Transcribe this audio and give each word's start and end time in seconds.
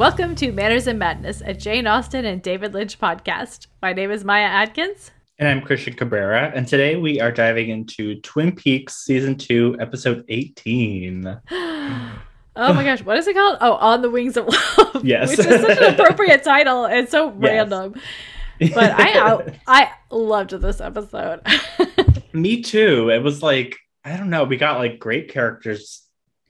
Welcome 0.00 0.34
to 0.36 0.50
Manners 0.50 0.86
and 0.86 0.98
Madness, 0.98 1.42
a 1.44 1.52
Jane 1.52 1.86
Austen 1.86 2.24
and 2.24 2.40
David 2.40 2.72
Lynch 2.72 2.98
podcast. 2.98 3.66
My 3.82 3.92
name 3.92 4.10
is 4.10 4.24
Maya 4.24 4.46
Adkins. 4.46 5.10
And 5.38 5.46
I'm 5.46 5.60
Christian 5.60 5.92
Cabrera. 5.92 6.50
And 6.54 6.66
today 6.66 6.96
we 6.96 7.20
are 7.20 7.30
diving 7.30 7.68
into 7.68 8.18
Twin 8.22 8.56
Peaks 8.56 8.96
Season 9.04 9.36
2, 9.36 9.76
Episode 9.78 10.24
18. 10.30 11.26
oh 11.50 12.22
my 12.56 12.82
gosh, 12.82 13.02
what 13.02 13.18
is 13.18 13.26
it 13.26 13.34
called? 13.34 13.58
Oh, 13.60 13.74
On 13.74 14.00
the 14.00 14.08
Wings 14.08 14.38
of 14.38 14.46
Love. 14.48 15.04
Yes. 15.04 15.36
Which 15.36 15.46
is 15.46 15.60
such 15.60 15.76
an 15.76 15.92
appropriate 15.92 16.44
title 16.44 16.86
and 16.86 17.06
so 17.06 17.32
random. 17.32 17.94
But 18.58 18.94
I 18.96 19.52
I 19.66 19.90
loved 20.10 20.52
this 20.52 20.80
episode. 20.80 21.42
Me 22.32 22.62
too. 22.62 23.10
It 23.10 23.22
was 23.22 23.42
like, 23.42 23.76
I 24.02 24.16
don't 24.16 24.30
know, 24.30 24.44
we 24.44 24.56
got 24.56 24.78
like 24.78 24.98
great 24.98 25.30
characters 25.30 26.06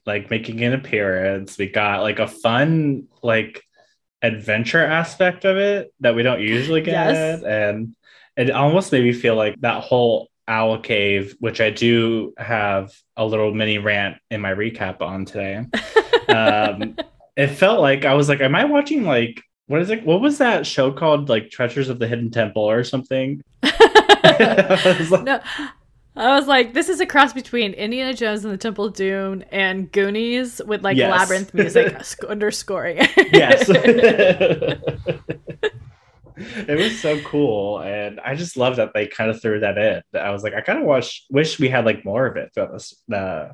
like 0.06 0.30
making 0.30 0.62
an 0.62 0.72
appearance. 0.72 1.59
We 1.59 1.68
got 1.68 2.02
like 2.02 2.18
a 2.18 2.28
fun 2.28 3.09
like 3.22 3.62
adventure 4.23 4.84
aspect 4.84 5.45
of 5.45 5.56
it 5.56 5.92
that 6.00 6.14
we 6.14 6.23
don't 6.23 6.40
usually 6.40 6.80
get. 6.80 6.92
Yes. 6.92 7.42
And 7.42 7.95
it 8.36 8.50
almost 8.50 8.92
made 8.92 9.04
me 9.04 9.12
feel 9.12 9.34
like 9.34 9.60
that 9.60 9.82
whole 9.82 10.28
owl 10.48 10.78
cave, 10.78 11.36
which 11.40 11.60
I 11.60 11.70
do 11.70 12.34
have 12.36 12.92
a 13.16 13.24
little 13.24 13.54
mini 13.54 13.78
rant 13.78 14.16
in 14.30 14.40
my 14.40 14.52
recap 14.52 15.00
on 15.00 15.24
today. 15.24 15.64
um, 16.28 16.96
it 17.37 17.48
felt 17.48 17.80
like 17.80 18.04
I 18.04 18.14
was 18.14 18.28
like, 18.28 18.40
am 18.40 18.54
I 18.54 18.64
watching 18.64 19.04
like 19.04 19.42
what 19.66 19.80
is 19.80 19.90
it? 19.90 20.04
What 20.04 20.20
was 20.20 20.38
that 20.38 20.66
show 20.66 20.90
called? 20.90 21.28
Like 21.28 21.48
Treasures 21.48 21.88
of 21.88 22.01
the 22.01 22.09
Hidden 22.09 22.32
Temple 22.32 22.68
or 22.68 22.82
something? 22.82 23.40
I 23.62 24.96
was 24.98 25.12
like- 25.12 25.23
no, 25.23 25.40
I 26.16 26.36
was 26.36 26.48
like, 26.48 26.74
this 26.74 26.88
is 26.88 27.00
a 27.00 27.06
cross 27.06 27.32
between 27.32 27.72
Indiana 27.72 28.14
Jones 28.14 28.44
and 28.44 28.52
the 28.52 28.58
Temple 28.58 28.86
of 28.86 28.94
Doom 28.94 29.44
and 29.52 29.90
Goonies 29.92 30.60
with 30.66 30.82
like 30.82 30.96
Yes. 30.96 31.10
labyrinth 31.10 31.54
music 31.54 31.96
underscoring. 32.28 32.96
It. 33.00 33.28
Yes. 33.32 33.68
it 36.36 36.78
was 36.78 36.98
so 37.00 37.20
cool. 37.22 37.80
And 37.80 38.18
I 38.20 38.34
just 38.34 38.56
love 38.56 38.76
that 38.76 38.90
they 38.92 39.06
kind 39.06 39.30
of 39.30 39.40
threw 39.40 39.60
that 39.60 39.78
in. 39.78 40.02
I 40.18 40.30
was 40.30 40.42
like, 40.42 40.54
I 40.54 40.62
kind 40.62 40.80
of 40.80 40.86
wish, 40.86 41.24
wish 41.30 41.60
we 41.60 41.68
had 41.68 41.84
like 41.84 42.04
more 42.04 42.26
of 42.26 42.36
it 42.36 42.50
throughout 42.52 42.72
this 42.72 42.94
uh, 43.12 43.50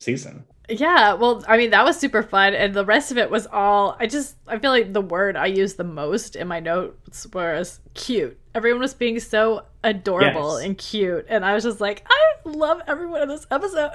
season. 0.00 0.44
Yeah, 0.70 1.14
well, 1.14 1.42
I 1.48 1.56
mean, 1.56 1.70
that 1.70 1.84
was 1.84 1.98
super 1.98 2.22
fun. 2.22 2.52
And 2.52 2.74
the 2.74 2.84
rest 2.84 3.10
of 3.10 3.16
it 3.16 3.30
was 3.30 3.46
all, 3.46 3.96
I 3.98 4.06
just, 4.06 4.36
I 4.46 4.58
feel 4.58 4.70
like 4.70 4.92
the 4.92 5.00
word 5.00 5.34
I 5.34 5.46
used 5.46 5.78
the 5.78 5.84
most 5.84 6.36
in 6.36 6.46
my 6.46 6.60
notes 6.60 7.26
was 7.32 7.80
cute. 7.94 8.38
Everyone 8.54 8.80
was 8.80 8.92
being 8.92 9.18
so 9.18 9.64
adorable 9.82 10.58
Yes. 10.58 10.66
and 10.66 10.76
cute. 10.76 11.24
And 11.28 11.44
I 11.44 11.54
was 11.54 11.64
just 11.64 11.80
like, 11.80 12.04
I 12.10 12.34
love 12.44 12.82
everyone 12.86 13.22
in 13.22 13.28
this 13.28 13.46
episode. 13.50 13.90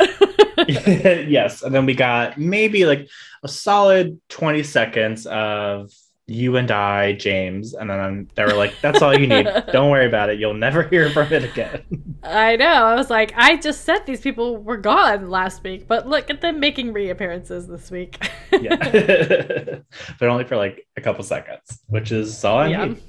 yes. 0.68 1.62
And 1.62 1.76
then 1.76 1.86
we 1.86 1.94
got 1.94 2.38
maybe 2.38 2.86
like 2.86 3.08
a 3.44 3.48
solid 3.48 4.20
20 4.30 4.64
seconds 4.64 5.26
of 5.28 5.92
you 6.28 6.56
and 6.56 6.72
I, 6.72 7.14
James. 7.14 7.74
And 7.74 7.90
then 7.90 8.30
they 8.36 8.46
were 8.46 8.54
like, 8.54 8.74
that's 8.82 9.02
all 9.02 9.18
you 9.18 9.28
need. 9.28 9.46
Don't 9.74 9.92
worry 9.92 10.06
about 10.06 10.30
it. 10.30 10.40
You'll 10.40 10.54
never 10.54 10.84
hear 10.84 11.10
from 11.10 11.32
it 11.34 11.44
again. 11.44 11.84
I 12.24 12.56
know. 12.56 12.66
I 12.86 12.96
was 12.96 13.10
like, 13.10 13.34
I 13.36 13.58
just 13.58 13.84
said 13.84 14.06
these 14.06 14.22
people 14.22 14.58
were 14.58 14.78
gone 14.78 15.30
last 15.30 15.64
week, 15.64 15.88
but 15.88 16.08
look 16.08 16.30
at 16.30 16.40
them 16.42 16.60
making 16.60 16.94
reappearances 16.94 17.68
this 17.68 17.92
week. 17.92 18.26
yeah. 18.52 18.76
but 20.20 20.30
only 20.30 20.46
for 20.46 20.56
like 20.56 20.88
a 20.96 21.02
couple 21.02 21.24
seconds, 21.26 21.82
which 21.88 22.12
is 22.12 22.44
all 22.46 22.60
I 22.60 22.68
Yeah. 22.68 22.86
need. 22.86 23.02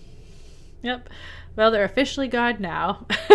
Yep. 0.82 1.08
Well, 1.56 1.70
they're 1.70 1.84
officially 1.84 2.26
gone 2.26 2.56
now. 2.60 3.06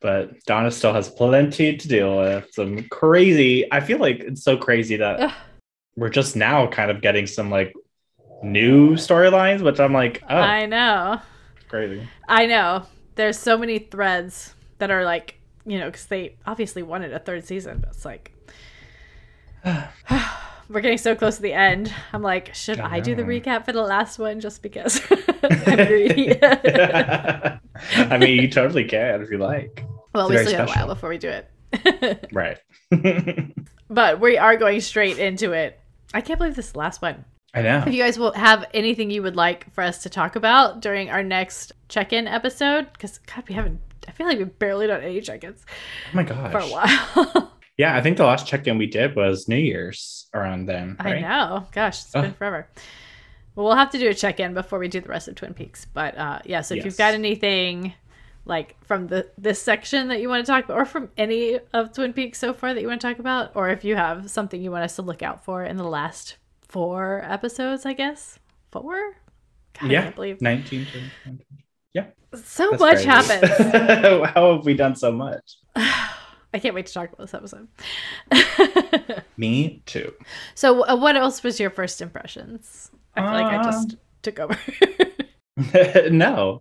but 0.00 0.44
Donna 0.44 0.70
still 0.70 0.92
has 0.92 1.08
plenty 1.08 1.76
to 1.76 1.88
deal 1.88 2.18
with. 2.18 2.46
Some 2.52 2.86
crazy. 2.90 3.70
I 3.72 3.80
feel 3.80 3.98
like 3.98 4.20
it's 4.20 4.42
so 4.44 4.56
crazy 4.56 4.96
that 4.96 5.18
Ugh. 5.20 5.32
we're 5.96 6.10
just 6.10 6.36
now 6.36 6.66
kind 6.66 6.90
of 6.90 7.00
getting 7.00 7.26
some 7.26 7.50
like 7.50 7.72
new 8.42 8.92
storylines, 8.92 9.62
which 9.62 9.80
I'm 9.80 9.92
like, 9.92 10.22
oh, 10.28 10.36
I 10.36 10.66
know. 10.66 11.20
crazy. 11.68 12.08
I 12.28 12.46
know. 12.46 12.84
There's 13.14 13.38
so 13.38 13.58
many 13.58 13.78
threads 13.78 14.54
that 14.78 14.90
are 14.90 15.04
like, 15.04 15.40
you 15.66 15.78
know, 15.78 15.86
because 15.86 16.06
they 16.06 16.36
obviously 16.46 16.82
wanted 16.82 17.12
a 17.12 17.18
third 17.18 17.44
season, 17.44 17.80
but 17.80 17.90
it's 17.90 18.04
like, 18.04 18.32
we're 20.68 20.80
getting 20.80 20.98
so 20.98 21.14
close 21.14 21.36
to 21.36 21.42
the 21.42 21.52
end. 21.52 21.92
I'm 22.12 22.22
like, 22.22 22.54
should 22.54 22.80
I 22.80 22.96
I, 22.96 23.00
do 23.00 23.14
the 23.14 23.22
recap 23.22 23.64
for 23.64 23.72
the 23.72 23.82
last 23.82 24.18
one 24.18 24.40
just 24.40 24.62
because 24.62 25.00
I'm 25.42 25.86
greedy? 25.86 26.42
I 26.42 27.58
mean, 28.18 28.42
you 28.42 28.48
totally 28.48 28.84
can 28.84 29.22
if 29.22 29.30
you 29.30 29.38
like. 29.38 29.84
well, 30.14 30.30
It's 30.30 30.42
we 30.42 30.46
still 30.46 30.66
got 30.66 30.76
a 30.76 30.80
while 30.80 30.94
before 30.94 31.10
we 31.10 31.18
do 31.18 31.28
it. 31.28 32.28
Right. 32.32 32.58
but 33.90 34.20
we 34.20 34.38
are 34.38 34.56
going 34.56 34.80
straight 34.80 35.18
into 35.18 35.52
it. 35.52 35.80
I 36.14 36.20
can't 36.20 36.38
believe 36.38 36.54
this 36.56 36.74
last 36.76 37.02
one. 37.02 37.24
I 37.54 37.62
know. 37.62 37.82
If 37.86 37.92
you 37.94 38.02
guys 38.02 38.18
will 38.18 38.32
have 38.32 38.66
anything 38.74 39.10
you 39.10 39.22
would 39.22 39.36
like 39.36 39.72
for 39.72 39.82
us 39.82 40.02
to 40.02 40.10
talk 40.10 40.36
about 40.36 40.80
during 40.80 41.10
our 41.10 41.22
next 41.22 41.72
check-in 41.88 42.26
episode, 42.28 42.92
because 42.92 43.18
God, 43.18 43.44
we 43.48 43.54
haven't. 43.54 43.80
I 44.06 44.10
feel 44.12 44.26
like 44.26 44.38
we've 44.38 44.58
barely 44.58 44.86
done 44.86 45.02
any 45.02 45.20
check-ins 45.20 45.64
Oh 46.12 46.16
my 46.16 46.22
gosh. 46.22 46.52
for 46.52 46.58
a 46.58 46.66
while. 46.66 47.52
Yeah, 47.78 47.96
I 47.96 48.00
think 48.00 48.16
the 48.16 48.24
last 48.24 48.44
check 48.48 48.66
in 48.66 48.76
we 48.76 48.86
did 48.88 49.14
was 49.14 49.46
New 49.46 49.54
Year's 49.56 50.26
around 50.34 50.66
then. 50.66 50.96
I 50.98 51.12
Right? 51.12 51.20
know. 51.20 51.64
Gosh, 51.70 52.00
it's 52.06 52.14
Ugh. 52.16 52.24
been 52.24 52.34
forever. 52.34 52.66
Well, 53.54 53.66
we'll 53.66 53.76
have 53.76 53.90
to 53.90 53.98
do 54.00 54.08
a 54.08 54.14
check-in 54.14 54.52
before 54.52 54.80
we 54.80 54.88
do 54.88 55.00
the 55.00 55.08
rest 55.08 55.28
of 55.28 55.36
Twin 55.36 55.54
Peaks. 55.54 55.84
But 55.94 56.18
uh, 56.18 56.40
yeah, 56.44 56.62
so 56.62 56.74
if 56.74 56.84
you've 56.84 56.96
got 56.96 57.14
anything 57.14 57.94
like 58.46 58.74
from 58.84 59.06
the 59.06 59.30
this 59.38 59.62
section 59.62 60.08
that 60.08 60.20
you 60.20 60.28
want 60.28 60.44
to 60.44 60.50
talk 60.50 60.64
about, 60.64 60.76
or 60.76 60.86
from 60.86 61.10
any 61.16 61.60
of 61.72 61.92
Twin 61.92 62.12
Peaks 62.12 62.40
so 62.40 62.52
far 62.52 62.74
that 62.74 62.80
you 62.80 62.88
want 62.88 63.00
to 63.00 63.06
talk 63.06 63.20
about, 63.20 63.52
or 63.54 63.68
if 63.68 63.84
you 63.84 63.94
have 63.94 64.28
something 64.28 64.60
you 64.60 64.72
want 64.72 64.82
us 64.82 64.96
to 64.96 65.02
look 65.02 65.22
out 65.22 65.44
for 65.44 65.62
in 65.62 65.76
the 65.76 65.84
last 65.84 66.34
four 66.68 67.22
episodes, 67.24 67.84
I 67.86 67.92
guess 67.94 68.38
four. 68.70 69.16
God, 69.80 69.88
I 69.90 69.92
Yeah. 69.92 70.02
can't 70.04 70.14
believe 70.14 70.40
19, 70.42 70.86
20, 70.86 71.10
20. 71.24 71.44
so 72.34 72.68
That's 72.70 72.80
much 72.80 73.04
crazy. 73.04 73.06
happens. 73.08 74.30
How 74.34 74.56
have 74.56 74.66
we 74.66 74.74
done 74.74 74.94
so 74.96 75.10
much? 75.10 75.56
I 75.76 76.58
can't 76.60 76.74
wait 76.74 76.86
to 76.86 76.92
talk 76.92 77.10
about 77.12 77.18
this 77.26 77.34
episode. 77.34 77.68
Me 79.36 79.82
too. 79.86 80.12
so, 80.54 80.86
uh, 80.86 80.96
what 80.96 81.16
else 81.16 81.42
was 81.42 81.58
your 81.60 81.70
first 81.70 82.00
impressions? 82.02 82.90
I 83.14 83.22
feel 83.22 83.32
like 83.32 83.60
I 83.60 83.62
just 83.64 83.92
Um, 83.92 83.98
took 84.22 84.38
over. 84.40 84.58
no, 86.10 86.60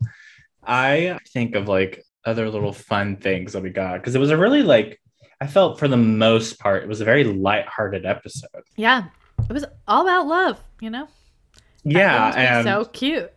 I 0.66 1.19
think 1.29 1.56
of 1.56 1.67
like 1.67 2.03
other 2.25 2.50
little 2.50 2.73
fun 2.73 3.17
things 3.17 3.53
that 3.53 3.63
we 3.63 3.69
got 3.69 3.96
because 4.00 4.16
it 4.16 4.19
was 4.19 4.31
a 4.31 4.38
really 4.38 4.63
like 4.63 5.00
I 5.40 5.47
felt 5.47 5.79
for 5.79 5.88
the 5.88 5.97
most 5.97 6.59
part 6.59 6.84
it 6.84 6.90
was 6.90 7.00
a 7.01 7.06
very 7.06 7.23
light-hearted 7.23 8.06
episode. 8.06 8.63
yeah, 8.75 9.06
it 9.50 9.53
was 9.53 9.66
all 9.88 10.03
about 10.03 10.28
love, 10.28 10.59
you 10.81 10.90
know. 10.90 11.08
Yeah, 11.84 12.34
and 12.35 12.66
so 12.66 12.85
cute. 12.85 13.31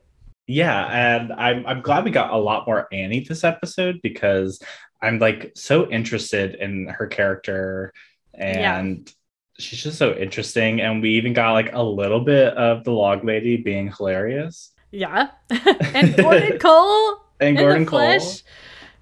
yeah, 0.46 0.86
and 1.16 1.32
I'm 1.32 1.66
I'm 1.66 1.80
glad 1.82 2.04
we 2.04 2.10
got 2.10 2.32
a 2.32 2.36
lot 2.36 2.66
more 2.66 2.88
Annie 2.92 3.20
this 3.28 3.44
episode 3.44 4.00
because 4.02 4.60
I'm 5.02 5.18
like 5.18 5.52
so 5.54 5.88
interested 5.90 6.56
in 6.56 6.86
her 6.88 7.06
character 7.06 7.92
and 8.34 9.10
she's 9.58 9.82
just 9.82 9.98
so 9.98 10.14
interesting 10.14 10.80
and 10.80 11.02
we 11.02 11.10
even 11.10 11.32
got 11.32 11.52
like 11.52 11.72
a 11.72 11.82
little 11.82 12.20
bit 12.20 12.54
of 12.54 12.84
the 12.84 12.92
log 12.92 13.24
lady 13.24 13.56
being 13.58 13.92
hilarious 13.92 14.72
Yeah, 14.90 15.30
and 15.94 16.16
Gordon 16.16 16.58
Cole 16.58 17.22
and 17.40 17.56
Gordon 17.58 17.86
Cole. 17.86 18.18
flesh. 18.18 18.42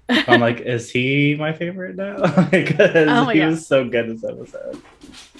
I'm 0.09 0.41
like, 0.41 0.61
is 0.61 0.89
he 0.89 1.35
my 1.37 1.53
favorite 1.53 1.95
now? 1.95 2.41
because 2.51 3.07
Oh 3.09 3.29
he 3.29 3.39
God. 3.39 3.49
was 3.51 3.67
so 3.67 3.87
good 3.87 4.09
this 4.09 4.23
episode. 4.23 4.81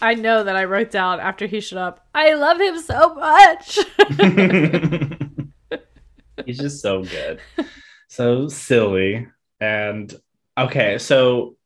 I 0.02 0.14
know 0.16 0.44
that 0.44 0.56
I 0.56 0.66
wrote 0.66 0.92
down 0.92 1.20
after 1.20 1.48
he 1.48 1.60
showed 1.60 1.80
up. 1.80 2.06
I 2.14 2.34
love 2.36 2.60
him 2.60 2.80
so 2.80 3.16
much. 3.16 3.80
He's 6.46 6.58
just 6.58 6.82
so 6.82 7.04
good. 7.04 7.40
So 8.12 8.48
silly. 8.48 9.28
And 9.60 10.12
okay, 10.58 10.98
so 10.98 11.58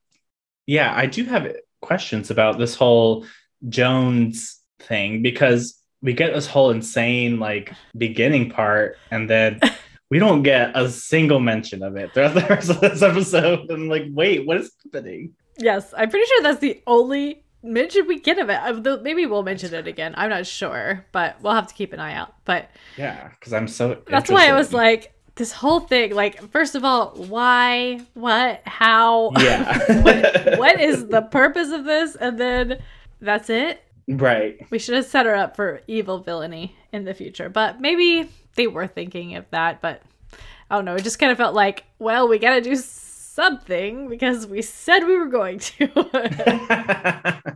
yeah, 0.65 0.93
I 0.93 1.05
do 1.05 1.23
have 1.23 1.55
questions 1.81 2.31
about 2.31 2.57
this 2.57 2.75
whole 2.75 3.25
Jones 3.69 4.59
thing 4.81 5.21
because 5.21 5.79
we 6.01 6.11
get 6.11 6.33
this 6.33 6.45
whole 6.45 6.71
insane 6.71 7.39
like 7.39 7.71
beginning 7.97 8.49
part 8.49 8.97
and 9.09 9.29
then 9.29 9.61
we 10.13 10.19
don't 10.19 10.43
get 10.43 10.77
a 10.77 10.87
single 10.91 11.39
mention 11.39 11.81
of 11.81 11.95
it 11.95 12.13
throughout 12.13 12.35
the 12.35 12.41
rest 12.49 12.69
of 12.69 12.79
this 12.81 13.01
episode. 13.01 13.61
And 13.61 13.71
I'm 13.71 13.89
like, 13.89 14.03
wait, 14.11 14.45
what 14.45 14.57
is 14.57 14.71
happening? 14.83 15.33
yes, 15.57 15.91
I'm 15.97 16.07
pretty 16.07 16.27
sure 16.27 16.43
that's 16.43 16.59
the 16.59 16.83
only 16.85 17.43
mention 17.63 18.05
we 18.05 18.19
get 18.19 18.37
of 18.37 18.47
it. 18.47 18.57
Uh, 18.57 18.99
Maybe 19.01 19.25
we'll 19.25 19.41
mention 19.41 19.73
it 19.73 19.87
again. 19.87 20.13
I'm 20.15 20.29
not 20.29 20.45
sure, 20.45 21.03
but 21.13 21.41
we'll 21.41 21.55
have 21.55 21.65
to 21.65 21.73
keep 21.73 21.93
an 21.93 21.99
eye 21.99 22.13
out. 22.13 22.35
But 22.45 22.69
Yeah, 22.95 23.29
because 23.29 23.53
I'm 23.53 23.67
so 23.67 24.03
that's 24.05 24.29
why 24.29 24.49
I 24.49 24.53
was 24.53 24.71
like, 24.71 25.15
this 25.33 25.51
whole 25.51 25.79
thing. 25.79 26.13
Like, 26.13 26.47
first 26.51 26.75
of 26.75 26.85
all, 26.85 27.15
why? 27.15 27.99
What? 28.13 28.61
How? 28.65 29.31
Yeah. 29.39 29.79
what, 30.03 30.59
what 30.59 30.79
is 30.79 31.07
the 31.07 31.23
purpose 31.23 31.71
of 31.71 31.85
this? 31.85 32.15
And 32.15 32.39
then 32.39 32.83
that's 33.19 33.49
it. 33.49 33.83
right. 34.07 34.63
We 34.69 34.77
should 34.77 34.93
have 34.93 35.07
set 35.07 35.25
her 35.25 35.33
up 35.33 35.55
for 35.55 35.81
evil 35.87 36.19
villainy 36.19 36.75
in 36.91 37.03
the 37.03 37.15
future. 37.15 37.49
But 37.49 37.81
maybe 37.81 38.29
they 38.55 38.67
were 38.67 38.87
thinking 38.87 39.35
of 39.35 39.45
that. 39.51 39.81
But 39.81 40.01
I 40.69 40.75
don't 40.75 40.85
know. 40.85 40.95
It 40.95 41.03
just 41.03 41.19
kind 41.19 41.31
of 41.31 41.37
felt 41.37 41.55
like, 41.55 41.83
well, 41.99 42.27
we 42.27 42.39
got 42.39 42.55
to 42.55 42.61
do 42.61 42.75
something 42.75 44.07
because 44.09 44.47
we 44.47 44.61
said 44.61 45.01
we 45.05 45.17
were 45.17 45.27
going 45.27 45.59
to. 45.59 45.87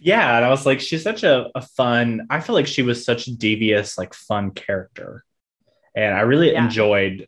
yeah, 0.00 0.36
and 0.36 0.44
I 0.44 0.48
was 0.50 0.64
like, 0.66 0.80
she's 0.80 1.02
such 1.02 1.24
a, 1.24 1.50
a 1.54 1.60
fun. 1.62 2.26
I 2.30 2.40
feel 2.40 2.54
like 2.54 2.66
she 2.66 2.82
was 2.82 3.04
such 3.04 3.26
a 3.26 3.36
devious, 3.36 3.98
like 3.98 4.14
fun 4.14 4.52
character, 4.52 5.24
and 5.94 6.14
I 6.14 6.20
really 6.20 6.52
Yeah. 6.52 6.64
enjoyed 6.64 7.26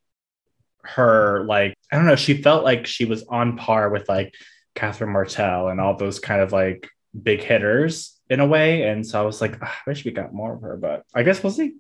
her. 0.83 1.45
Like, 1.45 1.75
I 1.93 1.97
don't 1.97 2.07
know, 2.07 2.17
she 2.17 2.43
felt 2.43 2.65
like 2.65 2.87
she 2.87 3.05
was 3.05 3.25
on 3.29 3.57
par 3.57 3.91
with 3.91 4.09
like 4.09 4.35
Catherine 4.75 5.13
Martell 5.13 5.69
and 5.69 5.81
all 5.81 5.97
those 5.97 6.21
kind 6.21 6.41
of 6.41 6.53
like 6.53 6.89
big 7.23 7.43
hitters 7.43 8.19
in 8.31 8.41
a 8.41 8.47
way. 8.47 8.83
And 8.83 9.07
so 9.07 9.21
I 9.21 9.25
was 9.25 9.41
like, 9.41 9.59
"Ah, 9.63 9.77
I 9.87 9.91
wish 9.91 10.05
we 10.05 10.11
got 10.11 10.35
more 10.35 10.55
of 10.55 10.63
her, 10.63 10.77
but 10.77 11.05
I 11.15 11.23
guess 11.23 11.43
we'll 11.43 11.53
see. 11.53 11.77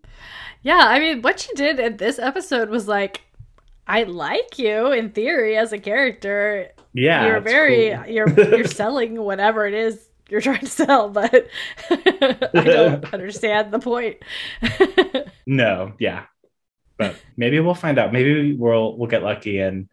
Yeah, 0.63 0.83
I 0.85 0.99
mean, 0.99 1.23
what 1.23 1.41
she 1.41 1.53
did 1.55 1.79
in 1.79 1.97
this 1.97 2.19
episode 2.19 2.69
was 2.69 2.89
like, 2.89 3.23
I 3.87 4.03
like 4.03 4.59
you 4.59 4.93
in 4.93 5.11
theory 5.11 5.57
as 5.57 5.73
a 5.73 5.79
character. 5.79 6.69
Yeah, 6.93 7.27
you're 7.27 7.41
very 7.41 7.95
cool. 7.95 8.07
you're 8.09 8.57
you're 8.57 8.65
selling 8.83 9.21
whatever 9.21 9.67
it 9.67 9.75
is 9.75 10.09
you're 10.29 10.41
trying 10.43 10.61
to 10.61 10.67
sell, 10.67 11.09
but 11.09 11.49
I 11.91 12.65
don't 12.65 13.15
understand 13.15 13.73
the 13.73 13.79
point. 13.79 14.19
No, 15.47 15.93
yeah. 15.99 16.25
But 16.99 17.17
maybe 17.37 17.61
we'll 17.61 17.75
find 17.75 17.99
out. 17.99 18.13
Maybe 18.13 18.55
we'll 18.55 18.97
we'll 18.97 19.09
get 19.09 19.23
lucky 19.23 19.59
and 19.61 19.89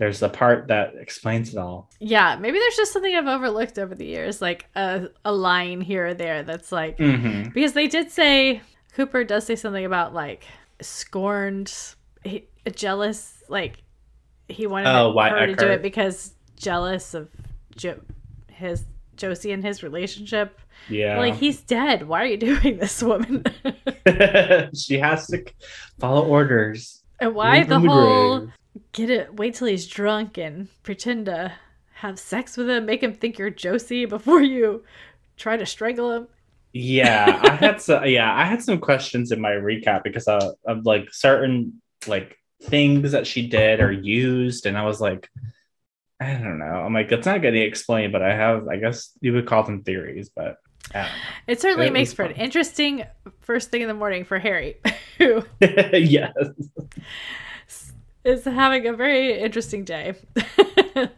there's 0.00 0.18
the 0.18 0.28
part 0.30 0.66
that 0.68 0.94
explains 0.96 1.52
it 1.54 1.58
all. 1.58 1.88
yeah, 2.00 2.34
maybe 2.40 2.58
there's 2.58 2.74
just 2.76 2.92
something 2.92 3.14
I've 3.14 3.26
overlooked 3.28 3.78
over 3.78 3.94
the 3.94 4.06
years, 4.06 4.40
like 4.42 4.66
a 4.74 5.08
a 5.24 5.32
line 5.32 5.80
here 5.82 6.06
or 6.08 6.14
there 6.14 6.42
that's 6.42 6.72
like 6.72 6.96
Mm-hmm. 6.98 7.50
because 7.50 7.74
they 7.74 7.86
did 7.86 8.10
say 8.10 8.62
Cooper 8.94 9.22
does 9.24 9.44
say 9.46 9.54
something 9.56 9.84
about 9.84 10.12
like 10.14 10.44
scorned, 10.80 11.72
he, 12.24 12.46
jealous, 12.74 13.42
like 13.48 13.82
he 14.48 14.66
wanted 14.66 14.88
Oh, 14.88 15.16
her 15.16 15.46
to 15.46 15.54
do 15.54 15.66
it 15.66 15.82
because 15.82 16.34
jealous 16.56 17.14
of 17.14 17.28
jo- 17.76 18.00
his 18.50 18.84
Josie 19.16 19.52
and 19.52 19.62
his 19.62 19.82
relationship. 19.82 20.58
Yeah. 20.88 21.18
Like 21.18 21.34
he's 21.34 21.60
dead. 21.60 22.08
Why 22.08 22.22
are 22.22 22.26
you 22.26 22.36
doing 22.50 22.78
this, 22.78 23.02
woman? 23.02 23.44
she 24.74 24.98
has 24.98 25.26
to 25.28 25.44
follow 25.98 26.24
orders. 26.26 27.02
and 27.20 27.34
why 27.34 27.58
Leave 27.58 27.68
the 27.68 27.80
whole. 27.80 28.48
Get 28.92 29.10
it? 29.10 29.34
Wait 29.36 29.54
till 29.54 29.68
he's 29.68 29.86
drunk 29.86 30.38
and 30.38 30.68
pretend 30.82 31.26
to 31.26 31.52
have 31.94 32.18
sex 32.18 32.56
with 32.56 32.68
him, 32.68 32.86
make 32.86 33.02
him 33.02 33.12
think 33.14 33.38
you're 33.38 33.50
Josie 33.50 34.04
before 34.06 34.42
you 34.42 34.84
try 35.36 35.56
to 35.56 35.66
strangle 35.66 36.12
him. 36.12 36.28
Yeah, 36.72 37.40
I 37.42 37.54
had 37.60 37.80
some. 37.80 38.04
Yeah, 38.06 38.32
I 38.32 38.44
had 38.44 38.62
some 38.62 38.78
questions 38.78 39.32
in 39.32 39.40
my 39.40 39.50
recap 39.52 40.04
because 40.04 40.28
of, 40.28 40.54
of 40.66 40.86
like 40.86 41.12
certain 41.12 41.80
like 42.06 42.36
things 42.62 43.12
that 43.12 43.26
she 43.26 43.48
did 43.48 43.80
or 43.80 43.90
used, 43.90 44.66
and 44.66 44.78
I 44.78 44.84
was 44.84 45.00
like, 45.00 45.28
I 46.20 46.34
don't 46.34 46.58
know. 46.58 46.64
I'm 46.66 46.92
like, 46.94 47.10
it's 47.10 47.26
not 47.26 47.42
getting 47.42 47.62
explained, 47.62 48.12
but 48.12 48.22
I 48.22 48.34
have. 48.34 48.68
I 48.68 48.76
guess 48.76 49.10
you 49.20 49.32
would 49.32 49.46
call 49.46 49.64
them 49.64 49.82
theories, 49.82 50.30
but 50.34 50.56
It 51.46 51.60
certainly 51.60 51.88
It 51.88 51.92
makes 51.92 52.12
for 52.12 52.24
an 52.24 52.32
interesting 52.32 53.04
first 53.40 53.70
thing 53.70 53.82
in 53.82 53.88
the 53.88 53.94
morning 53.94 54.24
for 54.24 54.38
Harry, 54.38 54.76
who 55.18 55.42
yes. 55.60 56.32
Is 58.24 58.44
having 58.44 58.86
a 58.86 58.92
very 58.92 59.38
interesting 59.40 59.84
day. 59.84 60.14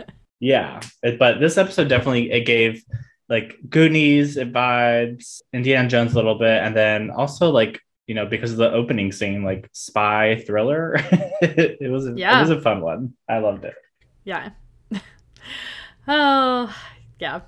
Yeah, 0.40 0.80
it- 1.04 1.20
but 1.20 1.38
this 1.38 1.56
episode 1.56 1.88
definitely 1.88 2.32
it 2.32 2.44
gave 2.44 2.82
like 3.28 3.56
Goonies 3.68 4.36
it 4.36 4.52
vibes, 4.52 5.40
Indiana 5.52 5.88
Jones 5.88 6.12
a 6.12 6.16
little 6.16 6.34
bit, 6.36 6.60
and 6.62 6.74
then 6.76 7.10
also 7.10 7.50
like 7.50 7.80
you 8.08 8.16
know 8.16 8.26
because 8.26 8.50
of 8.50 8.56
the 8.58 8.72
opening 8.72 9.12
scene, 9.12 9.44
like 9.44 9.68
spy 9.72 10.42
thriller. 10.44 10.96
it 11.42 11.90
was 11.92 12.08
a, 12.08 12.14
Yeah. 12.16 12.38
it 12.38 12.40
was 12.40 12.50
a 12.50 12.60
fun 12.60 12.80
one. 12.80 13.14
I 13.28 13.38
loved 13.38 13.64
it. 13.64 13.74
yeah. 14.24 14.50
oh, 16.08 16.76
yeah. 17.20 17.42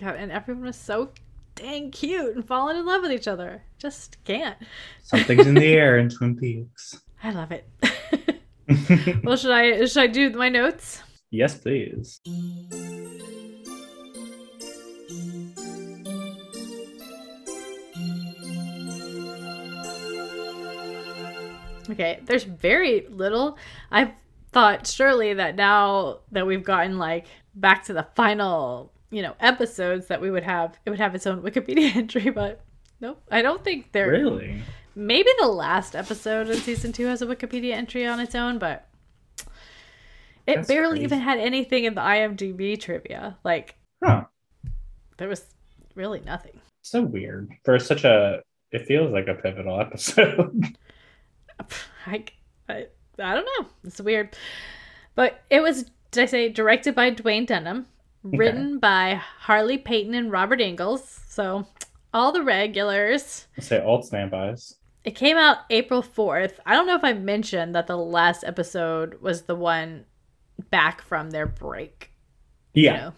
God, 0.00 0.14
and 0.16 0.30
everyone 0.30 0.64
was 0.66 0.76
so 0.76 1.10
dang 1.56 1.90
cute 1.90 2.36
and 2.36 2.46
falling 2.46 2.76
in 2.76 2.86
love 2.86 3.02
with 3.02 3.10
each 3.10 3.26
other. 3.26 3.62
Just 3.78 4.16
can't. 4.24 4.56
Something's 5.02 5.46
in 5.48 5.54
the 5.54 5.66
air 5.66 5.98
in 5.98 6.08
Twin 6.08 6.36
Peaks. 6.36 7.00
I 7.24 7.32
love 7.32 7.50
it. 7.50 7.68
well, 9.24 9.36
should 9.36 9.50
I 9.50 9.84
should 9.86 10.02
I 10.02 10.06
do 10.06 10.30
my 10.30 10.48
notes? 10.48 11.02
yes, 11.30 11.56
please. 11.56 12.20
Okay, 21.90 22.20
there's 22.24 22.44
very 22.44 23.06
little. 23.08 23.56
I 23.90 24.12
thought 24.52 24.86
surely 24.86 25.34
that 25.34 25.56
now 25.56 26.20
that 26.32 26.46
we've 26.46 26.64
gotten 26.64 26.98
like 26.98 27.26
back 27.54 27.84
to 27.84 27.92
the 27.92 28.06
final, 28.14 28.92
you 29.10 29.22
know, 29.22 29.34
episodes 29.40 30.06
that 30.08 30.20
we 30.20 30.30
would 30.30 30.42
have 30.42 30.78
it 30.84 30.90
would 30.90 30.98
have 31.00 31.14
its 31.14 31.26
own 31.26 31.42
Wikipedia 31.42 31.94
entry, 31.96 32.30
but 32.30 32.60
nope. 33.00 33.22
I 33.30 33.42
don't 33.42 33.64
think 33.64 33.92
there 33.92 34.10
Really? 34.10 34.62
Maybe 34.98 35.28
the 35.38 35.46
last 35.46 35.94
episode 35.94 36.48
in 36.50 36.56
season 36.56 36.92
2 36.92 37.06
has 37.06 37.22
a 37.22 37.26
Wikipedia 37.26 37.72
entry 37.72 38.04
on 38.04 38.18
its 38.18 38.34
own, 38.34 38.58
but 38.58 38.88
it 40.44 40.56
That's 40.56 40.68
barely 40.68 40.94
crazy. 40.98 41.04
even 41.04 41.20
had 41.20 41.38
anything 41.38 41.84
in 41.84 41.94
the 41.94 42.00
IMDb 42.00 42.78
trivia. 42.80 43.38
Like 43.44 43.76
Huh. 44.04 44.24
there 45.18 45.28
was 45.28 45.44
really 45.94 46.20
nothing. 46.20 46.60
So 46.82 47.02
weird 47.02 47.52
for 47.64 47.78
such 47.78 48.02
a. 48.04 48.40
It 48.72 48.86
feels 48.86 49.12
like 49.12 49.28
a 49.28 49.34
pivotal 49.34 49.80
episode. 49.80 50.76
I, 52.06 52.24
I, 52.68 52.86
I 53.18 53.34
don't 53.34 53.44
know. 53.58 53.68
It's 53.84 54.00
weird. 54.00 54.36
But 55.14 55.40
it 55.48 55.60
was, 55.62 55.84
did 56.10 56.22
I 56.22 56.26
say, 56.26 56.48
directed 56.48 56.94
by 56.94 57.10
Duwayne 57.12 57.46
Dunham, 57.46 57.86
written 58.22 58.78
by 58.78 59.14
Harley 59.14 59.78
Peyton 59.78 60.14
and 60.14 60.30
Robert 60.32 60.60
Engels. 60.60 61.20
So 61.28 61.66
all 62.12 62.32
the 62.32 62.42
regulars. 62.42 63.46
Let's 63.56 63.68
say 63.68 63.82
old 63.82 64.04
standbys. 64.04 64.74
It 65.04 65.14
came 65.14 65.36
out 65.36 65.58
April 65.70 66.02
4th. 66.02 66.58
I 66.66 66.74
don't 66.74 66.86
know 66.86 66.94
if 66.96 67.04
I 67.04 67.12
mentioned 67.12 67.74
that 67.74 67.86
the 67.86 67.96
last 67.96 68.44
episode 68.44 69.20
was 69.22 69.42
the 69.42 69.54
one 69.54 70.04
back 70.70 71.02
from 71.02 71.30
their 71.30 71.46
break. 71.46 72.10
you 72.74 72.84
Yeah, 72.84 72.96
know. 72.96 73.12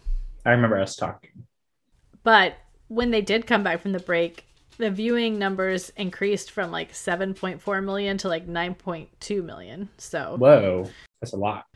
I 0.44 0.50
remember 0.50 0.80
us 0.80 0.94
talking. 0.94 1.30
But 2.22 2.54
when 2.88 3.10
they 3.10 3.22
did 3.22 3.46
come 3.46 3.62
back 3.62 3.80
from 3.80 3.92
the 3.92 3.98
break, 4.00 4.44
the 4.76 4.90
viewing 4.90 5.38
numbers 5.38 5.90
increased 5.96 6.50
from 6.50 6.70
like 6.70 6.92
7.4 6.92 7.84
million 7.84 8.18
to 8.18 8.28
like 8.28 8.46
9.2 8.46 9.44
million. 9.44 9.88
So 9.98 10.36
Whoa, 10.38 10.88
that's 11.20 11.32
a 11.32 11.36
lot. 11.36 11.66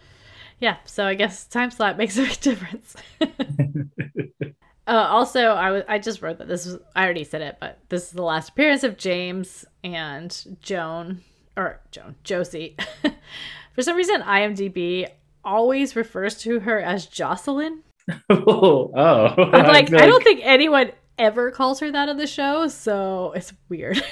Yeah, 0.60 0.76
so 0.84 1.04
I 1.06 1.14
guess 1.14 1.46
time 1.46 1.70
slot 1.70 1.96
makes 1.98 2.16
a 2.18 2.22
big 2.22 2.40
difference. 2.40 2.96
uh, 4.86 5.06
also, 5.10 5.40
I 5.40 5.70
was 5.70 5.82
I 5.88 5.98
just 5.98 6.20
wrote 6.20 6.38
that 6.38 6.48
this 6.48 6.66
was 6.66 6.78
I 6.94 7.04
already 7.04 7.24
said 7.24 7.42
it, 7.42 7.56
but 7.60 7.78
this 7.88 8.04
is 8.04 8.10
the 8.10 8.22
last 8.22 8.50
appearance 8.50 8.84
of 8.84 8.98
James 8.98 9.64
and 9.82 10.58
Joan 10.60 11.22
or 11.56 11.80
Joan 11.90 12.16
Josie. 12.22 12.76
For 13.74 13.82
some 13.82 13.96
reason, 13.96 14.20
IMDb 14.22 15.08
always 15.42 15.96
refers 15.96 16.36
to 16.42 16.60
her 16.60 16.80
as 16.80 17.06
Jocelyn. 17.06 17.82
oh, 18.30 18.92
I'm 19.52 19.66
like, 19.66 19.88
feel 19.88 20.00
I 20.00 20.06
don't 20.06 20.22
think 20.22 20.40
anyone 20.42 20.92
ever 21.18 21.50
calls 21.50 21.80
her 21.80 21.90
that 21.90 22.08
on 22.08 22.18
the 22.18 22.26
show, 22.26 22.68
so 22.68 23.32
it's 23.32 23.52
weird. 23.68 24.02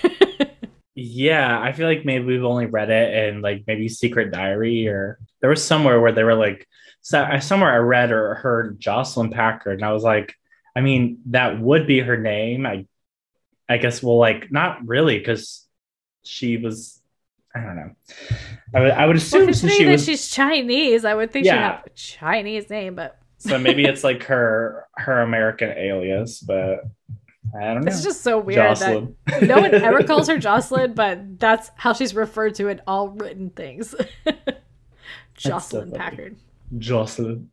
Yeah, 0.95 1.59
I 1.59 1.73
feel 1.73 1.87
like 1.87 2.05
maybe 2.05 2.25
we've 2.25 2.45
only 2.45 2.67
read 2.67 2.91
it 2.91 3.29
in 3.29 3.41
like 3.41 3.65
maybe 3.67 3.89
Secret 3.89 4.31
Diary 4.31 4.89
or 4.89 5.19
there 5.41 5.51
was 5.51 5.65
somewhere 5.65 6.01
where 6.01 6.13
they 6.13 6.23
were 6.23 6.35
like, 6.35 6.67
so 7.01 7.27
somewhere 7.41 7.73
I 7.73 7.79
read 7.79 8.13
or 8.13 8.35
heard 8.35 8.79
Jocelyn 8.79 9.31
Packard, 9.31 9.79
and 9.79 9.85
I 9.85 9.93
was 9.93 10.03
like, 10.03 10.35
I 10.75 10.81
mean, 10.81 11.21
that 11.27 11.61
would 11.61 11.87
be 11.87 12.01
her 12.01 12.17
name. 12.17 12.67
I, 12.67 12.87
I 13.69 13.79
guess. 13.79 14.03
Well, 14.03 14.19
like 14.19 14.51
not 14.51 14.87
really, 14.87 15.19
because 15.19 15.67
she 16.25 16.57
was. 16.57 17.01
I 17.55 17.61
don't 17.61 17.77
know. 17.77 17.91
I 18.75 18.81
would, 18.81 18.91
I 18.93 19.07
would 19.07 19.17
well, 19.17 19.23
assume 19.23 19.53
since 19.53 19.75
she 19.75 19.85
that 19.85 19.93
was. 19.93 20.05
she's 20.07 20.31
Chinese, 20.31 21.05
I 21.05 21.15
would 21.15 21.31
think 21.31 21.45
she'd 21.45 21.53
have 21.53 21.85
a 21.85 21.91
Chinese 21.91 22.71
name, 22.71 22.95
but 22.95 23.19
so 23.37 23.59
maybe 23.59 23.85
it's 23.85 24.05
like 24.05 24.23
her 24.25 24.87
her 24.97 25.21
American 25.21 25.71
alias, 25.71 26.41
but 26.41 26.85
I 27.55 27.75
don't 27.75 27.85
know. 27.85 27.91
it's 27.91 28.03
just 28.03 28.23
so 28.23 28.39
weird 28.39 28.77
that 28.77 29.43
no 29.43 29.61
one 29.61 29.75
ever 29.75 30.03
calls 30.05 30.29
her 30.29 30.39
Jocelyn, 30.39 30.95
but 30.95 31.41
that's 31.41 31.71
how 31.75 31.93
she's 31.93 32.15
referred 32.15 32.55
to 32.57 32.69
in 32.69 32.81
all 32.87 33.09
written 33.09 33.51
things. 33.51 33.95
Jocelyn 35.35 35.91
funny. 35.91 35.99
Packard. 35.99 36.37
Jocelyn. 36.79 37.51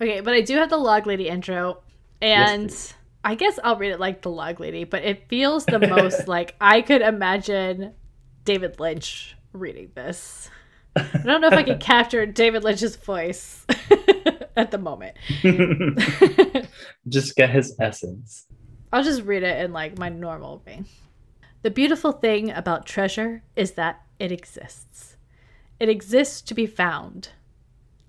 Okay, 0.00 0.20
but 0.20 0.34
I 0.34 0.40
do 0.40 0.56
have 0.56 0.68
the 0.68 0.76
log 0.76 1.06
lady 1.06 1.28
intro, 1.28 1.78
and 2.20 2.68
please. 2.68 2.94
I 3.24 3.34
guess 3.34 3.58
I'll 3.62 3.76
read 3.76 3.92
it 3.92 4.00
like 4.00 4.22
the 4.22 4.30
log 4.30 4.60
lady, 4.60 4.84
but 4.84 5.04
it 5.04 5.28
feels 5.28 5.66
the 5.66 5.78
most 5.78 6.28
like 6.28 6.54
I 6.60 6.82
could 6.82 7.02
imagine 7.02 7.94
David 8.44 8.80
Lynch 8.80 9.36
reading 9.52 9.90
this. 9.94 10.50
I 10.96 11.18
don't 11.24 11.40
know 11.40 11.48
if 11.48 11.54
I 11.54 11.62
can 11.62 11.78
capture 11.80 12.26
David 12.26 12.64
Lynch's 12.64 12.96
voice 12.96 13.66
at 14.56 14.70
the 14.70 14.78
moment. 14.78 15.16
just 17.08 17.36
get 17.36 17.50
his 17.50 17.76
essence. 17.80 18.46
I'll 18.92 19.04
just 19.04 19.22
read 19.22 19.42
it 19.42 19.62
in 19.64 19.72
like 19.72 19.98
my 19.98 20.08
normal 20.08 20.62
vein. 20.64 20.86
The 21.62 21.70
beautiful 21.70 22.12
thing 22.12 22.50
about 22.50 22.86
treasure 22.86 23.42
is 23.56 23.72
that 23.72 24.02
it 24.18 24.32
exists. 24.32 25.16
It 25.80 25.88
exists 25.88 26.40
to 26.42 26.54
be 26.54 26.66
found. 26.66 27.30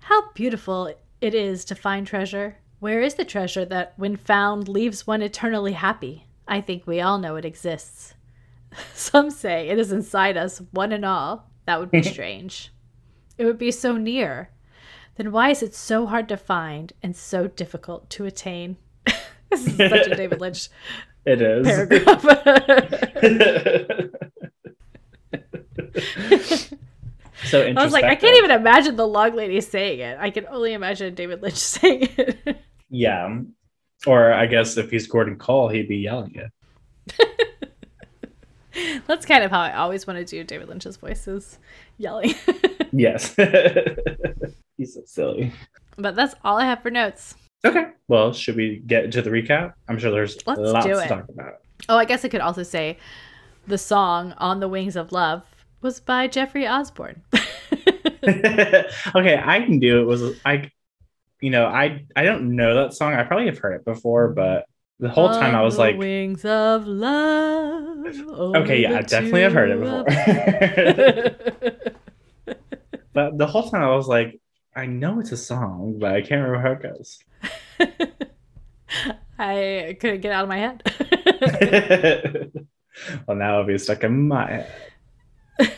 How 0.00 0.30
beautiful 0.32 0.94
it 1.20 1.34
is 1.34 1.64
to 1.66 1.74
find 1.74 2.06
treasure. 2.06 2.58
Where 2.80 3.02
is 3.02 3.14
the 3.14 3.24
treasure 3.26 3.64
that, 3.66 3.92
when 3.96 4.16
found, 4.16 4.66
leaves 4.66 5.06
one 5.06 5.20
eternally 5.22 5.72
happy? 5.74 6.26
I 6.48 6.60
think 6.62 6.86
we 6.86 7.00
all 7.00 7.18
know 7.18 7.36
it 7.36 7.44
exists. 7.44 8.14
Some 8.94 9.30
say 9.30 9.68
it 9.68 9.78
is 9.78 9.92
inside 9.92 10.36
us, 10.36 10.62
one 10.72 10.90
and 10.92 11.04
all. 11.04 11.50
That 11.66 11.78
would 11.78 11.90
be 11.90 12.02
strange. 12.14 12.72
It 13.36 13.44
would 13.44 13.58
be 13.58 13.70
so 13.70 13.96
near. 13.96 14.50
Then 15.16 15.30
why 15.30 15.50
is 15.50 15.62
it 15.62 15.74
so 15.74 16.06
hard 16.06 16.28
to 16.30 16.36
find 16.38 16.92
and 17.02 17.14
so 17.14 17.46
difficult 17.46 18.08
to 18.10 18.24
attain? 18.24 18.78
this 19.50 19.66
is 19.66 19.76
such 19.76 20.06
a 20.06 20.16
David 20.16 20.40
Lynch 20.40 20.68
It 21.26 21.42
is. 21.42 21.66
paragraph. 21.66 22.22
so 27.44 27.58
interesting. 27.60 27.78
I 27.78 27.84
was 27.84 27.92
like, 27.92 28.04
I 28.04 28.14
can't 28.14 28.36
even 28.38 28.50
imagine 28.50 28.96
the 28.96 29.06
log 29.06 29.34
lady 29.34 29.60
saying 29.60 30.00
it. 30.00 30.16
I 30.18 30.30
can 30.30 30.46
only 30.46 30.72
imagine 30.72 31.14
David 31.14 31.42
Lynch 31.42 31.56
saying 31.56 32.08
it. 32.16 32.56
Yeah. 32.90 33.40
Or 34.06 34.32
I 34.32 34.46
guess 34.46 34.76
if 34.76 34.90
he's 34.90 35.06
Gordon 35.06 35.36
Cole, 35.36 35.68
he'd 35.68 35.88
be 35.88 35.98
yelling 35.98 36.34
it. 36.34 36.50
That's 39.06 39.26
kind 39.26 39.44
of 39.44 39.50
how 39.50 39.60
I 39.60 39.74
always 39.74 40.06
want 40.06 40.18
to 40.18 40.24
do 40.24 40.44
David 40.44 40.68
Lynch's 40.68 40.96
voices, 40.96 41.58
yelling. 41.98 42.34
Yes. 42.92 43.36
he's 44.76 44.94
so 44.94 45.02
silly. 45.06 45.52
but 45.96 46.16
that's 46.16 46.34
all 46.42 46.58
I 46.58 46.64
have 46.64 46.82
for 46.82 46.90
notes. 46.90 47.36
Okay. 47.64 47.86
Well, 48.08 48.32
should 48.32 48.56
we 48.56 48.82
get 48.84 49.12
to 49.12 49.22
the 49.22 49.30
recap? 49.30 49.74
I'm 49.88 49.96
sure 49.96 50.10
there's 50.10 50.36
Let's 50.44 50.60
lots 50.60 50.86
to 50.86 51.06
talk 51.06 51.28
about. 51.28 51.60
Oh, 51.88 51.96
I 51.96 52.04
guess 52.04 52.24
I 52.24 52.28
could 52.28 52.40
also 52.40 52.64
say 52.64 52.98
the 53.66 53.78
song 53.78 54.34
On 54.38 54.58
the 54.58 54.68
Wings 54.68 54.96
of 54.96 55.12
Love 55.12 55.44
was 55.82 56.00
by 56.00 56.26
Jeffrey 56.26 56.66
Osborne. 56.66 57.22
okay, 58.24 59.40
I 59.40 59.60
can 59.64 59.78
do 59.78 60.00
it. 60.00 60.04
Was 60.04 60.36
I, 60.44 60.68
you 61.40 61.50
know, 61.50 61.66
I 61.66 62.04
I 62.14 62.22
don't 62.24 62.54
know 62.56 62.74
that 62.74 62.92
song. 62.94 63.14
I 63.14 63.22
probably 63.24 63.46
have 63.46 63.58
heard 63.58 63.74
it 63.74 63.84
before, 63.84 64.28
but 64.28 64.66
the 64.98 65.08
whole 65.08 65.30
time 65.30 65.54
I 65.54 65.62
was 65.62 65.78
like, 65.78 65.96
Wings 65.96 66.44
of 66.44 66.86
Love. 66.86 68.06
okay, 68.56 68.82
yeah, 68.82 68.98
I 68.98 69.02
definitely 69.02 69.42
have 69.42 69.54
heard 69.54 69.70
it 69.70 69.80
before. 69.80 70.04
but 73.14 73.38
the 73.38 73.46
whole 73.46 73.70
time 73.70 73.82
I 73.82 73.94
was 73.96 74.08
like, 74.08 74.38
I 74.76 74.84
know 74.86 75.20
it's 75.20 75.32
a 75.32 75.36
song, 75.36 75.98
but 75.98 76.12
I 76.12 76.20
can't 76.20 76.42
remember 76.42 76.60
how 76.60 76.72
it 76.72 76.82
goes. 76.82 77.18
I 79.38 79.96
couldn't 80.00 80.20
get 80.20 80.32
out 80.32 80.42
of 80.44 80.50
my 80.50 80.58
head. 80.58 80.82
well, 83.26 83.38
now 83.38 83.54
it'll 83.54 83.66
be 83.66 83.78
stuck 83.78 84.04
in 84.04 84.28
my 84.28 84.66
head. 85.58 85.72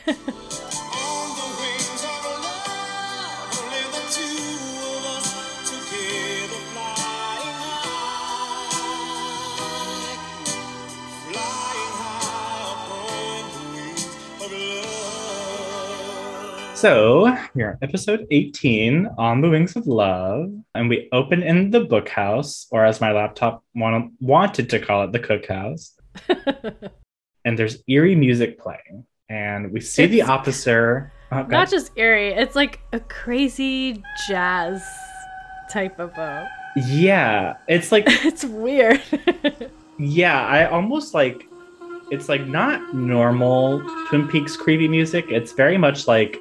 So 16.82 17.32
we're 17.54 17.70
on 17.70 17.78
episode 17.80 18.26
18 18.32 19.10
on 19.16 19.40
the 19.40 19.48
wings 19.48 19.76
of 19.76 19.86
love, 19.86 20.50
and 20.74 20.88
we 20.88 21.08
open 21.12 21.40
in 21.44 21.70
the 21.70 21.84
book 21.84 22.08
house, 22.08 22.66
or 22.72 22.84
as 22.84 23.00
my 23.00 23.12
laptop 23.12 23.62
want- 23.76 24.10
wanted 24.20 24.68
to 24.70 24.80
call 24.80 25.04
it, 25.04 25.12
the 25.12 25.20
cookhouse. 25.20 25.92
and 27.44 27.56
there's 27.56 27.84
eerie 27.86 28.16
music 28.16 28.58
playing, 28.58 29.06
and 29.28 29.70
we 29.70 29.80
see 29.80 30.06
the 30.06 30.22
officer. 30.22 31.12
Oh, 31.30 31.42
Not 31.42 31.70
just 31.70 31.92
eerie, 31.94 32.30
it's 32.32 32.56
like 32.56 32.80
a 32.92 32.98
crazy 32.98 34.02
jazz 34.26 34.82
type 35.70 36.00
of 36.00 36.10
a. 36.18 36.50
yeah, 36.74 37.58
it's 37.68 37.92
like 37.92 38.06
It's 38.08 38.44
weird. 38.44 39.00
yeah, 40.00 40.44
I 40.44 40.64
almost 40.64 41.14
like 41.14 41.44
it's 42.10 42.28
like 42.28 42.44
not 42.48 42.92
normal 42.92 43.80
Twin 44.08 44.26
Peaks 44.26 44.56
creepy 44.56 44.88
music. 44.88 45.26
It's 45.28 45.52
very 45.52 45.78
much 45.78 46.08
like 46.08 46.40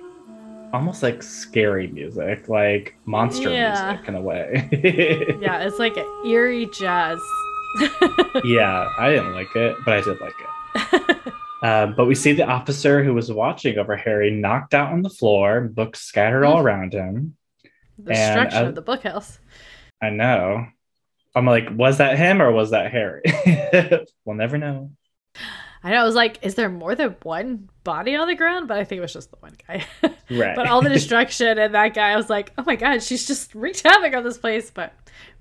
almost 0.74 1.04
like 1.04 1.22
scary 1.24 1.88
music, 1.88 2.48
like 2.50 2.96
monster 3.06 3.50
Yeah. 3.51 3.92
music 3.92 4.08
in 4.10 4.16
a 4.16 4.22
way. 4.22 4.70
yeah, 5.42 5.60
it's 5.60 5.80
like 5.80 5.98
eerie 6.25 6.68
jazz. 6.78 7.20
yeah, 8.44 8.90
I 8.98 9.10
didn't 9.12 9.34
like 9.34 9.56
it, 9.56 9.78
but 9.86 9.94
I 9.94 10.01
did 10.01 10.20
like 10.20 10.34
it. 10.42 11.34
Um, 11.63 11.94
but 11.98 12.06
we 12.06 12.16
see 12.16 12.34
the 12.34 12.46
officer 12.46 13.04
who 13.04 13.13
was 13.13 13.32
watching 13.32 13.78
over 13.78 13.96
Harry 13.96 14.32
knocked 14.32 14.74
out 14.74 14.92
on 14.92 15.01
the 15.01 15.10
floor, 15.10 15.62
books 15.62 16.01
scattered 16.01 16.44
all 16.44 16.60
around 16.60 16.94
him. 16.94 17.36
the 17.98 18.12
And, 18.13 18.32
structure 18.50 18.66
uh, 18.66 18.70
of 18.70 18.75
the 18.75 18.82
bookhouse. 18.84 19.38
I 20.01 20.10
know. 20.10 20.66
I'm 21.36 21.46
like, 21.46 21.68
was 21.72 22.00
that 22.00 22.18
him 22.18 22.42
or 22.42 22.51
was 22.51 22.72
that 22.72 22.92
Harry? 22.92 23.22
we'll 24.25 24.36
never 24.36 24.58
know. 24.58 24.92
I 25.83 25.91
know. 25.91 26.01
I 26.01 26.03
was 26.03 26.15
like, 26.15 26.39
is 26.43 26.55
there 26.55 26.69
more 26.69 26.95
than 26.95 27.15
one 27.23 27.69
body 27.83 28.15
on 28.15 28.27
the 28.27 28.35
ground? 28.35 28.67
But 28.67 28.77
I 28.77 28.83
think 28.83 29.00
it 29.00 29.01
was 29.01 29.13
just 29.13 29.31
the 29.31 29.38
one 29.39 29.55
guy. 29.67 29.85
Right. 30.29 30.55
but 30.55 30.65
all 30.67 30.81
the 30.81 30.89
destruction 30.93 31.57
and 31.57 31.75
that 31.75 31.93
guy, 31.93 32.11
I 32.11 32.15
was 32.15 32.29
like, 32.29 32.53
oh 32.57 32.63
my 32.65 32.77
god, 32.77 33.03
she's 33.03 33.27
just 33.27 33.53
wreaked 33.53 33.81
havoc 33.81 34.13
on 34.15 34.23
this 34.23 34.38
place. 34.38 34.71
But 34.71 34.93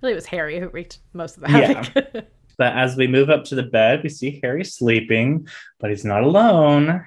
really, 0.02 0.12
it 0.12 0.16
was 0.16 0.26
Harry 0.26 0.58
who 0.58 0.68
wreaked 0.68 0.98
most 1.12 1.36
of 1.36 1.42
the 1.42 1.48
havoc. 1.48 1.94
Yeah. 1.94 2.20
But 2.58 2.76
as 2.76 2.94
we 2.94 3.06
move 3.06 3.30
up 3.30 3.44
to 3.44 3.54
the 3.54 3.62
bed, 3.62 4.02
we 4.02 4.10
see 4.10 4.38
Harry 4.42 4.64
sleeping, 4.64 5.48
but 5.78 5.88
he's 5.88 6.04
not 6.04 6.22
alone. 6.22 7.06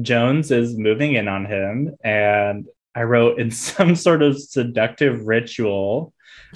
Jones 0.00 0.50
is 0.50 0.74
moving 0.74 1.16
in 1.16 1.28
on 1.28 1.44
him, 1.44 1.94
and 2.02 2.66
I 2.94 3.02
wrote 3.02 3.38
in 3.38 3.50
some 3.50 3.94
sort 3.94 4.22
of 4.22 4.40
seductive 4.40 5.26
ritual, 5.26 6.14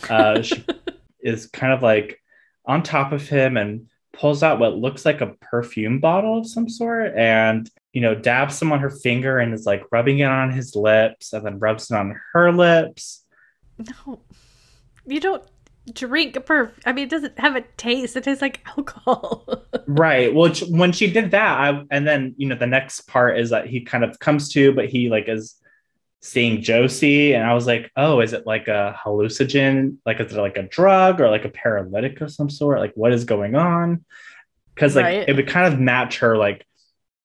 uh, 0.08 0.40
she 0.40 0.64
is 1.20 1.48
kind 1.48 1.74
of 1.74 1.82
like 1.82 2.18
on 2.64 2.82
top 2.82 3.12
of 3.12 3.28
him 3.28 3.58
and 3.58 3.90
pulls 4.14 4.42
out 4.42 4.58
what 4.58 4.76
looks 4.76 5.04
like 5.04 5.20
a 5.20 5.34
perfume 5.40 6.00
bottle 6.00 6.38
of 6.38 6.46
some 6.46 6.68
sort, 6.68 7.14
and 7.16 7.68
you 7.92 8.00
know 8.00 8.14
dabs 8.14 8.56
some 8.56 8.72
on 8.72 8.80
her 8.80 8.90
finger 8.90 9.38
and 9.38 9.54
is 9.54 9.66
like 9.66 9.84
rubbing 9.92 10.20
it 10.20 10.24
on 10.24 10.50
his 10.50 10.74
lips, 10.74 11.32
and 11.32 11.44
then 11.44 11.58
rubs 11.58 11.90
it 11.90 11.96
on 11.96 12.18
her 12.32 12.52
lips. 12.52 13.24
no, 13.78 14.20
you 15.06 15.20
don't 15.20 15.44
drink 15.92 16.34
perf. 16.34 16.70
I 16.86 16.92
mean, 16.92 17.04
it 17.04 17.10
doesn't 17.10 17.38
have 17.38 17.56
a 17.56 17.62
taste. 17.76 18.16
It 18.16 18.24
tastes 18.24 18.42
like 18.42 18.66
alcohol. 18.76 19.64
right 19.86 20.32
well 20.32 20.50
when 20.70 20.92
she 20.92 21.10
did 21.10 21.30
that 21.32 21.60
I, 21.60 21.84
and 21.90 22.06
then 22.06 22.34
you 22.38 22.48
know 22.48 22.56
the 22.56 22.66
next 22.66 23.02
part 23.02 23.38
is 23.38 23.50
that 23.50 23.66
he 23.66 23.82
kind 23.82 24.02
of 24.02 24.18
comes 24.18 24.48
to 24.54 24.72
but 24.72 24.88
he 24.88 25.10
like 25.10 25.28
is 25.28 25.56
seeing 26.24 26.62
josie 26.62 27.34
and 27.34 27.44
i 27.44 27.52
was 27.52 27.66
like 27.66 27.90
oh 27.96 28.20
is 28.20 28.32
it 28.32 28.46
like 28.46 28.66
a 28.68 28.98
hallucinogen 29.04 29.96
like 30.06 30.20
is 30.20 30.32
it 30.32 30.40
like 30.40 30.56
a 30.56 30.62
drug 30.62 31.20
or 31.20 31.28
like 31.28 31.44
a 31.44 31.50
paralytic 31.50 32.20
of 32.22 32.32
some 32.32 32.48
sort 32.48 32.80
like 32.80 32.92
what 32.94 33.12
is 33.12 33.24
going 33.24 33.54
on 33.54 34.04
because 34.74 34.96
like 34.96 35.04
Right. 35.04 35.28
it 35.28 35.36
would 35.36 35.48
kind 35.48 35.72
of 35.72 35.78
match 35.78 36.20
her 36.20 36.36
like 36.36 36.66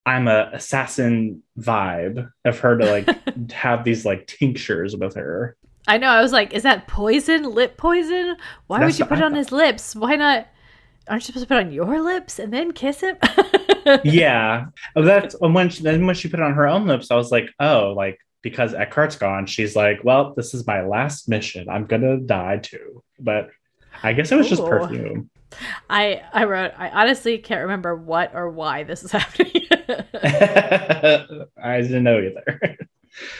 i'm 0.05 0.27
a 0.27 0.49
assassin 0.53 1.43
vibe 1.57 2.29
of 2.45 2.59
her 2.59 2.77
to 2.77 2.85
like 2.85 3.51
have 3.51 3.83
these 3.85 4.05
like 4.05 4.27
tinctures 4.27 4.95
with 4.95 5.15
her 5.15 5.55
I 5.87 5.97
know. 5.97 6.09
I 6.09 6.21
was 6.21 6.31
like, 6.31 6.53
is 6.53 6.63
that 6.63 6.87
poison? 6.87 7.43
Lip 7.43 7.75
poison? 7.75 8.37
Why 8.67 8.79
That's 8.79 8.93
would 8.93 8.99
you 8.99 9.05
put 9.05 9.17
it 9.19 9.23
on 9.23 9.33
his 9.33 9.51
lips? 9.51 9.95
Why 9.95 10.15
not? 10.17 10.45
Aren't 11.07 11.23
you 11.23 11.27
supposed 11.27 11.45
to 11.45 11.47
put 11.47 11.57
it 11.57 11.65
on 11.67 11.71
your 11.71 11.99
lips 12.01 12.37
and 12.37 12.53
then 12.53 12.73
kiss 12.73 13.01
him? 13.01 13.17
yeah 14.03 14.65
Oh, 14.95 15.01
that's 15.03 15.35
when 15.39 15.69
she, 15.69 15.83
then 15.83 16.05
when 16.05 16.15
she 16.15 16.29
put 16.29 16.39
it 16.39 16.43
on 16.43 16.53
her 16.53 16.67
own 16.67 16.85
lips 16.85 17.11
i 17.11 17.15
was 17.15 17.31
like 17.31 17.49
oh 17.59 17.93
like 17.95 18.19
because 18.41 18.73
eckhardt's 18.73 19.15
gone 19.15 19.45
she's 19.45 19.75
like 19.75 19.99
well 20.03 20.33
this 20.35 20.53
is 20.53 20.65
my 20.67 20.81
last 20.85 21.27
mission 21.29 21.67
i'm 21.69 21.85
gonna 21.85 22.17
die 22.17 22.57
too 22.57 23.03
but 23.19 23.49
i 24.03 24.13
guess 24.13 24.31
it 24.31 24.35
was 24.37 24.49
just 24.49 24.63
perfume 24.65 25.29
I 25.89 26.21
I 26.31 26.43
wrote. 26.43 26.73
I 26.77 26.89
honestly 26.89 27.39
can't 27.39 27.61
remember 27.61 27.95
what 27.95 28.35
or 28.35 28.51
why 28.51 28.83
this 28.83 29.03
is 29.03 29.11
happening. 29.19 29.63
i 31.63 31.81
didn't 31.81 32.03
know 32.03 32.19
either 32.19 32.77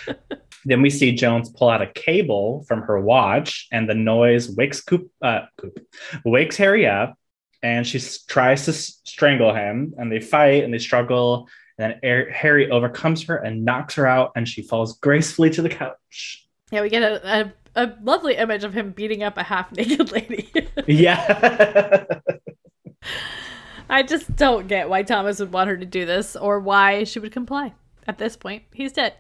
then 0.65 0.82
we 0.82 0.89
see 0.89 1.12
jones 1.13 1.50
pull 1.51 1.70
out 1.70 1.82
a 1.84 1.88
cable 1.88 2.65
from 2.68 2.82
her 2.82 3.00
watch 3.00 3.68
and 3.72 3.88
the 3.88 3.94
noise 3.94 4.50
wakes 4.50 4.82
coop, 4.82 5.12
uh, 5.22 5.41
coop 5.58 5.79
wakes 6.25 6.58
harry 6.58 6.88
up 6.88 7.15
and 7.62 7.86
she 7.86 7.98
s- 8.00 8.24
tries 8.24 8.65
to 8.65 8.72
s- 8.72 9.01
strangle 9.06 9.53
him 9.53 9.94
and 9.98 10.12
they 10.12 10.20
fight 10.20 10.63
and 10.63 10.74
they 10.74 10.79
struggle 10.79 11.48
then 11.80 12.00
harry 12.04 12.70
overcomes 12.70 13.24
her 13.24 13.38
and 13.38 13.64
knocks 13.64 13.96
her 13.96 14.06
out 14.06 14.32
and 14.36 14.48
she 14.48 14.62
falls 14.62 14.98
gracefully 15.00 15.50
to 15.50 15.62
the 15.62 15.70
couch 15.70 16.46
yeah, 16.72 16.82
we 16.82 16.90
get 16.90 17.02
a, 17.02 17.42
a 17.42 17.54
a 17.76 17.94
lovely 18.02 18.36
image 18.36 18.64
of 18.64 18.74
him 18.74 18.92
beating 18.92 19.24
up 19.24 19.38
a 19.38 19.44
half 19.44 19.72
naked 19.72 20.12
lady. 20.12 20.52
yeah 20.88 22.06
I 23.90 24.04
just 24.04 24.36
don't 24.36 24.68
get 24.68 24.88
why 24.90 25.02
Thomas 25.02 25.40
would 25.40 25.52
want 25.52 25.70
her 25.70 25.78
to 25.78 25.86
do 25.86 26.06
this 26.06 26.36
or 26.36 26.60
why 26.60 27.06
she 27.06 27.20
would 27.20 27.32
comply. 27.32 27.74
At 28.08 28.20
this 28.20 28.38
point, 28.38 28.64
he's 28.72 28.92
dead. 28.92 29.16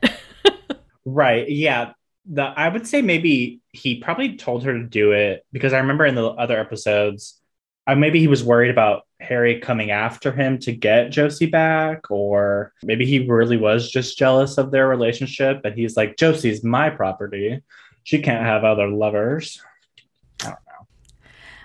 right 1.05 1.49
yeah 1.49 1.93
the 2.29 2.43
i 2.43 2.67
would 2.69 2.85
say 2.85 3.01
maybe 3.01 3.61
he 3.71 3.99
probably 3.99 4.35
told 4.35 4.63
her 4.63 4.73
to 4.73 4.83
do 4.83 5.11
it 5.11 5.43
because 5.51 5.73
i 5.73 5.79
remember 5.79 6.05
in 6.05 6.13
the 6.13 6.27
other 6.27 6.59
episodes 6.59 7.39
uh, 7.87 7.95
maybe 7.95 8.19
he 8.19 8.27
was 8.27 8.43
worried 8.43 8.69
about 8.69 9.03
harry 9.19 9.59
coming 9.59 9.91
after 9.91 10.31
him 10.31 10.57
to 10.57 10.71
get 10.71 11.09
josie 11.09 11.45
back 11.45 12.09
or 12.09 12.71
maybe 12.83 13.05
he 13.05 13.27
really 13.27 13.57
was 13.57 13.91
just 13.91 14.17
jealous 14.17 14.57
of 14.57 14.71
their 14.71 14.87
relationship 14.87 15.59
and 15.65 15.75
he's 15.75 15.97
like 15.97 16.15
josie's 16.17 16.63
my 16.63 16.89
property 16.89 17.61
she 18.03 18.21
can't 18.21 18.45
have 18.45 18.63
other 18.63 18.87
lovers 18.87 19.61
I 20.41 20.45
don't 20.45 20.53
know. 20.53 20.87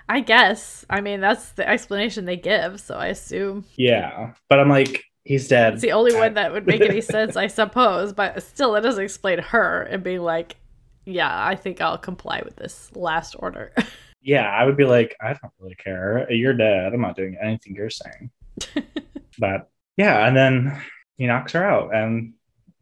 I 0.07 0.19
guess. 0.19 0.85
I 0.89 1.01
mean, 1.01 1.21
that's 1.21 1.53
the 1.53 1.67
explanation 1.67 2.25
they 2.25 2.35
give, 2.35 2.79
so 2.79 2.95
I 2.95 3.07
assume 3.07 3.65
Yeah, 3.75 4.33
but 4.49 4.59
I'm 4.59 4.69
like, 4.69 5.03
he's 5.23 5.47
dead. 5.47 5.73
it's 5.73 5.81
the 5.81 5.93
only 5.93 6.13
one 6.13 6.33
that 6.35 6.51
would 6.51 6.67
make 6.67 6.81
any 6.81 7.01
sense, 7.01 7.35
I 7.35 7.47
suppose. 7.47 8.13
But 8.13 8.43
still, 8.43 8.75
it 8.75 8.81
doesn't 8.81 9.03
explain 9.03 9.39
her 9.39 9.81
and 9.83 10.03
being 10.03 10.21
like, 10.21 10.57
"Yeah, 11.05 11.29
I 11.31 11.55
think 11.55 11.81
I'll 11.81 11.97
comply 11.97 12.41
with 12.45 12.57
this 12.57 12.91
last 12.95 13.35
order." 13.39 13.73
yeah, 14.25 14.49
I 14.49 14.65
would 14.65 14.75
be 14.75 14.85
like, 14.85 15.15
I 15.21 15.27
don't 15.27 15.53
really 15.59 15.75
care. 15.75 16.29
You're 16.31 16.53
dead. 16.53 16.93
I'm 16.93 17.01
not 17.01 17.15
doing 17.15 17.37
anything 17.39 17.75
you're 17.75 17.91
saying. 17.91 18.31
but 19.39 19.69
yeah, 19.97 20.27
and 20.27 20.35
then 20.35 20.81
he 21.17 21.27
knocks 21.27 21.53
her 21.53 21.63
out, 21.63 21.93
and 21.93 22.33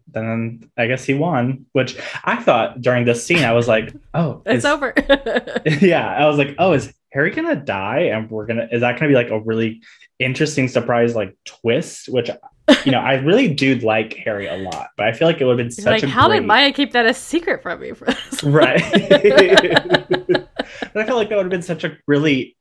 then 0.08 0.72
I 0.78 0.88
guess 0.88 1.04
he 1.04 1.14
won. 1.14 1.66
Which 1.74 1.98
I 2.24 2.38
thought 2.38 2.82
during 2.82 3.04
this 3.04 3.26
scene, 3.26 3.44
I 3.44 3.52
was 3.52 3.68
like, 3.68 3.94
oh, 4.14 4.42
it's 4.46 4.60
is- 4.60 4.66
over. 4.66 4.94
yeah, 5.82 6.08
I 6.08 6.26
was 6.28 6.38
like, 6.38 6.56
oh, 6.58 6.74
is 6.74 6.94
Harry 7.12 7.32
gonna 7.32 7.58
die? 7.58 8.10
And 8.14 8.32
we're 8.32 8.46
gonna 8.46 8.70
is 8.72 8.82
that 8.82 8.98
gonna 8.98 9.10
be 9.10 9.16
like 9.16 9.30
a 9.30 9.42
really 9.42 9.82
interesting 10.20 10.70
surprise 10.70 11.14
like 11.14 11.36
twist? 11.44 12.08
Which 12.08 12.30
you 12.86 12.94
know, 12.94 13.00
I 13.00 13.16
really 13.16 13.54
do 13.54 13.76
like 13.80 14.14
Harry 14.14 14.48
a 14.48 14.56
lot, 14.56 14.92
but 14.96 15.08
I 15.08 15.12
feel 15.12 15.28
like 15.28 15.42
it 15.42 15.46
would 15.46 15.60
have 15.60 15.68
been 15.68 15.76
You're 15.78 15.94
such 15.94 16.04
like, 16.04 16.04
a 16.04 16.08
how 16.08 16.30
great... 16.30 16.40
did 16.40 16.48
Maya 16.48 16.72
keep 16.72 16.94
that 16.94 17.06
a 17.06 17.14
secret 17.14 17.62
from 17.62 17.82
me 17.82 17.92
for 17.92 18.06
this? 18.06 18.44
right. 18.44 18.82
But 20.82 20.98
I 20.98 21.06
feel 21.06 21.16
like 21.16 21.30
that 21.30 21.36
would 21.36 21.46
have 21.46 21.52
been 21.52 21.62
such 21.62 21.84
a 21.84 21.98
really 22.08 22.56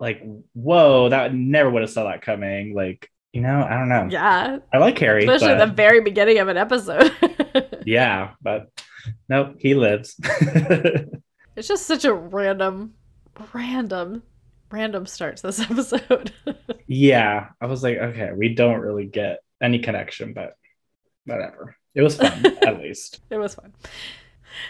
like 0.00 0.22
whoa, 0.52 1.08
that 1.08 1.34
never 1.34 1.70
would 1.70 1.82
have 1.82 1.90
saw 1.90 2.04
that 2.04 2.22
coming. 2.22 2.74
Like, 2.74 3.10
you 3.32 3.40
know, 3.40 3.62
I 3.62 3.78
don't 3.78 3.88
know. 3.88 4.08
yeah, 4.10 4.58
I 4.72 4.78
like 4.78 4.98
Harry, 4.98 5.24
especially 5.24 5.52
at 5.52 5.58
but 5.58 5.66
the 5.66 5.72
very 5.72 6.00
beginning 6.00 6.38
of 6.38 6.48
an 6.48 6.56
episode. 6.56 7.12
yeah, 7.86 8.32
but 8.42 8.68
nope, 9.28 9.56
he 9.58 9.74
lives. 9.74 10.16
it's 11.56 11.68
just 11.68 11.86
such 11.86 12.04
a 12.04 12.12
random, 12.12 12.94
random, 13.52 14.22
random 14.70 15.06
start 15.06 15.36
to 15.38 15.42
this 15.44 15.60
episode. 15.70 16.32
yeah, 16.86 17.48
I 17.60 17.66
was 17.66 17.82
like, 17.82 17.98
okay, 17.98 18.30
we 18.34 18.54
don't 18.54 18.80
really 18.80 19.06
get 19.06 19.40
any 19.62 19.78
connection, 19.78 20.32
but 20.32 20.54
whatever. 21.24 21.76
It 21.94 22.02
was 22.02 22.16
fun, 22.16 22.44
at 22.66 22.80
least. 22.80 23.20
it 23.30 23.38
was 23.38 23.54
fun. 23.54 23.72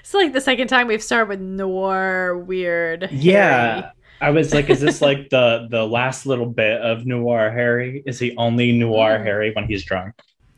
It's 0.01 0.15
like 0.15 0.33
the 0.33 0.41
second 0.41 0.69
time 0.69 0.87
we've 0.87 1.03
started 1.03 1.29
with 1.29 1.41
noir, 1.41 2.39
weird. 2.39 3.09
Yeah. 3.13 3.75
Harry. 3.81 3.91
I 4.21 4.31
was 4.31 4.55
like, 4.55 4.71
is 4.71 4.81
this 4.81 5.03
like 5.03 5.29
the 5.31 5.67
the 5.71 5.85
last 5.87 6.25
little 6.25 6.47
bit 6.47 6.81
of 6.81 7.05
noir 7.05 7.51
Harry? 7.51 8.03
Is 8.07 8.19
he 8.19 8.35
only 8.37 8.73
noir 8.73 9.19
Mm. 9.19 9.25
Harry 9.25 9.53
when 9.55 9.67
he's 9.67 9.85
drunk? 9.85 10.15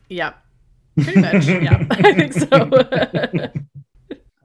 Yeah. 0.09 0.33
Pretty 1.01 1.19
much. 1.19 1.45
yeah. 1.47 1.85
I 1.91 2.13
think 2.13 2.33
so. 2.33 3.51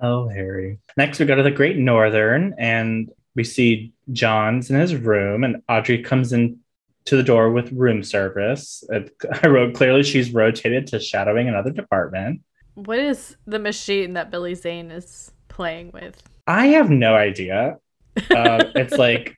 Oh, 0.04 0.26
Harry. 0.28 0.80
Next, 0.96 1.20
we 1.20 1.26
go 1.26 1.36
to 1.36 1.44
the 1.44 1.50
Great 1.52 1.76
Northern, 1.76 2.54
and 2.58 3.08
we 3.36 3.44
see 3.44 3.92
John's 4.10 4.68
in 4.68 4.76
his 4.80 4.96
room, 4.96 5.44
and 5.44 5.62
Audrey 5.68 6.02
comes 6.02 6.32
in 6.32 6.58
to 7.04 7.16
the 7.16 7.22
door 7.22 7.52
with 7.52 7.70
room 7.70 8.02
service. 8.02 8.82
I 8.92 9.46
wrote 9.46 9.74
clearly 9.74 10.02
she's 10.02 10.32
rotated 10.34 10.88
to 10.88 10.98
shadowing 10.98 11.48
another 11.48 11.70
department. 11.70 12.40
What 12.74 12.98
is 12.98 13.36
the 13.46 13.58
machine 13.58 14.14
that 14.14 14.30
Billy 14.30 14.54
Zane 14.54 14.90
is 14.90 15.32
playing 15.48 15.90
with? 15.92 16.22
I 16.46 16.68
have 16.68 16.90
no 16.90 17.14
idea. 17.14 17.78
Uh, 18.16 18.64
it's 18.74 18.96
like 18.96 19.36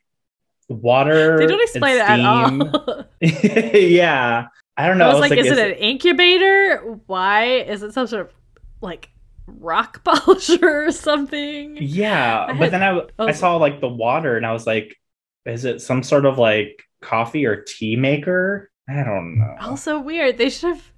water. 0.68 1.38
They 1.38 1.46
don't 1.46 1.62
explain 1.62 1.96
it 1.96 2.08
at 2.08 2.20
all. 2.20 3.04
yeah, 3.20 4.46
I 4.76 4.86
don't 4.86 4.98
know. 4.98 5.06
I 5.10 5.14
was 5.14 5.16
It's 5.16 5.30
like, 5.30 5.38
is, 5.38 5.46
is 5.46 5.58
it 5.58 5.72
an 5.72 5.78
incubator? 5.78 6.78
Why? 7.06 7.44
Is 7.44 7.82
it 7.82 7.92
some 7.92 8.06
sort 8.06 8.26
of 8.26 8.32
like 8.80 9.10
rock 9.46 10.04
polisher 10.04 10.86
or 10.86 10.92
something? 10.92 11.76
Yeah, 11.80 12.46
I 12.48 12.52
but 12.54 12.70
then 12.70 12.82
I 12.82 12.90
oh. 13.18 13.26
I 13.26 13.32
saw 13.32 13.56
like 13.56 13.80
the 13.80 13.88
water, 13.88 14.36
and 14.36 14.46
I 14.46 14.52
was 14.52 14.66
like, 14.66 14.96
is 15.44 15.64
it 15.64 15.82
some 15.82 16.02
sort 16.02 16.26
of 16.26 16.38
like 16.38 16.82
coffee 17.00 17.46
or 17.46 17.62
tea 17.62 17.96
maker? 17.96 18.70
I 18.88 19.02
don't 19.02 19.38
know. 19.38 19.56
Also 19.60 19.98
weird. 19.98 20.36
They 20.36 20.50
should 20.50 20.74
have 20.74 20.92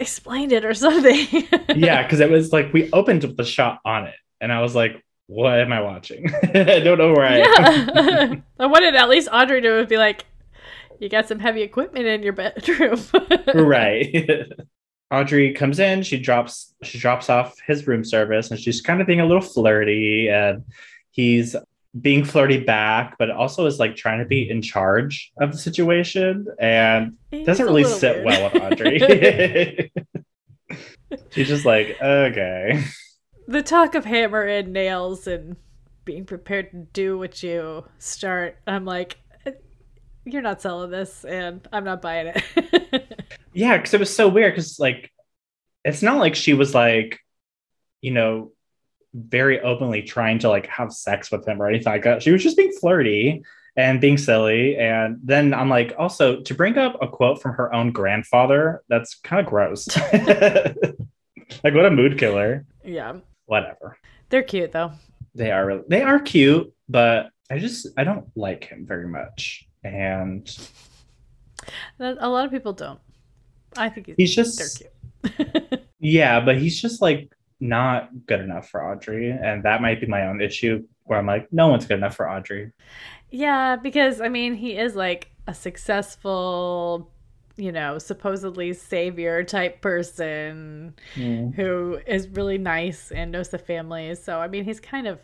explained 0.00 0.52
it 0.52 0.64
or 0.64 0.74
something. 0.74 1.26
yeah, 1.76 2.02
because 2.02 2.20
it 2.20 2.30
was 2.30 2.52
like 2.52 2.72
we 2.72 2.90
opened 2.92 3.22
with 3.24 3.36
the 3.36 3.44
shot 3.44 3.80
on 3.84 4.06
it, 4.06 4.14
and 4.40 4.52
I 4.52 4.62
was 4.62 4.74
like, 4.74 5.04
what 5.26 5.58
am 5.58 5.72
I 5.72 5.80
watching? 5.80 6.32
I 6.54 6.80
don't 6.80 6.98
know 6.98 7.12
where 7.12 7.26
I 7.26 7.38
am. 7.38 7.88
Yeah. 7.94 8.34
I 8.60 8.66
wanted 8.66 8.94
at 8.94 9.08
least 9.08 9.28
Audrey 9.32 9.60
to 9.62 9.86
be 9.86 9.96
like, 9.96 10.24
you 11.00 11.08
got 11.08 11.28
some 11.28 11.38
heavy 11.38 11.62
equipment 11.62 12.06
in 12.06 12.22
your 12.22 12.32
bedroom. 12.32 13.00
right. 13.54 14.48
Audrey 15.10 15.52
comes 15.52 15.78
in, 15.78 16.02
she 16.02 16.18
drops 16.18 16.74
she 16.82 16.98
drops 16.98 17.30
off 17.30 17.54
his 17.66 17.86
room 17.86 18.04
service 18.04 18.50
and 18.50 18.58
she's 18.58 18.80
kind 18.80 19.00
of 19.00 19.06
being 19.06 19.20
a 19.20 19.26
little 19.26 19.42
flirty 19.42 20.28
and 20.28 20.64
he's 21.10 21.54
being 22.00 22.24
flirty 22.24 22.60
back, 22.60 23.16
but 23.18 23.30
also 23.30 23.66
is 23.66 23.78
like 23.78 23.96
trying 23.96 24.18
to 24.18 24.24
be 24.24 24.48
in 24.48 24.60
charge 24.62 25.32
of 25.40 25.52
the 25.52 25.58
situation 25.58 26.46
and 26.58 27.16
It's 27.30 27.46
doesn't 27.46 27.64
really 27.66 27.84
sit 27.84 28.24
weird. 28.24 28.26
well 28.26 28.50
with 28.52 28.62
Audrey. 28.62 29.92
she's 31.30 31.48
just 31.48 31.64
like, 31.64 31.96
okay. 32.00 32.82
the 33.46 33.62
talk 33.62 33.94
of 33.94 34.04
hammer 34.04 34.42
and 34.42 34.72
nails 34.72 35.26
and 35.26 35.56
being 36.04 36.24
prepared 36.24 36.70
to 36.70 36.86
do 36.92 37.18
what 37.18 37.42
you 37.42 37.84
start. 37.98 38.58
I'm 38.66 38.84
like, 38.84 39.18
"Eh, 39.44 39.52
you're 40.24 40.42
not 40.42 40.60
selling 40.62 40.90
this, 40.90 41.24
and 41.24 41.66
I'm 41.72 41.84
not 41.84 42.00
buying 42.02 42.28
it. 42.34 43.12
Yeah, 43.52 43.78
because 43.78 43.94
it 43.94 44.00
was 44.00 44.14
so 44.14 44.28
weird. 44.28 44.52
Because 44.52 44.78
like, 44.78 45.10
it's 45.82 46.02
not 46.02 46.18
like 46.18 46.34
she 46.34 46.52
was 46.52 46.74
like, 46.74 47.18
you 48.02 48.10
know, 48.10 48.52
very 49.16 49.60
openly 49.60 50.02
trying 50.02 50.38
to 50.40 50.48
like 50.48 50.66
have 50.66 50.92
sex 50.92 51.30
with 51.30 51.46
him 51.46 51.60
or 51.60 51.68
anything 51.68 51.92
like 51.92 52.04
that. 52.04 52.22
She 52.22 52.30
was 52.30 52.42
just 52.42 52.56
being 52.56 52.72
flirty 52.72 53.42
and 53.76 54.00
being 54.00 54.18
silly. 54.18 54.76
And 54.76 55.18
then 55.22 55.52
I'm 55.54 55.68
like, 55.68 55.94
also 55.98 56.40
to 56.40 56.54
bring 56.54 56.78
up 56.78 56.96
a 57.02 57.08
quote 57.08 57.40
from 57.42 57.52
her 57.54 57.72
own 57.74 57.92
grandfather, 57.92 58.82
that's 58.88 59.14
kind 59.16 59.40
of 59.40 59.46
gross. 59.46 59.86
like, 61.64 61.74
what 61.74 61.86
a 61.86 61.90
mood 61.90 62.18
killer. 62.18 62.64
yeah, 62.84 63.14
Whatever. 63.46 63.96
they're 64.28 64.42
cute 64.42 64.72
though. 64.72 64.92
They 65.34 65.50
are 65.50 65.66
really, 65.66 65.82
they 65.88 66.02
are 66.02 66.18
cute, 66.20 66.72
but 66.88 67.30
I 67.50 67.58
just 67.58 67.86
I 67.96 68.04
don't 68.04 68.26
like 68.34 68.64
him 68.64 68.86
very 68.86 69.06
much. 69.08 69.68
And 69.84 70.48
A 72.00 72.28
lot 72.28 72.44
of 72.46 72.50
people 72.50 72.72
don't. 72.72 72.98
I 73.76 73.88
think 73.88 74.06
he's, 74.06 74.16
he's 74.16 74.34
just 74.34 74.58
they're 74.58 74.88
cute. 75.30 75.80
Yeah, 75.98 76.40
but 76.40 76.58
he's 76.58 76.80
just 76.80 77.00
like 77.02 77.32
not 77.60 78.26
good 78.26 78.40
enough 78.40 78.68
for 78.68 78.90
Audrey. 78.90 79.30
And 79.30 79.62
that 79.64 79.80
might 79.80 80.00
be 80.00 80.06
my 80.06 80.26
own 80.26 80.40
issue 80.40 80.86
where 81.04 81.18
I'm 81.18 81.26
like, 81.26 81.52
no 81.52 81.68
one's 81.68 81.86
good 81.86 81.98
enough 81.98 82.16
for 82.16 82.28
Audrey. 82.28 82.72
Yeah, 83.30 83.76
because 83.76 84.20
I 84.20 84.28
mean, 84.28 84.54
he 84.54 84.76
is 84.76 84.94
like 84.94 85.30
a 85.46 85.54
successful, 85.54 87.10
you 87.56 87.72
know, 87.72 87.98
supposedly 87.98 88.72
savior 88.72 89.42
type 89.44 89.80
person 89.80 90.94
mm. 91.14 91.54
who 91.54 91.98
is 92.06 92.28
really 92.28 92.58
nice 92.58 93.10
and 93.10 93.32
knows 93.32 93.48
the 93.48 93.58
family. 93.58 94.14
So, 94.14 94.38
I 94.38 94.48
mean, 94.48 94.64
he's 94.64 94.80
kind 94.80 95.06
of 95.06 95.20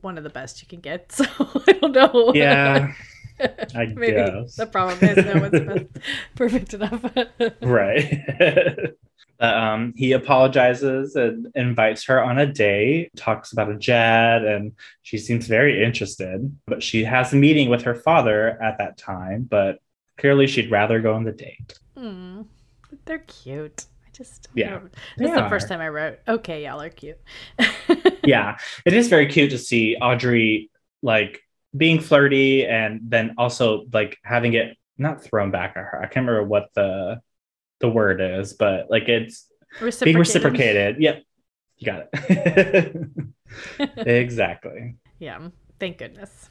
one 0.00 0.18
of 0.18 0.24
the 0.24 0.30
best 0.30 0.60
you 0.62 0.68
can 0.68 0.80
get. 0.80 1.12
So, 1.12 1.24
I 1.66 1.72
don't 1.72 1.92
know. 1.92 2.32
Yeah, 2.34 2.92
I 3.40 3.86
Maybe 3.96 4.12
guess. 4.12 4.56
the 4.56 4.66
problem 4.66 4.98
is 5.02 5.24
no 5.24 5.40
one's 5.40 5.88
perfect 6.34 6.74
enough. 6.74 7.04
right. 7.62 8.94
Um, 9.38 9.92
he 9.96 10.12
apologizes 10.12 11.14
and 11.14 11.48
invites 11.54 12.04
her 12.04 12.22
on 12.22 12.38
a 12.38 12.46
date, 12.46 13.10
talks 13.16 13.52
about 13.52 13.70
a 13.70 13.76
jet, 13.76 14.44
and 14.44 14.72
she 15.02 15.18
seems 15.18 15.46
very 15.46 15.84
interested. 15.84 16.56
But 16.66 16.82
she 16.82 17.04
has 17.04 17.32
a 17.32 17.36
meeting 17.36 17.68
with 17.68 17.82
her 17.82 17.94
father 17.94 18.60
at 18.62 18.78
that 18.78 18.96
time, 18.96 19.42
but 19.42 19.80
clearly 20.18 20.46
she'd 20.46 20.70
rather 20.70 21.00
go 21.00 21.12
on 21.14 21.24
the 21.24 21.32
date. 21.32 21.78
Hmm. 21.96 22.42
They're 23.04 23.18
cute. 23.18 23.84
I 24.06 24.10
just 24.12 24.48
Yeah, 24.54 24.80
This 25.18 25.28
is 25.28 25.36
the 25.36 25.48
first 25.50 25.68
time 25.68 25.80
I 25.80 25.88
wrote. 25.88 26.18
Okay, 26.26 26.64
y'all 26.64 26.80
are 26.80 26.88
cute. 26.88 27.18
yeah, 28.24 28.56
it 28.86 28.94
is 28.94 29.08
very 29.08 29.26
cute 29.26 29.50
to 29.50 29.58
see 29.58 29.96
Audrey 29.96 30.70
like 31.02 31.42
being 31.76 32.00
flirty 32.00 32.66
and 32.66 33.00
then 33.04 33.34
also 33.38 33.84
like 33.92 34.18
having 34.24 34.54
it 34.54 34.76
not 34.98 35.22
thrown 35.22 35.50
back 35.50 35.70
at 35.76 35.84
her. 35.84 35.98
I 35.98 36.06
can't 36.06 36.26
remember 36.26 36.44
what 36.44 36.70
the 36.74 37.20
the 37.80 37.88
word 37.88 38.20
is, 38.20 38.54
but 38.54 38.90
like 38.90 39.08
it's 39.08 39.50
being 40.02 40.18
reciprocated. 40.18 40.96
Yep. 41.00 41.22
You 41.78 41.86
got 41.86 42.08
it. 42.12 43.08
exactly. 43.98 44.96
Yeah. 45.18 45.48
Thank 45.78 45.98
goodness. 45.98 46.48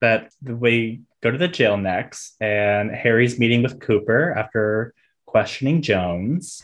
That 0.00 0.32
we 0.42 1.02
go 1.22 1.30
to 1.30 1.38
the 1.38 1.48
jail 1.48 1.76
next 1.76 2.36
and 2.40 2.90
Harry's 2.90 3.38
meeting 3.38 3.62
with 3.62 3.80
Cooper 3.80 4.32
after 4.36 4.94
questioning 5.26 5.82
Jones. 5.82 6.62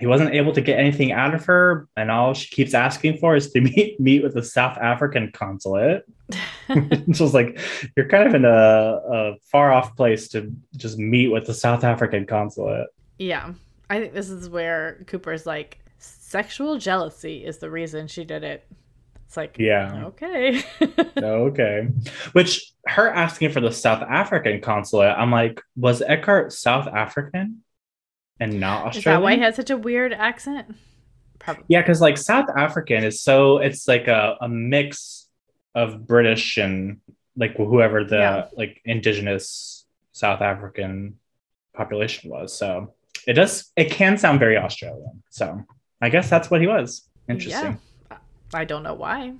He 0.00 0.06
wasn't 0.06 0.34
able 0.34 0.52
to 0.54 0.60
get 0.60 0.78
anything 0.78 1.12
out 1.12 1.34
of 1.34 1.44
her, 1.44 1.86
and 1.96 2.10
all 2.10 2.32
she 2.34 2.48
keeps 2.54 2.74
asking 2.74 3.18
for 3.18 3.36
is 3.36 3.52
to 3.52 3.60
meet 3.60 4.00
meet 4.00 4.22
with 4.22 4.34
the 4.34 4.42
South 4.42 4.78
African 4.78 5.30
consulate. 5.32 6.04
Which 6.68 7.20
was 7.20 7.34
like, 7.34 7.58
you're 7.96 8.08
kind 8.08 8.28
of 8.28 8.34
in 8.34 8.44
a, 8.44 8.48
a 8.50 9.34
far 9.50 9.72
off 9.72 9.96
place 9.96 10.28
to 10.28 10.52
just 10.76 10.98
meet 10.98 11.28
with 11.28 11.46
the 11.46 11.54
South 11.54 11.82
African 11.84 12.26
consulate. 12.26 12.86
Yeah. 13.18 13.52
I 13.88 13.98
think 14.00 14.14
this 14.14 14.30
is 14.30 14.48
where 14.48 15.04
Cooper's 15.08 15.46
like, 15.46 15.80
sexual 15.98 16.78
jealousy 16.78 17.44
is 17.44 17.58
the 17.58 17.68
reason 17.68 18.06
she 18.06 18.24
did 18.24 18.44
it. 18.44 18.64
It's 19.26 19.36
like, 19.36 19.56
Yeah. 19.58 20.04
okay. 20.06 20.62
okay. 21.18 21.88
Which 22.32 22.72
her 22.86 23.08
asking 23.08 23.50
for 23.50 23.60
the 23.60 23.72
South 23.72 24.02
African 24.02 24.60
consulate, 24.60 25.16
I'm 25.18 25.32
like, 25.32 25.60
was 25.76 26.02
Eckhardt 26.02 26.52
South 26.52 26.86
African 26.86 27.62
and 28.40 28.58
not 28.58 28.96
Is 28.96 29.04
that 29.04 29.22
why 29.22 29.32
he 29.32 29.36
Australian? 29.36 29.42
had 29.42 29.54
such 29.54 29.70
a 29.70 29.76
weird 29.76 30.12
accent? 30.12 30.74
Probably. 31.38 31.64
Yeah, 31.68 31.80
because 31.82 32.00
like 32.00 32.18
South 32.18 32.48
African 32.56 33.04
is 33.04 33.20
so 33.22 33.58
it's 33.58 33.86
like 33.86 34.08
a, 34.08 34.36
a 34.40 34.48
mix 34.48 35.28
of 35.74 36.06
British 36.06 36.56
and 36.56 36.98
like 37.36 37.56
whoever 37.56 38.04
the 38.04 38.16
Yeah. 38.16 38.46
like 38.56 38.80
indigenous 38.84 39.86
South 40.12 40.40
African 40.42 41.18
population 41.74 42.30
was. 42.30 42.56
So 42.56 42.94
it 43.26 43.34
does 43.34 43.70
it 43.76 43.90
can 43.90 44.18
sound 44.18 44.38
very 44.40 44.56
Australian. 44.58 45.22
So 45.30 45.62
I 46.02 46.08
guess 46.08 46.28
that's 46.28 46.50
what 46.50 46.60
he 46.60 46.66
was. 46.66 47.08
Interesting. 47.28 47.78
Yeah. 48.10 48.18
I 48.52 48.64
don't 48.64 48.82
know 48.82 48.94
why. 48.94 49.34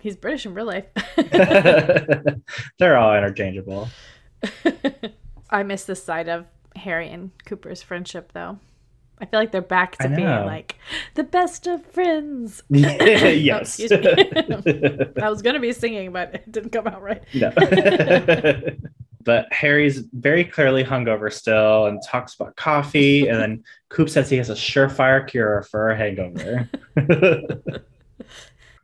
He's 0.00 0.16
British 0.16 0.46
in 0.46 0.54
real 0.54 0.66
life. 0.66 0.86
They're 2.78 2.96
all 2.96 3.14
interchangeable. 3.16 3.88
I 5.50 5.62
miss 5.62 5.84
the 5.84 5.94
side 5.94 6.28
of 6.28 6.46
Harry 6.76 7.08
and 7.08 7.30
Cooper's 7.46 7.82
friendship, 7.82 8.32
though. 8.32 8.58
I 9.22 9.24
feel 9.26 9.38
like 9.38 9.52
they're 9.52 9.62
back 9.62 9.96
to 9.98 10.08
being 10.08 10.26
like 10.26 10.76
the 11.14 11.22
best 11.22 11.68
of 11.68 11.86
friends. 11.86 12.62
yes. 12.70 13.80
Oh, 13.82 13.84
excuse 13.84 13.90
me. 13.92 15.22
I 15.22 15.30
was 15.30 15.42
gonna 15.42 15.60
be 15.60 15.72
singing, 15.72 16.12
but 16.12 16.34
it 16.34 16.50
didn't 16.50 16.70
come 16.70 16.88
out 16.88 17.00
right. 17.02 17.22
no. 17.32 17.52
but 19.20 19.46
Harry's 19.52 19.98
very 20.12 20.44
clearly 20.44 20.82
hungover 20.82 21.32
still 21.32 21.86
and 21.86 22.02
talks 22.04 22.34
about 22.34 22.56
coffee. 22.56 23.28
And 23.28 23.38
then 23.38 23.64
Coop 23.90 24.10
says 24.10 24.28
he 24.28 24.38
has 24.38 24.50
a 24.50 24.54
surefire 24.54 25.24
cure 25.24 25.62
for 25.70 25.90
a 25.90 25.96
hangover. 25.96 26.68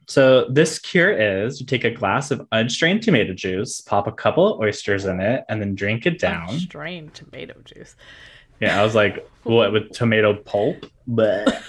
So, 0.09 0.47
this 0.49 0.79
cure 0.79 1.13
is 1.13 1.61
you 1.61 1.67
take 1.67 1.85
a 1.85 1.91
glass 1.91 2.31
of 2.31 2.49
unstrained 2.51 3.03
tomato 3.03 3.35
juice, 3.35 3.83
pop 3.83 4.07
a 4.07 4.13
couple 4.13 4.55
of 4.55 4.59
oysters 4.59 5.05
in 5.05 5.21
it, 5.21 5.45
and 5.51 5.61
then 5.61 5.75
drink 5.75 6.07
it 6.07 6.19
down. 6.19 6.59
Strained 6.59 7.13
tomato 7.13 7.61
juice. 7.63 7.95
Yeah, 8.59 8.81
I 8.81 8.85
was 8.85 8.95
like, 8.95 9.29
what, 9.43 9.71
with 9.71 9.93
tomato 9.93 10.35
pulp? 10.35 10.87
But 11.07 11.49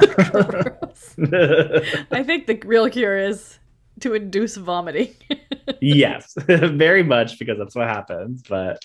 I 2.12 2.24
think 2.24 2.48
the 2.48 2.58
real 2.64 2.90
cure 2.90 3.18
is 3.18 3.60
to 4.00 4.14
induce 4.14 4.56
vomiting. 4.56 5.14
yes, 5.82 6.34
very 6.48 7.04
much 7.04 7.40
because 7.40 7.58
that's 7.58 7.76
what 7.76 7.90
happens. 7.90 8.42
But 8.48 8.82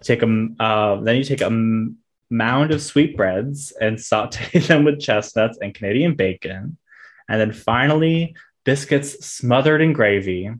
take 0.00 0.20
them, 0.20 0.56
uh, 0.58 0.96
then 1.02 1.16
you 1.16 1.24
take 1.24 1.42
a 1.42 1.50
mound 2.30 2.70
of 2.70 2.80
sweetbreads 2.80 3.72
and 3.78 4.00
saute 4.00 4.60
them 4.60 4.84
with 4.84 4.98
chestnuts 4.98 5.58
and 5.60 5.74
Canadian 5.74 6.14
bacon, 6.14 6.78
and 7.28 7.38
then 7.38 7.52
finally 7.52 8.34
biscuits 8.64 9.24
smothered 9.24 9.80
in 9.80 9.92
gravy. 9.92 10.50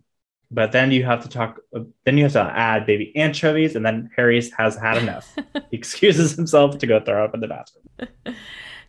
But 0.51 0.71
then 0.73 0.93
you 0.93 1.05
have 1.05 1.23
to 1.25 1.29
talk. 1.29 1.59
Then 2.05 2.17
you 2.17 2.25
have 2.25 2.33
to 2.35 2.43
add 2.43 2.87
baby 2.87 3.13
anchovies, 3.17 3.75
and 3.75 3.85
then 3.85 4.11
Harry's 4.15 4.53
has 4.53 4.77
had 4.77 4.99
enough. 4.99 5.35
he 5.71 5.77
excuses 5.77 6.37
himself 6.37 6.79
to 6.79 6.87
go 6.87 7.01
throw 7.01 7.25
up 7.25 7.35
in 7.35 7.41
the 7.41 7.49
bathroom. 7.49 8.37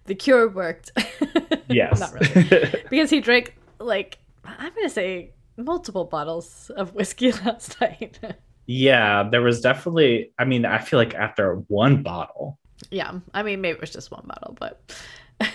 the 0.05 0.15
cure 0.15 0.47
worked. 0.49 0.91
Yes, 1.67 1.99
Not 1.99 2.13
really. 2.13 2.83
Because 2.91 3.09
he 3.09 3.21
drank, 3.21 3.55
like, 3.79 4.19
I'm 4.43 4.71
going 4.75 4.83
to 4.85 4.89
say 4.93 5.31
multiple 5.57 6.05
bottles 6.05 6.69
of 6.77 6.93
whiskey 6.93 7.31
last 7.31 7.81
night. 7.81 8.19
yeah, 8.67 9.23
there 9.27 9.41
was 9.41 9.61
definitely. 9.61 10.31
I 10.37 10.45
mean, 10.45 10.63
I 10.65 10.77
feel 10.77 10.99
like 10.99 11.15
after 11.15 11.55
one 11.67 12.03
bottle, 12.03 12.59
yeah. 12.91 13.13
I 13.33 13.41
mean, 13.41 13.61
maybe 13.61 13.75
it 13.77 13.81
was 13.81 13.89
just 13.89 14.11
one 14.11 14.25
bottle, 14.27 14.55
but. 14.59 14.95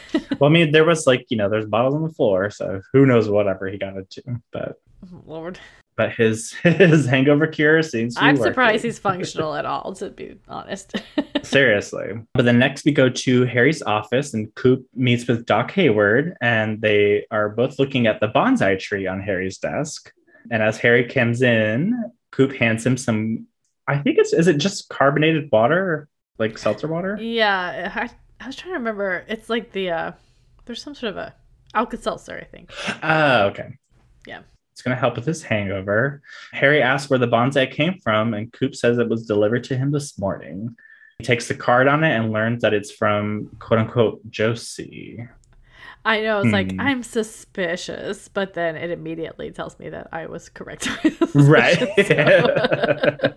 Well, 0.41 0.49
I 0.49 0.53
mean, 0.53 0.73
there 0.73 0.85
was 0.85 1.07
like, 1.07 1.27
you 1.29 1.37
know, 1.37 1.51
there's 1.51 1.67
bottles 1.67 1.95
on 1.95 2.03
the 2.03 2.09
floor, 2.09 2.51
so 2.51 2.81
who 2.93 3.05
knows 3.05 3.29
whatever 3.29 3.69
he 3.69 3.77
got 3.77 3.97
into. 3.97 4.41
But 4.53 4.81
Lord. 5.27 5.59
but 5.97 6.13
his 6.13 6.53
his 6.63 7.05
hangover 7.05 7.47
cure 7.47 7.83
seems 7.83 8.15
to 8.15 8.21
be 8.21 8.27
I'm 8.27 8.37
surprised 8.37 8.83
he's 8.83 8.99
functional 8.99 9.55
at 9.55 9.67
all, 9.67 9.93
to 9.95 10.09
be 10.09 10.37
honest. 10.49 10.95
seriously. 11.43 12.13
But 12.33 12.47
then 12.47 12.59
next 12.59 12.87
we 12.87 12.93
go 12.93 13.11
to 13.11 13.45
Harry's 13.45 13.83
office 13.83 14.33
and 14.33 14.55
Coop 14.55 14.87
meets 14.95 15.27
with 15.27 15.45
Doc 15.45 15.73
Hayward 15.73 16.37
and 16.41 16.81
they 16.81 17.27
are 17.31 17.51
both 17.51 17.79
looking 17.79 18.07
at 18.07 18.21
the 18.21 18.29
bonsai 18.29 18.79
tree 18.79 19.07
on 19.07 19.21
Harry's 19.21 19.59
desk. 19.59 20.11
And 20.51 20.63
as 20.63 20.79
Harry 20.79 21.05
comes 21.07 21.43
in, 21.43 22.13
Coop 22.33 22.55
hands 22.55 22.87
him 22.87 22.97
some 22.97 23.47
I 23.87 23.99
think 23.99 24.19
it's 24.19 24.33
is 24.33 24.47
it 24.47 24.57
just 24.57 24.89
carbonated 24.89 25.51
water, 25.53 26.09
like 26.39 26.57
seltzer 26.57 26.89
water? 26.89 27.19
yeah. 27.21 27.93
I, 27.95 28.11
I 28.41 28.47
was 28.47 28.57
trying 28.57 28.73
to 28.73 28.79
remember. 28.79 29.25
It's 29.29 29.49
like 29.51 29.73
the, 29.73 29.91
uh, 29.91 30.13
there's 30.65 30.83
some 30.83 30.95
sort 30.95 31.11
of 31.11 31.17
a 31.19 31.35
Alka 31.75 31.97
Seltzer, 31.99 32.39
I 32.41 32.45
think. 32.45 32.73
Oh, 33.03 33.43
okay. 33.49 33.77
Yeah. 34.27 34.41
It's 34.73 34.83
going 34.83 34.97
to 34.97 35.01
help 35.01 35.17
with 35.17 35.27
his 35.27 35.43
hangover. 35.43 36.23
Harry 36.53 36.83
asks 36.83 37.11
where 37.11 37.19
the 37.19 37.29
bonsai 37.29 37.71
came 37.71 37.99
from, 38.01 38.33
and 38.35 38.51
Coop 38.53 38.75
says 38.75 38.99
it 38.99 39.09
was 39.09 39.27
delivered 39.27 39.65
to 39.65 39.77
him 39.77 39.91
this 39.91 40.19
morning. 40.19 40.75
He 41.19 41.25
takes 41.25 41.49
the 41.49 41.55
card 41.55 41.87
on 41.87 42.03
it 42.03 42.17
and 42.17 42.33
learns 42.33 42.63
that 42.63 42.73
it's 42.73 42.91
from 42.91 43.51
quote 43.59 43.79
unquote 43.81 44.29
Josie. 44.31 45.29
I 46.03 46.23
know. 46.23 46.41
It's 46.41 46.51
like, 46.53 46.73
Hmm. 46.73 46.81
I'm 46.81 47.03
suspicious, 47.03 48.29
but 48.29 48.55
then 48.55 48.75
it 48.75 48.91
immediately 48.91 49.51
tells 49.51 49.79
me 49.79 49.91
that 49.91 50.09
I 50.13 50.27
was 50.27 50.49
correct. 50.49 50.89
Right. 51.35 51.77
So- 52.07 53.31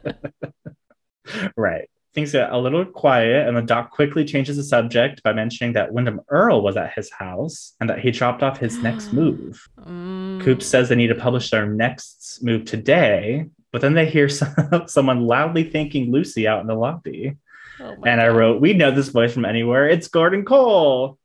right. 1.58 1.90
Things 2.14 2.32
get 2.32 2.52
a 2.52 2.58
little 2.58 2.86
quiet, 2.86 3.48
and 3.48 3.58
the 3.58 3.62
doc 3.62 3.90
quickly 3.90 4.24
changes 4.24 4.58
the 4.58 4.64
subject 4.64 5.24
by 5.24 5.34
mentioning 5.34 5.74
that 5.74 5.92
Windom 5.92 6.22
Earle 6.30 6.62
was 6.62 6.78
at 6.78 6.94
his 6.94 7.12
house 7.12 7.74
and 7.80 7.90
that 7.90 8.00
he 8.00 8.12
dropped 8.12 8.44
off 8.44 8.60
his 8.60 8.78
next 8.78 9.14
move. 9.14 9.68
Mm. 9.80 10.42
Coop 10.42 10.62
says 10.62 10.90
they 10.90 10.96
need 10.96 11.08
to 11.08 11.16
publish 11.16 11.50
their 11.50 11.66
next 11.66 12.40
move 12.44 12.66
today, 12.66 13.48
but 13.72 13.82
then 13.82 13.94
they 13.94 14.06
hear 14.06 14.30
some, 14.30 14.54
someone 14.86 15.26
loudly 15.26 15.64
thanking 15.64 16.12
Lucy 16.12 16.48
out 16.48 16.62
in 16.62 16.68
the 16.68 16.76
lobby. 16.76 17.36
Oh 17.80 17.96
And 18.06 18.22
I 18.22 18.28
wrote, 18.28 18.62
We 18.62 18.74
know 18.74 18.92
this 18.92 19.10
voice 19.10 19.34
from 19.34 19.46
anywhere. 19.46 19.90
It's 19.90 20.08
Gordon 20.08 20.46
Cole. 20.46 21.18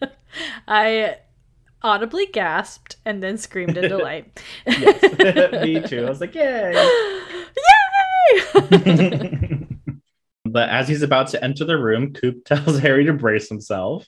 I 0.68 1.16
audibly 1.82 2.26
gasped 2.26 2.96
and 3.04 3.22
then 3.22 3.38
screamed 3.38 3.76
in 3.76 3.88
delight. 3.88 4.40
Yes. 4.66 5.64
Me 5.64 5.80
too. 5.82 6.06
I 6.06 6.08
was 6.08 6.20
like, 6.20 6.34
Yay. 6.34 6.72
Yay! 8.70 9.66
But 10.50 10.68
as 10.68 10.88
he's 10.88 11.02
about 11.02 11.28
to 11.28 11.42
enter 11.42 11.64
the 11.64 11.78
room, 11.78 12.12
Coop 12.12 12.44
tells 12.46 12.78
Harry 12.78 13.04
to 13.04 13.12
brace 13.12 13.48
himself. 13.48 14.06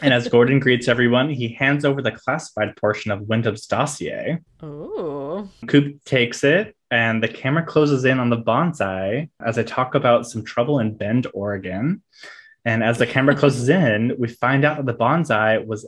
And 0.00 0.14
as 0.14 0.28
Gordon 0.28 0.58
greets 0.58 0.88
everyone, 0.88 1.28
he 1.28 1.48
hands 1.48 1.84
over 1.84 2.00
the 2.00 2.12
classified 2.12 2.76
portion 2.76 3.10
of 3.10 3.28
Windom's 3.28 3.66
dossier. 3.66 4.38
Ooh. 4.62 5.48
Coop 5.66 6.02
takes 6.04 6.44
it, 6.44 6.76
and 6.90 7.22
the 7.22 7.28
camera 7.28 7.64
closes 7.64 8.04
in 8.04 8.18
on 8.18 8.30
the 8.30 8.38
bonsai 8.38 9.28
as 9.44 9.58
I 9.58 9.62
talk 9.62 9.94
about 9.94 10.26
some 10.26 10.44
trouble 10.44 10.78
in 10.78 10.96
Bend, 10.96 11.26
Oregon. 11.34 12.02
And 12.64 12.82
as 12.82 12.98
the 12.98 13.06
camera 13.06 13.36
closes 13.38 13.68
in, 13.68 14.14
we 14.18 14.28
find 14.28 14.64
out 14.64 14.78
that 14.78 14.86
the 14.86 14.94
bonsai 14.94 15.64
was 15.66 15.86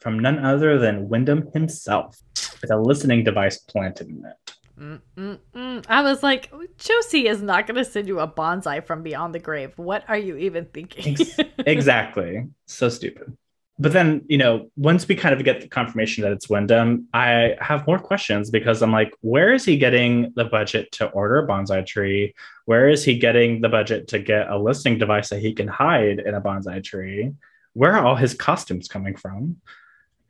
from 0.00 0.18
none 0.18 0.38
other 0.38 0.78
than 0.78 1.08
Windom 1.08 1.50
himself, 1.54 2.20
with 2.60 2.70
a 2.70 2.76
listening 2.76 3.24
device 3.24 3.58
planted 3.58 4.08
in 4.08 4.22
it. 4.26 4.43
Mm-mm-mm. 4.78 5.84
I 5.88 6.02
was 6.02 6.22
like, 6.22 6.52
Josie 6.78 7.28
is 7.28 7.40
not 7.40 7.66
going 7.66 7.76
to 7.76 7.84
send 7.84 8.08
you 8.08 8.20
a 8.20 8.28
bonsai 8.28 8.84
from 8.84 9.02
beyond 9.02 9.34
the 9.34 9.38
grave. 9.38 9.72
What 9.76 10.04
are 10.08 10.18
you 10.18 10.36
even 10.36 10.66
thinking? 10.66 11.16
Exactly. 11.58 12.48
So 12.66 12.88
stupid. 12.88 13.36
But 13.78 13.92
then, 13.92 14.24
you 14.28 14.38
know, 14.38 14.70
once 14.76 15.08
we 15.08 15.16
kind 15.16 15.34
of 15.34 15.44
get 15.44 15.60
the 15.60 15.66
confirmation 15.66 16.22
that 16.22 16.30
it's 16.30 16.48
Windom, 16.48 17.08
I 17.12 17.56
have 17.60 17.86
more 17.88 17.98
questions 17.98 18.50
because 18.50 18.82
I'm 18.82 18.92
like, 18.92 19.12
where 19.20 19.52
is 19.52 19.64
he 19.64 19.76
getting 19.76 20.32
the 20.36 20.44
budget 20.44 20.92
to 20.92 21.08
order 21.08 21.38
a 21.38 21.46
bonsai 21.48 21.84
tree? 21.84 22.34
Where 22.66 22.88
is 22.88 23.04
he 23.04 23.18
getting 23.18 23.60
the 23.62 23.68
budget 23.68 24.06
to 24.08 24.20
get 24.20 24.48
a 24.48 24.56
listening 24.56 24.98
device 24.98 25.30
that 25.30 25.40
he 25.40 25.54
can 25.54 25.66
hide 25.66 26.20
in 26.20 26.34
a 26.34 26.40
bonsai 26.40 26.84
tree? 26.84 27.32
Where 27.72 27.92
are 27.94 28.04
all 28.04 28.14
his 28.14 28.34
costumes 28.34 28.86
coming 28.86 29.16
from? 29.16 29.56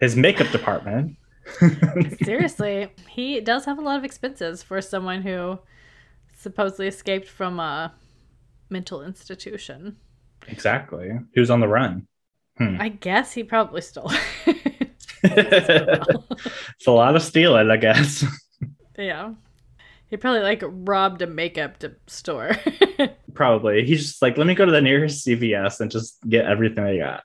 His 0.01 0.17
makeup 0.17 0.51
department. 0.51 1.19
Seriously, 2.23 2.89
he 3.09 3.41
does 3.41 3.65
have 3.65 3.79
a 3.79 3.83
lot 3.83 3.99
of 3.99 4.05
expenses 4.05 4.63
for 4.63 4.81
someone 4.81 5.23
who 5.23 5.59
supposedly 6.37 6.87
escaped 6.89 7.29
from 7.29 7.61
a 7.61 7.95
mental 8.71 9.03
institution. 9.03 9.97
exactly. 10.49 11.11
Who's 11.35 11.51
on 11.51 11.61
the 11.61 11.69
run? 11.69 12.07
Hmm. 12.59 12.77
I 12.81 12.89
guess 12.89 13.33
he 13.33 13.43
probably 13.43 13.81
stole. 13.81 14.13
it's 15.25 16.87
a 16.87 16.91
lot 16.91 17.17
of 17.17 17.23
stealing, 17.23 17.71
I 17.71 17.77
guess. 17.77 18.25
yeah. 18.99 19.33
He 20.09 20.17
probably 20.17 20.43
like 20.43 20.63
robbed 20.65 21.23
a 21.23 21.27
makeup 21.27 21.83
store. 22.07 22.53
Probably. 23.35 23.85
He's 23.85 24.03
just 24.03 24.23
like, 24.23 24.39
let 24.39 24.47
me 24.47 24.55
go 24.55 24.65
to 24.65 24.71
the 24.71 24.81
nearest 24.81 25.27
CVS 25.27 25.81
and 25.81 25.91
just 25.91 26.19
get 26.29 26.45
everything 26.45 26.85
I 26.85 26.99
got. 26.99 27.25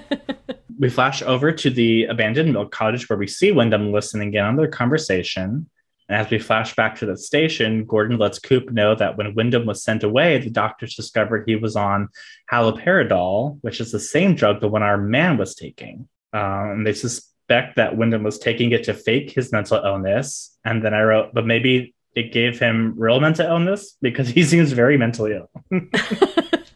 we 0.80 0.90
flash 0.90 1.22
over 1.22 1.52
to 1.52 1.70
the 1.70 2.04
abandoned 2.04 2.52
milk 2.52 2.72
cottage 2.72 3.08
where 3.08 3.18
we 3.18 3.28
see 3.28 3.52
Windom 3.52 3.92
listening 3.92 4.34
in 4.34 4.44
on 4.44 4.56
their 4.56 4.66
conversation. 4.66 5.70
And 6.08 6.18
as 6.18 6.28
we 6.28 6.40
flash 6.40 6.74
back 6.74 6.96
to 6.96 7.06
the 7.06 7.16
station, 7.16 7.84
Gordon 7.84 8.18
lets 8.18 8.40
Coop 8.40 8.72
know 8.72 8.96
that 8.96 9.16
when 9.16 9.36
Windom 9.36 9.66
was 9.66 9.84
sent 9.84 10.02
away, 10.02 10.38
the 10.38 10.50
doctors 10.50 10.96
discovered 10.96 11.44
he 11.46 11.54
was 11.54 11.76
on 11.76 12.08
haloperidol, 12.50 13.58
which 13.60 13.80
is 13.80 13.92
the 13.92 14.00
same 14.00 14.34
drug 14.34 14.60
the 14.60 14.66
one 14.66 14.82
our 14.82 14.98
man 14.98 15.36
was 15.36 15.54
taking. 15.54 16.08
Um, 16.32 16.70
and 16.70 16.86
they 16.86 16.94
suspect 16.94 17.30
suspect 17.50 17.76
that 17.76 17.96
Windom 17.96 18.22
was 18.22 18.38
taking 18.38 18.70
it 18.70 18.84
to 18.84 18.94
fake 18.94 19.32
his 19.32 19.50
mental 19.50 19.82
illness. 19.84 20.56
And 20.64 20.84
then 20.84 20.94
I 20.94 21.02
wrote, 21.02 21.34
but 21.34 21.46
maybe 21.46 21.94
it 22.14 22.32
gave 22.32 22.60
him 22.60 22.94
real 22.96 23.18
mental 23.18 23.46
illness 23.46 23.96
because 24.00 24.28
he 24.28 24.44
seems 24.44 24.70
very 24.72 24.96
mentally 24.96 25.32
ill. 25.32 25.50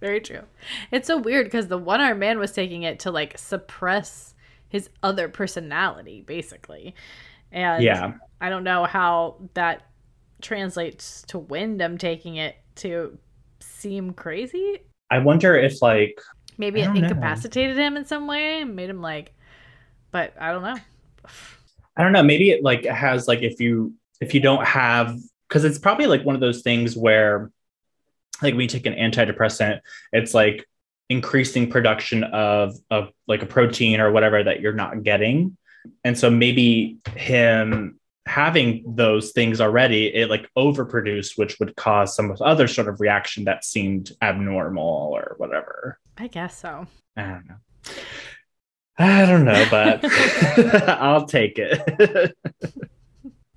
Very 0.00 0.20
true. 0.20 0.42
It's 0.90 1.06
so 1.06 1.18
weird 1.18 1.46
because 1.46 1.68
the 1.68 1.78
one 1.78 2.00
armed 2.00 2.20
man 2.20 2.38
was 2.38 2.52
taking 2.52 2.82
it 2.84 3.00
to 3.00 3.10
like 3.10 3.36
suppress 3.38 4.34
his 4.68 4.88
other 5.02 5.28
personality, 5.28 6.22
basically. 6.22 6.94
And 7.52 7.82
Yeah. 7.82 8.14
I 8.40 8.48
don't 8.48 8.64
know 8.64 8.84
how 8.84 9.36
that 9.54 9.82
translates 10.42 11.22
to 11.28 11.38
Windom 11.38 11.98
taking 11.98 12.36
it 12.36 12.56
to 12.76 13.18
seem 13.60 14.12
crazy. 14.14 14.78
I 15.10 15.18
wonder 15.18 15.56
if 15.56 15.82
like 15.82 16.20
Maybe 16.58 16.82
it 16.82 16.92
don't 16.92 17.00
know. 17.00 17.08
incapacitated 17.08 17.76
him 17.76 17.96
in 17.96 18.04
some 18.04 18.26
way 18.26 18.60
and 18.62 18.76
made 18.76 18.90
him 18.90 19.02
like, 19.02 19.34
but 20.10 20.34
I 20.40 20.52
don't 20.52 20.62
know. 20.62 20.78
I 21.96 22.02
don't 22.02 22.12
know, 22.12 22.22
maybe 22.22 22.50
it 22.50 22.62
like 22.62 22.84
has 22.84 23.28
like 23.28 23.42
if 23.42 23.60
you 23.60 23.94
if 24.20 24.34
you 24.34 24.40
don't 24.40 24.64
have 24.66 25.16
because 25.48 25.64
it's 25.64 25.78
probably 25.78 26.06
like 26.06 26.24
one 26.24 26.34
of 26.34 26.40
those 26.40 26.62
things 26.62 26.96
where 26.96 27.50
like 28.42 28.54
when 28.54 28.62
you 28.62 28.68
take 28.68 28.86
an 28.86 28.94
antidepressant, 28.94 29.80
it's 30.12 30.34
like 30.34 30.66
increasing 31.08 31.68
production 31.68 32.24
of 32.24 32.74
of 32.90 33.10
like 33.26 33.42
a 33.42 33.46
protein 33.46 34.00
or 34.00 34.12
whatever 34.12 34.42
that 34.42 34.60
you're 34.60 34.72
not 34.72 35.02
getting. 35.02 35.56
And 36.04 36.18
so 36.18 36.30
maybe 36.30 36.98
him 37.16 37.98
having 38.26 38.84
those 38.86 39.32
things 39.32 39.60
already, 39.60 40.06
it 40.06 40.30
like 40.30 40.48
overproduced, 40.56 41.36
which 41.36 41.58
would 41.58 41.74
cause 41.76 42.14
some 42.14 42.34
other 42.40 42.68
sort 42.68 42.88
of 42.88 43.00
reaction 43.00 43.44
that 43.44 43.64
seemed 43.64 44.12
abnormal 44.22 45.10
or 45.12 45.34
whatever. 45.38 45.98
I 46.16 46.28
guess 46.28 46.58
so. 46.58 46.86
I 47.16 47.22
don't 47.22 47.48
know. 47.48 47.56
I 48.98 49.26
don't 49.26 49.44
know, 49.44 49.66
but 49.70 50.04
I'll 50.88 51.26
take 51.26 51.58
it. 51.58 52.36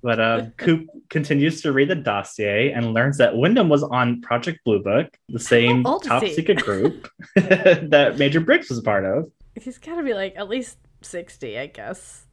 but 0.04 0.20
uh, 0.20 0.46
Coop 0.58 0.86
continues 1.08 1.62
to 1.62 1.72
read 1.72 1.88
the 1.88 1.94
dossier 1.94 2.72
and 2.72 2.92
learns 2.92 3.16
that 3.16 3.34
Windom 3.34 3.70
was 3.70 3.82
on 3.82 4.20
Project 4.20 4.60
Blue 4.62 4.82
Book, 4.82 5.08
the 5.30 5.38
same 5.38 5.82
How 5.82 5.94
old 5.94 6.02
is 6.02 6.08
top 6.08 6.24
secret 6.26 6.58
group 6.58 7.08
that 7.36 8.16
Major 8.18 8.40
Briggs 8.40 8.68
was 8.68 8.82
part 8.82 9.06
of. 9.06 9.32
He's 9.58 9.78
got 9.78 9.94
to 9.96 10.02
be 10.02 10.12
like 10.12 10.34
at 10.36 10.50
least 10.50 10.76
60, 11.00 11.58
I 11.58 11.68
guess. 11.68 12.26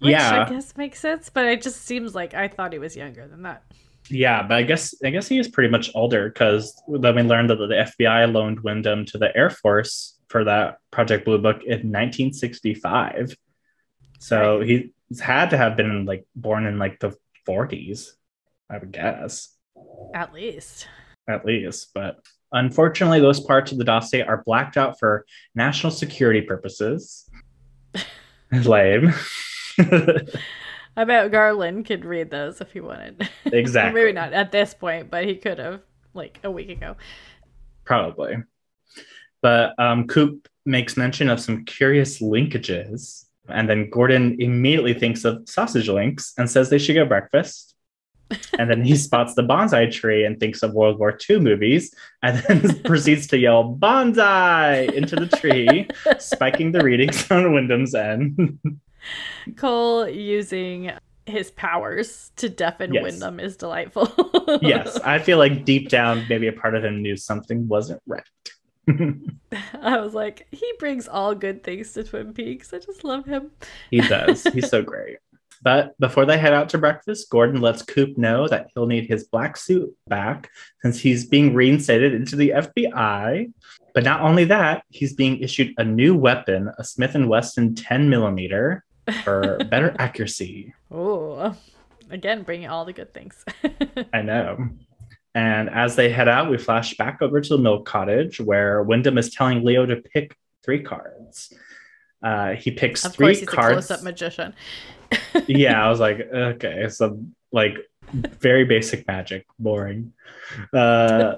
Which 0.00 0.10
Yeah. 0.10 0.46
I 0.46 0.50
guess 0.52 0.76
makes 0.76 0.98
sense, 0.98 1.30
but 1.30 1.46
it 1.46 1.62
just 1.62 1.82
seems 1.86 2.16
like 2.16 2.34
I 2.34 2.48
thought 2.48 2.72
he 2.72 2.80
was 2.80 2.96
younger 2.96 3.28
than 3.28 3.42
that. 3.42 3.62
Yeah, 4.10 4.42
but 4.42 4.56
I 4.56 4.62
guess 4.62 4.92
I 5.04 5.10
guess 5.10 5.28
he 5.28 5.38
is 5.38 5.46
pretty 5.46 5.70
much 5.70 5.92
older 5.94 6.28
because 6.28 6.74
then 6.88 7.14
we 7.14 7.22
learned 7.22 7.50
that 7.50 7.56
the 7.56 7.66
FBI 8.02 8.32
loaned 8.32 8.60
Wyndham 8.60 9.04
to 9.06 9.18
the 9.18 9.34
Air 9.36 9.50
Force 9.50 10.18
for 10.28 10.42
that 10.42 10.78
Project 10.90 11.24
Blue 11.24 11.38
Book 11.38 11.62
in 11.62 11.92
1965. 11.92 13.36
So 14.18 14.58
Right. 14.58 14.68
he's 14.68 14.90
had 15.20 15.50
to 15.50 15.56
have 15.56 15.76
been 15.76 16.04
like 16.04 16.26
born 16.34 16.66
in 16.66 16.78
like 16.78 16.98
the 17.00 17.16
40s, 17.48 18.10
I 18.70 18.78
would 18.78 18.92
guess, 18.92 19.54
At 20.14 20.32
least. 20.32 20.88
at 21.28 21.44
least. 21.44 21.90
But 21.94 22.18
unfortunately, 22.52 23.20
those 23.20 23.40
parts 23.40 23.72
of 23.72 23.78
the 23.78 23.84
dossier 23.84 24.22
are 24.22 24.42
blacked 24.44 24.76
out 24.76 24.98
for 24.98 25.24
national 25.54 25.90
security 25.92 26.40
purposes. 26.42 27.28
Lame. 28.52 29.12
I 29.78 31.04
bet 31.04 31.30
Garland 31.30 31.84
could 31.86 32.04
read 32.04 32.30
those 32.30 32.60
if 32.60 32.72
he 32.72 32.80
wanted. 32.80 33.28
Exactly. 33.44 34.00
Maybe 34.00 34.12
not 34.12 34.32
at 34.32 34.50
this 34.50 34.74
point, 34.74 35.10
but 35.10 35.24
he 35.24 35.36
could 35.36 35.58
have 35.58 35.80
like 36.14 36.40
a 36.42 36.50
week 36.50 36.68
ago. 36.70 36.96
Probably. 37.84 38.36
But 39.42 39.78
um, 39.78 40.08
Coop 40.08 40.48
makes 40.64 40.96
mention 40.96 41.28
of 41.28 41.38
some 41.38 41.64
curious 41.64 42.20
linkages. 42.20 43.25
And 43.48 43.68
then 43.68 43.90
Gordon 43.90 44.36
immediately 44.40 44.94
thinks 44.94 45.24
of 45.24 45.48
sausage 45.48 45.88
links 45.88 46.32
and 46.38 46.50
says 46.50 46.70
they 46.70 46.78
should 46.78 46.94
get 46.94 47.08
breakfast. 47.08 47.74
and 48.58 48.68
then 48.68 48.82
he 48.84 48.96
spots 48.96 49.34
the 49.34 49.42
bonsai 49.42 49.90
tree 49.92 50.24
and 50.24 50.40
thinks 50.40 50.62
of 50.62 50.74
World 50.74 50.98
War 50.98 51.16
II 51.30 51.38
movies 51.40 51.94
and 52.22 52.38
then 52.38 52.82
proceeds 52.84 53.28
to 53.28 53.38
yell 53.38 53.76
bonsai 53.78 54.92
into 54.92 55.14
the 55.14 55.28
tree, 55.28 55.86
spiking 56.18 56.72
the 56.72 56.82
readings 56.82 57.30
on 57.30 57.52
Windom's 57.52 57.94
end. 57.94 58.58
Cole 59.56 60.08
using 60.08 60.90
his 61.26 61.50
powers 61.52 62.30
to 62.36 62.48
deafen 62.48 62.92
Yes. 62.94 63.02
Windom 63.02 63.40
is 63.40 63.56
delightful. 63.56 64.08
yes, 64.62 64.96
I 65.00 65.18
feel 65.18 65.38
like 65.38 65.64
deep 65.64 65.88
down, 65.88 66.24
maybe 66.28 66.46
a 66.48 66.52
part 66.52 66.74
of 66.74 66.84
him 66.84 67.02
knew 67.02 67.16
something 67.16 67.68
wasn't 67.68 68.02
right. 68.06 68.22
I 68.88 69.98
was 70.00 70.14
like, 70.14 70.46
he 70.50 70.72
brings 70.78 71.08
all 71.08 71.34
good 71.34 71.64
things 71.64 71.92
to 71.92 72.04
Twin 72.04 72.32
Peaks. 72.32 72.72
I 72.72 72.78
just 72.78 73.04
love 73.04 73.24
him. 73.24 73.50
He 73.90 74.00
does. 74.00 74.44
He's 74.52 74.68
so 74.68 74.82
great. 74.82 75.18
But 75.62 75.98
before 75.98 76.26
they 76.26 76.38
head 76.38 76.52
out 76.52 76.68
to 76.70 76.78
breakfast, 76.78 77.30
Gordon 77.30 77.60
lets 77.60 77.82
Coop 77.82 78.16
know 78.18 78.46
that 78.48 78.68
he'll 78.74 78.86
need 78.86 79.06
his 79.06 79.24
black 79.24 79.56
suit 79.56 79.92
back 80.06 80.50
since 80.82 81.00
he's 81.00 81.26
being 81.26 81.54
reinstated 81.54 82.14
into 82.14 82.36
the 82.36 82.50
FBI. 82.50 83.52
But 83.94 84.04
not 84.04 84.20
only 84.20 84.44
that, 84.44 84.84
he's 84.90 85.14
being 85.14 85.38
issued 85.38 85.72
a 85.78 85.84
new 85.84 86.14
weapon, 86.14 86.70
a 86.78 86.84
Smith 86.84 87.14
and 87.14 87.28
Wesson 87.28 87.74
10 87.74 88.08
millimeter, 88.10 88.84
for 89.24 89.58
better 89.70 89.96
accuracy. 89.98 90.74
Oh, 90.90 91.56
again, 92.10 92.42
bringing 92.42 92.68
all 92.68 92.84
the 92.84 92.92
good 92.92 93.14
things. 93.14 93.44
I 94.12 94.22
know. 94.22 94.68
And 95.36 95.68
as 95.68 95.96
they 95.96 96.08
head 96.08 96.28
out, 96.28 96.50
we 96.50 96.56
flash 96.56 96.96
back 96.96 97.20
over 97.20 97.42
to 97.42 97.48
the 97.56 97.58
milk 97.58 97.84
cottage 97.84 98.40
where 98.40 98.82
Windom 98.82 99.18
is 99.18 99.28
telling 99.28 99.62
Leo 99.62 99.84
to 99.84 99.96
pick 99.96 100.34
three 100.64 100.82
cards. 100.82 101.52
Uh, 102.22 102.52
he 102.52 102.70
picks 102.70 103.04
of 103.04 103.14
three 103.14 103.26
course, 103.26 103.40
he's 103.40 103.48
cards. 103.48 103.68
a 103.68 103.72
close-up 103.74 104.02
magician. 104.02 104.54
yeah, 105.46 105.84
I 105.84 105.88
was 105.90 106.00
like, 106.00 106.20
okay, 106.20 106.88
so 106.88 107.22
like 107.52 107.76
very 108.14 108.64
basic 108.64 109.06
magic, 109.06 109.44
boring. 109.58 110.14
Uh, 110.72 111.34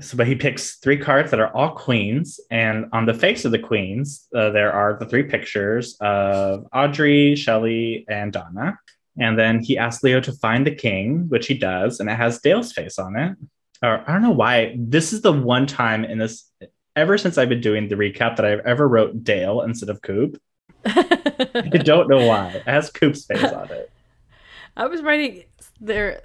so, 0.00 0.18
but 0.18 0.26
he 0.26 0.34
picks 0.34 0.76
three 0.76 0.98
cards 0.98 1.30
that 1.30 1.40
are 1.40 1.56
all 1.56 1.70
queens, 1.70 2.38
and 2.50 2.90
on 2.92 3.06
the 3.06 3.14
face 3.14 3.46
of 3.46 3.50
the 3.50 3.58
queens, 3.58 4.28
uh, 4.36 4.50
there 4.50 4.74
are 4.74 4.98
the 4.98 5.06
three 5.06 5.22
pictures 5.22 5.96
of 6.02 6.66
Audrey, 6.74 7.34
Shelley, 7.36 8.04
and 8.10 8.30
Donna. 8.30 8.78
And 9.18 9.38
then 9.38 9.62
he 9.62 9.76
asks 9.76 10.02
Leo 10.02 10.20
to 10.20 10.32
find 10.32 10.66
the 10.66 10.74
king, 10.74 11.28
which 11.28 11.46
he 11.46 11.54
does, 11.54 12.00
and 12.00 12.08
it 12.08 12.16
has 12.16 12.40
Dale's 12.40 12.72
face 12.72 12.98
on 12.98 13.16
it. 13.16 13.36
Or 13.82 14.02
I 14.08 14.12
don't 14.12 14.22
know 14.22 14.30
why. 14.30 14.74
This 14.78 15.12
is 15.12 15.20
the 15.20 15.32
one 15.32 15.66
time 15.66 16.04
in 16.04 16.18
this, 16.18 16.50
ever 16.96 17.18
since 17.18 17.36
I've 17.36 17.48
been 17.48 17.60
doing 17.60 17.88
the 17.88 17.96
recap, 17.96 18.36
that 18.36 18.44
I've 18.44 18.60
ever 18.60 18.88
wrote 18.88 19.24
Dale 19.24 19.62
instead 19.62 19.90
of 19.90 20.00
Coop. 20.02 20.40
I 20.86 21.80
don't 21.84 22.08
know 22.08 22.26
why. 22.26 22.48
It 22.48 22.62
has 22.62 22.90
Coop's 22.90 23.24
face 23.24 23.44
on 23.44 23.70
it. 23.70 23.90
I 24.76 24.86
was 24.86 25.02
writing 25.02 25.44
there 25.80 26.22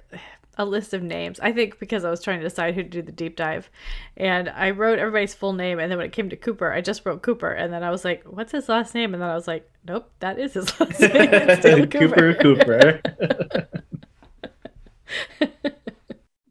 a 0.58 0.64
list 0.64 0.92
of 0.92 1.02
names. 1.02 1.38
I 1.40 1.52
think 1.52 1.78
because 1.78 2.04
I 2.04 2.10
was 2.10 2.20
trying 2.22 2.40
to 2.40 2.44
decide 2.44 2.74
who 2.74 2.82
to 2.82 2.88
do 2.88 3.00
the 3.00 3.12
deep 3.12 3.36
dive, 3.36 3.70
and 4.16 4.48
I 4.48 4.70
wrote 4.70 4.98
everybody's 4.98 5.34
full 5.34 5.52
name. 5.52 5.78
And 5.78 5.90
then 5.90 5.98
when 5.98 6.06
it 6.06 6.12
came 6.12 6.28
to 6.30 6.36
Cooper, 6.36 6.72
I 6.72 6.80
just 6.80 7.06
wrote 7.06 7.22
Cooper, 7.22 7.50
and 7.50 7.72
then 7.72 7.84
I 7.84 7.90
was 7.90 8.04
like, 8.04 8.24
"What's 8.24 8.52
his 8.52 8.68
last 8.68 8.94
name?" 8.94 9.14
And 9.14 9.22
then 9.22 9.30
I 9.30 9.34
was 9.34 9.46
like, 9.46 9.70
"Nope, 9.86 10.10
that 10.18 10.38
is 10.38 10.54
his 10.54 10.78
last 10.80 11.00
name. 11.00 11.30
It's 11.32 11.92
Cooper 11.92 12.34
Cooper. 12.34 13.00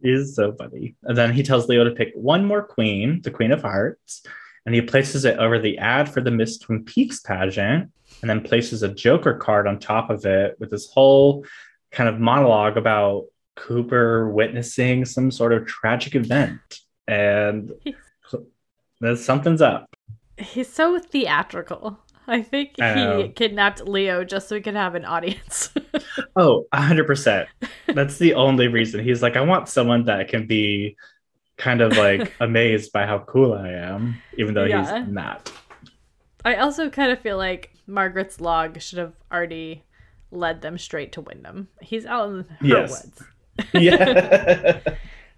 He's 0.02 0.36
so 0.36 0.54
funny. 0.54 0.96
And 1.04 1.17
then 1.17 1.34
he 1.34 1.43
tells 1.43 1.67
Leo 1.67 1.84
to 1.84 1.91
pick 1.91 2.13
one 2.15 2.46
more 2.46 2.63
queen, 2.63 3.22
the 3.24 3.32
Queen 3.32 3.52
of 3.52 3.62
Hearts, 3.62 4.26
and 4.65 4.74
he 4.74 4.82
places 4.82 5.26
it 5.26 5.38
over 5.38 5.60
the 5.60 5.78
ad 5.80 6.08
for 6.08 6.22
the 6.22 6.32
Miss 6.32 6.58
Twin 6.58 6.86
Peaks 6.86 7.20
pageant, 7.20 7.91
and 8.22 8.30
then 8.30 8.41
places 8.41 8.84
a 8.84 8.93
Joker 8.93 9.34
card 9.34 9.67
on 9.67 9.80
top 9.80 10.10
of 10.10 10.26
it 10.26 10.56
with 10.60 10.70
this 10.70 10.89
whole 10.89 11.46
kind 11.91 12.08
of 12.08 12.20
monologue 12.20 12.78
about 12.78 13.26
Cooper 13.58 14.30
witnessing 14.30 15.04
some 15.04 15.32
sort 15.32 15.52
of 15.52 15.65
tragic 15.65 16.15
event. 16.15 16.60
And 17.08 17.72
there's 19.02 19.24
something's 19.26 19.62
up. 19.62 19.89
He's 20.38 20.72
so 20.72 21.00
theatrical. 21.00 22.00
I 22.30 22.41
think 22.41 22.74
he 22.76 22.82
um, 22.84 23.32
kidnapped 23.34 23.88
Leo 23.88 24.24
just 24.24 24.48
so 24.50 24.56
he 24.56 24.62
could 24.62 24.76
have 24.76 24.96
an 24.96 25.04
audience. 25.06 25.70
Oh, 26.36 26.65
100%. 26.74 27.48
That's 27.88 28.17
the 28.20 28.36
only 28.36 28.67
reason. 28.67 29.04
He's 29.04 29.24
like, 29.24 29.36
I 29.36 29.41
want 29.41 29.67
someone 29.70 30.06
that 30.06 30.28
can 30.28 30.46
be 30.46 30.96
kind 31.58 31.82
of 31.82 31.96
like 31.98 32.32
amazed 32.39 32.91
by 32.91 33.06
how 33.08 33.20
cool 33.20 33.54
I 33.54 33.70
am, 33.70 34.15
even 34.38 34.54
though 34.54 34.65
Yeah. 34.65 35.00
he's 35.04 35.12
not. 35.12 35.52
I 36.46 36.56
also 36.56 36.89
kind 36.91 37.12
of 37.12 37.20
feel 37.20 37.38
like 37.38 37.74
Margaret's 37.88 38.39
log 38.39 38.80
should 38.82 39.00
have 39.00 39.13
already 39.32 39.84
led 40.32 40.62
them 40.62 40.78
straight 40.78 41.12
to 41.13 41.22
Windom. 41.22 41.67
He's 41.82 42.06
out 42.06 42.30
in 42.30 42.43
her 42.43 42.58
Yes. 42.67 42.91
woods. 43.04 43.24
Yeah. 43.74 44.80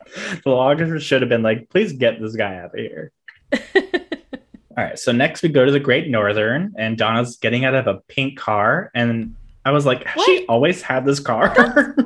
the 0.43 0.49
logger 0.49 0.99
should 0.99 1.21
have 1.21 1.29
been 1.29 1.43
like, 1.43 1.69
please 1.69 1.93
get 1.93 2.19
this 2.19 2.35
guy 2.35 2.57
out 2.57 2.73
of 2.73 2.79
here. 2.79 3.11
All 3.53 4.85
right. 4.85 4.99
So 4.99 5.11
next 5.11 5.41
we 5.43 5.49
go 5.49 5.65
to 5.65 5.71
the 5.71 5.79
Great 5.79 6.09
Northern, 6.09 6.73
and 6.77 6.97
Donna's 6.97 7.37
getting 7.37 7.65
out 7.65 7.75
of 7.75 7.87
a 7.87 8.01
pink 8.07 8.37
car. 8.37 8.91
And 8.93 9.35
I 9.65 9.71
was 9.71 9.85
like, 9.85 10.03
has 10.05 10.23
she 10.23 10.45
always 10.47 10.81
had 10.81 11.05
this 11.05 11.19
car? 11.19 11.53
Me 11.97 12.03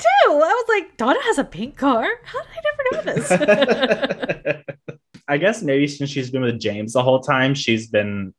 too. 0.00 0.08
I 0.26 0.32
was 0.32 0.66
like, 0.68 0.96
Donna 0.96 1.20
has 1.22 1.38
a 1.38 1.44
pink 1.44 1.76
car. 1.76 2.06
How 2.24 2.40
did 2.40 2.50
I 2.56 2.60
never 2.70 3.06
know 3.06 3.14
this? 3.14 4.64
I 5.26 5.38
guess 5.38 5.62
maybe 5.62 5.86
since 5.86 6.10
she's 6.10 6.30
been 6.30 6.42
with 6.42 6.60
James 6.60 6.92
the 6.92 7.02
whole 7.02 7.20
time, 7.20 7.54
she's 7.54 7.88
been 7.88 8.34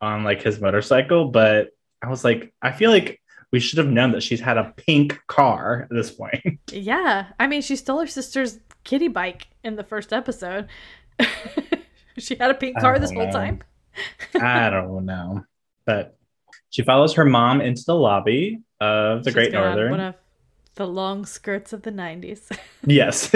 on 0.00 0.24
like 0.24 0.42
his 0.42 0.60
motorcycle, 0.60 1.28
but 1.28 1.70
I 2.02 2.08
was 2.08 2.24
like, 2.24 2.52
I 2.62 2.72
feel 2.72 2.90
like 2.90 3.20
we 3.50 3.60
should 3.60 3.78
have 3.78 3.88
known 3.88 4.12
that 4.12 4.22
she's 4.22 4.40
had 4.40 4.58
a 4.58 4.72
pink 4.76 5.18
car 5.26 5.82
at 5.82 5.90
this 5.90 6.10
point. 6.10 6.42
Yeah. 6.70 7.26
I 7.40 7.46
mean, 7.46 7.62
she 7.62 7.76
stole 7.76 8.00
her 8.00 8.06
sister's 8.06 8.60
kitty 8.84 9.08
bike 9.08 9.48
in 9.64 9.76
the 9.76 9.84
first 9.84 10.12
episode. 10.12 10.68
she 12.18 12.36
had 12.36 12.50
a 12.50 12.54
pink 12.54 12.78
car 12.78 12.98
this 12.98 13.10
don't 13.10 13.20
whole 13.20 13.32
time. 13.32 13.62
I 14.40 14.68
don't 14.70 15.06
know. 15.06 15.44
But 15.86 16.18
she 16.70 16.82
follows 16.82 17.14
her 17.14 17.24
mom 17.24 17.60
into 17.60 17.82
the 17.86 17.94
lobby 17.94 18.62
of 18.80 19.24
the 19.24 19.30
She's 19.30 19.34
Great 19.34 19.52
Northern. 19.52 19.90
One 19.90 20.00
of 20.00 20.14
the 20.74 20.86
long 20.86 21.24
skirts 21.24 21.72
of 21.72 21.82
the 21.82 21.90
90s. 21.90 22.56
Yes. 22.86 23.34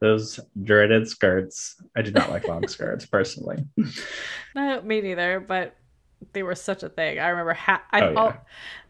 Those 0.00 0.40
dreaded 0.62 1.08
skirts. 1.08 1.80
I 1.96 2.02
do 2.02 2.10
not 2.10 2.30
like 2.30 2.48
long 2.48 2.66
skirts 2.66 3.06
personally. 3.06 3.64
no, 4.56 4.82
me 4.82 5.00
neither, 5.00 5.38
but 5.40 5.76
they 6.32 6.42
were 6.42 6.54
such 6.54 6.82
a 6.82 6.88
thing. 6.88 7.18
I 7.18 7.28
remember 7.28 7.54
ha- 7.54 7.82
I, 7.90 8.02
Oh, 8.02 8.12
yeah. 8.12 8.36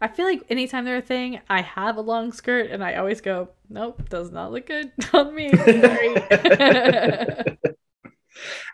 I 0.01 0.09
feel 0.09 0.27
like 0.27 0.43
anytime 0.51 0.85
they're 0.85 0.99
a 0.99 1.03
thing, 1.03 1.41
I 1.49 1.63
have 1.63 1.97
a 1.97 2.01
long 2.01 2.33
skirt 2.33 2.71
and 2.71 2.83
I 2.85 2.95
always 2.97 3.21
go, 3.21 3.51
nope, 3.69 4.09
does 4.09 4.31
not 4.31 4.53
look 4.53 4.67
good 4.67 4.93
on 5.13 5.35
me. 5.35 5.51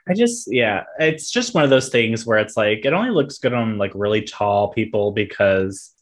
I 0.08 0.14
just, 0.14 0.48
yeah, 0.50 0.84
it's 0.98 1.30
just 1.30 1.54
one 1.54 1.64
of 1.64 1.70
those 1.70 1.90
things 1.90 2.24
where 2.24 2.38
it's 2.38 2.56
like 2.56 2.84
it 2.84 2.92
only 2.92 3.10
looks 3.10 3.38
good 3.38 3.52
on 3.52 3.76
like 3.78 3.92
really 3.94 4.22
tall 4.22 4.68
people 4.72 5.12
because 5.12 5.92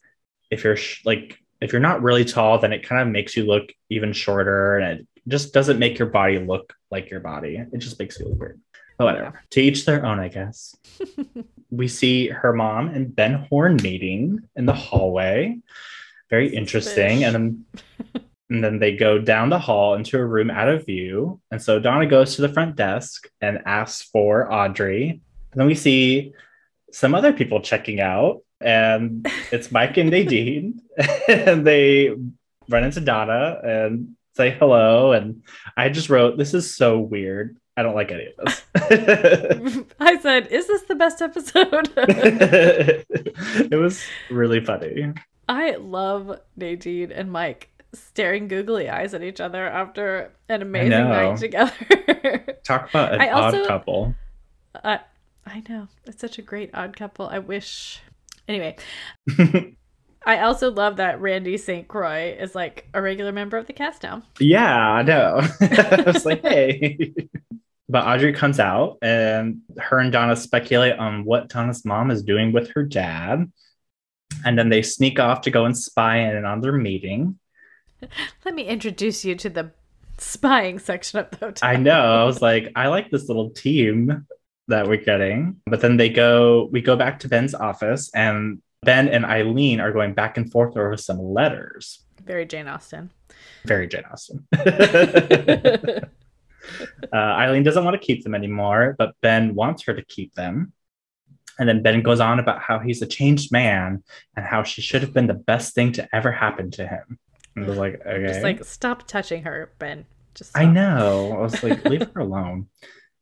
if 0.49 0.63
you're 0.63 0.77
sh- 0.77 1.01
like 1.05 1.37
if 1.59 1.71
you're 1.73 1.81
not 1.81 2.01
really 2.03 2.23
tall, 2.23 2.59
then 2.59 2.71
it 2.71 2.87
kind 2.87 3.01
of 3.01 3.07
makes 3.07 3.35
you 3.35 3.45
look 3.45 3.73
even 3.89 4.13
shorter, 4.13 4.77
and 4.77 4.99
it 5.01 5.07
just 5.27 5.53
doesn't 5.53 5.79
make 5.79 5.97
your 5.97 6.07
body 6.07 6.39
look 6.39 6.73
like 6.91 7.09
your 7.09 7.19
body. 7.19 7.57
It 7.73 7.79
just 7.79 7.99
makes 7.99 8.19
you 8.19 8.27
look 8.27 8.39
weird. 8.39 8.61
But 8.97 9.05
whatever. 9.05 9.41
To 9.51 9.59
each 9.61 9.85
their 9.85 10.05
own, 10.05 10.19
I 10.19 10.27
guess. 10.27 10.75
we 11.69 11.87
see 11.87 12.29
her 12.29 12.53
mom 12.53 12.89
and 12.89 13.15
Ben 13.15 13.33
Horne 13.33 13.77
meeting 13.83 14.47
in 14.55 14.65
the 14.65 14.73
hallway. 14.73 15.59
Very 16.29 16.53
interesting. 16.53 17.23
And 17.23 17.35
then 17.35 17.65
and 18.49 18.63
then 18.63 18.79
they 18.79 18.95
go 18.95 19.19
down 19.19 19.49
the 19.49 19.59
hall 19.59 19.95
into 19.95 20.17
a 20.17 20.25
room 20.25 20.49
out 20.49 20.69
of 20.69 20.85
view. 20.85 21.41
And 21.51 21.61
so 21.61 21.79
Donna 21.79 22.05
goes 22.05 22.35
to 22.35 22.41
the 22.41 22.49
front 22.49 22.75
desk 22.75 23.27
and 23.41 23.61
asks 23.65 24.03
for 24.09 24.51
Audrey. 24.51 25.21
And 25.51 25.61
then 25.61 25.67
we 25.67 25.75
see 25.75 26.33
some 26.91 27.13
other 27.13 27.33
people 27.33 27.61
checking 27.61 27.99
out, 27.99 28.41
and 28.61 29.27
it's 29.51 29.71
Mike 29.71 29.97
and 29.97 30.09
Nadine. 30.09 30.81
and 31.27 31.67
they 31.67 32.15
run 32.69 32.83
into 32.83 33.01
Donna 33.01 33.59
and 33.63 34.15
say 34.35 34.51
hello. 34.51 35.11
And 35.11 35.43
I 35.75 35.89
just 35.89 36.09
wrote, 36.09 36.37
This 36.37 36.53
is 36.53 36.75
so 36.75 36.99
weird. 36.99 37.57
I 37.77 37.83
don't 37.83 37.93
like 37.93 38.11
any 38.11 38.25
of 38.25 38.33
this. 38.43 39.83
I 39.99 40.17
said, 40.19 40.47
is 40.47 40.65
this 40.67 40.81
the 40.83 40.95
best 40.95 41.21
episode? 41.21 41.91
it 41.95 43.79
was 43.79 44.03
really 44.31 44.65
funny. 44.65 45.13
I 45.47 45.75
love 45.75 46.39
Nadine 46.55 47.11
and 47.11 47.31
Mike 47.31 47.69
staring 47.93 48.47
googly 48.47 48.89
eyes 48.89 49.13
at 49.13 49.21
each 49.23 49.39
other 49.39 49.67
after 49.67 50.33
an 50.49 50.63
amazing 50.63 50.89
night 50.89 51.37
together. 51.37 52.57
Talk 52.63 52.89
about 52.89 53.13
an 53.13 53.21
I 53.21 53.29
also- 53.29 53.61
odd 53.61 53.67
couple. 53.67 54.15
I, 54.83 54.99
I 55.45 55.61
know. 55.69 55.87
It's 56.05 56.19
such 56.19 56.39
a 56.39 56.41
great 56.41 56.71
odd 56.73 56.97
couple. 56.97 57.27
I 57.27 57.39
wish. 57.39 58.01
Anyway, 58.47 58.77
I 60.25 60.39
also 60.39 60.71
love 60.71 60.97
that 60.97 61.21
Randy 61.21 61.57
St. 61.57 61.87
Croix 61.87 62.35
is 62.39 62.55
like 62.55 62.87
a 62.93 63.01
regular 63.01 63.31
member 63.31 63.57
of 63.57 63.67
the 63.67 63.73
cast 63.73 64.03
now. 64.03 64.23
Yeah, 64.39 64.73
I 64.75 65.03
know. 65.03 65.41
I 65.61 66.03
was 66.05 66.25
like, 66.25 66.41
hey. 66.41 67.13
But 67.89 68.05
Audrey 68.05 68.33
comes 68.33 68.59
out 68.59 68.97
and 69.01 69.61
her 69.77 69.99
and 69.99 70.11
Donna 70.11 70.35
speculate 70.35 70.97
on 70.99 71.23
what 71.23 71.47
Donna's 71.47 71.85
mom 71.85 72.11
is 72.11 72.21
doing 72.21 72.51
with 72.51 72.69
her 72.71 72.83
dad. 72.83 73.51
And 74.45 74.59
then 74.59 74.69
they 74.69 74.81
sneak 74.81 75.19
off 75.19 75.41
to 75.41 75.51
go 75.51 75.65
and 75.65 75.77
spy 75.77 76.17
in 76.17 76.43
on 76.43 76.59
their 76.59 76.73
meeting. 76.73 77.39
Let 78.45 78.53
me 78.53 78.63
introduce 78.63 79.23
you 79.23 79.35
to 79.35 79.49
the 79.49 79.71
spying 80.17 80.79
section 80.79 81.19
of 81.19 81.31
the 81.31 81.37
hotel. 81.37 81.69
I 81.69 81.77
know. 81.77 82.21
I 82.21 82.23
was 82.25 82.41
like, 82.41 82.71
I 82.75 82.87
like 82.87 83.09
this 83.09 83.27
little 83.27 83.51
team 83.51 84.27
that 84.67 84.87
we're 84.87 84.97
getting. 84.97 85.57
But 85.65 85.81
then 85.81 85.97
they 85.97 86.09
go, 86.09 86.69
we 86.71 86.81
go 86.81 86.95
back 86.95 87.19
to 87.19 87.29
Ben's 87.29 87.55
office, 87.55 88.11
and 88.13 88.61
Ben 88.83 89.07
and 89.07 89.25
Eileen 89.25 89.79
are 89.79 89.91
going 89.91 90.13
back 90.13 90.37
and 90.37 90.51
forth 90.51 90.77
over 90.77 90.97
some 90.97 91.19
letters. 91.19 92.03
Very 92.23 92.45
Jane 92.45 92.67
Austen. 92.67 93.11
Very 93.65 93.87
Jane 93.87 94.03
Austen. 94.11 94.45
uh, 97.13 97.15
Eileen 97.17 97.63
doesn't 97.63 97.83
want 97.83 97.99
to 97.99 98.05
keep 98.05 98.23
them 98.23 98.35
anymore, 98.35 98.95
but 98.97 99.15
Ben 99.21 99.55
wants 99.55 99.83
her 99.83 99.93
to 99.93 100.03
keep 100.05 100.33
them. 100.35 100.73
And 101.59 101.67
then 101.67 101.81
Ben 101.81 102.01
goes 102.01 102.19
on 102.19 102.39
about 102.39 102.61
how 102.61 102.79
he's 102.79 103.01
a 103.01 103.07
changed 103.07 103.51
man 103.51 104.03
and 104.35 104.45
how 104.45 104.63
she 104.63 104.81
should 104.81 105.01
have 105.01 105.13
been 105.13 105.27
the 105.27 105.33
best 105.33 105.73
thing 105.73 105.91
to 105.93 106.07
ever 106.15 106.31
happen 106.31 106.69
to 106.71 106.85
him. 106.87 107.19
And 107.55 107.65
I 107.65 107.69
was 107.69 107.77
like, 107.77 108.01
okay. 108.05 108.27
Just 108.27 108.43
like 108.43 108.63
stop 108.63 109.07
touching 109.07 109.43
her, 109.43 109.71
Ben. 109.79 110.05
Just 110.35 110.55
I 110.55 110.65
know. 110.65 111.35
I 111.35 111.41
was 111.41 111.63
like, 111.63 111.83
leave 111.85 112.07
her 112.13 112.21
alone. 112.21 112.67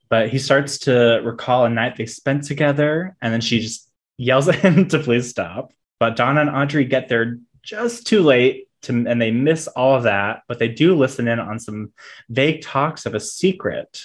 But 0.10 0.30
he 0.30 0.38
starts 0.38 0.80
to 0.80 1.22
recall 1.24 1.66
a 1.66 1.70
night 1.70 1.96
they 1.96 2.06
spent 2.06 2.44
together, 2.44 3.16
and 3.22 3.34
then 3.34 3.42
she 3.42 3.60
just 3.62 3.90
yells 4.18 4.48
at 4.48 4.56
him 4.56 4.88
to 4.90 5.00
please 5.00 5.30
stop. 5.30 5.72
But 6.00 6.18
Donna 6.18 6.42
and 6.42 6.50
Audrey 6.50 6.86
get 6.86 7.08
there 7.08 7.40
just 7.64 8.06
too 8.06 8.22
late 8.22 8.65
to, 8.86 9.06
and 9.08 9.22
they 9.22 9.32
miss 9.32 9.68
all 9.68 9.96
of 9.96 10.04
that. 10.04 10.44
But 10.48 10.60
they 10.60 10.68
do 10.68 10.96
listen 10.96 11.28
in 11.28 11.40
on 11.40 11.60
some 11.60 11.94
vague 12.30 12.62
talks 12.62 13.06
of 13.06 13.16
a 13.16 13.20
secret 13.20 14.04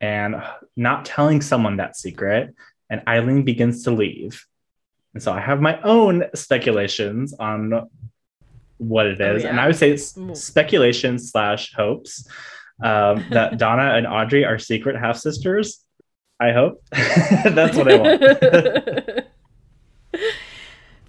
and 0.00 0.42
not 0.76 1.04
telling 1.04 1.42
someone 1.42 1.76
that 1.76 1.96
secret. 1.96 2.54
And 2.88 3.02
Eileen 3.06 3.44
begins 3.44 3.84
to 3.84 3.90
leave. 3.90 4.44
And 5.14 5.22
so 5.22 5.32
I 5.32 5.40
have 5.40 5.60
my 5.60 5.80
own 5.82 6.24
speculations 6.34 7.34
on 7.34 7.88
what 8.78 9.06
it 9.06 9.20
is. 9.20 9.20
Oh, 9.20 9.36
is. 9.36 9.44
And? 9.44 9.60
I 9.60 9.66
would 9.66 9.76
say 9.76 9.90
it's 9.90 10.16
speculation 10.34 11.18
slash 11.18 11.74
hopes 11.74 12.26
um, 12.82 13.24
that 13.30 13.58
Donna 13.58 13.94
and 13.94 14.06
Audrey 14.06 14.44
are 14.44 14.58
secret 14.58 14.96
half 14.96 15.18
sisters. 15.18 15.84
I 16.40 16.52
hope. 16.52 16.82
That's 16.90 17.76
what 17.76 17.92
I 17.92 17.96
want. 17.96 19.24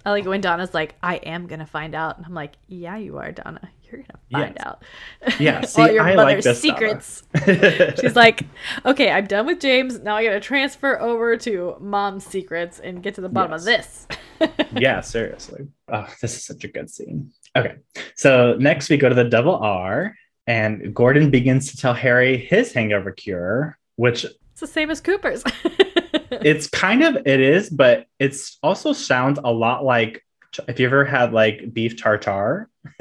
I 0.04 0.10
like 0.10 0.24
when 0.24 0.40
Donna's 0.40 0.74
like, 0.74 0.96
I 1.02 1.16
am 1.16 1.46
gonna 1.46 1.66
find 1.66 1.94
out. 1.94 2.16
And 2.16 2.26
I'm 2.26 2.34
like, 2.34 2.54
Yeah, 2.68 2.96
you 2.96 3.18
are, 3.18 3.30
Donna. 3.32 3.60
You're 3.90 4.02
gonna 4.02 4.20
find 4.46 4.56
Yes. 4.56 4.66
out. 4.66 4.82
Yeah, 5.40 5.56
All 5.60 5.66
see, 5.66 5.92
your 5.94 6.02
I 6.02 6.14
like 6.14 6.38
mother's 6.38 6.44
Donna. 6.44 6.56
secrets. 6.56 7.22
She's 8.00 8.16
like, 8.16 8.44
Okay, 8.84 9.10
I'm 9.10 9.26
done 9.26 9.46
with 9.46 9.60
James. 9.60 10.00
Now 10.00 10.16
I 10.16 10.24
gotta 10.24 10.40
transfer 10.40 11.00
over 11.00 11.36
to 11.38 11.76
mom's 11.80 12.24
secrets 12.26 12.78
and 12.80 13.02
get 13.02 13.14
to 13.16 13.20
the 13.20 13.28
bottom 13.28 13.52
of 13.52 13.64
this. 13.64 14.06
yeah, 14.76 15.00
seriously. 15.02 15.68
Oh, 15.92 16.08
this 16.20 16.34
is 16.36 16.44
such 16.44 16.64
a 16.64 16.68
good 16.68 16.90
scene. 16.90 17.30
Okay, 17.54 17.74
so 18.16 18.56
next 18.58 18.88
we 18.88 18.96
go 18.96 19.08
to 19.10 19.14
the 19.14 19.24
double 19.28 19.56
R, 19.56 20.16
and 20.46 20.94
Gordon 20.94 21.30
begins 21.30 21.70
to 21.70 21.76
tell 21.76 21.92
Harry 21.94 22.38
his 22.38 22.72
hangover 22.72 23.12
cure, 23.12 23.78
which 23.96 24.24
It's 24.24 24.60
the 24.60 24.66
same 24.66 24.90
as 24.90 25.00
Cooper's. 25.00 25.44
It's 26.44 26.68
kind 26.68 27.02
of 27.02 27.16
it 27.26 27.40
is, 27.40 27.70
but 27.70 28.06
it's 28.18 28.58
also 28.62 28.92
sounds 28.92 29.38
a 29.42 29.50
lot 29.50 29.84
like 29.84 30.24
if 30.68 30.78
you 30.78 30.86
ever 30.86 31.04
had 31.04 31.32
like 31.32 31.72
beef 31.72 31.96
tartare. 31.96 32.68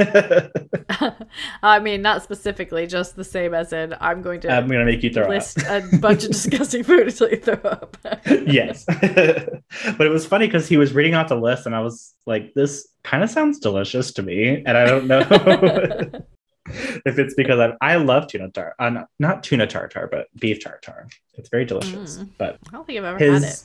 I 1.63 1.79
mean, 1.81 2.01
not 2.01 2.23
specifically, 2.23 2.87
just 2.87 3.15
the 3.15 3.23
same 3.23 3.53
as 3.53 3.73
in 3.73 3.95
I'm 3.99 4.21
going 4.21 4.39
to 4.41 4.51
I'm 4.51 4.67
gonna 4.67 4.85
make 4.85 5.03
you 5.03 5.11
throw 5.11 5.27
list 5.27 5.65
up. 5.65 5.83
a 5.91 5.97
bunch 5.97 6.23
of 6.23 6.31
disgusting 6.31 6.83
food 6.83 7.07
until 7.07 7.29
you 7.29 7.37
throw 7.37 7.59
up. 7.63 7.97
yes. 8.25 8.85
but 8.85 10.01
it 10.01 10.11
was 10.11 10.25
funny 10.25 10.45
because 10.47 10.67
he 10.67 10.77
was 10.77 10.93
reading 10.93 11.15
off 11.15 11.29
the 11.29 11.35
list 11.35 11.65
and 11.65 11.75
I 11.75 11.81
was 11.81 12.13
like, 12.25 12.53
this 12.53 12.87
kind 13.03 13.23
of 13.23 13.29
sounds 13.29 13.59
delicious 13.59 14.13
to 14.13 14.23
me. 14.23 14.63
And 14.65 14.77
I 14.77 14.85
don't 14.85 15.07
know 15.07 16.23
if 17.05 17.17
it's 17.19 17.33
because 17.35 17.59
I, 17.59 17.73
I 17.81 17.95
love 17.97 18.27
tuna 18.27 18.49
tartar, 18.51 18.73
uh, 18.79 18.89
not, 18.89 19.07
not 19.19 19.43
tuna 19.43 19.67
tartar, 19.67 20.07
but 20.11 20.27
beef 20.39 20.63
tartar. 20.63 21.07
It's 21.35 21.49
very 21.49 21.65
delicious, 21.65 22.17
Mm. 22.19 22.29
but 22.37 22.57
I 22.67 22.71
don't 22.71 22.85
think 22.85 22.99
I've 22.99 23.05
ever 23.05 23.17
had 23.33 23.43
it. 23.43 23.63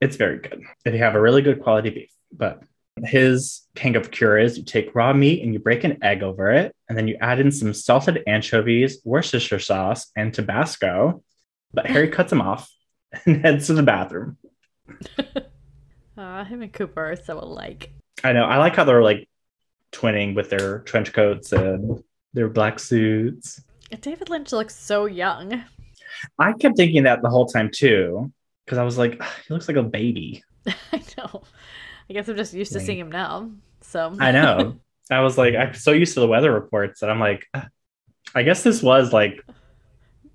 it's 0.00 0.16
very 0.16 0.38
good 0.38 0.62
if 0.84 0.92
you 0.94 1.00
have 1.00 1.14
a 1.14 1.20
really 1.20 1.42
good 1.42 1.62
quality 1.62 1.90
beef. 1.90 2.10
But 2.32 2.62
his 3.04 3.66
hangover 3.76 4.08
cure 4.08 4.38
is 4.38 4.56
you 4.56 4.64
take 4.64 4.94
raw 4.94 5.12
meat 5.12 5.42
and 5.42 5.52
you 5.52 5.58
break 5.58 5.84
an 5.84 6.02
egg 6.02 6.22
over 6.22 6.50
it, 6.52 6.74
and 6.88 6.96
then 6.96 7.08
you 7.08 7.16
add 7.20 7.40
in 7.40 7.50
some 7.52 7.74
salted 7.74 8.22
anchovies, 8.26 9.00
Worcestershire 9.04 9.58
sauce, 9.58 10.10
and 10.16 10.32
Tabasco. 10.32 11.22
But 11.72 11.86
Harry 11.86 12.08
cuts 12.08 12.32
him 12.32 12.40
off 12.40 12.70
and 13.26 13.44
heads 13.44 13.66
to 13.66 13.74
the 13.74 13.82
bathroom. 13.82 14.38
Uh, 16.16 16.44
him 16.44 16.62
and 16.62 16.72
Cooper 16.72 17.10
are 17.10 17.16
so 17.16 17.40
alike. 17.40 17.92
I 18.22 18.32
know. 18.32 18.44
I 18.44 18.58
like 18.58 18.76
how 18.76 18.84
they're 18.84 19.02
like 19.02 19.28
twinning 19.90 20.36
with 20.36 20.48
their 20.48 20.78
trench 20.80 21.12
coats 21.12 21.52
and 21.52 22.02
their 22.34 22.48
black 22.48 22.78
suits. 22.78 23.62
David 24.00 24.28
Lynch 24.28 24.52
looks 24.52 24.76
so 24.76 25.06
young. 25.06 25.64
I 26.38 26.52
kept 26.52 26.76
thinking 26.76 27.04
that 27.04 27.22
the 27.22 27.30
whole 27.30 27.46
time 27.46 27.70
too, 27.72 28.32
because 28.64 28.78
I 28.78 28.84
was 28.84 28.98
like, 28.98 29.22
he 29.46 29.54
looks 29.54 29.68
like 29.68 29.76
a 29.76 29.82
baby. 29.82 30.42
I 30.66 31.02
know. 31.16 31.42
I 32.08 32.12
guess 32.12 32.28
I'm 32.28 32.36
just 32.36 32.52
used 32.52 32.72
to 32.72 32.80
seeing 32.80 32.98
him 32.98 33.10
now. 33.10 33.50
So 33.80 34.14
I 34.20 34.32
know. 34.32 34.80
I 35.10 35.20
was 35.20 35.38
like, 35.38 35.54
I'm 35.54 35.74
so 35.74 35.92
used 35.92 36.14
to 36.14 36.20
the 36.20 36.26
weather 36.26 36.52
reports 36.52 37.00
that 37.00 37.10
I'm 37.10 37.20
like, 37.20 37.46
I 38.34 38.42
guess 38.42 38.62
this 38.62 38.82
was 38.82 39.12
like 39.12 39.42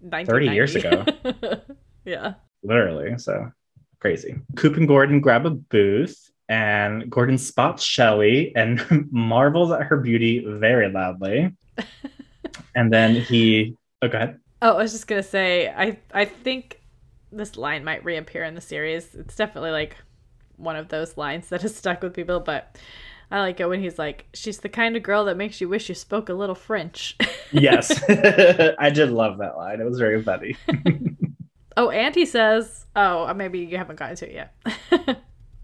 30 0.10 0.47
years 0.47 0.76
ago. 0.76 1.06
yeah. 2.06 2.36
literally. 2.64 3.18
So 3.18 3.52
crazy. 4.00 4.36
Coop 4.56 4.78
and 4.78 4.88
Gordon 4.88 5.22
grab 5.22 5.45
a 5.45 5.52
booth, 5.52 6.32
and 6.50 7.10
Gordon 7.10 7.38
spots 7.38 7.84
Shelly 7.84 8.52
and 8.56 9.08
marvels 9.12 9.72
at 9.72 9.84
her 9.84 9.97
beauty 9.97 10.43
very 10.45 10.91
loudly. 10.91 11.56
and 12.76 12.91
then 12.91 13.16
he, 13.16 13.76
oh, 14.02 14.08
go 14.08 14.18
ahead. 14.18 14.39
Oh, 14.62 14.74
I 14.74 14.82
was 14.82 14.91
just 14.91 15.08
gonna 15.08 15.24
say, 15.24 15.70
I 15.70 16.00
I 16.14 16.26
think 16.26 16.82
this 17.32 17.56
line 17.56 17.84
might 17.84 18.04
reappear 18.04 18.43
in 18.43 18.56
the 18.56 18.62
series. 18.62 19.16
It's 19.16 19.36
definitely 19.36 19.72
like 19.72 19.95
one 20.58 20.76
of 20.76 20.89
those 20.89 21.16
lines 21.16 21.47
that 21.50 21.62
has 21.62 21.76
stuck 21.76 22.02
with 22.02 22.14
people, 22.14 22.41
but 22.41 22.78
I 23.32 23.39
like 23.39 23.60
it 23.60 23.70
when 23.70 23.80
he's 23.80 24.00
like, 24.00 24.26
"She's 24.34 24.60
the 24.60 24.68
kind 24.70 24.97
of 24.97 25.04
girl 25.04 25.26
that 25.26 25.38
makes 25.38 25.62
you 25.62 25.70
wish 25.70 25.88
you 25.88 25.95
spoke 25.95 26.28
a 26.30 26.34
little 26.34 26.56
French." 26.56 27.16
Yes, 27.52 28.04
I 28.08 28.91
did 28.93 29.10
love 29.10 29.39
that 29.39 29.58
line. 29.58 29.82
It 29.82 29.84
was 29.84 29.97
very 29.97 30.22
funny. 30.22 30.56
oh, 31.78 31.89
and 31.89 32.14
he 32.14 32.28
says, 32.28 32.86
"Oh, 32.95 33.34
maybe 33.34 33.58
you 33.58 33.76
haven't 33.76 33.95
gotten 33.95 34.16
to 34.18 34.30
it 34.30 34.52
yet." 34.91 35.20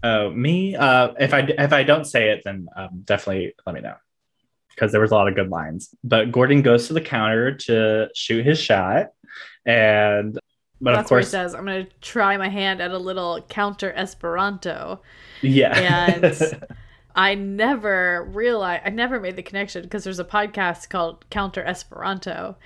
Oh, 0.06 0.30
me? 0.30 0.76
Uh, 0.76 1.12
if 1.18 1.32
I 1.34 1.40
if 1.40 1.72
I 1.72 1.82
don't 1.82 2.04
say 2.04 2.30
it, 2.30 2.42
then 2.44 2.68
um, 2.76 3.02
definitely 3.04 3.54
let 3.66 3.74
me 3.74 3.80
know 3.80 3.94
because 4.70 4.92
there 4.92 5.00
was 5.00 5.10
a 5.10 5.14
lot 5.14 5.28
of 5.28 5.34
good 5.34 5.50
lines. 5.50 5.94
But 6.04 6.30
Gordon 6.32 6.62
goes 6.62 6.86
to 6.88 6.92
the 6.92 7.00
counter 7.00 7.54
to 7.66 8.08
shoot 8.14 8.44
his 8.44 8.58
shot, 8.60 9.08
and 9.64 10.38
but 10.80 10.92
That's 10.94 11.06
of 11.06 11.10
where 11.10 11.20
he 11.20 11.24
course, 11.24 11.30
says, 11.30 11.54
"I'm 11.54 11.64
gonna 11.64 11.86
try 12.00 12.36
my 12.36 12.48
hand 12.48 12.80
at 12.80 12.90
a 12.90 12.98
little 12.98 13.40
counter 13.48 13.92
Esperanto." 13.94 15.02
yeah, 15.42 15.76
and 16.22 16.62
I 17.14 17.34
never 17.34 18.28
realized 18.32 18.82
I 18.84 18.90
never 18.90 19.18
made 19.20 19.36
the 19.36 19.42
connection 19.42 19.82
because 19.82 20.04
there's 20.04 20.18
a 20.18 20.24
podcast 20.24 20.90
called 20.90 21.24
Counter 21.30 21.64
Esperanto, 21.64 22.56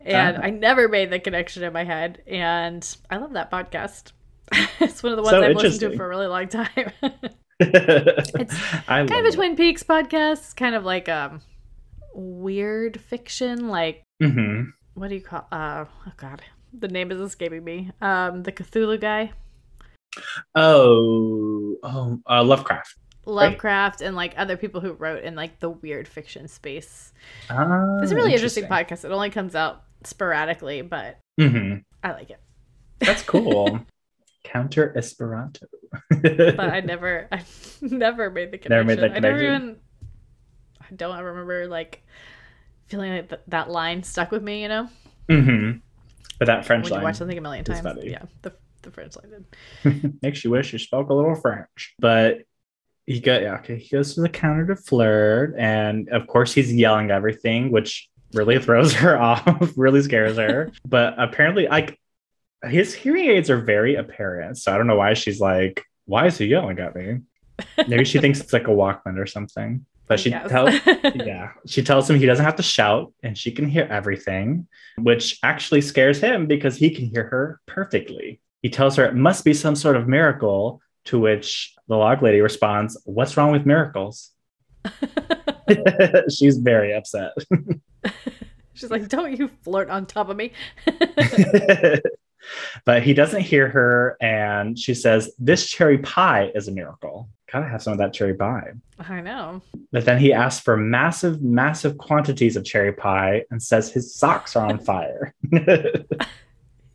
and 0.00 0.38
Ah. 0.38 0.40
I 0.44 0.50
never 0.50 0.88
made 0.88 1.10
the 1.10 1.20
connection 1.20 1.62
in 1.62 1.72
my 1.74 1.84
head. 1.84 2.22
And 2.26 2.82
I 3.10 3.18
love 3.18 3.34
that 3.34 3.50
podcast. 3.50 4.12
it's 4.80 5.02
one 5.02 5.12
of 5.12 5.16
the 5.16 5.22
ones 5.22 5.30
So 5.32 5.42
I've 5.42 5.56
listened 5.56 5.92
to 5.92 5.96
for 5.96 6.04
a 6.04 6.08
really 6.08 6.26
long 6.26 6.48
time. 6.48 6.68
it's 7.60 8.56
kind 8.86 9.10
of 9.10 9.24
a. 9.24 9.32
Twin 9.32 9.56
Peaks 9.56 9.82
podcast, 9.82 10.32
It's 10.38 10.54
kind 10.54 10.74
of 10.74 10.84
like 10.84 11.08
um 11.08 11.40
weird 12.14 13.00
fiction, 13.00 13.68
like 13.68 14.02
Mhm. 14.22 14.72
what 14.94 15.08
do 15.08 15.14
you 15.14 15.20
call? 15.20 15.46
Uh, 15.52 15.84
oh 16.06 16.12
God, 16.16 16.42
the 16.72 16.88
name 16.88 17.10
is 17.12 17.20
escaping 17.20 17.64
me. 17.64 17.90
Um, 18.00 18.42
the 18.42 18.52
Cthulhu 18.52 19.00
guy. 19.00 19.32
Oh, 20.54 21.76
oh, 21.82 22.18
uh, 22.28 22.42
Lovecraft. 22.42 22.96
Lovecraft 23.26 24.00
and 24.00 24.16
like 24.16 24.32
other 24.38 24.56
people 24.56 24.80
who 24.80 24.92
wrote 24.92 25.22
in 25.22 25.34
like 25.34 25.60
the 25.60 25.68
weird 25.68 26.08
fiction 26.08 26.48
space. 26.48 27.12
Ah, 27.50 27.98
It's 28.02 28.10
a 28.10 28.14
really 28.16 28.32
interesting 28.32 28.64
podcast. 28.64 29.04
It 29.04 29.12
only 29.12 29.28
comes 29.30 29.54
out 29.54 29.82
sporadically, 30.04 30.80
but 30.82 31.18
Mhm. 31.38 31.82
I 32.02 32.12
like 32.12 32.30
it. 32.30 32.40
That's 33.00 33.22
cool. 33.22 33.80
Counter 34.52 34.96
Esperanto. 34.96 35.66
But 36.10 36.60
I 36.60 36.80
never, 36.80 37.28
I 37.32 37.42
never 37.80 38.30
made 38.30 38.50
the 38.52 38.58
connection. 38.58 38.70
Never 38.70 38.84
made 38.84 38.98
the 39.12 39.16
I 39.16 39.18
never 39.20 39.42
even. 39.42 39.76
I 40.80 40.94
don't 40.94 41.22
remember 41.22 41.66
like 41.66 42.02
feeling 42.86 43.12
like 43.12 43.28
th- 43.28 43.40
that 43.48 43.70
line 43.70 44.02
stuck 44.02 44.30
with 44.30 44.42
me. 44.42 44.62
You 44.62 44.68
know, 44.68 44.88
Mm-hmm. 45.28 45.78
But 46.38 46.46
that 46.46 46.64
French 46.64 46.84
when 46.84 46.90
you 46.92 46.94
line 46.96 47.04
watch 47.04 47.16
something 47.16 47.36
a 47.36 47.40
million 47.40 47.64
times. 47.64 47.80
funny. 47.80 48.10
Yeah, 48.10 48.22
the 48.42 48.52
the 48.82 48.90
French 48.90 49.14
line 49.16 49.44
did. 49.82 50.18
makes 50.22 50.44
you 50.44 50.50
wish 50.50 50.72
you 50.72 50.78
spoke 50.78 51.10
a 51.10 51.14
little 51.14 51.34
French. 51.34 51.94
But 51.98 52.42
he 53.06 53.20
got 53.20 53.42
yeah, 53.42 53.54
okay. 53.56 53.76
He 53.78 53.88
goes 53.94 54.14
to 54.14 54.20
the 54.22 54.28
counter 54.28 54.66
to 54.68 54.76
flirt, 54.76 55.54
and 55.58 56.08
of 56.10 56.26
course 56.26 56.52
he's 56.54 56.72
yelling 56.72 57.10
everything, 57.10 57.70
which 57.70 58.08
really 58.34 58.58
throws 58.62 58.92
her 58.94 59.18
off, 59.20 59.72
really 59.76 60.00
scares 60.02 60.36
her. 60.36 60.70
but 60.86 61.14
apparently, 61.18 61.66
like 61.66 61.98
his 62.64 62.94
hearing 62.94 63.26
aids 63.26 63.50
are 63.50 63.60
very 63.60 63.94
apparent, 63.94 64.58
so 64.58 64.72
I 64.72 64.76
don't 64.76 64.86
know 64.86 64.96
why 64.96 65.14
she's 65.14 65.40
like, 65.40 65.84
"Why 66.06 66.26
is 66.26 66.38
he 66.38 66.46
yelling 66.46 66.78
at 66.78 66.94
me?" 66.94 67.20
Maybe 67.86 68.04
she 68.04 68.18
thinks 68.18 68.40
it's 68.40 68.52
like 68.52 68.68
a 68.68 68.72
Walkman 68.72 69.18
or 69.18 69.26
something. 69.26 69.84
But 70.06 70.20
she 70.20 70.30
guess. 70.30 70.48
tells 70.48 70.74
yeah 71.14 71.50
she 71.66 71.82
tells 71.82 72.08
him 72.08 72.18
he 72.18 72.24
doesn't 72.24 72.44
have 72.44 72.56
to 72.56 72.62
shout 72.62 73.12
and 73.22 73.36
she 73.36 73.50
can 73.50 73.68
hear 73.68 73.86
everything 73.90 74.66
which 74.96 75.38
actually 75.42 75.82
scares 75.82 76.18
him 76.18 76.46
because 76.46 76.76
he 76.76 76.88
can 76.88 77.04
hear 77.04 77.24
her 77.24 77.60
perfectly 77.66 78.40
he 78.62 78.70
tells 78.70 78.96
her 78.96 79.04
it 79.04 79.14
must 79.14 79.44
be 79.44 79.52
some 79.52 79.76
sort 79.76 79.96
of 79.96 80.08
miracle 80.08 80.80
to 81.04 81.18
which 81.20 81.74
the 81.88 81.94
log 81.94 82.22
lady 82.22 82.40
responds 82.40 82.98
what's 83.04 83.36
wrong 83.36 83.52
with 83.52 83.66
miracles 83.66 84.30
she's 86.30 86.56
very 86.56 86.94
upset 86.94 87.32
She's 88.78 88.92
like, 88.92 89.08
"Don't 89.08 89.36
you 89.36 89.48
flirt 89.48 89.90
on 89.90 90.06
top 90.06 90.28
of 90.28 90.36
me." 90.36 90.52
But 92.84 93.02
he 93.02 93.14
doesn't 93.14 93.42
hear 93.42 93.68
her 93.68 94.16
and 94.20 94.78
she 94.78 94.94
says 94.94 95.30
this 95.38 95.66
cherry 95.68 95.98
pie 95.98 96.50
is 96.54 96.68
a 96.68 96.72
miracle 96.72 97.28
gotta 97.52 97.66
have 97.66 97.82
some 97.82 97.92
of 97.92 97.98
that 97.98 98.12
cherry 98.12 98.34
pie 98.34 98.72
I 99.00 99.20
know. 99.20 99.62
But 99.92 100.04
then 100.04 100.18
he 100.18 100.32
asks 100.32 100.62
for 100.62 100.76
massive, 100.76 101.40
massive 101.40 101.98
quantities 101.98 102.56
of 102.56 102.64
cherry 102.64 102.92
pie 102.92 103.44
and 103.50 103.62
says 103.62 103.92
his 103.92 104.12
socks 104.14 104.56
are 104.56 104.66
on 104.66 104.78
fire. 104.90 105.32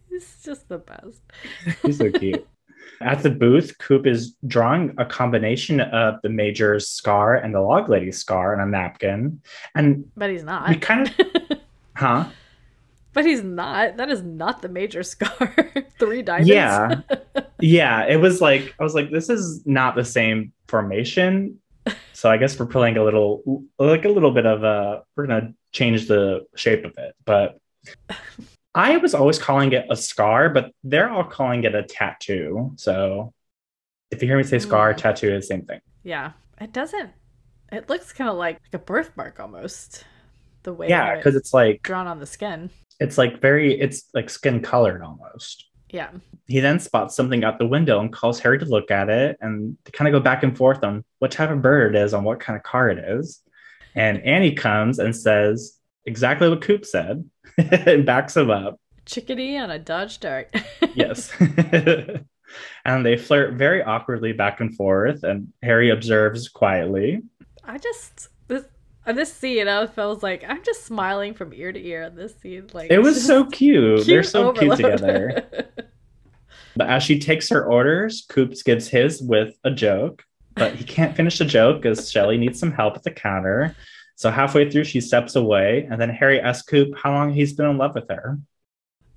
He's 0.10 0.38
just 0.44 0.68
the 0.68 0.80
best. 0.80 1.22
He's 1.82 1.98
so 1.98 2.12
cute. 2.12 2.46
At 3.02 3.24
the 3.24 3.30
booth, 3.30 3.78
Coop 3.80 4.06
is 4.06 4.36
drawing 4.48 4.94
a 4.98 5.06
combination 5.06 5.80
of 5.82 6.16
the 6.24 6.30
Major's 6.30 6.88
scar 6.88 7.36
and 7.36 7.54
the 7.54 7.62
Log 7.62 7.90
Lady's 7.90 8.18
scar 8.20 8.54
on 8.54 8.66
a 8.66 8.70
napkin. 8.70 9.42
And 9.76 10.12
But 10.16 10.30
he's 10.30 10.44
not. 10.44 10.70
we 10.70 10.76
kind 10.76 11.08
of, 11.08 11.58
huh? 11.96 12.26
But 13.14 13.26
he's 13.26 13.44
not. 13.44 13.98
That 13.98 14.10
is 14.10 14.22
not 14.24 14.62
the 14.62 14.70
major 14.70 15.04
scar. 15.14 15.56
Three 16.00 16.22
diamonds. 16.22 16.50
Yeah. 16.50 17.02
Yeah. 17.60 18.06
It 18.08 18.18
was 18.18 18.42
like, 18.42 18.76
I 18.78 18.84
was 18.84 18.94
like, 18.94 19.10
this 19.10 19.30
is 19.30 19.66
not 19.66 19.96
the 19.96 20.04
same 20.04 20.52
formation. 20.68 21.60
So 22.12 22.30
I 22.30 22.36
guess 22.36 22.60
we're 22.60 22.66
playing 22.66 22.98
a 22.98 23.04
little, 23.06 23.64
like 23.80 24.04
a 24.04 24.10
little 24.10 24.32
bit 24.32 24.46
of 24.46 24.64
a, 24.66 25.04
we're 25.16 25.28
going 25.28 25.42
to 25.42 25.54
change 25.72 26.08
the 26.10 26.46
shape 26.58 26.84
of 26.84 26.92
it. 26.98 27.16
But 27.24 27.58
I 28.76 28.98
was 28.98 29.14
always 29.14 29.40
calling 29.40 29.72
it 29.72 29.86
a 29.90 29.96
scar, 29.96 30.50
but 30.50 30.72
they're 30.84 31.10
all 31.10 31.24
calling 31.24 31.64
it 31.64 31.74
a 31.74 31.84
tattoo. 31.84 32.74
So 32.76 33.34
if 34.12 34.22
you 34.22 34.28
hear 34.28 34.38
me 34.38 34.44
say 34.44 34.60
scar, 34.60 34.94
Mm. 34.94 34.98
tattoo 34.98 35.34
is 35.34 35.44
the 35.48 35.48
same 35.56 35.62
thing. 35.66 35.80
Yeah. 36.04 36.32
It 36.60 36.74
doesn't. 36.74 37.12
It 37.72 37.88
looks 37.88 38.12
kind 38.12 38.30
of 38.30 38.36
like, 38.36 38.60
like 38.74 38.82
a 38.82 38.84
birthmark 38.84 39.40
almost. 39.40 40.04
The 40.64 40.74
way 40.74 40.90
Yeah. 40.90 41.16
Because 41.16 41.36
it's 41.36 41.46
it's 41.48 41.54
like, 41.54 41.82
drawn 41.84 42.08
on 42.08 42.20
the 42.20 42.26
skin. 42.26 42.72
It's 43.00 43.18
like 43.18 43.42
very, 43.42 43.80
it's 43.80 44.04
like 44.14 44.30
skin 44.30 44.62
colored 44.62 45.02
almost. 45.02 45.66
Yeah. 45.90 46.10
He 46.48 46.60
then 46.60 46.80
spots 46.80 47.16
something 47.16 47.44
out 47.44 47.60
the 47.60 47.68
window 47.68 48.00
and 48.00 48.12
calls 48.12 48.40
Harry 48.40 48.60
to 48.60 48.66
look 48.66 48.92
at 48.92 49.10
it. 49.10 49.38
And 49.42 49.78
they 49.86 49.92
kind 49.92 50.08
of 50.08 50.20
go 50.20 50.24
back 50.24 50.44
and 50.44 50.58
forth 50.58 50.84
on 50.84 51.06
what 51.20 51.32
type 51.32 51.52
of 51.52 51.62
bird 51.62 51.96
it 51.96 52.00
is, 52.02 52.14
on 52.14 52.24
what 52.24 52.40
kind 52.40 52.58
of 52.58 52.64
car 52.64 52.90
it 52.90 52.98
is. 52.98 53.42
And 53.96 54.24
Annie 54.24 54.54
comes 54.54 55.00
and 55.00 55.16
says 55.16 55.78
exactly 56.06 56.50
what 56.50 56.62
Coop 56.62 56.86
said 56.86 57.30
and 57.58 58.06
backs 58.06 58.36
him 58.36 58.50
up. 58.50 58.80
Chickadee 59.06 59.58
on 59.58 59.70
a 59.70 59.80
Dodge 59.80 60.20
Dart. 60.20 60.54
Yes. 60.96 61.32
and 62.86 63.04
they 63.04 63.18
flirt 63.18 63.56
very 63.56 63.82
awkwardly 63.82 64.32
back 64.32 64.60
and 64.60 64.76
forth. 64.76 65.24
And 65.24 65.52
Harry 65.64 65.90
observes 65.90 66.50
quietly. 66.50 67.24
I 67.64 67.80
just 67.80 68.28
on 69.08 69.16
this 69.16 69.34
scene, 69.34 69.68
I 69.68 69.88
felt 69.88 70.24
like 70.24 70.44
I'm 70.48 70.64
just 70.64 70.86
smiling 70.86 71.34
from 71.34 71.54
ear 71.54 71.72
to 71.72 71.80
ear 71.80 72.04
on 72.06 72.16
this 72.16 72.36
scene. 72.40 72.70
Like 72.74 72.92
It 72.92 73.00
was 73.00 73.24
so 73.26 73.46
cute. 73.46 74.06
They're 74.06 74.24
so 74.24 74.50
overload. 74.50 74.78
cute 74.78 74.92
together. 74.92 75.48
But 76.76 76.90
as 76.90 77.04
she 77.04 77.20
takes 77.20 77.50
her 77.50 77.64
orders, 77.66 78.26
Coops 78.30 78.64
gives 78.64 78.88
his 78.88 79.22
with 79.22 79.56
a 79.64 79.70
joke, 79.70 80.24
but 80.56 80.74
he 80.74 80.84
can't 80.84 81.16
finish 81.16 81.38
the 81.38 81.46
joke 81.46 81.84
because 81.84 82.10
Shelly 82.10 82.36
needs 82.36 82.60
some 82.60 82.72
help 82.72 82.96
at 82.96 83.04
the 83.04 83.12
counter. 83.12 83.76
So 84.16 84.32
halfway 84.32 84.72
through, 84.72 84.86
she 84.86 85.00
steps 85.00 85.36
away, 85.36 85.88
and 85.90 86.02
then 86.02 86.10
Harry 86.10 86.40
asks 86.40 86.68
Coop 86.68 86.98
how 86.98 87.14
long 87.14 87.32
he's 87.32 87.54
been 87.54 87.70
in 87.70 87.78
love 87.78 87.94
with 87.94 88.10
her. 88.10 88.40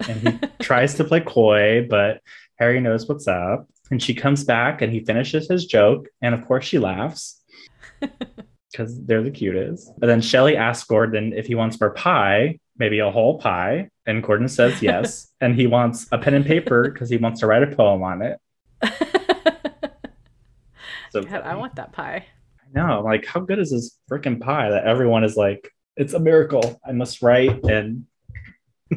And 0.06 0.28
he 0.28 0.38
tries 0.60 0.94
to 0.96 1.04
play 1.04 1.20
coy, 1.20 1.86
but 1.88 2.20
Harry 2.58 2.78
knows 2.78 3.08
what's 3.08 3.26
up. 3.26 3.66
And 3.90 4.02
she 4.02 4.12
comes 4.12 4.44
back, 4.44 4.82
and 4.82 4.92
he 4.92 5.00
finishes 5.00 5.48
his 5.48 5.64
joke, 5.64 6.08
and 6.20 6.34
of 6.34 6.44
course, 6.44 6.66
she 6.66 6.78
laughs 6.78 7.40
because 8.76 9.02
they're 9.04 9.22
the 9.22 9.30
cutest. 9.30 9.90
And 10.02 10.10
then 10.10 10.20
Shelly 10.20 10.56
asks 10.56 10.86
Gordon 10.86 11.32
if 11.32 11.46
he 11.46 11.54
wants 11.54 11.80
more 11.80 11.90
pie, 11.90 12.58
maybe 12.76 12.98
a 12.98 13.10
whole 13.10 13.38
pie, 13.38 13.88
and 14.06 14.22
Gordon 14.22 14.48
says 14.48 14.82
yes. 14.82 15.32
and 15.40 15.54
he 15.54 15.66
wants 15.66 16.06
a 16.12 16.18
pen 16.18 16.34
and 16.34 16.44
paper 16.44 16.90
because 16.90 17.08
he 17.08 17.16
wants 17.16 17.40
to 17.40 17.46
write 17.46 17.62
a 17.62 17.74
poem 17.74 18.02
on 18.02 18.22
it. 18.22 18.38
So 21.10 21.22
God, 21.22 21.42
I 21.44 21.54
want 21.54 21.76
that 21.76 21.92
pie. 21.92 22.26
I 22.60 22.78
know, 22.78 23.00
like, 23.00 23.24
how 23.24 23.40
good 23.40 23.58
is 23.58 23.70
this 23.70 23.96
freaking 24.10 24.38
pie 24.38 24.68
that 24.68 24.84
everyone 24.84 25.24
is 25.24 25.34
like, 25.34 25.70
it's 25.96 26.12
a 26.12 26.18
miracle. 26.18 26.78
I 26.86 26.92
must 26.92 27.22
write. 27.22 27.64
And 27.64 28.04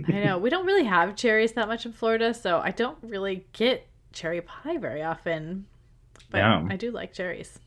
I 0.06 0.12
know. 0.26 0.38
We 0.38 0.50
don't 0.50 0.66
really 0.66 0.84
have 0.84 1.16
cherries 1.16 1.54
that 1.54 1.70
much 1.70 1.86
in 1.86 1.94
Florida, 1.94 2.34
so 2.34 2.60
I 2.60 2.72
don't 2.72 2.98
really 3.02 3.48
get 3.54 3.88
cherry 4.12 4.42
pie 4.42 4.78
very 4.78 5.02
often. 5.02 5.68
But 6.30 6.40
Yeah. 6.40 6.68
I 6.70 6.76
do 6.76 6.92
like 6.92 7.14
cherries. 7.14 7.58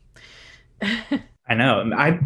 I 1.47 1.55
know, 1.55 1.81
and 1.81 1.93
I, 1.93 2.19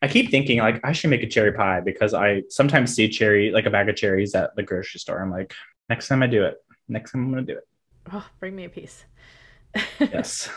I 0.00 0.08
keep 0.08 0.30
thinking 0.30 0.58
like 0.58 0.80
I 0.82 0.92
should 0.92 1.10
make 1.10 1.22
a 1.22 1.28
cherry 1.28 1.52
pie 1.52 1.80
because 1.80 2.14
I 2.14 2.42
sometimes 2.48 2.94
see 2.94 3.08
cherry, 3.08 3.50
like 3.50 3.66
a 3.66 3.70
bag 3.70 3.88
of 3.88 3.96
cherries 3.96 4.34
at 4.34 4.56
the 4.56 4.62
grocery 4.62 4.98
store. 4.98 5.20
I'm 5.20 5.30
like, 5.30 5.52
next 5.90 6.08
time 6.08 6.22
I 6.22 6.26
do 6.26 6.44
it, 6.44 6.56
next 6.88 7.12
time 7.12 7.24
I'm 7.24 7.30
gonna 7.30 7.42
do 7.42 7.58
it. 7.58 7.68
Oh, 8.12 8.26
bring 8.40 8.56
me 8.56 8.64
a 8.64 8.70
piece. 8.70 9.04
yes. 10.00 10.48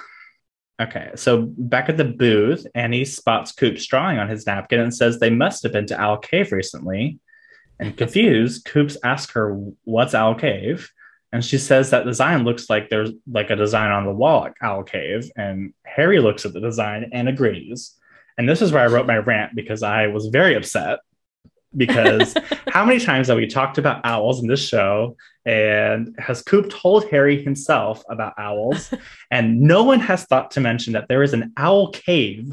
Okay, 0.81 1.11
so 1.15 1.53
back 1.57 1.87
at 1.87 1.95
the 1.95 2.03
booth, 2.03 2.67
Annie 2.75 3.05
spots 3.05 3.53
Coop's 3.53 3.85
drawing 3.85 4.17
on 4.17 4.27
his 4.27 4.45
napkin 4.45 4.81
and 4.81 4.93
says 4.93 5.19
they 5.19 5.29
must 5.29 5.63
have 5.63 5.71
been 5.71 5.85
to 5.87 5.99
Owl 5.99 6.17
Cave 6.17 6.51
recently. 6.51 7.19
And 7.79 7.97
confused, 7.97 8.65
Coops 8.65 8.97
asks 9.03 9.33
her, 9.33 9.55
What's 9.85 10.13
Owl 10.13 10.35
Cave? 10.35 10.91
And 11.31 11.43
she 11.43 11.57
says 11.57 11.89
that 11.89 12.05
design 12.05 12.43
looks 12.43 12.69
like 12.69 12.89
there's 12.89 13.11
like 13.29 13.49
a 13.49 13.55
design 13.55 13.91
on 13.91 14.05
the 14.05 14.13
wall 14.13 14.45
at 14.45 14.53
Owl 14.61 14.83
Cave. 14.83 15.29
And 15.35 15.73
Harry 15.85 16.19
looks 16.19 16.45
at 16.45 16.53
the 16.53 16.61
design 16.61 17.09
and 17.11 17.27
agrees. 17.27 17.95
And 18.37 18.47
this 18.47 18.61
is 18.61 18.71
where 18.71 18.83
I 18.83 18.87
wrote 18.87 19.07
my 19.07 19.17
rant 19.17 19.55
because 19.55 19.83
I 19.83 20.07
was 20.07 20.27
very 20.27 20.55
upset. 20.55 20.99
Because 21.75 22.35
how 22.67 22.85
many 22.85 22.99
times 22.99 23.27
have 23.27 23.37
we 23.37 23.47
talked 23.47 23.77
about 23.77 24.05
owls 24.05 24.41
in 24.41 24.47
this 24.47 24.65
show? 24.65 25.15
And 25.45 26.15
has 26.17 26.41
Coop 26.41 26.69
told 26.69 27.09
Harry 27.09 27.41
himself 27.43 28.03
about 28.09 28.33
owls? 28.37 28.93
and 29.31 29.61
no 29.61 29.83
one 29.83 29.99
has 29.99 30.25
thought 30.25 30.51
to 30.51 30.61
mention 30.61 30.93
that 30.93 31.07
there 31.07 31.23
is 31.23 31.33
an 31.33 31.53
owl 31.57 31.91
cave, 31.91 32.51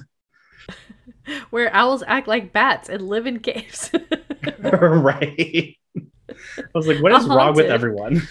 Where 1.51 1.75
owls 1.75 2.03
act 2.07 2.27
like 2.27 2.53
bats 2.53 2.89
and 2.89 3.09
live 3.09 3.27
in 3.27 3.41
caves. 3.41 3.91
right? 4.59 5.77
I 6.59 6.63
was 6.75 6.87
like, 6.87 7.03
what 7.03 7.13
is 7.13 7.27
wrong 7.27 7.55
with 7.55 7.67
everyone? 7.67 8.23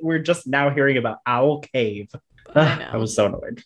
We're 0.00 0.20
just 0.20 0.46
now 0.46 0.70
hearing 0.70 0.96
about 0.96 1.18
Owl 1.26 1.60
Cave. 1.60 2.08
I. 2.54 2.88
I 2.92 2.96
was 2.96 3.14
so 3.14 3.26
annoyed. 3.26 3.62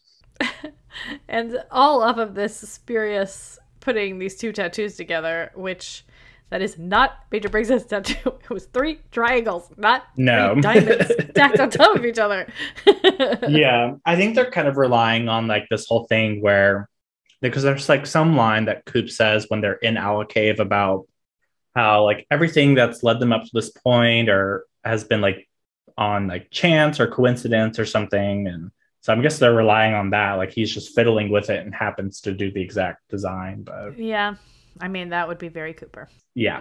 and 1.29 1.63
all 1.71 2.03
off 2.03 2.19
of 2.19 2.35
this 2.35 2.57
spurious 2.57 3.59
putting 3.81 4.19
these 4.19 4.37
two 4.37 4.53
tattoos 4.53 4.97
together, 4.97 5.51
which 5.55 6.05
that 6.51 6.63
is 6.63 6.79
not 6.79 7.19
Major 7.31 7.49
Briggs' 7.49 7.85
tattoo. 7.89 8.35
It 8.43 8.51
was 8.51 8.67
three 8.67 9.01
triangles, 9.11 9.71
not 9.77 10.05
No. 10.17 10.55
diamonds 10.61 11.13
stacked 11.31 11.61
on 11.61 11.71
top 11.71 11.97
of 11.97 12.05
each 12.05 12.19
other. 12.19 12.47
yeah, 13.49 13.95
I 14.05 14.17
think 14.17 14.35
they're 14.35 14.51
kind 14.51 14.69
of 14.69 14.77
relying 14.77 15.29
on 15.29 15.47
like 15.47 15.67
this 15.71 15.87
whole 15.87 16.05
thing 16.05 16.41
where 16.43 16.89
because 17.41 17.63
there's 17.63 17.89
like 17.89 18.05
some 18.07 18.37
line 18.37 18.65
that 18.65 18.85
Coop 18.85 19.09
says 19.11 19.47
when 19.49 19.61
they're 19.61 19.75
in 19.75 19.97
Owl 19.97 20.25
Cave 20.25 20.59
about 20.59 21.07
how 21.77 22.03
like 22.05 22.27
everything 22.31 22.75
that's 22.75 23.03
led 23.05 23.21
them 23.21 23.33
up 23.33 23.45
to 23.45 23.51
this 23.53 23.71
point 23.71 24.29
or 24.29 24.65
has 24.85 25.05
been 25.05 25.21
like 25.21 25.49
on 25.97 26.27
like 26.27 26.51
chance 26.51 26.99
or 26.99 27.07
coincidence 27.07 27.79
or 27.79 27.85
something. 27.85 28.49
And 28.49 28.71
so 29.09 29.15
I 29.15 29.23
guess 29.23 29.39
they're 29.39 29.55
relying 29.55 29.95
on 29.95 30.11
that. 30.11 30.35
Like 30.35 30.53
he's 30.53 30.71
just 30.71 30.95
fiddling 30.95 31.31
with 31.31 31.49
it 31.49 31.65
and 31.65 31.75
happens 31.75 32.21
to 32.21 32.33
do 32.33 32.53
the 32.53 32.61
exact 32.61 33.09
design. 33.09 33.63
But 33.63 33.99
yeah, 33.99 34.35
I 34.83 34.89
mean 34.89 35.09
that 35.09 35.27
would 35.29 35.39
be 35.39 35.49
very 35.49 35.73
Cooper. 35.73 36.11
yeah. 36.35 36.61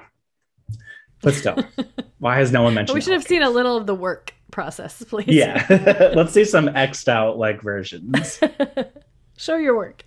But 1.22 1.34
still, 1.34 1.58
why 2.20 2.38
has 2.38 2.54
no 2.54 2.64
one 2.64 2.74
mentioned 2.74 2.94
But 2.94 2.94
we 2.94 3.02
should 3.02 3.12
have 3.12 3.24
seen 3.26 3.42
a 3.44 3.50
little 3.50 3.76
of 3.76 3.86
the 3.86 3.96
work 3.96 4.34
process, 4.50 5.04
please. 5.04 5.28
Yeah. 5.28 5.66
Let's 6.16 6.32
see 6.32 6.46
some 6.46 6.70
X'd 6.70 7.10
out 7.10 7.38
like 7.38 7.62
versions. 7.62 8.40
Show 9.38 9.58
your 9.58 9.76
work. 9.76 10.06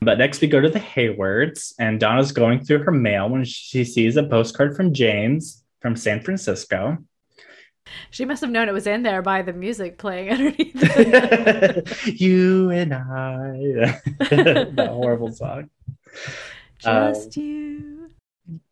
But 0.00 0.16
next 0.16 0.40
we 0.40 0.48
go 0.48 0.60
to 0.62 0.70
the 0.70 0.78
Haywards, 0.78 1.74
and 1.78 2.00
Donna's 2.00 2.32
going 2.32 2.64
through 2.64 2.84
her 2.84 2.92
mail 2.92 3.28
when 3.28 3.44
she 3.44 3.84
sees 3.84 4.16
a 4.16 4.22
postcard 4.22 4.74
from 4.74 4.94
James 4.94 5.62
from 5.80 5.96
San 5.96 6.22
Francisco. 6.22 6.96
She 8.10 8.24
must 8.24 8.40
have 8.40 8.50
known 8.50 8.68
it 8.68 8.72
was 8.72 8.86
in 8.86 9.02
there 9.02 9.22
by 9.22 9.42
the 9.42 9.52
music 9.52 9.98
playing 9.98 10.30
underneath. 10.32 12.06
you 12.20 12.70
and 12.70 12.94
I. 12.94 14.00
that 14.18 14.88
horrible 14.90 15.32
song. 15.32 15.70
Just 16.78 17.36
um, 17.36 17.42
you. 17.42 18.10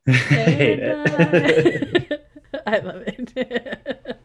I 0.06 0.12
hate 0.12 0.78
it. 0.80 2.22
I. 2.66 2.74
I 2.74 2.78
love 2.78 3.02
it. 3.06 4.20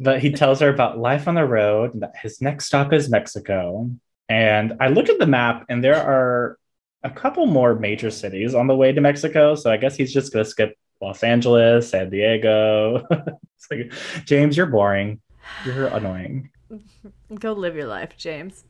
but 0.00 0.20
he 0.20 0.32
tells 0.32 0.60
her 0.60 0.68
about 0.68 0.98
life 0.98 1.26
on 1.26 1.34
the 1.34 1.44
road 1.44 1.94
and 1.94 2.02
that 2.02 2.14
his 2.20 2.40
next 2.40 2.66
stop 2.66 2.92
is 2.92 3.10
Mexico. 3.10 3.90
And 4.28 4.74
I 4.80 4.88
look 4.88 5.08
at 5.08 5.18
the 5.18 5.26
map, 5.26 5.66
and 5.68 5.84
there 5.84 5.96
are 5.96 6.58
a 7.02 7.10
couple 7.10 7.46
more 7.46 7.74
major 7.74 8.10
cities 8.10 8.54
on 8.54 8.66
the 8.66 8.76
way 8.76 8.92
to 8.92 9.00
Mexico. 9.00 9.54
So 9.54 9.70
I 9.70 9.76
guess 9.76 9.96
he's 9.96 10.12
just 10.12 10.32
going 10.32 10.44
to 10.44 10.50
skip 10.50 10.78
Los 11.00 11.22
Angeles, 11.22 11.90
San 11.90 12.10
Diego. 12.10 13.06
it's 13.10 13.70
like, 13.70 13.92
James, 14.24 14.56
you're 14.56 14.66
boring. 14.66 15.20
You're 15.64 15.88
annoying, 15.88 16.50
Go 17.38 17.52
live 17.52 17.76
your 17.76 17.86
life, 17.86 18.16
James. 18.16 18.64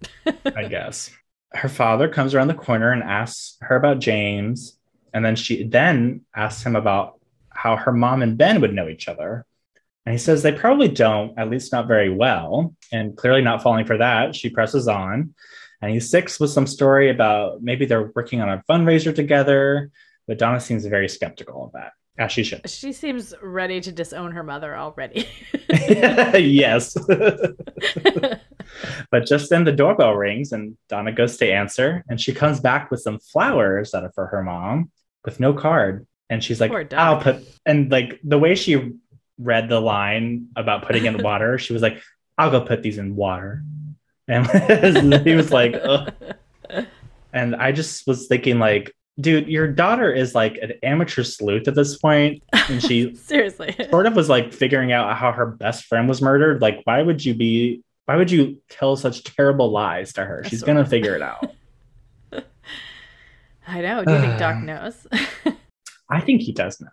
I 0.45 0.64
guess. 0.64 1.11
Her 1.53 1.68
father 1.68 2.09
comes 2.09 2.35
around 2.35 2.49
the 2.49 2.55
corner 2.55 2.91
and 2.91 3.03
asks 3.03 3.57
her 3.61 3.77
about 3.77 4.01
James. 4.01 4.79
And 5.12 5.25
then 5.25 5.37
she 5.37 5.64
then 5.64 6.22
asks 6.35 6.64
him 6.64 6.75
about 6.75 7.20
how 7.51 7.77
her 7.77 7.93
mom 7.93 8.22
and 8.22 8.37
Ben 8.37 8.61
would 8.61 8.75
know 8.75 8.89
each 8.89 9.07
other. 9.07 9.47
And 10.07 10.12
he 10.12 10.18
says 10.18 10.43
they 10.43 10.53
probably 10.53 10.89
don't, 10.89 11.39
at 11.39 11.49
least 11.49 11.72
not 11.72 11.87
very 11.87 12.11
well. 12.11 12.75
And 12.93 13.16
clearly 13.16 13.43
not 13.43 13.62
falling 13.62 13.87
for 13.87 13.99
that, 13.99 14.35
she 14.35 14.51
presses 14.51 14.89
on. 14.89 15.35
And 15.81 15.93
he 15.93 16.01
sticks 16.01 16.41
with 16.41 16.51
some 16.51 16.66
story 16.66 17.11
about 17.11 17.62
maybe 17.62 17.87
they're 17.87 18.11
working 18.14 18.41
on 18.41 18.49
a 18.49 18.62
fundraiser 18.68 19.14
together. 19.14 19.91
But 20.27 20.39
Donna 20.39 20.61
seems 20.61 20.85
very 20.87 21.09
skeptical 21.09 21.66
of 21.66 21.72
that, 21.72 21.93
as 22.19 22.31
she 22.31 22.45
should. 22.45 22.69
She 22.69 22.93
seems 22.93 23.35
ready 23.43 23.81
to 23.81 23.91
disown 23.91 24.33
her 24.33 24.43
mother 24.43 24.77
already. 24.77 25.29
yes. 25.69 26.95
but 29.11 29.27
just 29.27 29.51
then 29.51 29.65
the 29.65 29.73
doorbell 29.73 30.15
rings 30.15 30.53
and 30.53 30.77
Donna 30.89 31.12
goes 31.12 31.37
to 31.39 31.51
answer. 31.51 32.05
And 32.09 32.21
she 32.21 32.33
comes 32.33 32.61
back 32.61 32.91
with 32.91 33.01
some 33.01 33.19
flowers 33.19 33.91
that 33.91 34.05
are 34.05 34.12
for 34.12 34.27
her 34.27 34.43
mom 34.43 34.91
with 35.25 35.41
no 35.41 35.53
card. 35.53 36.07
And 36.31 36.43
she's 36.43 36.61
like, 36.61 36.93
I'll 36.95 37.21
put, 37.21 37.45
and 37.67 37.91
like 37.91 38.21
the 38.23 38.39
way 38.39 38.55
she 38.55 38.93
read 39.39 39.69
the 39.69 39.81
line 39.81 40.49
about 40.57 40.87
putting 40.87 41.07
in 41.07 41.23
water, 41.23 41.59
she 41.59 41.73
was 41.73 41.83
like, 41.83 42.01
I'll 42.39 42.51
go 42.51 42.61
put 42.61 42.83
these 42.83 42.99
in 42.99 43.17
water. 43.17 43.62
And 44.29 44.47
he 45.27 45.35
was 45.35 45.51
like, 45.51 45.75
Ugh. 45.75 46.12
and 47.33 47.57
I 47.57 47.73
just 47.73 48.07
was 48.07 48.27
thinking, 48.27 48.59
like, 48.59 48.95
dude, 49.21 49.49
your 49.49 49.69
daughter 49.69 50.12
is 50.12 50.35
like 50.35 50.57
an 50.62 50.73
amateur 50.83 51.23
sleuth 51.23 51.69
at 51.69 51.75
this 51.75 51.97
point, 51.99 52.43
and 52.53 52.83
she 52.83 53.15
Seriously. 53.17 53.75
sort 53.91 54.07
of 54.07 54.15
was 54.17 54.29
like 54.29 54.53
figuring 54.53 54.93
out 54.93 55.17
how 55.17 55.33
her 55.33 55.47
best 55.47 55.85
friend 55.85 56.09
was 56.09 56.21
murdered. 56.23 56.61
Like, 56.62 56.81
why 56.85 57.03
would 57.03 57.25
you 57.25 57.35
be? 57.35 57.83
Why 58.07 58.17
would 58.17 58.31
you 58.31 58.61
tell 58.69 58.97
such 58.97 59.25
terrible 59.25 59.71
lies 59.71 60.12
to 60.15 60.25
her? 60.25 60.45
She's 60.45 60.61
Sort 60.61 60.67
gonna 60.67 60.85
figure 60.85 61.15
it 61.17 61.23
out. 61.23 61.53
I 63.67 63.81
know. 63.81 64.05
Do 64.05 64.12
you 64.12 64.21
think 64.21 64.39
Doc 64.39 64.57
knows? 64.62 65.07
I 66.11 66.21
think 66.21 66.43
he 66.43 66.53
does 66.53 66.81
know 66.81 66.89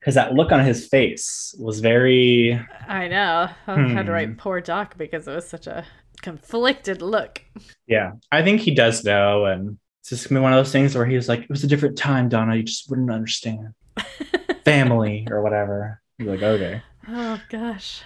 because 0.00 0.14
that 0.16 0.34
look 0.34 0.50
on 0.52 0.64
his 0.64 0.88
face 0.88 1.54
was 1.58 1.80
very. 1.80 2.60
I 2.88 3.08
know. 3.08 3.48
I 3.66 3.74
had 3.80 3.96
to 3.96 4.02
Hmm. 4.04 4.08
write 4.10 4.38
poor 4.38 4.60
Doc 4.60 4.96
because 4.98 5.28
it 5.28 5.34
was 5.34 5.48
such 5.48 5.66
a 5.68 5.84
conflicted 6.22 7.00
look. 7.02 7.42
Yeah, 7.86 8.12
I 8.32 8.42
think 8.42 8.60
he 8.60 8.74
does 8.74 9.04
know, 9.04 9.44
and 9.44 9.78
it's 10.12 10.22
just 10.22 10.28
gonna 10.28 10.40
be 10.40 10.42
one 10.44 10.52
of 10.52 10.64
those 10.64 10.70
things 10.70 10.94
where 10.94 11.04
he 11.04 11.16
was 11.16 11.28
like, 11.28 11.40
"It 11.40 11.50
was 11.50 11.64
a 11.64 11.66
different 11.66 11.98
time, 11.98 12.28
Donna. 12.28 12.54
You 12.54 12.62
just 12.62 12.88
wouldn't 12.88 13.10
understand 13.10 13.74
family 14.64 15.26
or 15.28 15.42
whatever." 15.42 16.00
You're 16.16 16.30
like, 16.30 16.44
okay, 16.44 16.82
oh 17.08 17.40
gosh. 17.48 18.02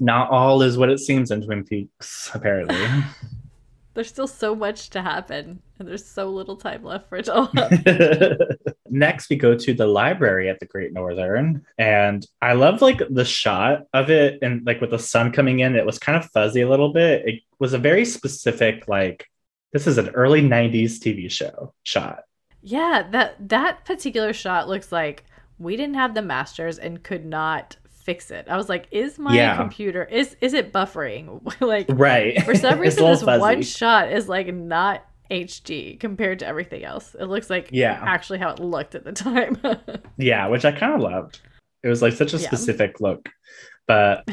not 0.00 0.28
all 0.30 0.60
is 0.62 0.76
what 0.76 0.90
it 0.90 0.98
seems 0.98 1.30
in 1.30 1.42
Twin 1.42 1.62
Peaks, 1.62 2.30
apparently. 2.34 2.76
There's 3.94 4.08
still 4.08 4.26
so 4.26 4.56
much 4.56 4.90
to 4.90 5.00
happen, 5.00 5.62
and 5.78 5.88
there's 5.88 6.04
so 6.04 6.28
little 6.28 6.56
time 6.56 6.84
left 6.84 7.08
for 7.08 7.16
it 7.16 7.30
all. 7.30 7.50
Next, 8.90 9.30
we 9.30 9.36
go 9.36 9.54
to 9.56 9.72
the 9.72 9.86
library 9.86 10.50
at 10.50 10.60
the 10.60 10.66
Great 10.66 10.92
Northern, 10.92 11.64
and 11.78 12.26
I 12.42 12.52
love 12.52 12.82
like 12.82 13.00
the 13.08 13.24
shot 13.24 13.84
of 13.94 14.10
it, 14.10 14.40
and 14.42 14.66
like 14.66 14.82
with 14.82 14.90
the 14.90 14.98
sun 14.98 15.32
coming 15.32 15.60
in, 15.60 15.76
it 15.76 15.86
was 15.86 15.98
kind 15.98 16.18
of 16.18 16.30
fuzzy 16.30 16.60
a 16.60 16.68
little 16.68 16.92
bit. 16.92 17.26
It 17.26 17.42
was 17.58 17.72
a 17.72 17.78
very 17.78 18.04
specific, 18.04 18.86
like 18.86 19.26
this 19.72 19.86
is 19.86 19.98
an 19.98 20.08
early 20.10 20.42
'90s 20.42 20.98
TV 20.98 21.30
show 21.30 21.72
shot. 21.84 22.20
yeah, 22.62 23.06
that 23.12 23.48
that 23.48 23.84
particular 23.84 24.32
shot 24.32 24.68
looks 24.68 24.90
like 24.92 25.24
we 25.58 25.76
didn't 25.76 25.94
have 25.94 26.14
the 26.14 26.22
masters 26.22 26.78
and 26.78 27.02
could 27.02 27.24
not 27.24 27.76
fix 27.88 28.30
it. 28.30 28.46
I 28.48 28.56
was 28.56 28.68
like, 28.68 28.86
is 28.92 29.18
my 29.18 29.34
Yeah. 29.34 29.56
computer 29.56 30.04
is 30.04 30.36
is 30.40 30.54
it 30.54 30.72
buffering? 30.72 31.40
like 31.60 31.86
Right. 31.88 32.42
for 32.44 32.54
some 32.54 32.78
reason 32.80 33.04
this 33.04 33.22
one 33.24 33.62
shot 33.62 34.10
is 34.12 34.28
like 34.28 34.52
not 34.54 35.04
HD 35.30 35.98
compared 35.98 36.38
to 36.38 36.46
everything 36.46 36.84
else. 36.84 37.16
It 37.18 37.24
looks 37.24 37.50
like 37.50 37.70
Yeah. 37.72 38.00
actually 38.06 38.38
how 38.38 38.50
it 38.50 38.60
looked 38.60 38.94
at 38.94 39.04
the 39.04 39.12
time. 39.12 39.56
Yeah, 40.18 40.46
which 40.46 40.64
I 40.64 40.72
kind 40.72 40.94
of 40.94 41.00
loved. 41.00 41.40
It 41.82 41.88
was 41.88 42.00
like 42.00 42.12
such 42.14 42.32
a 42.32 42.38
Yeah. 42.38 42.46
specific 42.46 43.00
look. 43.00 43.28
But 43.88 44.24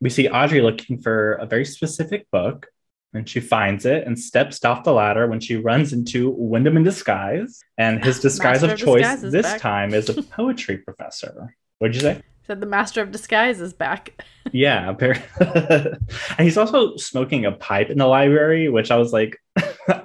we 0.00 0.08
see 0.10 0.28
Audrey 0.28 0.60
looking 0.62 1.00
for 1.00 1.34
a 1.34 1.46
very 1.46 1.64
specific 1.66 2.26
book, 2.32 2.66
and 3.14 3.28
she 3.28 3.40
finds 3.40 3.86
it 3.86 4.06
and 4.06 4.18
steps 4.18 4.64
off 4.64 4.84
the 4.84 4.92
ladder 4.92 5.26
when 5.26 5.40
she 5.40 5.56
runs 5.56 5.92
into 5.92 6.30
Windom 6.30 6.76
in 6.76 6.82
disguise. 6.82 7.60
And 7.78 8.04
his 8.04 8.20
disguise 8.28 8.62
of 8.62 8.70
of 8.70 8.78
choice 8.78 9.20
this 9.20 9.46
back. 9.46 9.60
time 9.60 9.94
is 9.94 10.08
a 10.08 10.22
poetry 10.22 10.78
professor. 10.78 11.54
What'd 11.78 11.94
you 11.94 12.02
say? 12.02 12.22
Said 12.46 12.60
the 12.60 12.66
master 12.66 13.00
of 13.00 13.10
disguise 13.10 13.60
is 13.60 13.72
back. 13.72 14.22
Yeah, 14.52 14.94
and 15.00 15.98
he's 16.38 16.56
also 16.56 16.96
smoking 16.96 17.44
a 17.44 17.50
pipe 17.50 17.90
in 17.90 17.98
the 17.98 18.06
library, 18.06 18.68
which 18.68 18.92
I 18.92 18.96
was 18.98 19.12
like, 19.12 19.42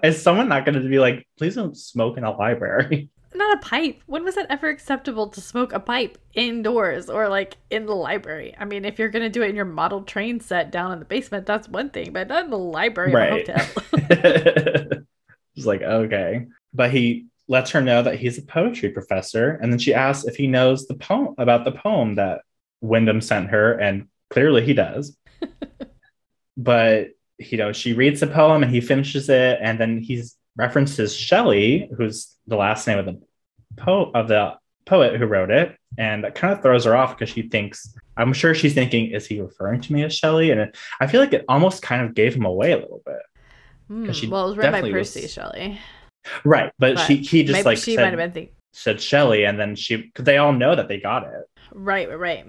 is 0.01 0.20
someone 0.20 0.49
not 0.49 0.66
going 0.66 0.82
to 0.82 0.89
be 0.89 0.97
like, 0.97 1.28
please 1.38 1.53
don't 1.53 1.78
smoke 1.78 2.18
in 2.18 2.24
a 2.24 2.36
library? 2.36 3.10
Not 3.39 3.55
a 3.57 3.61
pipe. 3.61 4.01
When 4.05 4.25
was 4.25 4.35
that 4.35 4.47
ever 4.49 4.67
acceptable 4.67 5.29
to 5.29 5.39
smoke 5.39 5.71
a 5.71 5.79
pipe 5.79 6.17
indoors 6.33 7.09
or 7.09 7.29
like 7.29 7.55
in 7.69 7.85
the 7.85 7.95
library? 7.95 8.53
I 8.59 8.65
mean, 8.65 8.83
if 8.83 8.99
you're 8.99 9.07
gonna 9.07 9.29
do 9.29 9.41
it 9.43 9.49
in 9.49 9.55
your 9.55 9.63
model 9.63 10.03
train 10.03 10.41
set 10.41 10.71
down 10.71 10.91
in 10.91 10.99
the 10.99 11.05
basement, 11.05 11.45
that's 11.45 11.69
one 11.69 11.89
thing, 11.89 12.11
but 12.11 12.27
not 12.27 12.43
in 12.43 12.49
the 12.51 12.57
library 12.57 13.13
Right. 13.13 13.47
of 13.49 13.55
a 13.55 13.95
hotel. 13.97 15.01
It's 15.55 15.65
like, 15.65 15.81
okay. 15.81 16.47
But 16.73 16.91
he 16.91 17.27
lets 17.49 17.71
her 17.71 17.81
know 17.81 18.01
that 18.03 18.19
he's 18.19 18.37
a 18.37 18.41
poetry 18.43 18.89
professor. 18.89 19.59
And 19.61 19.71
then 19.71 19.79
she 19.79 19.93
asks 19.93 20.25
if 20.25 20.35
he 20.37 20.47
knows 20.47 20.87
the 20.87 20.95
poem 20.95 21.35
about 21.37 21.65
the 21.65 21.71
poem 21.73 22.15
that 22.15 22.41
Windom 22.81 23.19
sent 23.19 23.49
her. 23.49 23.73
And 23.73 24.07
clearly 24.29 24.63
he 24.63 24.73
does. 24.73 25.17
but, 26.57 27.09
you 27.37 27.57
know, 27.57 27.73
she 27.73 27.91
reads 27.93 28.21
the 28.21 28.27
poem 28.27 28.63
and 28.63 28.73
he 28.73 28.79
finishes 28.79 29.27
it. 29.29 29.59
And 29.61 29.77
then 29.79 29.97
he's 29.97 30.37
references 30.55 31.13
Shelley, 31.15 31.89
who's 31.97 32.35
the 32.47 32.55
last 32.55 32.87
name 32.87 32.97
of 32.99 33.05
the 33.05 33.21
po- 33.80 34.11
of 34.13 34.27
the 34.27 34.55
poet 34.86 35.19
who 35.19 35.25
wrote 35.25 35.51
it. 35.51 35.75
And 35.97 36.23
that 36.23 36.36
kind 36.36 36.53
of 36.53 36.61
throws 36.61 36.86
her 36.86 36.95
off 36.95 37.17
because 37.17 37.34
she 37.34 37.43
thinks, 37.43 37.93
I'm 38.17 38.34
sure 38.34 38.53
she's 38.53 38.73
thinking, 38.73 39.11
is 39.11 39.25
he 39.25 39.41
referring 39.41 39.82
to 39.82 39.93
me 39.93 40.03
as 40.03 40.13
Shelley? 40.15 40.51
And 40.51 40.61
it, 40.61 40.77
I 40.99 41.07
feel 41.07 41.19
like 41.19 41.34
it 41.34 41.45
almost 41.49 41.82
kind 41.82 42.05
of 42.05 42.13
gave 42.13 42.36
him 42.36 42.45
away 42.45 42.71
a 42.73 42.77
little 42.77 43.01
bit. 43.05 43.19
Hmm, 43.88 44.11
she 44.11 44.27
well, 44.27 44.45
it 44.45 44.49
was 44.49 44.57
written 44.57 44.71
by 44.71 44.77
definitely 44.77 44.99
was- 44.99 45.13
Percy 45.13 45.27
Shelley. 45.27 45.80
Right, 46.43 46.71
but, 46.77 46.95
But 46.95 47.05
she 47.05 47.17
he 47.17 47.43
just 47.43 47.65
like 47.65 47.77
she 47.77 47.95
said, 47.95 48.03
might 48.03 48.09
have 48.09 48.17
been 48.17 48.32
thinking. 48.32 48.53
said 48.73 49.01
Shelley, 49.01 49.45
and 49.45 49.59
then 49.59 49.75
she 49.75 49.97
because 49.97 50.25
they 50.25 50.38
all 50.38 50.51
know 50.53 50.75
that 50.75 50.88
they 50.88 50.99
got 50.99 51.23
it. 51.23 51.45
Right, 51.73 52.07
right, 52.09 52.19
right. 52.19 52.45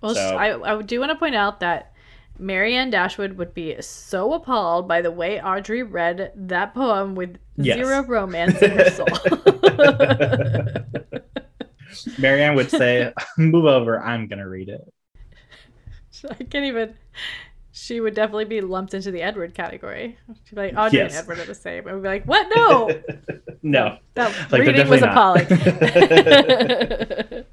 Well, 0.00 0.14
So- 0.14 0.36
I, 0.36 0.78
I 0.78 0.82
do 0.82 1.00
want 1.00 1.10
to 1.10 1.16
point 1.16 1.34
out 1.34 1.60
that 1.60 1.92
Marianne 2.38 2.90
Dashwood 2.90 3.36
would 3.38 3.54
be 3.54 3.76
so 3.80 4.32
appalled 4.34 4.86
by 4.88 5.00
the 5.02 5.10
way 5.10 5.40
Audrey 5.40 5.82
read 5.82 6.32
that 6.36 6.74
poem 6.74 7.14
with 7.14 7.36
Yes. 7.56 7.76
zero 7.76 8.02
romance 8.04 8.60
in 8.62 8.70
her 8.70 8.90
soul. 8.98 9.06
Marianne 12.18 12.54
would 12.54 12.70
say, 12.70 13.12
"Move 13.36 13.64
over, 13.64 14.00
I'm 14.00 14.28
gonna 14.28 14.48
read 14.48 14.68
it." 14.68 14.80
I 16.30 16.34
can't 16.44 16.64
even. 16.66 16.94
She 17.72 18.00
would 18.00 18.14
definitely 18.14 18.44
be 18.46 18.60
lumped 18.60 18.92
into 18.94 19.10
the 19.12 19.22
Edward 19.22 19.54
category. 19.54 20.18
She'd 20.44 20.54
be 20.56 20.60
like, 20.62 20.74
Audrey 20.76 20.98
Yes. 20.98 21.12
and 21.16 21.22
Edward 21.22 21.38
are 21.38 21.44
the 21.46 21.54
same. 21.54 21.86
And 21.86 21.96
we'd 21.96 22.02
be 22.02 22.08
like, 22.08 22.24
what? 22.24 22.48
No! 22.56 22.90
no, 23.62 23.98
That 24.14 24.34
Like, 24.50 24.62
reading 24.62 24.88
was 24.88 25.00
definitely 25.00 25.44
appalling. 27.08 27.44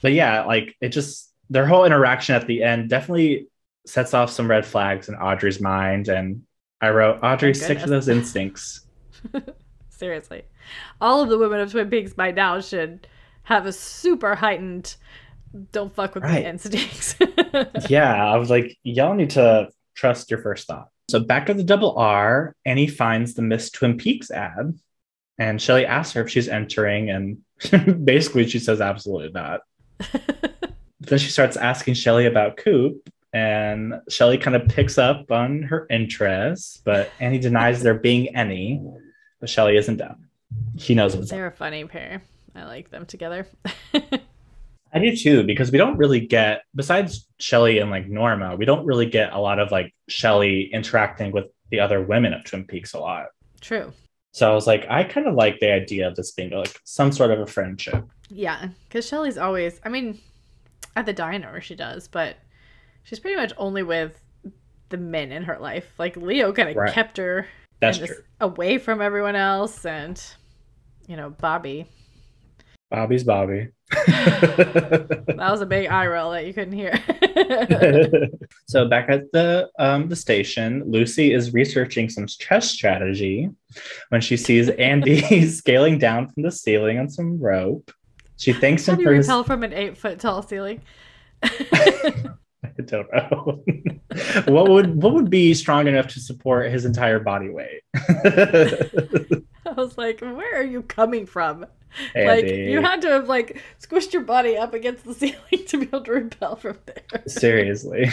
but 0.00 0.12
yeah, 0.12 0.44
like 0.44 0.74
it 0.80 0.88
just 0.88 1.30
their 1.50 1.66
whole 1.66 1.84
interaction 1.84 2.34
at 2.34 2.46
the 2.46 2.62
end 2.62 2.88
definitely 2.88 3.48
sets 3.86 4.14
off 4.14 4.30
some 4.30 4.48
red 4.48 4.64
flags 4.66 5.08
in 5.08 5.14
Audrey's 5.14 5.60
mind. 5.60 6.08
And 6.08 6.42
I 6.80 6.90
wrote, 6.90 7.20
oh 7.22 7.26
Audrey, 7.28 7.52
Thank 7.54 7.64
stick 7.64 7.78
to 7.80 7.90
those 7.90 8.08
instincts. 8.08 8.86
Seriously. 9.90 10.42
All 11.00 11.22
of 11.22 11.28
the 11.28 11.38
women 11.38 11.60
of 11.60 11.70
Twin 11.70 11.88
Peaks 11.90 12.12
by 12.14 12.30
now 12.30 12.60
should 12.60 13.06
have 13.44 13.66
a 13.66 13.72
super 13.72 14.34
heightened 14.34 14.96
don't 15.72 15.94
fuck 15.94 16.14
with 16.14 16.24
Right. 16.24 16.42
the 16.42 16.48
instincts. 16.48 17.14
yeah, 17.88 18.12
I 18.24 18.36
was 18.36 18.50
like, 18.50 18.76
y'all 18.82 19.14
need 19.14 19.30
to 19.30 19.68
trust 19.94 20.30
your 20.30 20.42
first 20.42 20.66
thought. 20.66 20.88
So 21.10 21.20
back 21.20 21.46
to 21.46 21.54
the 21.54 21.62
double 21.62 21.96
R, 21.96 22.56
Annie 22.64 22.88
finds 22.88 23.34
the 23.34 23.42
Miss 23.42 23.70
Twin 23.70 23.96
Peaks 23.96 24.30
ad, 24.30 24.74
and 25.38 25.60
Shelly 25.62 25.86
asks 25.86 26.14
her 26.14 26.22
if 26.22 26.30
she's 26.30 26.48
entering, 26.48 27.10
and 27.10 28.04
basically 28.04 28.48
she 28.48 28.58
says 28.58 28.80
absolutely 28.80 29.30
not. 29.30 29.60
then 31.00 31.18
she 31.18 31.30
starts 31.30 31.56
asking 31.56 31.94
Shelly 31.94 32.26
about 32.26 32.56
Coop, 32.56 33.08
and 33.34 34.00
Shelly 34.08 34.38
kind 34.38 34.54
of 34.54 34.68
picks 34.68 34.96
up 34.96 35.30
on 35.32 35.62
her 35.64 35.86
interest, 35.90 36.82
but 36.84 37.10
Annie 37.18 37.40
denies 37.40 37.82
there 37.82 37.94
being 37.94 38.34
any. 38.34 38.80
But 39.40 39.50
Shelly 39.50 39.76
isn't 39.76 39.96
done. 39.96 40.28
She 40.78 40.94
knows 40.94 41.16
what's 41.16 41.30
up. 41.30 41.36
They're 41.36 41.48
a 41.48 41.52
funny 41.52 41.84
pair. 41.84 42.22
I 42.54 42.64
like 42.64 42.90
them 42.90 43.04
together. 43.04 43.46
I 43.94 45.00
do 45.00 45.16
too, 45.16 45.42
because 45.42 45.72
we 45.72 45.78
don't 45.78 45.96
really 45.96 46.20
get, 46.20 46.62
besides 46.76 47.26
Shelly 47.40 47.80
and 47.80 47.90
like 47.90 48.06
Norma, 48.06 48.54
we 48.54 48.64
don't 48.64 48.86
really 48.86 49.06
get 49.06 49.32
a 49.32 49.40
lot 49.40 49.58
of 49.58 49.72
like 49.72 49.92
Shelly 50.08 50.70
interacting 50.72 51.32
with 51.32 51.46
the 51.70 51.80
other 51.80 52.00
women 52.00 52.32
of 52.32 52.44
Twin 52.44 52.64
Peaks 52.64 52.94
a 52.94 53.00
lot. 53.00 53.26
True. 53.60 53.92
So 54.30 54.48
I 54.48 54.54
was 54.54 54.68
like, 54.68 54.86
I 54.88 55.02
kind 55.02 55.26
of 55.26 55.34
like 55.34 55.58
the 55.58 55.72
idea 55.72 56.06
of 56.06 56.14
this 56.14 56.30
being 56.30 56.50
like 56.50 56.78
some 56.84 57.10
sort 57.10 57.32
of 57.32 57.40
a 57.40 57.46
friendship. 57.46 58.04
Yeah, 58.28 58.68
because 58.88 59.06
Shelly's 59.06 59.38
always, 59.38 59.80
I 59.84 59.88
mean, 59.88 60.20
at 60.94 61.06
the 61.06 61.12
diner 61.12 61.60
she 61.60 61.74
does, 61.74 62.06
but 62.06 62.36
she's 63.04 63.20
pretty 63.20 63.36
much 63.36 63.52
only 63.56 63.82
with 63.82 64.20
the 64.88 64.96
men 64.98 65.32
in 65.32 65.44
her 65.44 65.58
life. 65.58 65.86
Like 65.98 66.16
Leo 66.16 66.52
kind 66.52 66.68
of 66.68 66.76
Right. 66.76 66.92
kept 66.92 67.16
her 67.16 67.46
That's 67.80 67.98
true. 67.98 68.08
away 68.40 68.78
from 68.78 69.00
everyone 69.00 69.36
else, 69.36 69.86
and 69.86 70.20
you 71.06 71.16
know 71.16 71.30
Bobby. 71.30 71.86
Bobby's 72.90 73.24
Bobby. 73.24 73.68
That 75.36 75.50
was 75.50 75.60
a 75.60 75.66
big 75.66 75.88
eye 75.88 76.06
roll 76.06 76.30
that 76.30 76.46
you 76.46 76.54
couldn't 76.54 76.72
hear. 76.72 76.92
so 78.66 78.88
back 78.88 79.10
at 79.10 79.30
the 79.32 79.68
um, 79.78 80.08
the 80.08 80.16
station, 80.16 80.82
Lucy 80.86 81.34
is 81.34 81.52
researching 81.52 82.08
some 82.08 82.26
chess 82.26 82.70
strategy 82.70 83.50
when 84.08 84.20
she 84.20 84.36
sees 84.36 84.68
Andy 84.70 85.46
scaling 85.48 85.98
down 85.98 86.28
from 86.28 86.44
the 86.44 86.50
ceiling 86.50 86.98
on 86.98 87.10
some 87.10 87.38
rope. 87.38 87.90
She 88.36 88.52
thanks 88.52 88.86
How 88.86 88.92
him 88.92 88.98
do 88.98 89.02
you 89.02 89.08
for 89.08 89.14
his 89.14 89.26
repel 89.26 89.44
from 89.44 89.64
an 89.64 89.72
eight 89.74 89.98
foot 89.98 90.18
tall 90.18 90.40
ceiling? 90.42 90.80
I 92.78 92.82
don't 92.82 93.12
know. 93.12 93.64
what 94.52 94.68
would 94.68 95.02
what 95.02 95.14
would 95.14 95.30
be 95.30 95.54
strong 95.54 95.86
enough 95.86 96.08
to 96.08 96.20
support 96.20 96.70
his 96.70 96.84
entire 96.84 97.20
body 97.20 97.50
weight? 97.50 97.82
I 99.66 99.70
was 99.76 99.96
like, 99.96 100.20
where 100.20 100.60
are 100.60 100.64
you 100.64 100.82
coming 100.82 101.26
from? 101.26 101.66
Like 102.14 102.46
you 102.46 102.80
had 102.82 103.02
to 103.02 103.08
have 103.08 103.28
like 103.28 103.62
squished 103.80 104.12
your 104.12 104.22
body 104.22 104.56
up 104.56 104.74
against 104.74 105.04
the 105.04 105.14
ceiling 105.14 105.66
to 105.68 105.78
be 105.78 105.86
able 105.86 106.00
to 106.02 106.12
repel 106.12 106.56
from 106.56 106.78
there. 106.86 107.22
seriously. 107.26 108.10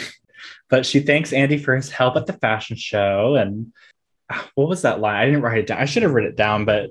But 0.68 0.86
she 0.86 1.00
thanks 1.00 1.32
Andy 1.32 1.58
for 1.58 1.74
his 1.74 1.90
help 1.90 2.16
at 2.16 2.26
the 2.26 2.32
fashion 2.32 2.76
show. 2.76 3.34
And 3.36 3.72
ah, 4.30 4.48
what 4.54 4.68
was 4.68 4.82
that 4.82 5.00
line? 5.00 5.16
I 5.16 5.26
didn't 5.26 5.42
write 5.42 5.58
it 5.58 5.66
down. 5.66 5.78
I 5.78 5.84
should 5.84 6.02
have 6.02 6.12
written 6.12 6.30
it 6.30 6.36
down, 6.36 6.64
but 6.64 6.90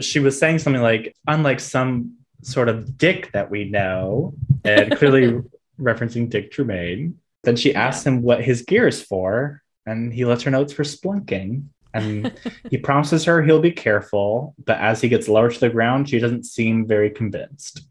she 0.00 0.20
was 0.20 0.38
saying 0.38 0.58
something 0.58 0.82
like, 0.82 1.14
unlike 1.26 1.60
some 1.60 2.16
sort 2.42 2.68
of 2.68 2.98
dick 2.98 3.32
that 3.32 3.50
we 3.50 3.64
know, 3.64 4.34
and 4.64 4.96
clearly 4.96 5.40
referencing 5.80 6.28
Dick 6.30 6.52
Tremayne. 6.52 7.14
Then 7.42 7.56
she 7.56 7.74
asks 7.74 8.06
him 8.06 8.22
what 8.22 8.42
his 8.42 8.62
gear 8.62 8.88
is 8.88 9.02
for, 9.02 9.62
and 9.86 10.12
he 10.12 10.24
lets 10.24 10.42
her 10.44 10.50
know 10.50 10.62
it's 10.62 10.72
for 10.72 10.84
spelunking. 10.84 11.64
And 11.92 12.32
he 12.70 12.78
promises 12.78 13.24
her 13.24 13.42
he'll 13.42 13.60
be 13.60 13.70
careful, 13.70 14.54
but 14.64 14.78
as 14.78 15.00
he 15.00 15.08
gets 15.08 15.28
lower 15.28 15.50
to 15.50 15.60
the 15.60 15.70
ground, 15.70 16.08
she 16.08 16.18
doesn't 16.18 16.44
seem 16.44 16.86
very 16.86 17.10
convinced. 17.10 17.82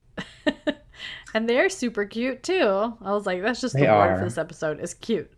And 1.33 1.49
they're 1.49 1.69
super 1.69 2.05
cute 2.05 2.43
too. 2.43 2.93
I 3.01 3.11
was 3.11 3.25
like, 3.25 3.41
that's 3.41 3.59
just 3.59 3.73
They 3.73 3.85
the 3.85 3.91
word 3.91 4.19
for 4.19 4.23
this 4.25 4.37
episode 4.37 4.79
is 4.79 4.93
cute. 4.93 5.31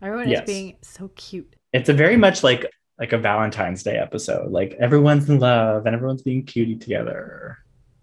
Everyone 0.00 0.28
Yes. 0.28 0.42
is 0.42 0.46
being 0.46 0.76
so 0.82 1.08
cute. 1.16 1.56
It's 1.72 1.88
a 1.88 1.92
very 1.92 2.16
much 2.16 2.42
like 2.44 2.66
like 2.98 3.12
a 3.12 3.18
Valentine's 3.18 3.82
Day 3.82 3.96
episode. 3.96 4.52
Like 4.52 4.76
everyone's 4.78 5.28
in 5.28 5.40
love 5.40 5.86
and 5.86 5.94
everyone's 5.94 6.22
being 6.22 6.44
cutie 6.44 6.76
together. 6.76 7.58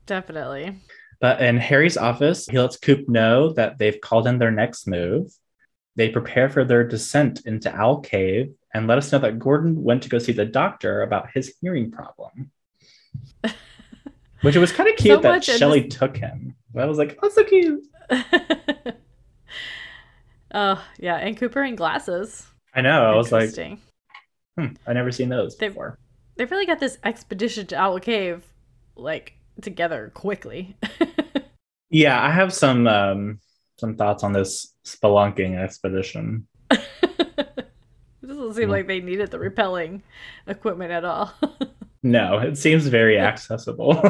Definitely. 0.06 0.76
But 1.20 1.42
in 1.42 1.58
Harry's 1.58 1.98
office, 1.98 2.46
he 2.46 2.60
lets 2.60 2.78
Coop 2.78 3.10
know 3.10 3.54
that 3.54 3.78
they've 3.78 4.00
called 4.00 4.28
in 4.28 4.38
their 4.38 4.52
next 4.52 4.88
move. 4.88 5.32
They 5.96 6.10
prepare 6.10 6.48
for 6.50 6.64
their 6.64 6.88
descent 6.88 7.42
into 7.46 7.76
Owl 7.76 8.02
Cave 8.02 8.54
and 8.74 8.86
let 8.88 9.00
us 9.00 9.12
know 9.12 9.18
that 9.20 9.40
Gordon 9.40 9.84
went 9.84 10.04
to 10.04 10.10
go 10.10 10.20
see 10.20 10.32
the 10.32 10.46
doctor 10.46 11.02
about 11.02 11.32
his 11.34 11.56
hearing 11.60 11.90
problem. 11.92 12.52
Which 14.42 14.56
it 14.56 14.60
was 14.60 14.72
kind 14.72 14.88
of 14.90 14.96
cute 14.96 15.16
So 15.16 15.22
that 15.22 15.48
in 15.50 15.58
Shelley 15.58 15.88
took 15.88 16.16
him. 16.16 16.56
I 16.76 16.86
was 16.86 17.00
like, 17.00 17.18
oh, 17.24 17.30
so 17.30 17.44
cute. 17.44 17.84
oh 20.54 20.86
yeah, 21.00 21.16
and 21.16 21.36
Cooper 21.36 21.64
in 21.64 21.76
glasses. 21.76 22.46
I 22.76 22.82
know. 22.82 23.12
I 23.12 23.16
was 23.16 23.32
like, 23.32 23.50
hmm, 23.56 24.68
I 24.86 24.94
never 24.94 25.12
seen 25.12 25.30
those 25.30 25.58
They- 25.58 25.70
before. 25.70 25.98
They've 26.36 26.52
really 26.52 26.68
got 26.68 26.80
this 26.80 27.00
expedition 27.04 27.66
to 27.68 27.76
Owl 27.76 28.00
Cave 28.00 28.46
like 28.96 29.34
together 29.62 30.12
quickly. 30.14 30.78
Yeah, 31.90 32.22
I 32.22 32.32
have 32.32 32.54
some 32.54 32.86
um, 32.88 33.40
some 33.78 33.96
thoughts 33.96 34.24
on 34.24 34.34
this 34.34 34.74
spelunking 34.86 35.58
expedition. 35.58 36.48
it 36.72 37.66
doesn't 38.26 38.54
seem 38.56 38.68
Mm. 38.68 38.72
like 38.72 38.88
they 38.88 39.00
needed 39.00 39.32
the 39.32 39.40
repelling 39.40 40.04
equipment 40.48 40.92
at 40.92 41.06
all. 41.06 41.34
No, 42.04 42.38
it 42.38 42.58
seems 42.58 42.88
very 42.88 43.20
accessible. 43.20 43.96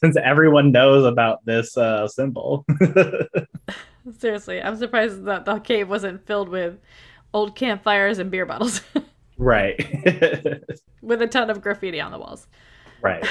Since 0.00 0.16
everyone 0.16 0.72
knows 0.72 1.06
about 1.06 1.44
this 1.46 1.76
uh, 1.78 2.06
symbol. 2.08 2.66
Seriously, 4.18 4.60
I'm 4.60 4.76
surprised 4.76 5.24
that 5.24 5.44
the 5.46 5.60
cave 5.60 5.88
wasn't 5.88 6.26
filled 6.26 6.48
with 6.48 6.78
old 7.32 7.54
campfires 7.56 8.18
and 8.18 8.30
beer 8.30 8.44
bottles 8.44 8.82
right. 9.38 9.78
with 11.00 11.22
a 11.22 11.26
ton 11.28 11.48
of 11.50 11.62
graffiti 11.62 12.00
on 12.00 12.12
the 12.12 12.18
walls. 12.18 12.46
Right. 13.04 13.24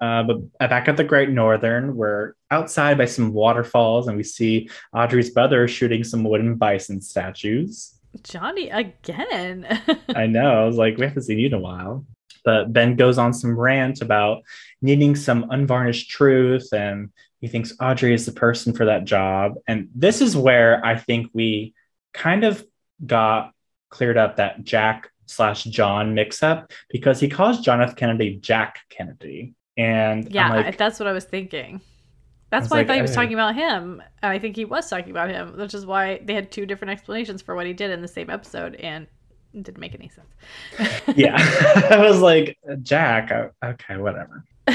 Uh, 0.00 0.22
but 0.22 0.58
back 0.58 0.86
at 0.86 0.98
the 0.98 1.04
Great 1.04 1.30
Northern, 1.30 1.96
we're 1.96 2.34
outside 2.50 2.98
by 2.98 3.06
some 3.06 3.32
waterfalls 3.32 4.06
and 4.06 4.16
we 4.18 4.22
see 4.22 4.68
Audrey's 4.92 5.30
brother 5.30 5.66
shooting 5.66 6.04
some 6.04 6.24
wooden 6.24 6.56
bison 6.56 7.00
statues. 7.00 7.98
Johnny 8.22 8.68
again. 8.68 9.66
I 10.14 10.26
know. 10.26 10.62
I 10.62 10.66
was 10.66 10.76
like, 10.76 10.98
we 10.98 11.06
haven't 11.06 11.22
seen 11.22 11.38
you 11.38 11.46
in 11.46 11.54
a 11.54 11.58
while. 11.58 12.04
But 12.44 12.72
Ben 12.72 12.96
goes 12.96 13.16
on 13.16 13.32
some 13.32 13.58
rant 13.58 14.02
about 14.02 14.42
needing 14.82 15.16
some 15.16 15.46
unvarnished 15.50 16.10
truth 16.10 16.68
and 16.72 17.10
he 17.40 17.48
thinks 17.48 17.74
Audrey 17.80 18.12
is 18.12 18.26
the 18.26 18.32
person 18.32 18.74
for 18.74 18.86
that 18.86 19.06
job. 19.06 19.54
And 19.66 19.88
this 19.94 20.20
is 20.20 20.36
where 20.36 20.84
I 20.84 20.96
think 20.96 21.30
we 21.32 21.72
kind 22.12 22.44
of 22.44 22.62
got 23.04 23.52
cleared 23.88 24.18
up 24.18 24.36
that 24.36 24.64
Jack 24.64 25.10
slash 25.26 25.64
John 25.64 26.14
mix 26.14 26.42
up 26.42 26.72
because 26.90 27.20
he 27.20 27.28
calls 27.28 27.60
John 27.60 27.80
F. 27.82 27.96
Kennedy 27.96 28.36
Jack 28.36 28.80
Kennedy. 28.90 29.54
And 29.76 30.26
I'm 30.26 30.32
Yeah, 30.32 30.50
like, 30.50 30.76
that's 30.76 30.98
what 30.98 31.06
I 31.08 31.12
was 31.12 31.24
thinking. 31.24 31.80
That's 32.50 32.64
was 32.64 32.70
why 32.70 32.76
like, 32.78 32.84
I 32.84 32.88
thought 32.88 32.96
he 32.96 33.02
was 33.02 33.14
talking 33.14 33.34
about 33.34 33.54
him. 33.54 34.02
And 34.22 34.32
I 34.32 34.38
think 34.38 34.54
he 34.54 34.64
was 34.64 34.88
talking 34.88 35.10
about 35.10 35.30
him, 35.30 35.56
which 35.58 35.74
is 35.74 35.84
why 35.86 36.20
they 36.24 36.34
had 36.34 36.52
two 36.52 36.66
different 36.66 36.92
explanations 36.92 37.42
for 37.42 37.54
what 37.54 37.66
he 37.66 37.72
did 37.72 37.90
in 37.90 38.00
the 38.00 38.08
same 38.08 38.30
episode, 38.30 38.76
and 38.76 39.06
it 39.52 39.62
didn't 39.64 39.78
make 39.80 39.94
any 39.94 40.08
sense. 40.08 41.02
yeah, 41.16 41.36
I 41.90 41.98
was 41.98 42.20
like, 42.20 42.56
Jack, 42.82 43.32
okay, 43.64 43.96
whatever. 43.96 44.44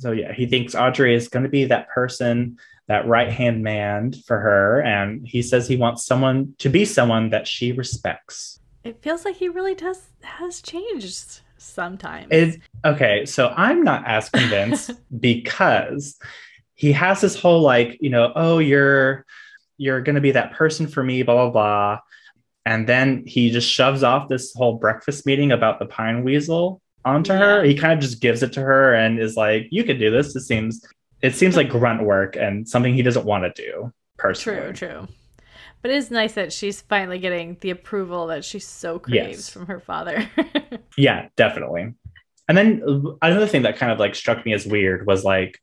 So 0.00 0.12
yeah, 0.12 0.32
he 0.32 0.46
thinks 0.46 0.74
Audrey 0.74 1.14
is 1.14 1.28
going 1.28 1.42
to 1.42 1.50
be 1.50 1.66
that 1.66 1.90
person, 1.90 2.56
that 2.88 3.06
right 3.06 3.30
hand 3.30 3.62
man 3.62 4.14
for 4.26 4.40
her, 4.40 4.80
and 4.80 5.26
he 5.28 5.42
says 5.42 5.68
he 5.68 5.76
wants 5.76 6.06
someone 6.06 6.54
to 6.58 6.70
be 6.70 6.86
someone 6.86 7.30
that 7.30 7.46
she 7.46 7.72
respects. 7.72 8.59
It 8.84 9.02
feels 9.02 9.24
like 9.24 9.36
he 9.36 9.48
really 9.48 9.74
does 9.74 10.08
has 10.22 10.60
changed 10.60 11.40
sometimes. 11.58 12.28
It, 12.30 12.60
okay, 12.84 13.26
so 13.26 13.52
I'm 13.56 13.82
not 13.82 14.06
as 14.06 14.28
convinced 14.30 14.92
because 15.18 16.18
he 16.74 16.92
has 16.92 17.20
this 17.20 17.38
whole 17.38 17.60
like, 17.60 17.98
you 18.00 18.10
know, 18.10 18.32
oh, 18.34 18.58
you're 18.58 19.24
you're 19.76 20.02
going 20.02 20.14
to 20.14 20.20
be 20.20 20.32
that 20.32 20.52
person 20.52 20.86
for 20.86 21.02
me, 21.02 21.22
blah 21.22 21.34
blah 21.34 21.50
blah, 21.50 21.98
and 22.66 22.86
then 22.86 23.24
he 23.26 23.50
just 23.50 23.70
shoves 23.70 24.02
off 24.02 24.28
this 24.28 24.54
whole 24.54 24.74
breakfast 24.74 25.26
meeting 25.26 25.52
about 25.52 25.78
the 25.78 25.86
pine 25.86 26.24
weasel 26.24 26.80
onto 27.04 27.32
her. 27.32 27.62
He 27.62 27.74
kind 27.74 27.92
of 27.92 28.00
just 28.00 28.20
gives 28.20 28.42
it 28.42 28.52
to 28.54 28.60
her 28.60 28.94
and 28.94 29.18
is 29.18 29.36
like, 29.36 29.68
"You 29.70 29.84
could 29.84 29.98
do 29.98 30.10
this." 30.10 30.34
It 30.36 30.42
seems 30.42 30.84
it 31.22 31.34
seems 31.34 31.56
like 31.56 31.68
grunt 31.70 32.02
work 32.02 32.36
and 32.36 32.68
something 32.68 32.94
he 32.94 33.02
doesn't 33.02 33.26
want 33.26 33.44
to 33.44 33.62
do 33.62 33.92
personally. 34.16 34.60
True, 34.60 34.72
true. 34.72 35.08
But 35.82 35.90
it 35.90 35.96
is 35.96 36.10
nice 36.10 36.34
that 36.34 36.52
she's 36.52 36.80
finally 36.82 37.18
getting 37.18 37.56
the 37.60 37.70
approval 37.70 38.26
that 38.28 38.44
she 38.44 38.58
so 38.58 38.98
craves 38.98 39.14
Yes. 39.38 39.50
from 39.50 39.66
her 39.66 39.80
father. 39.80 40.28
Yeah, 40.96 41.28
definitely. 41.36 41.94
And 42.48 42.58
then 42.58 42.82
another 43.22 43.46
thing 43.46 43.62
that 43.62 43.76
kind 43.78 43.90
of 43.92 43.98
like 43.98 44.14
struck 44.14 44.44
me 44.44 44.52
as 44.52 44.66
weird 44.66 45.06
was 45.06 45.24
like 45.24 45.58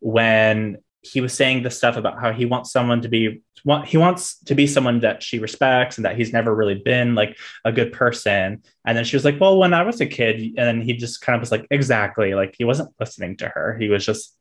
when 0.00 0.76
he 1.00 1.20
was 1.20 1.32
saying 1.32 1.62
the 1.62 1.70
stuff 1.70 1.96
about 1.96 2.20
how 2.20 2.32
he 2.32 2.44
wants 2.44 2.70
someone 2.72 3.00
to 3.02 3.08
be 3.08 3.42
want 3.64 3.86
he 3.86 3.96
wants 3.96 4.38
to 4.40 4.54
be 4.54 4.66
someone 4.66 5.00
that 5.00 5.22
she 5.22 5.38
respects 5.38 5.96
and 5.98 6.04
that 6.04 6.16
he's 6.16 6.32
never 6.32 6.54
really 6.54 6.74
been 6.74 7.14
like 7.14 7.36
a 7.64 7.72
good 7.72 7.92
person. 7.92 8.62
And 8.84 8.96
then 8.96 9.04
she 9.04 9.16
was 9.16 9.24
like, 9.24 9.40
"Well, 9.40 9.58
when 9.58 9.72
I 9.72 9.82
was 9.82 10.00
a 10.00 10.06
kid," 10.06 10.36
and 10.40 10.56
then 10.56 10.80
he 10.82 10.92
just 10.94 11.20
kind 11.22 11.34
of 11.36 11.40
was 11.40 11.50
like, 11.52 11.66
"Exactly." 11.70 12.34
Like 12.34 12.54
he 12.58 12.64
wasn't 12.64 12.90
listening 13.00 13.36
to 13.38 13.48
her. 13.48 13.76
He 13.80 13.88
was 13.88 14.04
just 14.04 14.36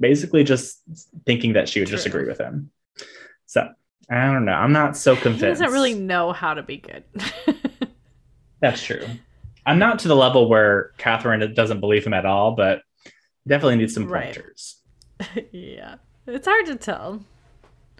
basically 0.00 0.42
just 0.44 0.82
thinking 1.24 1.52
that 1.54 1.68
she 1.68 1.80
would 1.80 1.88
just 1.88 2.06
True. 2.06 2.20
agree 2.20 2.28
with 2.28 2.38
him. 2.40 2.70
So 3.46 3.68
I 4.10 4.26
don't 4.32 4.44
know. 4.44 4.52
I'm 4.52 4.72
not 4.72 4.96
so 4.96 5.16
convinced. 5.16 5.42
he 5.44 5.48
doesn't 5.64 5.72
really 5.72 5.94
know 5.94 6.32
how 6.32 6.54
to 6.54 6.62
be 6.62 6.76
good. 6.76 7.02
That's 8.60 8.82
true. 8.82 9.04
I'm 9.66 9.78
not 9.78 9.98
to 10.00 10.08
the 10.08 10.16
level 10.16 10.48
where 10.48 10.92
Catherine 10.98 11.52
doesn't 11.54 11.80
believe 11.80 12.06
him 12.06 12.14
at 12.14 12.24
all, 12.24 12.52
but 12.52 12.82
definitely 13.46 13.76
needs 13.76 13.94
some 13.94 14.06
Right. 14.08 14.34
pointers. 14.34 14.76
yeah. 15.52 15.96
It's 16.26 16.46
hard 16.46 16.66
to 16.66 16.76
tell. 16.76 17.24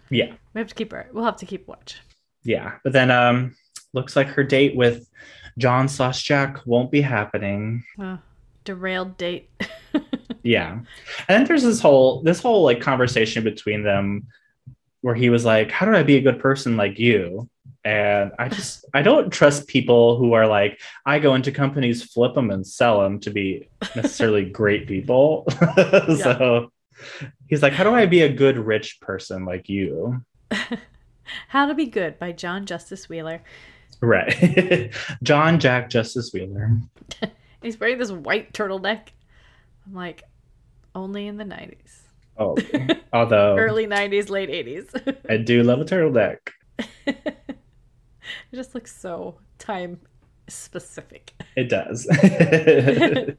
Yeah, 0.09 0.33
We 0.53 0.59
have 0.59 0.67
to 0.69 0.75
keep 0.75 0.91
her. 0.91 1.09
We'll 1.11 1.25
have 1.25 1.35
to 1.37 1.45
keep 1.45 1.67
watch. 1.67 1.99
yeah. 2.43 2.75
But 2.83 2.93
then 2.93 3.11
um 3.11 3.55
looks 3.93 4.15
like 4.15 4.27
her 4.27 4.43
date 4.43 4.75
with 4.75 5.09
John 5.57 5.87
slash 5.89 6.23
Jack 6.23 6.65
won't 6.65 6.91
be 6.91 7.01
happening. 7.01 7.83
Uh, 7.99 8.17
derailed 8.63 9.17
date. 9.17 9.49
Yeah. 10.43 10.71
And 10.73 10.85
then 11.27 11.43
there's 11.43 11.63
this 11.63 11.81
whole 11.81 12.21
this 12.21 12.41
whole 12.41 12.63
like 12.63 12.79
conversation 12.79 13.43
between 13.43 13.83
them 13.83 14.27
where 15.07 15.15
he 15.15 15.29
was 15.29 15.45
like, 15.45 15.71
How 15.71 15.85
do 15.85 15.95
I 15.95 16.03
be 16.03 16.17
a 16.17 16.21
good 16.21 16.37
person 16.37 16.75
like 16.75 16.99
you? 16.99 17.49
And 17.85 18.33
I 18.37 18.49
just 18.49 18.83
I 18.93 19.01
don't 19.03 19.31
trust 19.31 19.65
people 19.69 20.17
who 20.17 20.33
are 20.33 20.45
like, 20.45 20.81
I 21.05 21.19
go 21.19 21.33
into 21.33 21.49
companies, 21.49 22.03
flip 22.03 22.33
them 22.33 22.51
and 22.51 22.67
sell 22.67 22.99
them 22.99 23.21
to 23.21 23.29
be 23.29 23.69
necessarily 23.95 24.43
great 24.61 24.85
people. 24.85 25.45
so 26.17 26.73
he's 27.47 27.63
like, 27.63 27.71
How 27.71 27.85
do 27.85 27.95
I 27.95 28.05
be 28.05 28.23
a 28.23 28.33
good 28.33 28.57
rich 28.57 28.99
person 28.99 29.45
like 29.45 29.69
you? 29.69 30.25
How 31.47 31.67
to 31.67 31.73
Be 31.73 31.85
Good 31.85 32.19
by 32.19 32.33
John 32.33 32.65
Justice 32.65 33.07
Wheeler. 33.07 33.41
Right. 34.01 34.91
John 35.23 35.61
Jack 35.61 35.89
Justice 35.89 36.33
Wheeler. 36.33 36.79
He's 37.61 37.79
wearing 37.79 37.97
this 37.97 38.11
white 38.11 38.51
turtleneck. 38.51 39.07
I'm 39.85 39.93
like, 39.93 40.23
only 40.93 41.27
in 41.27 41.37
the 41.37 41.45
90s. 41.45 42.06
Oh, 42.39 42.55
although 43.13 43.57
Early 43.57 43.87
90s, 43.87 44.29
late 44.29 44.49
80s. 44.49 45.17
I 45.29 45.37
do 45.37 45.63
love 45.63 45.81
a 45.81 45.85
turtleneck. 45.85 46.37
it 47.07 47.47
just 48.53 48.75
looks 48.75 48.95
so 48.95 49.39
time 49.57 49.99
specific. 50.47 51.33
It 51.55 51.69
does. 51.69 52.03
the 52.05 53.37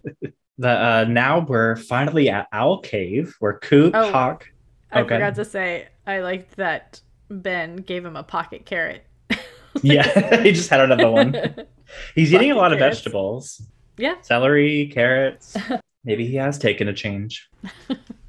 uh, 0.61 1.07
now 1.09 1.41
we're 1.41 1.77
finally 1.77 2.29
at 2.29 2.49
Owl 2.53 2.81
Cave, 2.81 3.35
where 3.39 3.59
Coop, 3.59 3.95
Oh. 3.95 4.11
Hawk. 4.11 4.47
I 4.91 5.01
Okay. 5.01 5.17
forgot 5.17 5.35
to 5.37 5.45
say, 5.45 5.89
I 6.07 6.21
liked 6.21 6.57
that 6.57 7.01
Ben 7.31 7.77
gave 7.77 8.05
him 8.05 8.17
a 8.17 8.23
pocket 8.23 8.65
carrot. 8.67 9.05
Yeah, 9.83 10.43
he 10.43 10.53
just 10.53 10.71
had 10.71 10.81
another 10.81 11.11
one. 11.11 11.37
He's 12.15 12.33
eating 12.35 12.51
a 12.51 12.57
lot 12.57 12.73
of 12.73 12.79
vegetables, 12.81 13.63
yeah. 13.97 14.15
celery, 14.23 14.91
carrots. 14.93 15.57
Maybe 16.05 16.27
he 16.27 16.37
has 16.37 16.59
taken 16.59 16.89
a 16.89 16.95
change. 16.95 17.49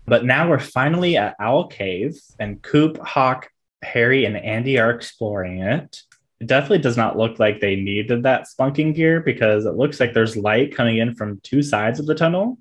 But 0.10 0.26
now 0.26 0.50
we're 0.50 0.60
finally 0.60 1.18
at 1.18 1.36
Owl 1.40 1.68
Cave, 1.68 2.20
and 2.40 2.62
Coop, 2.62 2.98
Hawk, 2.98 3.50
Harry, 3.84 4.26
and 4.26 4.36
Andy 4.36 4.80
are 4.80 4.90
exploring 4.92 5.60
it. 5.60 6.02
It 6.40 6.48
definitely 6.48 6.80
does 6.80 6.98
not 6.98 7.18
look 7.18 7.38
like 7.38 7.60
they 7.60 7.76
needed 7.76 8.24
that 8.24 8.48
spelunking 8.48 8.96
gear 8.96 9.20
because 9.20 9.66
it 9.66 9.76
looks 9.76 10.00
like 10.00 10.14
there's 10.14 10.38
light 10.38 10.74
coming 10.74 10.98
in 10.98 11.14
from 11.14 11.40
two 11.42 11.62
sides 11.62 12.00
of 12.00 12.06
the 12.06 12.16
tunnel. 12.16 12.58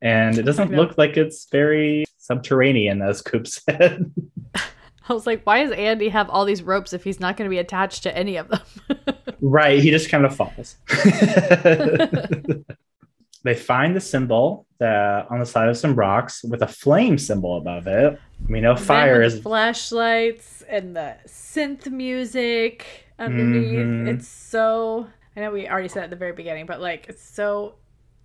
And 0.00 0.38
it 0.38 0.42
doesn't 0.42 0.72
look 0.72 0.96
like 0.96 1.16
it's 1.16 1.46
very 1.50 2.04
subterranean, 2.16 3.02
as 3.02 3.22
Coop 3.22 3.46
said. 3.46 4.10
I 5.08 5.12
was 5.12 5.26
like, 5.26 5.44
why 5.44 5.62
does 5.62 5.72
Andy 5.72 6.08
have 6.10 6.28
all 6.28 6.44
these 6.44 6.62
ropes 6.62 6.92
if 6.92 7.04
he's 7.04 7.20
not 7.20 7.36
going 7.36 7.48
to 7.48 7.54
be 7.54 7.58
attached 7.58 8.02
to 8.02 8.16
any 8.16 8.36
of 8.36 8.48
them? 8.48 8.60
right, 9.40 9.80
he 9.80 9.90
just 9.90 10.10
kind 10.10 10.24
of 10.24 10.36
falls. 10.36 10.76
they 13.48 13.54
find 13.54 13.96
the 13.96 14.00
symbol 14.00 14.66
uh, 14.80 15.24
on 15.30 15.38
the 15.40 15.46
side 15.46 15.68
of 15.70 15.76
some 15.76 15.94
rocks 15.94 16.44
with 16.44 16.60
a 16.62 16.66
flame 16.66 17.16
symbol 17.16 17.56
above 17.56 17.86
it. 17.86 18.20
We 18.48 18.60
know 18.60 18.76
fire 18.76 19.22
is 19.22 19.40
flashlights 19.40 20.62
and 20.68 20.94
the 20.94 21.16
synth 21.26 21.90
music 21.90 22.84
underneath. 23.18 23.86
Mhm. 23.86 24.08
It's 24.08 24.28
so. 24.28 25.06
I 25.34 25.40
know 25.40 25.50
we 25.50 25.66
already 25.66 25.88
said 25.88 26.04
at 26.04 26.10
the 26.10 26.16
very 26.16 26.32
beginning, 26.32 26.66
but 26.66 26.80
like 26.80 27.06
it's 27.08 27.22
so 27.22 27.76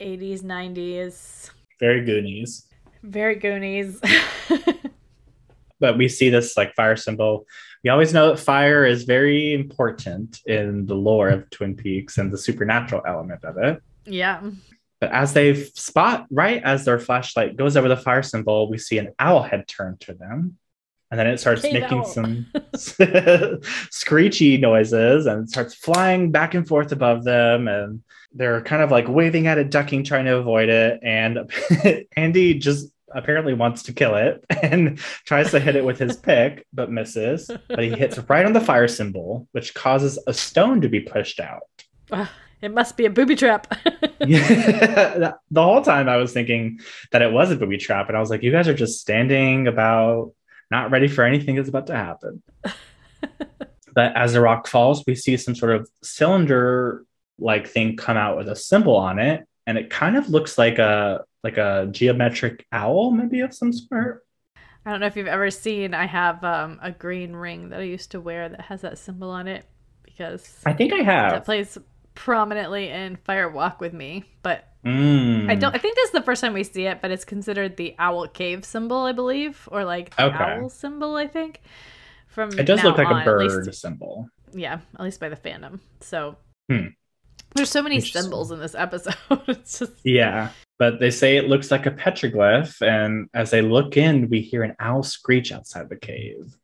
80s, 0.01 0.41
90s, 0.41 1.49
very 1.79 2.03
Goonies. 2.03 2.65
very 3.01 3.35
Goonies. 3.35 4.01
But 5.79 5.97
we 5.97 6.07
see 6.07 6.29
this 6.29 6.55
like 6.55 6.73
fire 6.75 6.95
symbol. 6.95 7.45
We 7.83 7.89
always 7.89 8.13
know 8.13 8.29
that 8.29 8.39
fire 8.39 8.85
is 8.85 9.03
very 9.03 9.53
important 9.53 10.39
in 10.45 10.85
the 10.85 10.95
lore 10.95 11.27
of 11.27 11.49
Twin 11.49 11.75
Peaks 11.75 12.17
and 12.17 12.31
the 12.31 12.37
supernatural 12.37 13.01
element 13.05 13.43
of 13.43 13.57
it. 13.57 13.81
yeah. 14.05 14.39
But 15.03 15.11
as 15.11 15.33
they 15.33 15.53
spot, 15.53 16.27
right 16.31 16.63
as 16.63 16.85
their 16.85 16.97
flashlight 16.97 17.57
goes 17.57 17.75
over 17.75 17.89
the 17.89 17.97
fire 17.97 18.23
symbol, 18.23 18.69
we 18.69 18.77
see 18.77 18.99
an 18.99 19.09
owl 19.19 19.43
head 19.43 19.67
turn 19.67 19.97
to 19.99 20.13
them. 20.13 20.57
And 21.11 21.19
then 21.19 21.27
it 21.27 21.41
starts 21.41 21.61
Cave 21.61 21.73
making 21.73 21.97
owl. 21.97 22.05
some 22.05 22.45
screechy 23.91 24.55
noises 24.55 25.25
and 25.25 25.49
starts 25.49 25.75
flying 25.75 26.31
back 26.31 26.53
and 26.53 26.65
forth 26.65 26.93
above 26.93 27.25
them. 27.25 27.67
And 27.67 28.01
they're 28.31 28.61
kind 28.61 28.81
of 28.81 28.91
like 28.91 29.09
waving 29.09 29.47
at 29.47 29.57
it, 29.57 29.71
ducking, 29.71 30.05
trying 30.05 30.23
to 30.23 30.37
avoid 30.37 30.69
it. 30.69 31.01
And 31.03 31.51
Andy 32.15 32.53
just 32.53 32.87
apparently 33.13 33.53
wants 33.53 33.83
to 33.83 33.93
kill 33.93 34.15
it 34.15 34.45
and 34.61 34.99
tries 35.25 35.51
to 35.51 35.59
hit 35.59 35.75
it 35.75 35.83
with 35.83 35.99
his 35.99 36.15
pick, 36.15 36.65
but 36.71 36.89
misses. 36.89 37.51
But 37.67 37.79
he 37.83 37.89
hits 37.89 38.17
right 38.29 38.45
on 38.45 38.53
the 38.53 38.61
fire 38.61 38.87
symbol, 38.87 39.49
which 39.51 39.73
causes 39.73 40.17
a 40.27 40.33
stone 40.33 40.79
to 40.79 40.87
be 40.87 41.01
pushed 41.01 41.41
out. 41.41 41.63
Ah, 42.09 42.31
It 42.63 42.73
must 42.73 42.95
be 42.95 43.05
a 43.05 43.09
booby 43.09 43.35
trap. 43.35 43.67
Yeah, 44.21 45.33
the 45.51 45.63
whole 45.63 45.81
time 45.81 46.07
I 46.07 46.15
was 46.15 46.31
thinking 46.31 46.79
that 47.11 47.21
it 47.21 47.31
was 47.31 47.51
a 47.51 47.57
booby 47.57 47.77
trap, 47.77 48.07
and 48.07 48.15
I 48.15 48.21
was 48.21 48.29
like, 48.29 48.41
you 48.41 48.51
guys 48.51 48.69
are 48.69 48.73
just 48.73 49.01
standing 49.01 49.67
about, 49.67 50.31
not 50.71 50.89
ready 50.89 51.09
for 51.09 51.25
anything 51.25 51.55
that's 51.55 51.67
about 51.67 51.87
to 51.87 51.95
happen. 51.95 52.41
but 53.93 54.15
as 54.15 54.31
the 54.31 54.39
rock 54.39 54.67
falls, 54.67 55.03
we 55.05 55.13
see 55.13 55.35
some 55.35 55.55
sort 55.55 55.75
of 55.75 55.89
cylinder 56.01 57.03
like 57.37 57.67
thing 57.67 57.97
come 57.97 58.15
out 58.15 58.37
with 58.37 58.47
a 58.47 58.55
symbol 58.55 58.95
on 58.95 59.19
it, 59.19 59.45
and 59.67 59.77
it 59.77 59.89
kind 59.89 60.15
of 60.15 60.29
looks 60.29 60.57
like 60.57 60.79
a 60.79 61.25
like 61.43 61.57
a 61.57 61.89
geometric 61.91 62.65
owl, 62.71 63.11
maybe 63.11 63.41
of 63.41 63.53
some 63.53 63.73
sort. 63.73 64.25
I 64.85 64.91
don't 64.91 65.01
know 65.01 65.07
if 65.07 65.17
you've 65.17 65.27
ever 65.27 65.51
seen, 65.51 65.93
I 65.93 66.05
have 66.05 66.41
um, 66.45 66.79
a 66.81 66.91
green 66.91 67.33
ring 67.33 67.69
that 67.69 67.81
I 67.81 67.83
used 67.83 68.11
to 68.11 68.21
wear 68.21 68.47
that 68.47 68.61
has 68.61 68.81
that 68.81 68.97
symbol 68.97 69.29
on 69.29 69.47
it 69.47 69.65
because 70.03 70.61
I 70.65 70.73
think 70.73 70.93
I 70.93 70.97
have. 70.97 71.31
that 71.31 71.45
plays 71.45 71.77
prominently 72.15 72.89
in 72.89 73.15
Fire 73.17 73.49
Walk 73.49 73.81
with 73.81 73.93
Me, 73.93 74.23
but 74.41 74.67
Mm. 74.85 75.49
I 75.49 75.55
don't. 75.55 75.73
I 75.73 75.77
think 75.77 75.95
this 75.95 76.07
is 76.07 76.11
the 76.11 76.21
first 76.21 76.41
time 76.41 76.51
we 76.53 76.65
see 76.65 76.85
it, 76.87 77.01
but 77.01 77.09
it's 77.09 77.23
considered 77.23 77.77
the 77.77 77.95
owl 77.99 78.27
cave 78.27 78.65
symbol, 78.65 78.97
I 79.03 79.13
believe, 79.13 79.69
or 79.71 79.85
like 79.85 80.13
the 80.17 80.25
Okay. 80.25 80.35
owl 80.59 80.69
symbol. 80.69 81.15
I 81.15 81.25
think. 81.27 81.61
From 82.27 82.57
It 82.59 82.63
does 82.65 82.83
look 82.83 82.97
like 82.97 83.07
on, 83.07 83.21
a 83.21 83.23
bird 83.25 83.65
least- 83.67 83.79
symbol. 83.79 84.27
yeah, 84.51 84.79
at 84.95 85.01
least 85.01 85.19
by 85.21 85.29
the 85.29 85.35
fandom. 85.37 85.79
So 86.01 86.35
Hmm. 86.69 86.87
there's 87.55 87.69
so 87.69 87.81
many 87.81 88.01
symbols 88.01 88.51
in 88.51 88.59
this 88.59 88.75
episode. 88.75 89.15
it's 89.47 89.79
just 89.79 89.93
Yeah, 90.03 90.49
but 90.79 90.99
they 90.99 91.11
say 91.11 91.37
it 91.37 91.47
looks 91.47 91.71
like 91.71 91.85
a 91.85 91.91
petroglyph, 91.91 92.81
and 92.85 93.29
as 93.33 93.51
they 93.51 93.61
look 93.61 93.95
in, 93.95 94.27
we 94.29 94.41
hear 94.41 94.63
an 94.63 94.75
owl 94.81 95.03
screech 95.03 95.51
outside 95.53 95.87
the 95.89 95.95
cave. 95.95 96.57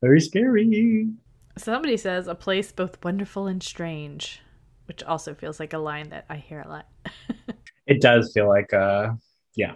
Very 0.00 0.20
scary. 0.20 1.08
somebody 1.56 1.96
says 1.96 2.28
a 2.28 2.34
place 2.36 2.70
both 2.70 3.02
wonderful 3.02 3.46
and 3.48 3.62
strange, 3.62 4.40
which 4.86 5.02
also 5.02 5.34
feels 5.34 5.60
like 5.60 5.72
a 5.72 5.78
line 5.78 6.10
that 6.10 6.26
I 6.28 6.36
hear 6.36 6.60
a 6.60 6.68
lot. 6.68 6.86
It 7.84 8.00
does 8.00 8.32
feel 8.32 8.48
like, 8.48 8.72
uh, 8.72 9.10
yeah, 9.56 9.72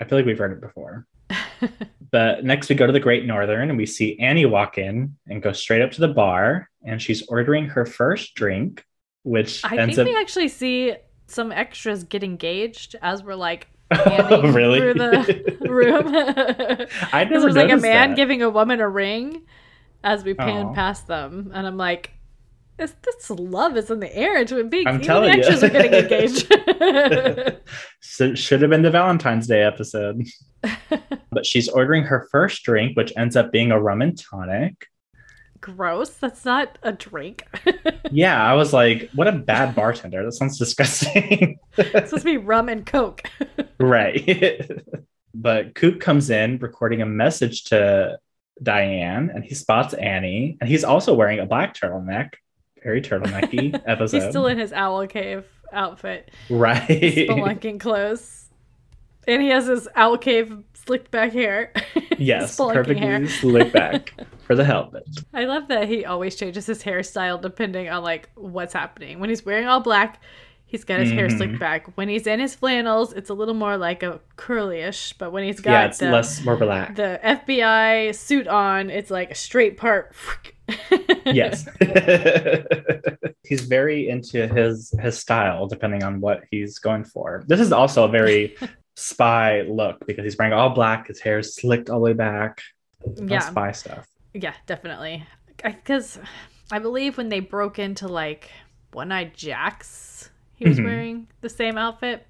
I 0.00 0.04
feel 0.04 0.18
like 0.18 0.26
we've 0.26 0.36
heard 0.36 0.50
it 0.50 0.60
before. 0.60 1.06
But 2.10 2.44
next, 2.44 2.68
we 2.68 2.74
go 2.74 2.86
to 2.86 2.92
the 2.92 3.00
Great 3.00 3.26
Northern, 3.26 3.68
and 3.68 3.76
we 3.76 3.86
see 3.86 4.18
Annie 4.18 4.46
walk 4.46 4.78
in 4.78 5.16
and 5.26 5.42
go 5.42 5.52
straight 5.52 5.82
up 5.82 5.90
to 5.92 6.00
the 6.00 6.08
bar, 6.08 6.70
and 6.84 7.02
she's 7.02 7.26
ordering 7.26 7.66
her 7.66 7.84
first 7.84 8.34
drink, 8.34 8.84
which 9.22 9.64
I 9.64 9.76
ends 9.76 9.96
think 9.96 10.08
up. 10.08 10.14
we 10.14 10.20
actually 10.20 10.48
see 10.48 10.94
some 11.26 11.50
extras 11.50 12.04
get 12.04 12.22
engaged 12.22 12.94
as 13.02 13.24
we're 13.24 13.34
like 13.34 13.68
oh, 13.90 13.96
panning 13.96 14.52
really? 14.52 14.78
through 14.78 14.94
the 14.94 15.56
room. 15.68 16.06
I 17.12 17.24
never 17.24 17.40
there's 17.40 17.56
like 17.56 17.70
a 17.70 17.76
man 17.76 18.10
that. 18.10 18.16
giving 18.16 18.42
a 18.42 18.50
woman 18.50 18.80
a 18.80 18.88
ring 18.88 19.42
as 20.04 20.22
we 20.22 20.34
pan 20.34 20.72
past 20.72 21.06
them, 21.06 21.50
and 21.52 21.66
I'm 21.66 21.76
like, 21.76 22.12
this, 22.76 22.94
this 23.02 23.30
love 23.30 23.76
is 23.76 23.90
in 23.90 24.00
the 24.00 24.14
air 24.14 24.44
Twin 24.44 24.68
Peaks. 24.68 24.88
I'm 24.88 25.00
telling 25.00 25.40
the 25.40 25.46
you. 25.48 25.66
are 25.66 25.70
getting 25.70 25.94
engaged. 25.94 27.62
so 28.00 28.34
should 28.34 28.60
have 28.60 28.70
been 28.70 28.82
the 28.82 28.90
Valentine's 28.90 29.46
Day 29.46 29.62
episode. 29.62 30.26
but 31.30 31.46
she's 31.46 31.68
ordering 31.68 32.04
her 32.04 32.28
first 32.30 32.62
drink, 32.64 32.96
which 32.96 33.12
ends 33.16 33.36
up 33.36 33.50
being 33.50 33.70
a 33.70 33.80
rum 33.80 34.02
and 34.02 34.18
tonic. 34.18 34.88
Gross. 35.60 36.10
That's 36.10 36.44
not 36.44 36.78
a 36.82 36.92
drink. 36.92 37.44
Yeah, 38.12 38.40
I 38.40 38.54
was 38.54 38.72
like, 38.72 39.10
what 39.16 39.26
a 39.26 39.32
bad 39.32 39.74
bartender. 39.74 40.24
That 40.24 40.30
sounds 40.30 40.60
disgusting. 40.60 41.58
it's 41.76 42.10
supposed 42.10 42.18
to 42.18 42.24
be 42.24 42.36
rum 42.36 42.68
and 42.68 42.86
coke. 42.86 43.28
right. 43.80 44.70
but 45.34 45.74
Coop 45.74 46.00
comes 46.00 46.30
in 46.30 46.58
recording 46.58 47.02
a 47.02 47.06
message 47.06 47.64
to 47.64 48.16
Diane 48.62 49.32
and 49.34 49.44
he 49.44 49.56
spots 49.56 49.92
Annie. 49.92 50.56
And 50.60 50.70
he's 50.70 50.84
also 50.84 51.14
wearing 51.14 51.40
a 51.40 51.46
black 51.46 51.74
turtleneck. 51.74 52.34
Very 52.82 53.02
turtlenecky 53.02 53.74
episode. 53.86 54.16
He's 54.22 54.28
still 54.28 54.46
in 54.46 54.58
his 54.58 54.72
owl 54.72 55.06
cave 55.06 55.44
outfit, 55.72 56.30
right. 56.50 56.86
spelunking 56.88 57.80
clothes, 57.80 58.48
and 59.26 59.42
he 59.42 59.48
has 59.48 59.66
his 59.66 59.88
owl 59.96 60.18
cave 60.18 60.56
slicked 60.74 61.10
back 61.10 61.32
hair. 61.32 61.72
yes, 62.18 62.56
perfectly 62.56 62.96
hair. 62.98 63.26
slick 63.26 63.72
back 63.72 64.12
for 64.46 64.54
the 64.54 64.64
helmet. 64.64 65.04
I 65.34 65.44
love 65.46 65.66
that 65.68 65.88
he 65.88 66.04
always 66.04 66.36
changes 66.36 66.66
his 66.66 66.82
hairstyle 66.82 67.40
depending 67.40 67.88
on 67.88 68.02
like 68.04 68.28
what's 68.36 68.72
happening. 68.72 69.18
When 69.18 69.28
he's 69.30 69.44
wearing 69.44 69.66
all 69.66 69.80
black, 69.80 70.22
he's 70.66 70.84
got 70.84 71.00
his 71.00 71.10
hair 71.10 71.26
Mhm. 71.28 71.36
slicked 71.36 71.58
back. 71.58 71.96
When 71.96 72.08
he's 72.08 72.28
in 72.28 72.38
his 72.38 72.54
flannels, 72.54 73.12
it's 73.12 73.30
a 73.30 73.34
little 73.34 73.54
more 73.54 73.76
like 73.76 74.04
a 74.04 74.20
curlyish. 74.36 75.14
But 75.18 75.32
when 75.32 75.42
he's 75.42 75.58
got 75.60 75.72
Yeah, 75.72 75.86
it's 75.86 75.98
the, 75.98 76.10
less 76.10 76.44
more 76.44 76.56
black. 76.56 76.94
the 76.94 77.18
FBI 77.24 78.14
suit 78.14 78.46
on, 78.46 78.90
it's 78.90 79.10
like 79.10 79.32
a 79.32 79.34
straight 79.34 79.76
part. 79.76 80.14
Yes 81.26 81.68
he's 83.44 83.62
very 83.62 84.08
into 84.08 84.46
his 84.48 84.92
his 85.00 85.18
style 85.18 85.66
depending 85.66 86.02
on 86.02 86.20
what 86.20 86.42
he's 86.50 86.78
going 86.78 87.04
for 87.04 87.44
this 87.46 87.60
is 87.60 87.72
also 87.72 88.04
a 88.04 88.08
very 88.08 88.56
spy 88.96 89.62
look 89.62 90.04
because 90.06 90.24
he's 90.24 90.36
wearing 90.38 90.52
all 90.54 90.70
black 90.70 91.08
his 91.08 91.20
hair 91.20 91.38
is 91.38 91.54
slicked 91.54 91.90
all 91.90 91.98
the 92.00 92.04
way 92.04 92.12
back 92.12 92.60
yeah, 93.26 93.38
spy 93.40 93.70
stuff 93.72 94.08
yeah, 94.34 94.52
definitely. 94.66 95.24
Because 95.64 96.18
I 96.70 96.78
believe 96.78 97.16
when 97.16 97.30
they 97.30 97.40
broke 97.40 97.78
into 97.78 98.06
like 98.06 98.50
One 98.92 99.10
Eye 99.10 99.32
Jack's, 99.34 100.28
he 100.56 100.68
was 100.68 100.78
Mhm. 100.78 100.84
wearing 100.84 101.28
the 101.40 101.48
same 101.48 101.78
outfit 101.78 102.26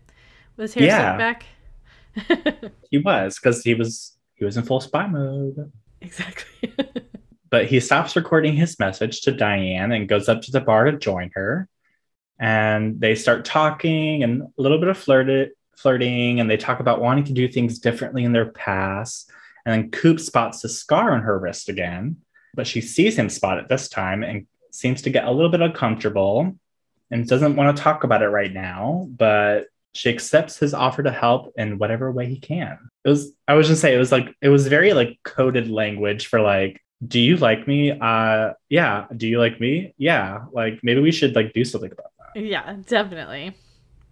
with 0.57 0.73
his 0.73 0.75
hair 0.75 0.85
Yeah. 0.87 1.17
slicked 1.17 1.19
back. 1.19 2.73
he 2.93 2.99
was 2.99 3.41
because 3.41 3.65
he 3.65 3.75
was 3.75 4.17
he 4.37 4.45
was 4.45 4.57
in 4.57 4.63
full 4.63 4.81
spy 4.81 5.09
mode 5.09 5.73
exactly. 6.01 6.73
But 7.51 7.67
he 7.67 7.81
stops 7.81 8.17
recording 8.17 8.55
his 8.55 8.79
message 8.79 9.23
to 9.23 9.33
Diane 9.33 9.93
and 9.93 10.09
goes 10.09 10.29
up 10.29 10.43
to 10.43 10.51
the 10.51 10.61
bar 10.61 10.91
to 10.91 10.99
join 10.99 11.31
her. 11.35 11.69
And 12.39 13.01
they 13.01 13.15
start 13.15 13.45
talking 13.45 14.23
and 14.23 14.43
a 14.43 14.47
little 14.57 14.79
bit 14.79 14.89
of 14.89 14.99
flirted, 14.99 15.51
flirting, 15.77 16.41
and 16.41 16.51
they 16.51 16.57
talk 16.57 16.81
about 16.81 17.01
wanting 17.01 17.25
to 17.25 17.33
do 17.33 17.49
things 17.49 17.79
differently 17.79 18.25
in 18.25 18.33
their 18.33 18.51
past. 18.51 19.31
And 19.65 19.73
then 19.73 19.91
Coop 19.91 20.21
spots 20.21 20.61
the 20.61 20.69
scar 20.69 21.13
on 21.13 21.23
her 21.23 21.39
wrist 21.39 21.69
again, 21.69 22.19
but 22.55 22.67
she 22.67 22.81
sees 22.81 23.19
him 23.19 23.29
spot 23.29 23.59
it 23.59 23.69
this 23.69 23.89
time 23.89 24.23
and 24.23 24.47
seems 24.71 25.03
to 25.03 25.11
get 25.11 25.25
a 25.25 25.31
little 25.31 25.51
bit 25.51 25.63
uncomfortable 25.63 26.57
and 27.11 27.27
doesn't 27.27 27.57
want 27.57 27.77
to 27.77 27.83
talk 27.83 28.05
about 28.05 28.23
it 28.23 28.29
right 28.29 28.53
now, 28.53 29.09
but 29.11 29.67
she 29.93 30.11
accepts 30.11 30.59
his 30.59 30.75
offer 30.75 31.03
to 31.03 31.11
help 31.11 31.55
in 31.57 31.79
whatever 31.79 32.13
way 32.13 32.27
he 32.27 32.39
can. 32.39 32.79
It 33.05 33.09
was 33.09 33.33
I 33.49 33.55
was 33.55 33.67
just 33.69 33.81
say 33.81 33.95
it 33.95 33.99
was 33.99 34.13
like 34.13 34.35
it 34.43 34.51
was 34.51 34.69
very 34.69 34.93
like 34.93 35.19
coded 35.25 35.71
language 35.71 36.27
for 36.27 36.41
like 36.41 36.83
do 37.07 37.21
you 37.21 37.37
like 37.37 37.67
me? 37.69 37.93
Uh 37.93 38.53
yeah. 38.69 39.07
Do 39.17 39.27
you 39.29 39.39
like 39.39 39.61
me? 39.61 39.95
Yeah. 39.99 40.45
Like 40.53 40.81
maybe 40.83 41.01
we 41.01 41.13
should 41.13 41.35
like 41.35 41.53
do 41.53 41.65
something 41.65 41.93
about 41.93 42.13
that. 42.35 42.41
yeah, 42.43 42.77
definitely. 42.87 43.55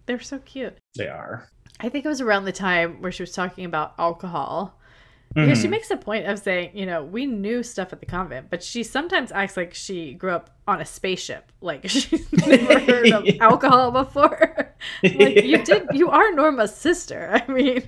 They're 0.05 0.19
so 0.19 0.39
cute. 0.39 0.77
They 0.95 1.07
are. 1.07 1.49
I 1.79 1.89
think 1.89 2.05
it 2.05 2.07
was 2.09 2.21
around 2.21 2.45
the 2.45 2.51
time 2.51 3.01
where 3.01 3.11
she 3.11 3.23
was 3.23 3.31
talking 3.31 3.65
about 3.65 3.93
alcohol. 3.97 4.79
Because 5.33 5.59
she 5.59 5.67
Mhm. 5.67 5.71
makes 5.71 5.91
a 5.91 5.97
point 5.97 6.27
of 6.27 6.39
saying, 6.39 6.71
you 6.77 6.85
know, 6.85 7.03
we 7.03 7.25
knew 7.25 7.61
stuff 7.63 7.91
at 7.91 7.99
the 7.99 8.05
convent, 8.05 8.49
but 8.49 8.63
she 8.63 8.83
sometimes 8.83 9.33
acts 9.33 9.57
like 9.57 9.73
she 9.73 10.13
grew 10.13 10.31
up 10.31 10.51
on 10.65 10.79
a 10.79 10.85
spaceship. 10.85 11.51
Like 11.59 11.89
she's 11.89 12.31
never 12.31 12.79
heard 12.79 13.11
of 13.11 13.25
Yeah. 13.25 13.33
alcohol 13.41 13.91
before. 13.91 14.73
like 15.03 15.43
you 15.43 15.57
did 15.63 15.87
you 15.93 16.09
are 16.09 16.31
Norma's 16.33 16.73
sister. 16.75 17.29
I 17.33 17.51
mean 17.51 17.83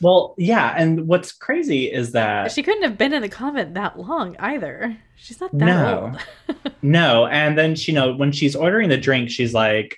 Well, 0.00 0.34
yeah, 0.38 0.74
and 0.76 1.06
what's 1.08 1.32
crazy 1.32 1.90
is 1.92 2.12
that 2.12 2.52
she 2.52 2.62
couldn't 2.62 2.84
have 2.84 2.96
been 2.96 3.12
in 3.12 3.22
the 3.22 3.28
convent 3.28 3.74
that 3.74 3.98
long 3.98 4.36
either. 4.38 4.96
She's 5.16 5.40
not 5.40 5.50
that 5.58 5.64
No. 5.64 6.12
old. 6.48 6.72
no, 6.82 7.26
and 7.26 7.58
then 7.58 7.74
she 7.74 7.92
you 7.92 7.96
know 7.96 8.14
when 8.14 8.30
she's 8.32 8.54
ordering 8.54 8.88
the 8.88 8.96
drink, 8.96 9.30
she's 9.30 9.52
like, 9.54 9.96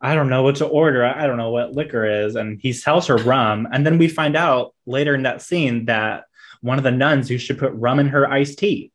I 0.00 0.14
don't 0.14 0.28
know 0.30 0.42
what 0.42 0.56
to 0.56 0.66
order. 0.66 1.04
I 1.04 1.26
don't 1.26 1.36
know 1.36 1.50
what 1.50 1.72
liquor 1.72 2.04
is, 2.06 2.36
and 2.36 2.58
he 2.60 2.72
tells 2.72 3.08
her 3.08 3.16
rum, 3.16 3.66
and 3.72 3.84
then 3.84 3.98
we 3.98 4.06
find 4.08 4.36
out 4.36 4.74
later 4.86 5.14
in 5.14 5.24
that 5.24 5.42
scene 5.42 5.86
that 5.86 6.24
one 6.62 6.78
of 6.78 6.84
the 6.84 6.90
nuns 6.92 7.30
used 7.30 7.46
to 7.48 7.54
put 7.54 7.72
rum 7.72 7.98
in 7.98 8.08
her 8.08 8.30
iced 8.30 8.58
tea. 8.58 8.92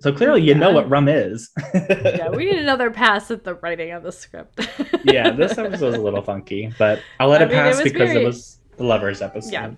So 0.00 0.12
clearly, 0.12 0.42
you 0.42 0.54
know 0.56 0.72
what 0.72 0.90
rum 0.90 1.06
is. 1.08 1.50
yeah, 1.72 2.28
we 2.30 2.46
need 2.46 2.58
another 2.58 2.90
pass 2.90 3.30
at 3.30 3.44
the 3.44 3.54
writing 3.54 3.92
of 3.92 4.02
the 4.02 4.10
script. 4.10 4.68
yeah, 5.04 5.30
this 5.30 5.56
episode 5.56 5.86
was 5.92 5.94
a 5.94 6.02
little 6.02 6.20
funky, 6.22 6.72
but 6.78 7.00
I'll 7.20 7.28
let 7.28 7.40
I 7.42 7.44
it 7.44 7.48
mean, 7.48 7.56
pass 7.58 7.74
was 7.76 7.92
because 7.92 8.08
very- 8.10 8.22
it 8.22 8.26
was 8.26 8.58
the 8.76 8.84
lovers 8.84 9.22
episode. 9.22 9.52
Yeah. 9.52 9.70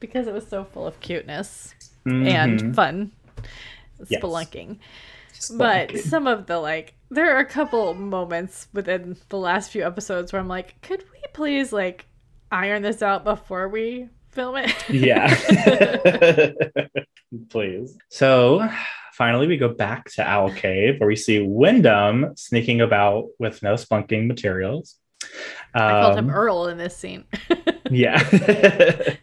because 0.00 0.26
it 0.26 0.34
was 0.34 0.46
so 0.48 0.64
full 0.64 0.84
of 0.86 0.98
cuteness 1.00 1.74
Mhm. 2.04 2.26
and 2.26 2.74
fun 2.74 3.12
Yes. 4.08 4.20
spelunking. 4.20 4.78
But 5.56 5.96
some 5.98 6.26
of 6.26 6.46
the 6.46 6.58
like, 6.58 6.94
there 7.10 7.36
are 7.36 7.38
a 7.40 7.44
couple 7.44 7.94
moments 7.94 8.66
within 8.72 9.16
the 9.28 9.38
last 9.38 9.70
few 9.70 9.84
episodes 9.86 10.32
where 10.32 10.40
I'm 10.40 10.48
like, 10.48 10.80
could 10.82 11.02
we 11.12 11.20
please 11.32 11.72
like 11.72 12.06
iron 12.50 12.82
this 12.82 13.00
out 13.02 13.22
before 13.24 13.68
we 13.68 14.08
film 14.30 14.56
it? 14.56 14.74
yeah. 14.90 15.32
Please. 17.50 17.96
So 18.10 18.68
finally, 19.14 19.46
we 19.46 19.56
go 19.56 19.68
back 19.68 20.10
to 20.12 20.22
Owl 20.28 20.52
Cave 20.52 20.96
where 20.98 21.06
we 21.08 21.16
see 21.16 21.40
Windom 21.40 22.32
sneaking 22.36 22.80
about 22.80 23.28
with 23.38 23.62
no 23.62 23.74
spelunking 23.74 24.26
materials. 24.26 24.96
I 25.74 25.90
called 26.02 26.18
him 26.18 26.28
Um, 26.28 26.34
Earl 26.34 26.66
in 26.68 26.76
this 26.78 26.96
scene. 26.96 27.24
Yeah. 27.92 28.18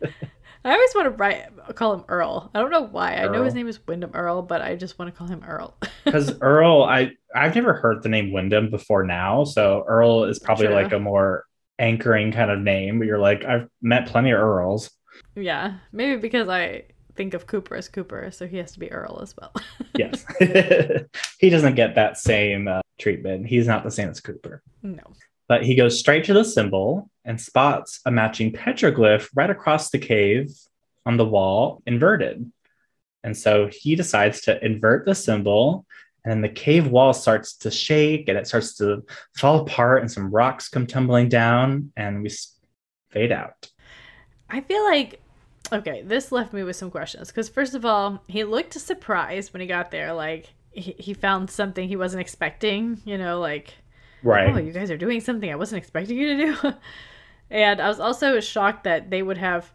I 0.65 0.73
always 0.73 0.93
want 0.93 1.05
to 1.05 1.11
write 1.11 1.45
call 1.75 1.93
him 1.93 2.03
Earl. 2.09 2.51
I 2.53 2.59
don't 2.59 2.71
know 2.71 2.85
why. 2.85 3.15
I 3.15 3.27
know 3.27 3.43
his 3.43 3.53
name 3.53 3.67
is 3.67 3.79
Windom 3.87 4.11
Earle, 4.13 4.41
but 4.41 4.61
I 4.61 4.75
just 4.75 4.99
want 4.99 5.11
to 5.11 5.17
call 5.17 5.27
him 5.27 5.43
Earl. 5.47 5.75
Because 6.05 6.39
Earl, 6.41 6.83
I 6.83 7.11
I've 7.35 7.55
never 7.55 7.73
heard 7.73 8.01
the 8.01 8.09
name 8.09 8.31
Windom 8.31 8.71
before 8.71 9.03
now, 9.03 9.43
so 9.43 9.83
Earl 9.87 10.23
is 10.23 10.39
probably 10.39 10.65
True. 10.67 10.75
like 10.75 10.91
a 10.91 10.99
more 10.99 11.45
anchoring 11.77 12.31
kind 12.31 12.49
of 12.49 12.59
name. 12.59 12.99
But 12.99 13.07
you're 13.07 13.19
like, 13.19 13.45
I've 13.45 13.67
met 13.81 14.07
plenty 14.07 14.31
of 14.31 14.39
Earls. 14.39 14.89
yeah, 15.35 15.75
maybe 15.91 16.19
because 16.19 16.49
I 16.49 16.85
think 17.15 17.33
of 17.33 17.45
Cooper 17.47 17.75
as 17.75 17.87
Cooper, 17.89 18.31
so 18.31 18.47
he 18.47 18.57
has 18.57 18.71
to 18.71 18.79
be 18.79 18.91
Earl 18.91 19.19
as 19.21 19.35
well. 19.37 19.53
Yes, 19.97 20.25
he 21.39 21.49
doesn't 21.49 21.75
get 21.75 21.95
that 21.95 22.17
same 22.17 22.67
uh, 22.69 22.79
treatment. 22.97 23.45
He's 23.47 23.67
not 23.67 23.83
the 23.83 23.91
same 23.91 24.07
as 24.09 24.21
Cooper. 24.21 24.63
no. 24.81 25.03
But 25.49 25.63
he 25.63 25.75
goes 25.75 25.99
straight 25.99 26.23
to 26.25 26.33
the 26.33 26.45
symbol 26.45 27.09
and 27.25 27.41
spots 27.41 27.99
a 28.05 28.11
matching 28.11 28.53
petroglyph 28.53 29.27
right 29.35 29.49
across 29.49 29.89
the 29.89 29.99
cave 29.99 30.51
on 31.05 31.17
the 31.17 31.25
wall, 31.25 31.83
inverted. 31.85 32.49
And 33.23 33.35
so 33.35 33.67
he 33.69 33.95
decides 33.97 34.41
to 34.41 34.63
invert 34.65 35.05
the 35.05 35.15
symbol 35.15 35.85
And 36.23 36.31
then 36.31 36.41
the 36.41 36.49
cave 36.49 36.87
wall 36.87 37.13
starts 37.13 37.55
to 37.57 37.71
shake 37.71 38.27
and 38.27 38.37
it 38.37 38.47
starts 38.47 38.75
to 38.77 39.03
fall 39.35 39.61
apart, 39.61 40.01
and 40.01 40.11
some 40.11 40.29
rocks 40.31 40.67
come 40.69 40.85
tumbling 40.85 41.29
down, 41.29 41.91
and 41.95 42.21
we 42.21 42.29
fade 43.09 43.31
out. 43.31 43.69
I 44.49 44.61
feel 44.61 44.83
like 44.83 45.21
okay, 45.71 46.01
this 46.01 46.31
left 46.31 46.51
me 46.53 46.63
with 46.63 46.75
some 46.75 46.89
questions 46.91 47.29
because 47.29 47.49
first 47.49 47.75
of 47.75 47.85
all, 47.85 48.23
he 48.27 48.43
looked 48.43 48.73
surprised 48.73 49.53
when 49.53 49.61
he 49.61 49.67
got 49.67 49.91
there, 49.91 50.13
like 50.13 50.53
he, 50.71 50.95
he 50.97 51.13
found 51.13 51.49
something 51.49 51.87
he 51.87 51.95
wasn't 51.95 52.21
expecting. 52.21 53.01
You 53.05 53.17
know, 53.17 53.39
like 53.39 53.73
Right. 54.23 54.53
oh, 54.53 54.57
you 54.57 54.71
guys 54.71 54.91
are 54.91 54.97
doing 54.97 55.21
something 55.21 55.51
I 55.51 55.55
wasn't 55.55 55.79
expecting 55.79 56.17
you 56.17 56.37
to 56.37 56.61
do. 56.61 56.73
and 57.49 57.81
I 57.81 57.87
was 57.87 57.99
also 57.99 58.39
shocked 58.39 58.83
that 58.83 59.09
they 59.09 59.21
would 59.21 59.37
have 59.37 59.71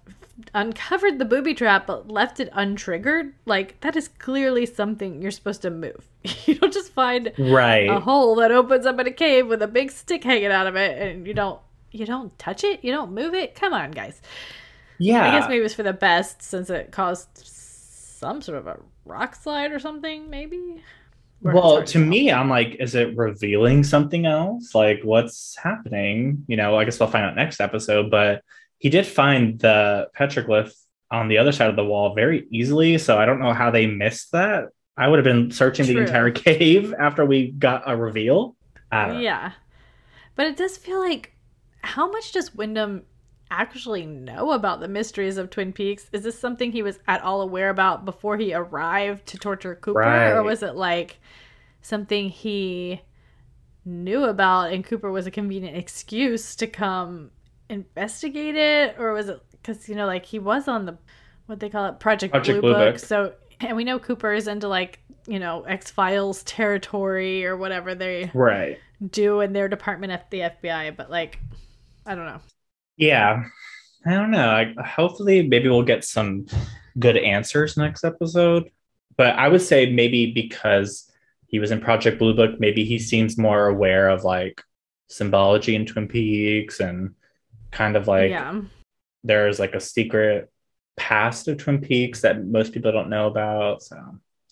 uncovered 0.53 1.19
the 1.19 1.25
booby 1.25 1.55
trap 1.55 1.87
but 1.87 2.09
left 2.09 2.41
it 2.41 2.53
untriggered. 2.53 3.33
Like 3.47 3.81
that 3.81 3.97
is 3.97 4.09
clearly 4.09 4.67
something 4.67 5.23
you're 5.23 5.31
supposed 5.31 5.63
to 5.63 5.71
move. 5.71 6.09
you 6.47 6.57
don't 6.57 6.73
just 6.73 6.93
find 6.93 7.33
right. 7.39 7.89
a 7.89 8.01
hole 8.01 8.37
that 8.37 8.51
opens 8.51 8.87
up 8.87 8.99
in 8.99 9.07
a 9.07 9.13
cave 9.13 9.47
with 9.47 9.63
a 9.63 9.69
big 9.69 9.91
stick 9.91 10.25
hanging 10.25 10.47
out 10.47 10.67
of 10.67 10.77
it 10.77 11.01
and 11.01 11.27
you 11.27 11.35
don't 11.35 11.61
you 11.91 12.05
don't 12.05 12.37
touch 12.41 12.65
it, 12.65 12.83
you 12.83 12.91
don't 12.91 13.13
move 13.13 13.35
it. 13.35 13.55
Come 13.55 13.73
on, 13.73 13.93
guys. 13.93 14.21
yeah. 14.99 15.29
I 15.29 15.31
guess 15.31 15.49
maybe 15.49 15.61
it 15.61 15.63
was 15.63 15.75
for 15.75 15.85
the 15.85 15.93
best 15.93 16.43
since 16.43 16.69
it 16.69 16.91
caused 16.91 17.29
some 17.39 18.43
sort 18.43 18.59
of 18.59 18.67
a 18.67 18.81
rock 19.05 19.37
slide 19.37 19.71
or 19.71 19.79
something, 19.79 20.29
maybe. 20.29 20.83
Well 21.45 21.85
to 21.85 21.99
me 21.99 22.33
i'm 22.33 22.49
like 22.49 22.77
is 22.81 22.95
it 22.95 23.17
revealing 23.17 23.85
something 23.85 24.27
else? 24.27 24.75
Like 24.75 25.01
what's 25.03 25.57
happening? 25.57 26.45
You 26.49 26.57
know 26.57 26.77
i 26.77 26.85
guess 26.85 26.99
we'll 26.99 27.11
find 27.11 27.25
out 27.25 27.37
next 27.37 27.61
episode 27.61 28.11
but 28.11 28.43
he 28.79 28.89
did 28.89 29.07
find 29.07 29.59
the 29.59 30.09
petroglyph 30.19 30.73
on 31.11 31.29
the 31.29 31.39
other 31.39 31.53
side 31.53 31.71
of 31.71 31.77
the 31.77 31.85
wall 31.85 32.15
very 32.15 32.47
easily 32.51 32.99
so 32.99 33.19
i 33.19 33.27
don't 33.27 33.41
know 33.41 33.53
how 33.53 33.71
they 33.71 33.87
missed 33.87 34.33
that. 34.33 34.69
I 34.97 35.09
would 35.09 35.19
have 35.19 35.25
been 35.25 35.51
searching 35.51 35.87
the 35.87 35.99
entire 35.99 36.31
cave 36.47 36.95
after 36.99 37.25
we 37.25 37.51
got 37.51 37.83
a 37.87 37.97
reveal. 37.97 38.57
Don't 38.93 39.09
know. 39.09 39.21
Yeah. 39.21 39.53
But 40.37 40.47
it 40.47 40.57
does 40.57 40.77
feel 40.77 41.01
like 41.01 41.37
how 41.83 42.11
much 42.11 42.33
does 42.33 42.55
Windom 42.55 43.03
actually 43.51 44.07
know 44.07 44.53
about 44.53 44.81
the 44.81 44.89
mysteries 44.89 45.37
of 45.37 45.51
Twin 45.51 45.73
Peaks? 45.73 46.09
Is 46.13 46.23
this 46.23 46.39
something 46.39 46.73
he 46.73 46.83
was 46.83 46.99
at 47.07 47.23
all 47.23 47.41
aware 47.41 47.71
about 47.71 48.05
before 48.05 48.37
he 48.37 48.55
arrived 48.55 49.27
to 49.27 49.39
torture 49.39 49.75
Cooper? 49.75 50.01
Right. 50.01 50.31
Or 50.31 50.43
was 50.43 50.63
it 50.63 50.75
like 50.75 51.19
something 51.83 52.29
he 52.29 53.03
knew 53.85 54.25
about 54.25 54.73
and 54.73 54.85
Cooper 54.85 55.11
was 55.11 55.27
a 55.27 55.31
convenient 55.31 55.77
excuse 55.77 56.57
to 56.57 56.67
come 56.67 57.31
investigate 57.69 58.57
it? 58.57 58.97
Or 58.99 59.13
was 59.13 59.29
it 59.29 59.41
because, 59.51 59.89
you 59.89 59.95
know, 59.95 60.07
like 60.07 60.27
he 60.27 60.39
was 60.39 60.69
on 60.69 60.87
the, 60.87 60.99
what 61.47 61.61
they 61.61 61.71
call 61.71 61.87
it, 61.87 62.01
Project, 62.01 62.33
Project 62.33 62.61
Blue, 62.61 62.73
Blue 62.73 62.85
Book. 62.85 62.95
Book. 62.95 63.05
So, 63.05 63.33
and 63.61 63.77
we 63.77 63.85
know 63.85 63.99
Cooper 63.99 64.33
is 64.33 64.47
into 64.47 64.69
like, 64.69 65.01
you 65.27 65.39
know, 65.39 65.63
X 65.63 65.91
Files 65.91 66.43
territory 66.43 67.47
or 67.47 67.57
whatever 67.57 67.95
they 67.95 68.31
right 68.35 68.79
do 69.11 69.41
in 69.41 69.53
their 69.53 69.69
department 69.69 70.13
at 70.13 70.31
the 70.31 70.41
FBI, 70.41 70.97
but 70.97 71.11
like, 71.11 71.39
I 72.07 72.15
don't 72.15 72.27
know. 72.27 72.41
Yeah. 72.97 73.45
I 74.07 74.11
don't 74.11 74.31
know. 74.31 74.51
I, 74.51 74.75
hopefully 74.85 75.47
maybe 75.47 75.69
we'll 75.69 75.83
get 75.83 76.05
some 76.05 76.47
good 76.99 77.17
answers 77.17 77.77
next 77.77 78.05
episode. 78.05 78.71
But 79.17 79.37
i 79.37 79.47
would 79.49 79.63
say 79.63 79.91
maybe 79.91 80.33
because 80.33 81.11
he 81.47 81.61
was 81.61 81.71
in 81.71 81.81
project 81.81 82.19
blue 82.19 82.35
book 82.35 82.59
maybe 82.59 82.85
he 82.85 82.99
seems 82.99 83.39
more 83.39 83.69
aware 83.69 84.09
of 84.09 84.25
like 84.25 84.61
symbology 85.09 85.77
in 85.77 85.87
twin 85.87 86.09
peaks 86.09 86.81
and 86.81 87.15
kind 87.71 87.97
of 87.97 88.09
like 88.09 88.31
yeah, 88.31 88.61
there's 89.23 89.61
like 89.61 89.75
a 89.75 89.81
secret 89.81 90.51
past 90.97 91.47
of 91.47 91.59
twin 91.59 91.81
peaks 91.81 92.23
that 92.23 92.45
most 92.45 92.73
people 92.73 92.91
don't 92.91 93.09
know 93.09 93.29
about 93.29 93.85
so 93.85 93.97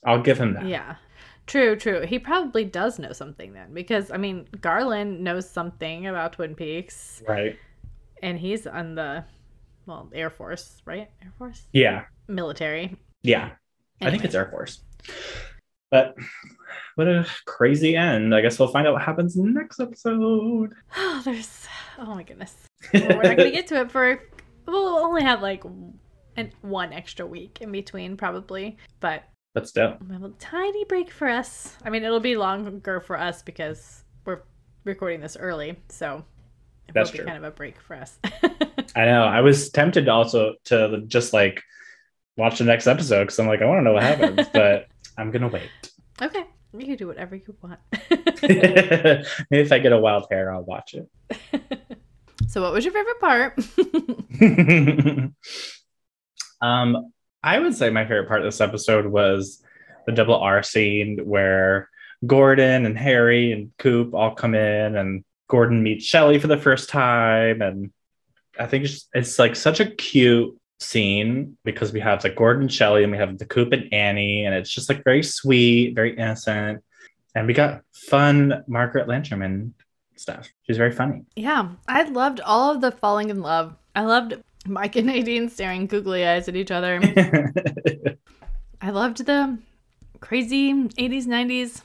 i'll 0.05 0.22
give 0.22 0.38
him 0.38 0.55
that. 0.55 0.66
Yeah. 0.66 0.97
True, 1.49 1.74
true. 1.74 2.07
He 2.07 2.20
probably 2.20 2.64
does 2.64 3.01
know 3.01 3.12
something 3.12 3.53
then, 3.53 3.74
because 3.74 4.12
I 4.12 4.16
mean, 4.16 4.47
Garland 4.61 5.24
knows 5.24 5.51
something 5.51 6.07
about 6.07 6.34
Twin 6.34 6.55
Peaks, 6.55 7.20
right 7.26 7.59
and 8.22 8.38
he's 8.38 8.66
on 8.66 8.94
the, 8.94 9.24
well, 9.86 10.08
Air 10.14 10.30
Force, 10.30 10.80
right? 10.86 11.10
Air 11.22 11.32
Force, 11.38 11.62
yeah 11.72 12.04
military. 12.28 12.96
yeah 13.22 13.50
i 14.00 14.10
think 14.10 14.24
it's 14.24 14.34
air 14.34 14.48
force 14.50 14.82
but 15.90 16.14
what 16.94 17.06
a 17.06 17.26
crazy 17.46 17.94
end 17.94 18.34
i 18.34 18.40
guess 18.40 18.58
we'll 18.58 18.68
find 18.68 18.86
out 18.86 18.94
what 18.94 19.02
happens 19.02 19.36
in 19.36 19.44
the 19.44 19.60
next 19.60 19.78
episode 19.80 20.72
Oh, 20.96 21.22
there's, 21.24 21.66
oh 21.98 22.14
my 22.14 22.22
goodness. 22.22 22.54
Well, 22.92 23.08
we're 23.08 23.22
not 23.22 23.36
gonna 23.36 23.50
get 23.50 23.66
to 23.68 23.80
it 23.80 23.90
for. 23.90 24.20
We'll 24.66 24.96
only 24.98 25.22
have 25.22 25.40
like 25.42 25.62
an, 26.36 26.52
one 26.62 26.92
extra 26.92 27.26
week 27.26 27.58
in 27.60 27.70
between, 27.72 28.16
probably, 28.16 28.76
but. 29.00 29.24
We'll 30.00 30.18
have 30.18 30.24
a 30.30 30.34
tiny 30.38 30.84
break 30.84 31.10
for 31.10 31.28
us. 31.28 31.76
I 31.84 31.90
mean, 31.90 32.02
it'll 32.04 32.20
be 32.20 32.36
longer 32.36 33.00
for 33.00 33.18
us 33.18 33.42
because 33.42 34.04
we're 34.24 34.40
recording 34.84 35.20
this 35.20 35.36
early, 35.36 35.78
so 35.88 36.24
it 36.88 36.94
That's 36.94 37.10
true. 37.10 37.24
kind 37.24 37.38
of 37.38 37.44
a 37.44 37.50
break 37.50 37.80
for 37.80 37.94
us. 37.96 38.18
I 38.96 39.04
know. 39.06 39.24
I 39.24 39.40
was 39.40 39.70
tempted 39.70 40.08
also 40.08 40.54
to 40.64 41.02
just 41.06 41.32
like 41.32 41.62
watch 42.36 42.58
the 42.58 42.64
next 42.64 42.86
episode 42.86 43.24
because 43.24 43.38
I'm 43.38 43.46
like, 43.46 43.62
I 43.62 43.66
want 43.66 43.80
to 43.80 43.84
know 43.84 43.92
what 43.92 44.02
happens, 44.02 44.48
but 44.52 44.86
I'm 45.16 45.30
gonna 45.30 45.48
wait. 45.48 45.70
okay, 46.20 46.44
you 46.76 46.86
can 46.86 46.96
do 46.96 47.06
whatever 47.06 47.36
you 47.36 47.54
want. 47.62 47.80
Maybe 48.42 49.24
if 49.50 49.72
I 49.72 49.78
get 49.78 49.92
a 49.92 49.98
wild 49.98 50.26
hair, 50.30 50.52
I'll 50.52 50.64
watch 50.64 50.94
it. 50.94 51.08
so, 52.48 52.62
what 52.62 52.72
was 52.72 52.84
your 52.84 52.92
favorite 52.94 53.20
part? 53.20 53.58
um, 56.60 57.12
I 57.42 57.58
would 57.58 57.74
say 57.74 57.90
my 57.90 58.04
favorite 58.04 58.28
part 58.28 58.40
of 58.40 58.46
this 58.46 58.60
episode 58.60 59.06
was 59.06 59.62
the 60.06 60.12
double 60.12 60.36
R 60.36 60.62
scene 60.62 61.18
where 61.24 61.88
Gordon 62.26 62.86
and 62.86 62.96
Harry 62.96 63.52
and 63.52 63.72
Coop 63.78 64.14
all 64.14 64.34
come 64.34 64.54
in, 64.54 64.96
and 64.96 65.24
Gordon 65.53 65.82
meets 65.82 66.07
Shelly 66.07 66.38
for 66.38 66.46
the 66.46 66.57
first 66.57 66.88
time, 66.88 67.61
and 67.61 67.92
I 68.59 68.64
think 68.64 68.86
it's, 68.86 69.07
it's 69.12 69.38
like 69.38 69.55
such 69.55 69.80
a 69.80 69.86
cute 69.90 70.59
scene 70.80 71.59
because 71.62 71.92
we 71.92 72.00
have 72.00 72.24
like 72.24 72.36
Gordon 72.36 72.62
and 72.62 72.72
Shelly, 72.72 73.03
and 73.03 73.12
we 73.12 73.18
have 73.18 73.36
the 73.36 73.44
Coop 73.44 73.70
and 73.74 73.92
Annie, 73.92 74.46
and 74.46 74.55
it's 74.55 74.70
just 74.70 74.88
like 74.88 75.05
very 75.05 75.22
sweet, 75.22 75.94
very 75.94 76.16
innocent, 76.16 76.82
and 77.34 77.46
we 77.46 77.53
got 77.53 77.82
fun 77.92 78.64
Margaret 78.66 79.07
Lanterman 79.07 79.72
stuff. 80.16 80.48
She's 80.62 80.78
very 80.78 80.90
funny. 80.90 81.20
yeah, 81.36 81.68
I 81.86 82.05
loved 82.05 82.40
all 82.40 82.74
of 82.74 82.80
the 82.80 82.90
falling 82.90 83.28
in 83.28 83.42
love. 83.42 83.76
I 83.94 84.05
loved 84.05 84.36
Mike 84.66 84.96
and 84.96 85.09
Nadine 85.09 85.50
staring 85.50 85.86
googly 85.86 86.26
eyes 86.26 86.48
at 86.48 86.57
each 86.57 86.70
other. 86.70 86.98
I 88.80 88.88
loved 88.88 89.26
the 89.26 89.59
crazy 90.20 90.72
80s, 90.72 91.26
90s 91.26 91.82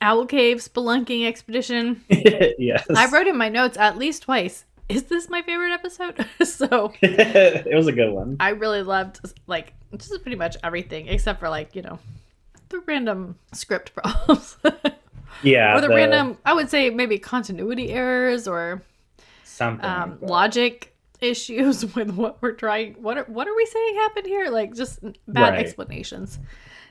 owl 0.00 0.26
cave 0.26 0.58
spelunking 0.58 1.26
expedition. 1.26 2.02
yes, 2.08 2.86
I 2.94 3.06
wrote 3.10 3.26
in 3.26 3.36
my 3.36 3.48
notes 3.48 3.76
at 3.76 3.96
least 3.96 4.22
twice. 4.22 4.64
Is 4.88 5.04
this 5.04 5.28
my 5.28 5.42
favorite 5.42 5.72
episode? 5.72 6.24
so 6.44 6.92
it 7.02 7.74
was 7.74 7.86
a 7.88 7.92
good 7.92 8.10
one. 8.12 8.36
I 8.40 8.50
really 8.50 8.82
loved 8.82 9.20
like 9.46 9.74
just 9.96 10.22
pretty 10.22 10.36
much 10.36 10.56
everything 10.64 11.08
except 11.08 11.40
for 11.40 11.48
like, 11.48 11.74
you 11.76 11.82
know, 11.82 11.98
the 12.70 12.80
random 12.80 13.36
script 13.52 13.94
problems. 13.94 14.56
Yeah, 15.42 15.76
or 15.76 15.80
the, 15.82 15.88
random 15.88 16.38
I 16.44 16.52
would 16.54 16.68
say 16.70 16.90
maybe 16.90 17.18
continuity 17.18 17.90
errors 17.90 18.48
or 18.48 18.82
something 19.44 19.88
um, 19.88 20.18
like 20.20 20.30
logic 20.30 20.94
issues 21.20 21.94
with 21.94 22.10
what 22.12 22.40
we're 22.40 22.52
trying 22.52 22.94
what 22.94 23.18
are, 23.18 23.24
what 23.24 23.46
are 23.48 23.54
we 23.54 23.66
saying 23.66 23.94
happened 23.96 24.26
here? 24.26 24.48
Like 24.50 24.74
just 24.74 25.00
bad 25.26 25.50
Right. 25.50 25.58
explanations. 25.60 26.38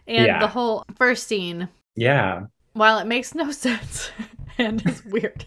And 0.08 0.26
Yeah. 0.28 0.40
the 0.40 0.48
whole 0.48 0.84
first 0.96 1.28
scene 1.28 1.68
Yeah, 1.96 2.46
while 2.78 3.00
it 3.00 3.08
makes 3.08 3.34
no 3.36 3.52
sense 3.66 4.12
and 4.58 4.86
is 4.88 5.04
weird, 5.06 5.46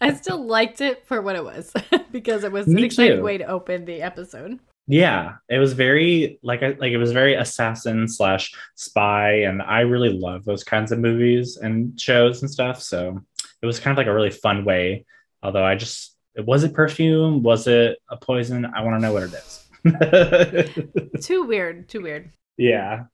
I 0.00 0.14
still 0.14 0.44
liked 0.44 0.80
it 0.80 1.06
for 1.06 1.22
what 1.22 1.36
it 1.36 1.44
was 1.44 1.72
because 2.12 2.44
it 2.44 2.52
was 2.52 2.66
an 2.68 2.78
exciting 2.78 3.18
too. 3.18 3.22
way 3.22 3.38
to 3.38 3.46
open 3.46 3.84
the 3.84 4.02
episode. 4.02 4.58
yeah. 4.86 5.36
It 5.48 5.58
was 5.58 5.72
very 5.72 6.38
like 6.42 6.62
I 6.62 6.70
like 6.78 6.92
it 6.92 6.98
was 6.98 7.12
very 7.12 7.34
assassin 7.34 8.08
slash 8.08 8.52
spy, 8.74 9.42
and 9.42 9.62
I 9.62 9.80
really 9.80 10.10
love 10.10 10.44
those 10.44 10.64
kinds 10.64 10.92
of 10.92 10.98
movies 10.98 11.56
and 11.56 11.98
shows 12.00 12.42
and 12.42 12.50
stuff. 12.50 12.82
So 12.82 13.20
it 13.62 13.66
was 13.66 13.78
kind 13.80 13.92
of 13.92 13.98
like 13.98 14.06
a 14.08 14.14
really 14.14 14.30
fun 14.30 14.64
way. 14.64 15.04
Although 15.42 15.64
I 15.64 15.74
just 15.76 16.16
was 16.36 16.64
it 16.64 16.72
perfume? 16.74 17.42
Was 17.42 17.66
it 17.66 17.98
a 18.08 18.16
poison? 18.16 18.64
I 18.66 18.82
want 18.82 18.96
to 18.96 19.02
know 19.06 19.12
what 19.12 19.24
it 19.24 19.32
is. 19.34 19.58
Too 21.26 21.44
weird, 21.44 21.88
too 21.88 22.00
weird. 22.02 22.30
yeah. 22.56 23.04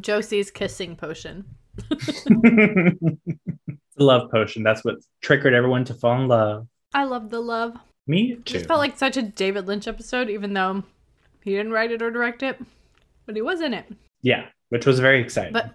Josie's 0.00 0.50
kissing 0.50 0.96
potion. 0.96 1.44
Love 3.98 4.30
potion. 4.30 4.62
That's 4.62 4.84
what 4.84 4.96
triggered 5.20 5.54
everyone 5.54 5.84
to 5.86 5.94
fall 5.94 6.20
in 6.20 6.28
love. 6.28 6.66
I 6.94 7.04
love 7.04 7.30
the 7.30 7.40
love. 7.40 7.76
Me 8.06 8.32
It 8.32 8.46
too. 8.46 8.54
just 8.54 8.66
felt 8.66 8.78
like 8.78 8.96
such 8.98 9.16
a 9.16 9.22
David 9.22 9.66
Lynch 9.66 9.88
episode, 9.88 10.30
even 10.30 10.52
though 10.54 10.84
he 11.42 11.52
didn't 11.52 11.72
write 11.72 11.90
it 11.90 12.02
or 12.02 12.10
direct 12.10 12.42
it, 12.42 12.60
but 13.26 13.34
he 13.34 13.42
was 13.42 13.60
in 13.60 13.74
it. 13.74 13.86
yeah, 14.22 14.46
which 14.68 14.86
was 14.86 15.00
very 15.00 15.20
exciting. 15.20 15.52
But 15.52 15.74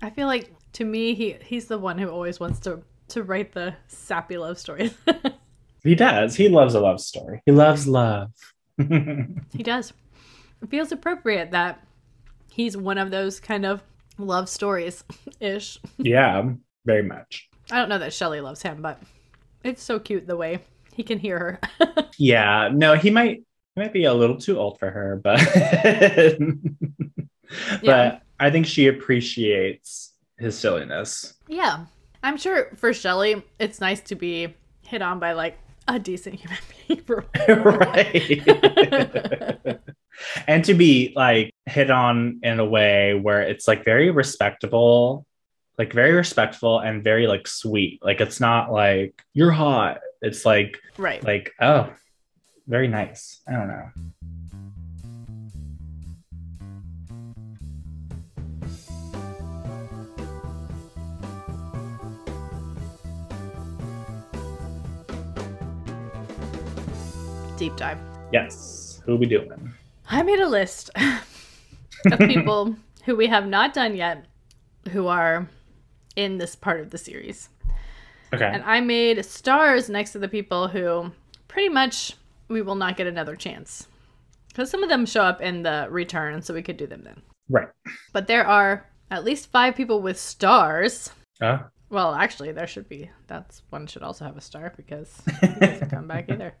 I 0.00 0.10
feel 0.10 0.26
like 0.28 0.52
to 0.74 0.84
me, 0.84 1.14
he 1.14 1.36
he's 1.42 1.66
the 1.66 1.78
one 1.78 1.98
who 1.98 2.08
always 2.08 2.38
wants 2.38 2.60
to 2.60 2.80
to 3.08 3.22
write 3.22 3.52
the 3.52 3.74
sappy 3.88 4.36
love 4.36 4.58
stories. 4.58 4.94
he 5.82 5.94
does. 5.94 6.36
He 6.36 6.48
loves 6.48 6.74
a 6.74 6.80
love 6.80 7.00
story. 7.00 7.42
He 7.46 7.52
loves 7.52 7.88
love. 7.88 8.30
he 8.78 9.62
does. 9.62 9.92
It 10.62 10.70
feels 10.70 10.92
appropriate 10.92 11.50
that 11.52 11.84
he's 12.52 12.76
one 12.76 12.98
of 12.98 13.10
those 13.10 13.40
kind 13.40 13.64
of 13.66 13.82
love 14.18 14.48
stories 14.48 15.04
ish. 15.40 15.78
Yeah, 15.96 16.50
very 16.84 17.02
much. 17.02 17.48
I 17.70 17.76
don't 17.78 17.88
know 17.88 17.98
that 17.98 18.12
Shelly 18.12 18.40
loves 18.40 18.62
him, 18.62 18.82
but 18.82 19.00
it's 19.64 19.82
so 19.82 19.98
cute 19.98 20.26
the 20.26 20.36
way 20.36 20.60
he 20.94 21.02
can 21.02 21.18
hear 21.18 21.38
her. 21.38 21.60
Yeah, 22.20 22.68
no, 22.72 22.94
he 22.94 23.10
might 23.10 23.44
he 23.76 23.80
might 23.80 23.92
be 23.92 24.04
a 24.04 24.12
little 24.14 24.38
too 24.38 24.58
old 24.58 24.78
for 24.80 24.90
her, 24.90 25.20
but 25.22 25.38
Yeah. 27.80 27.80
but 27.82 28.22
I 28.40 28.50
think 28.50 28.66
she 28.66 28.88
appreciates 28.88 30.14
his 30.38 30.58
silliness. 30.58 31.34
yeah. 31.46 31.86
I'm 32.20 32.36
sure 32.36 32.72
for 32.76 32.92
Shelly, 32.92 33.44
it's 33.60 33.80
nice 33.80 34.00
to 34.00 34.16
be 34.16 34.52
hit 34.82 35.00
on 35.02 35.20
by 35.20 35.32
like 35.34 35.56
a 35.88 35.98
decent 35.98 36.36
human 36.36 36.58
being 36.86 37.00
for 37.00 37.24
right. 37.48 38.42
and 40.46 40.64
to 40.64 40.74
be 40.74 41.12
like 41.16 41.52
hit 41.66 41.90
on 41.90 42.40
in 42.42 42.60
a 42.60 42.64
way 42.64 43.14
where 43.14 43.42
it's 43.42 43.66
like 43.66 43.84
very 43.84 44.10
respectable, 44.10 45.26
like 45.78 45.92
very 45.92 46.12
respectful 46.12 46.78
and 46.78 47.02
very 47.02 47.26
like 47.26 47.48
sweet. 47.48 48.00
Like 48.02 48.20
it's 48.20 48.40
not 48.40 48.70
like 48.70 49.20
you're 49.32 49.50
hot. 49.50 50.00
It's 50.20 50.44
like 50.44 50.78
right. 50.96 51.22
like 51.24 51.52
oh, 51.60 51.90
very 52.66 52.88
nice. 52.88 53.40
I 53.48 53.52
don't 53.52 53.68
know. 53.68 53.88
Deep 67.58 67.74
dive. 67.76 67.98
Yes. 68.32 69.02
Who 69.04 69.16
we 69.16 69.26
doing? 69.26 69.72
I 70.08 70.22
made 70.22 70.38
a 70.38 70.48
list 70.48 70.90
of 72.06 72.18
people 72.20 72.76
who 73.04 73.16
we 73.16 73.26
have 73.26 73.46
not 73.46 73.74
done 73.74 73.96
yet 73.96 74.26
who 74.90 75.08
are 75.08 75.48
in 76.14 76.38
this 76.38 76.54
part 76.54 76.80
of 76.80 76.90
the 76.90 76.98
series. 76.98 77.48
Okay. 78.32 78.44
And 78.52 78.62
I 78.64 78.80
made 78.80 79.24
stars 79.24 79.88
next 79.88 80.12
to 80.12 80.18
the 80.18 80.28
people 80.28 80.68
who 80.68 81.10
pretty 81.48 81.68
much 81.68 82.14
we 82.48 82.62
will 82.62 82.74
not 82.76 82.96
get 82.96 83.06
another 83.06 83.34
chance. 83.34 83.88
Because 84.48 84.70
some 84.70 84.82
of 84.82 84.88
them 84.88 85.04
show 85.06 85.22
up 85.22 85.40
in 85.40 85.62
the 85.62 85.88
return, 85.90 86.42
so 86.42 86.54
we 86.54 86.62
could 86.62 86.76
do 86.76 86.86
them 86.86 87.02
then. 87.04 87.22
right. 87.48 87.68
But 88.12 88.26
there 88.26 88.46
are 88.46 88.86
at 89.10 89.24
least 89.24 89.50
five 89.50 89.74
people 89.74 90.00
with 90.02 90.18
stars. 90.18 91.10
Uh, 91.40 91.58
Well, 91.90 92.14
actually, 92.14 92.52
there 92.52 92.66
should 92.66 92.88
be. 92.88 93.10
That's 93.28 93.62
one 93.70 93.86
should 93.86 94.02
also 94.02 94.24
have 94.24 94.36
a 94.36 94.40
star 94.42 94.72
because 94.76 95.22
he 95.40 95.46
doesn't 95.60 95.90
come 95.90 96.06
back 96.06 96.30
either. 96.30 96.54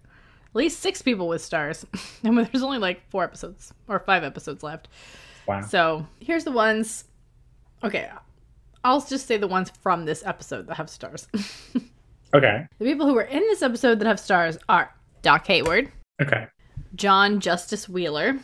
At 0.50 0.56
least 0.56 0.80
six 0.80 1.02
people 1.02 1.28
with 1.28 1.42
stars. 1.42 1.84
and 2.22 2.36
there's 2.38 2.62
only 2.62 2.78
like 2.78 3.08
four 3.10 3.24
episodes 3.24 3.72
or 3.86 3.98
five 4.00 4.24
episodes 4.24 4.62
left. 4.62 4.88
wow. 5.46 5.60
So 5.62 6.06
here's 6.20 6.44
the 6.44 6.52
ones. 6.52 7.04
Okay, 7.84 8.08
I'll 8.82 9.00
just 9.00 9.26
say 9.26 9.36
the 9.36 9.46
ones 9.46 9.70
from 9.82 10.04
this 10.04 10.24
episode 10.26 10.66
that 10.66 10.74
have 10.76 10.90
stars. 10.90 11.28
Okay. 12.34 12.66
the 12.78 12.84
people 12.84 13.06
who 13.06 13.14
were 13.14 13.22
in 13.22 13.40
this 13.40 13.62
episode 13.62 14.00
that 14.00 14.06
have 14.06 14.20
stars 14.20 14.58
are 14.68 14.92
Doc 15.22 15.46
Hayward, 15.46 15.90
Okay. 16.20 16.46
John 16.94 17.40
Justice 17.40 17.88
Wheeler, 17.88 18.38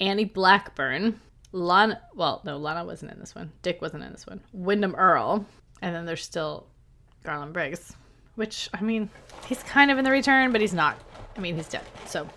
Annie 0.00 0.24
Blackburn, 0.24 1.20
Lana. 1.52 2.00
Well, 2.16 2.42
no, 2.44 2.56
Lana 2.56 2.84
wasn't 2.84 3.12
in 3.12 3.20
this 3.20 3.36
one. 3.36 3.52
Dick 3.62 3.80
wasn't 3.80 4.02
in 4.02 4.10
this 4.10 4.26
one. 4.26 4.40
Windom 4.52 4.96
Earle, 4.96 5.46
and 5.82 5.94
then 5.94 6.04
there's 6.04 6.24
still 6.24 6.66
Garland 7.22 7.52
Briggs, 7.52 7.94
which 8.34 8.68
I 8.74 8.82
mean, 8.82 9.10
he's 9.46 9.62
kind 9.62 9.90
of 9.90 9.98
in 9.98 10.04
the 10.04 10.10
return, 10.10 10.52
but 10.52 10.60
he's 10.60 10.74
not. 10.74 10.98
I 11.36 11.40
mean, 11.40 11.56
he's 11.56 11.68
dead. 11.68 11.84
So, 12.06 12.28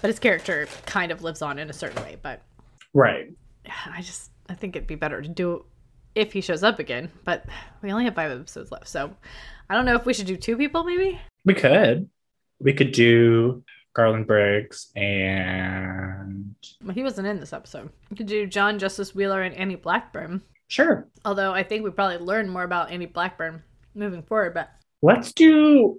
but 0.00 0.08
his 0.08 0.18
character 0.18 0.66
kind 0.86 1.12
of 1.12 1.22
lives 1.22 1.42
on 1.42 1.58
in 1.58 1.68
a 1.70 1.72
certain 1.72 2.02
way. 2.02 2.16
But 2.20 2.42
Right. 2.94 3.28
I 3.86 4.00
just 4.02 4.30
I 4.48 4.54
think 4.54 4.76
it'd 4.76 4.88
be 4.88 4.94
better 4.94 5.20
to 5.22 5.28
do 5.28 5.64
if 6.14 6.32
he 6.32 6.40
shows 6.40 6.62
up 6.62 6.78
again. 6.78 7.10
But 7.24 7.44
we 7.82 7.92
only 7.92 8.04
have 8.04 8.14
five 8.14 8.30
episodes 8.30 8.72
left, 8.72 8.88
so 8.88 9.14
I 9.68 9.74
don't 9.74 9.84
know 9.84 9.94
if 9.96 10.06
we 10.06 10.14
should 10.14 10.26
do 10.26 10.36
two 10.36 10.56
people 10.56 10.84
maybe. 10.84 11.20
We 11.44 11.54
could. 11.54 12.08
We 12.58 12.72
could 12.74 12.92
do 12.92 13.62
Garland 13.94 14.26
Briggs 14.26 14.90
and 14.96 16.54
Well, 16.84 16.94
he 16.94 17.02
wasn't 17.02 17.26
in 17.28 17.40
this 17.40 17.52
episode. 17.52 17.90
We 18.10 18.16
could 18.16 18.26
do 18.26 18.46
John 18.46 18.78
Justice 18.78 19.14
Wheeler 19.14 19.42
and 19.42 19.54
Annie 19.54 19.76
Blackburn. 19.76 20.42
sure. 20.68 21.08
Although 21.24 21.52
I 21.52 21.62
think 21.62 21.84
we 21.84 21.90
probably 21.90 22.18
learn 22.18 22.48
more 22.48 22.64
about 22.64 22.90
Annie 22.90 23.06
Blackburn 23.06 23.62
moving 23.94 24.22
forward. 24.22 24.54
But 24.54 24.70
Let's 25.02 25.32
do 25.32 25.98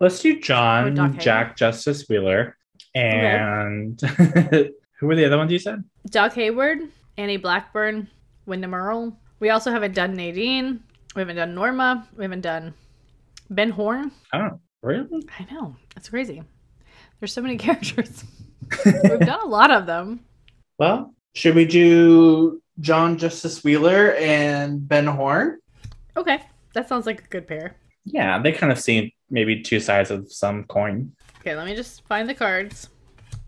let's 0.00 0.20
do 0.20 0.40
John 0.40 1.18
Jack 1.18 1.56
Justice 1.56 2.06
Wheeler 2.08 2.56
and 2.94 4.00
who 4.98 5.06
were 5.06 5.16
the 5.16 5.24
other 5.26 5.38
ones 5.38 5.52
you 5.52 5.58
said? 5.58 5.84
Doc 6.10 6.34
Hayward, 6.34 6.80
Annie 7.16 7.36
Blackburn, 7.36 8.08
Windom 8.46 8.74
Earle. 8.74 9.18
We 9.40 9.50
also 9.50 9.70
haven't 9.70 9.94
done 9.94 10.14
Nadine. 10.14 10.82
We 11.14 11.20
haven't 11.20 11.36
done 11.36 11.54
Norma. 11.54 12.08
We 12.16 12.24
haven't 12.24 12.42
done 12.42 12.74
Ben 13.50 13.70
Horne. 13.70 14.12
Oh, 14.32 14.60
really? 14.82 15.26
I 15.38 15.52
know. 15.52 15.76
It's 15.96 16.08
crazy. 16.08 16.42
There's 17.20 17.32
so 17.32 17.42
many 17.42 17.56
characters. 17.58 18.24
We've 18.84 19.20
done 19.20 19.40
a 19.42 19.46
lot 19.46 19.70
of 19.70 19.86
them. 19.86 20.20
Well, 20.78 21.14
should 21.34 21.54
we 21.54 21.64
do 21.64 22.62
John 22.80 23.18
Justice 23.18 23.64
Wheeler 23.64 24.12
and 24.14 24.86
Ben 24.86 25.06
Horne? 25.06 25.58
Okay. 26.16 26.42
That 26.74 26.88
sounds 26.88 27.06
like 27.06 27.24
a 27.24 27.28
good 27.28 27.46
pair. 27.46 27.76
Yeah, 28.06 28.38
they 28.38 28.52
kind 28.52 28.72
of 28.72 28.78
seem 28.78 29.10
maybe 29.28 29.62
two 29.62 29.80
sides 29.80 30.10
of 30.10 30.32
some 30.32 30.64
coin. 30.64 31.12
Okay, 31.40 31.54
let 31.56 31.66
me 31.66 31.74
just 31.74 32.06
find 32.06 32.28
the 32.28 32.34
cards. 32.34 32.88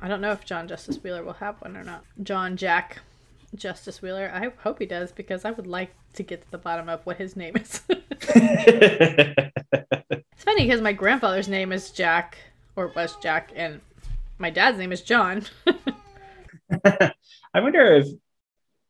I 0.01 0.09
don't 0.09 0.21
know 0.21 0.33
if 0.33 0.45
John 0.45 0.69
Justice 0.69 1.03
Wheeler 1.03 1.23
will 1.23 1.35
have 1.35 1.61
one 1.63 1.77
or 1.77 1.85
not. 1.85 2.05
John 2.23 2.57
Jack 2.57 2.99
Justice 3.55 4.03
Wheeler. 4.03 4.31
I 4.33 4.51
hope 4.63 4.79
he 4.79 4.87
does 4.87 5.13
because 5.13 5.45
I 5.45 5.53
would 5.53 5.67
like 5.67 5.95
to 6.15 6.23
get 6.23 6.43
to 6.43 6.51
the 6.51 6.59
bottom 6.59 6.89
of 6.89 7.05
what 7.07 7.17
his 7.17 7.37
name 7.37 7.57
is. 7.57 7.83
it's 7.89 9.53
funny 10.45 10.65
because 10.65 10.81
my 10.81 10.93
grandfather's 10.93 11.49
name 11.49 11.73
is 11.73 11.91
Jack, 11.91 12.37
or 12.77 12.89
was 12.89 13.17
Jack, 13.17 13.53
and 13.55 13.81
my 14.39 14.51
dad's 14.51 14.79
name 14.79 14.93
is 14.93 15.03
John. 15.03 15.45
I 16.85 17.13
wonder 17.61 17.95
if 17.95 18.09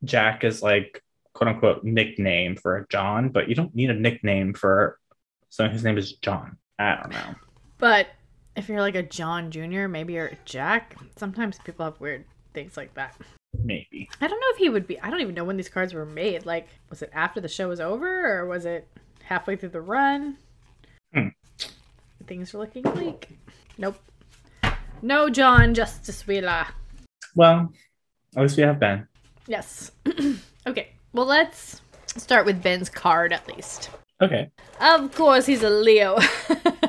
Jack 0.04 0.44
is 0.44 0.62
like 0.62 1.02
quote 1.34 1.48
unquote 1.48 1.84
nickname 1.84 2.56
for 2.56 2.86
John, 2.90 3.28
but 3.28 3.48
you 3.48 3.54
don't 3.54 3.74
need 3.74 3.90
a 3.90 3.94
nickname 3.94 4.54
for 4.54 4.98
someone 5.50 5.72
his 5.72 5.84
name 5.84 5.98
is 5.98 6.12
John. 6.14 6.56
I 6.78 6.96
don't 6.96 7.10
know. 7.10 7.34
but 7.78 8.08
if 8.56 8.68
you're 8.68 8.80
like 8.80 8.94
a 8.94 9.02
John 9.02 9.50
Jr., 9.50 9.86
maybe 9.88 10.14
you're 10.14 10.26
a 10.26 10.38
Jack. 10.44 10.96
Sometimes 11.16 11.58
people 11.64 11.84
have 11.84 12.00
weird 12.00 12.24
things 12.54 12.76
like 12.76 12.92
that. 12.94 13.16
Maybe. 13.64 14.08
I 14.20 14.26
don't 14.26 14.38
know 14.40 14.46
if 14.50 14.58
he 14.58 14.68
would 14.68 14.86
be. 14.86 15.00
I 15.00 15.10
don't 15.10 15.20
even 15.20 15.34
know 15.34 15.44
when 15.44 15.56
these 15.56 15.68
cards 15.68 15.94
were 15.94 16.04
made. 16.06 16.44
Like, 16.44 16.68
was 16.90 17.02
it 17.02 17.10
after 17.12 17.40
the 17.40 17.48
show 17.48 17.68
was 17.68 17.80
over, 17.80 18.38
or 18.38 18.46
was 18.46 18.64
it 18.66 18.86
halfway 19.22 19.56
through 19.56 19.70
the 19.70 19.80
run? 19.80 20.36
Hmm. 21.14 21.28
Things 22.26 22.54
are 22.54 22.58
looking 22.58 22.82
bleak. 22.82 23.38
Nope. 23.78 23.96
No, 25.00 25.30
John 25.30 25.72
Justice 25.74 26.26
Wheeler. 26.26 26.66
Well, 27.34 27.72
at 28.36 28.42
least 28.42 28.56
we 28.56 28.64
have 28.64 28.80
Ben. 28.80 29.06
Yes. 29.46 29.92
okay. 30.66 30.88
Well, 31.12 31.26
let's 31.26 31.80
start 32.16 32.44
with 32.44 32.62
Ben's 32.62 32.90
card 32.90 33.32
at 33.32 33.48
least. 33.48 33.90
Okay. 34.20 34.50
Of 34.80 35.14
course, 35.14 35.46
he's 35.46 35.62
a 35.62 35.70
Leo. 35.70 36.16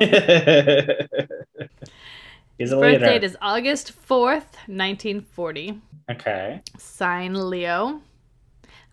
He's 2.58 2.72
a 2.72 2.76
Birth 2.76 3.00
date 3.00 3.24
is 3.24 3.38
August 3.40 3.92
4th, 4.06 4.52
1940. 4.66 5.80
okay. 6.10 6.60
Sign 6.78 7.48
Leo. 7.48 8.02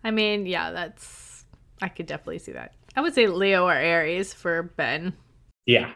I 0.02 0.10
mean, 0.10 0.46
yeah, 0.46 0.70
that's. 0.70 1.44
I 1.82 1.88
could 1.88 2.06
definitely 2.06 2.38
see 2.38 2.52
that. 2.52 2.72
I 2.96 3.02
would 3.02 3.14
say 3.14 3.26
Leo 3.26 3.66
or 3.66 3.74
Aries 3.74 4.32
for 4.32 4.62
Ben. 4.62 5.12
Yeah. 5.66 5.92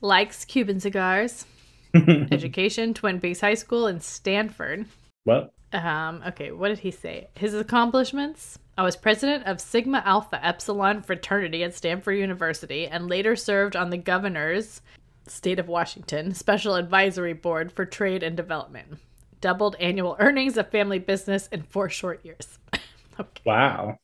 Likes 0.00 0.44
Cuban 0.44 0.78
cigars. 0.78 1.46
Education, 1.94 2.94
Twin 2.94 3.20
Peaks 3.20 3.40
High 3.40 3.54
School, 3.54 3.86
and 3.88 4.00
Stanford. 4.02 4.86
well, 5.24 5.50
Um, 5.72 6.22
okay, 6.28 6.52
what 6.52 6.68
did 6.68 6.78
he 6.78 6.90
say? 6.92 7.28
His 7.34 7.54
accomplishments? 7.54 8.58
I 8.78 8.82
was 8.82 8.94
president 8.94 9.46
of 9.46 9.58
Sigma 9.58 10.02
Alpha 10.04 10.44
Epsilon 10.44 11.00
fraternity 11.00 11.64
at 11.64 11.74
Stanford 11.74 12.18
University 12.18 12.86
and 12.86 13.08
later 13.08 13.34
served 13.34 13.74
on 13.74 13.88
the 13.88 13.96
governor's 13.96 14.82
state 15.26 15.58
of 15.58 15.66
Washington 15.66 16.34
special 16.34 16.74
advisory 16.74 17.32
board 17.32 17.72
for 17.72 17.86
trade 17.86 18.22
and 18.22 18.36
development. 18.36 18.98
Doubled 19.40 19.76
annual 19.80 20.14
earnings 20.18 20.58
of 20.58 20.70
family 20.70 20.98
business 20.98 21.48
in 21.50 21.62
four 21.62 21.88
short 21.88 22.22
years. 22.22 22.58
okay. 23.20 23.42
wow. 23.46 23.98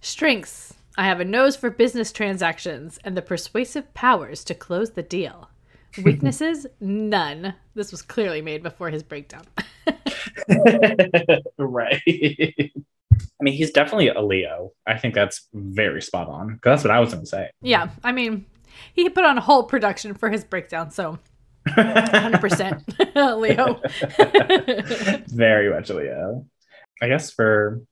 Strengths. 0.00 0.74
I 0.96 1.06
have 1.06 1.18
a 1.18 1.24
nose 1.24 1.56
for 1.56 1.68
business 1.68 2.12
transactions 2.12 3.00
and 3.02 3.16
the 3.16 3.22
persuasive 3.22 3.92
powers 3.92 4.44
to 4.44 4.54
close 4.54 4.92
the 4.92 5.02
deal. 5.02 5.50
Weaknesses? 6.04 6.64
None. 6.80 7.54
This 7.74 7.90
was 7.90 8.02
clearly 8.02 8.40
made 8.40 8.62
before 8.62 8.90
his 8.90 9.02
breakdown. 9.02 9.46
right. 11.58 12.70
I 13.20 13.44
mean, 13.44 13.54
he's 13.54 13.70
definitely 13.70 14.08
a 14.08 14.20
Leo. 14.20 14.72
I 14.86 14.98
think 14.98 15.14
that's 15.14 15.48
very 15.52 16.02
spot 16.02 16.28
on. 16.28 16.60
That's 16.62 16.84
what 16.84 16.90
I 16.90 17.00
was 17.00 17.12
going 17.12 17.24
to 17.24 17.28
say. 17.28 17.50
Yeah, 17.62 17.90
I 18.02 18.12
mean, 18.12 18.46
he 18.94 19.08
put 19.08 19.24
on 19.24 19.38
a 19.38 19.40
whole 19.40 19.64
production 19.64 20.14
for 20.14 20.30
his 20.30 20.44
breakdown, 20.44 20.90
so 20.90 21.18
100% 21.68 22.80
Leo. 23.40 23.80
very 25.28 25.70
much 25.70 25.90
a 25.90 25.94
Leo. 25.94 26.46
I 27.02 27.08
guess 27.08 27.30
for 27.30 27.82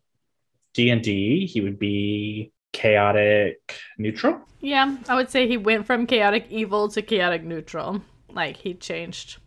D 0.75 0.91
and 0.91 1.03
D, 1.03 1.47
he 1.47 1.61
would 1.61 1.79
be 1.79 2.53
chaotic 2.73 3.77
neutral. 3.99 4.41
Yeah, 4.61 4.97
I 5.09 5.15
would 5.15 5.31
say 5.31 5.47
he 5.47 5.57
went 5.57 5.87
from 5.87 6.07
chaotic 6.07 6.47
evil 6.51 6.89
to 6.89 7.03
chaotic 7.03 7.43
neutral. 7.43 8.03
Like 8.31 8.57
he 8.57 8.75
changed. 8.75 9.39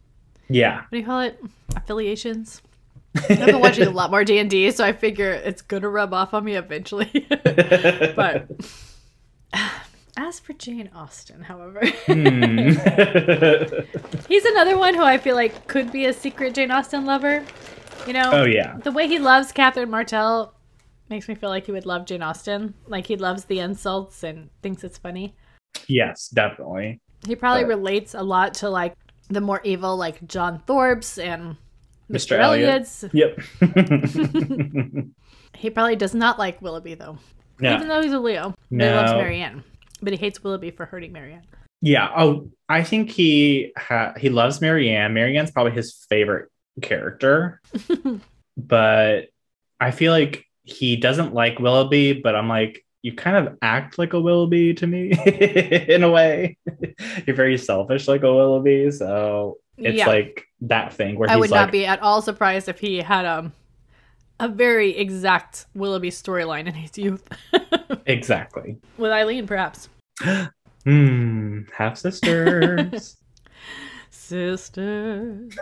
Yeah. 0.48 0.82
What 0.82 0.92
do 0.92 0.98
you 1.00 1.06
call 1.06 1.22
it? 1.22 1.40
Affiliations. 1.76 2.62
I've 3.30 3.46
been 3.46 3.60
watching 3.60 3.88
a 3.88 3.90
lot 3.92 4.12
more 4.12 4.24
D 4.24 4.38
and 4.40 4.50
D, 4.50 4.70
so 4.72 4.84
I 4.84 4.92
figure 4.94 5.32
it's 5.32 5.62
gonna 5.62 5.90
rub 5.90 6.14
off 6.14 6.34
on 6.34 6.44
me 6.44 6.56
eventually. 6.56 7.26
but 8.16 8.48
as 10.18 10.40
for 10.40 10.54
Jane 10.54 10.90
Austen, 10.94 11.42
however, 11.42 11.82
Hmm. 12.06 12.70
he's 14.28 14.46
another 14.46 14.78
one 14.78 14.94
who 14.96 15.04
I 15.04 15.18
feel 15.18 15.36
like 15.36 15.68
could 15.68 15.92
be 15.92 16.06
a 16.06 16.14
secret 16.14 16.54
Jane 16.54 16.72
Austen 16.72 17.06
lover. 17.06 17.44
You 18.08 18.14
know, 18.14 18.30
oh 18.32 18.46
yeah. 18.46 18.78
the 18.78 18.92
way 18.92 19.08
he 19.08 19.18
loves 19.20 19.52
Catherine 19.52 19.90
Martell 19.90 20.54
makes 21.10 21.28
me 21.28 21.36
feel 21.36 21.50
like 21.50 21.66
he 21.66 21.72
would 21.72 21.86
love 21.86 22.06
Jane 22.06 22.22
Austen. 22.22 22.74
Like 22.88 23.08
he 23.08 23.16
loves 23.16 23.46
the 23.46 23.60
insults 23.60 24.24
and 24.24 24.50
thinks 24.62 24.84
it's 24.84 24.98
funny. 24.98 25.36
Yes, 25.88 26.30
definitely. 26.30 27.00
He 27.28 27.36
probably 27.36 27.64
But- 27.64 27.70
relates 27.70 28.14
a 28.14 28.22
lot 28.24 28.54
to 28.56 28.70
like 28.70 28.94
the 29.30 29.42
more 29.42 29.60
evil, 29.64 29.98
like 29.98 30.26
John 30.28 30.62
Thorpe's 30.68 31.18
and 31.18 31.58
Mr. 32.10 32.38
Mr. 32.38 32.40
Elliot. 32.40 32.70
Elliot's. 32.70 33.06
Yep. 33.14 35.06
He 35.58 35.70
probably 35.70 35.96
does 35.96 36.14
not 36.14 36.38
like 36.38 36.62
Willoughby 36.62 36.96
though, 36.96 37.18
no. 37.60 37.76
even 37.76 37.88
though 37.88 38.02
he's 38.02 38.14
a 38.14 38.20
Leo. 38.20 38.54
But 38.72 38.82
he 38.88 38.94
loves 38.94 39.12
Marianne, 39.14 39.64
but 40.02 40.14
he 40.14 40.18
hates 40.18 40.44
Willoughby 40.44 40.72
for 40.72 40.86
hurting 40.86 41.12
Marianne. 41.12 41.44
Yeah. 41.82 42.12
Oh, 42.16 42.50
I 42.70 42.84
think 42.84 43.12
he 43.12 43.72
ha- 43.78 44.14
he 44.18 44.30
loves 44.30 44.62
Marianne. 44.62 45.14
Marianne's 45.14 45.52
probably 45.52 45.74
his 45.74 46.06
favorite 46.10 46.50
character, 46.82 47.62
but 48.58 49.30
I 49.80 49.92
feel 49.92 50.12
like 50.12 50.46
he 50.64 50.96
doesn't 50.98 51.34
like 51.34 51.60
Willoughby. 51.60 52.14
But 52.14 52.36
I'm 52.36 52.50
like, 52.50 52.86
you 53.02 53.14
kind 53.14 53.48
of 53.48 53.58
act 53.62 53.98
like 53.98 54.14
a 54.14 54.20
Willoughby 54.22 54.74
to 54.76 54.88
me 54.88 55.12
in 55.26 56.04
a 56.04 56.10
way. 56.12 56.58
You're 57.26 57.36
very 57.36 57.58
selfish 57.58 58.08
like 58.08 58.24
a 58.24 58.34
Willoughby, 58.34 58.92
so 58.92 59.58
it's 59.78 59.98
Yeah. 59.98 60.08
like 60.08 60.46
that 60.62 60.94
thing 60.94 61.18
where 61.18 61.30
I 61.30 61.36
would 61.36 61.52
like, 61.52 61.60
not 61.60 61.72
be 61.72 61.86
at 61.86 62.02
all 62.02 62.22
surprised 62.22 62.70
if 62.70 62.80
he 62.80 62.98
had 62.98 63.26
um, 63.26 63.52
a 64.40 64.48
very 64.48 64.96
exact 64.98 65.66
Willoughby 65.76 66.10
storyline 66.12 66.68
in 66.68 66.74
his 66.74 66.98
youth. 66.98 67.28
exactly. 68.06 68.78
With 68.98 69.12
Eileen, 69.12 69.48
perhaps. 69.48 69.90
Hmm. 70.86 71.62
Half 71.76 71.98
sisters. 71.98 73.18
Sisters. 74.12 75.54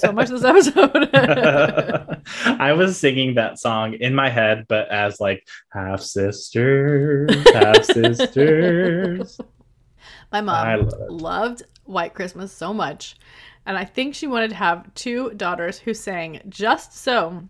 so 0.00 0.12
much 0.12 0.28
this 0.28 0.44
episode. 0.44 1.10
I 2.46 2.72
was 2.72 2.98
singing 2.98 3.34
that 3.36 3.58
song 3.58 3.94
in 3.94 4.14
my 4.14 4.28
head, 4.28 4.66
but 4.68 4.88
as 4.88 5.20
like 5.20 5.46
half 5.72 6.00
sisters, 6.00 7.30
half 7.54 7.84
sisters. 7.84 9.38
My 10.32 10.40
mom 10.40 10.88
love 10.88 11.10
loved 11.10 11.62
White 11.84 12.14
Christmas 12.14 12.52
so 12.52 12.72
much. 12.72 13.16
And 13.66 13.76
I 13.76 13.84
think 13.84 14.14
she 14.14 14.26
wanted 14.26 14.50
to 14.50 14.56
have 14.56 14.92
two 14.94 15.30
daughters 15.30 15.78
who 15.78 15.92
sang 15.92 16.40
just 16.48 16.96
so 16.96 17.48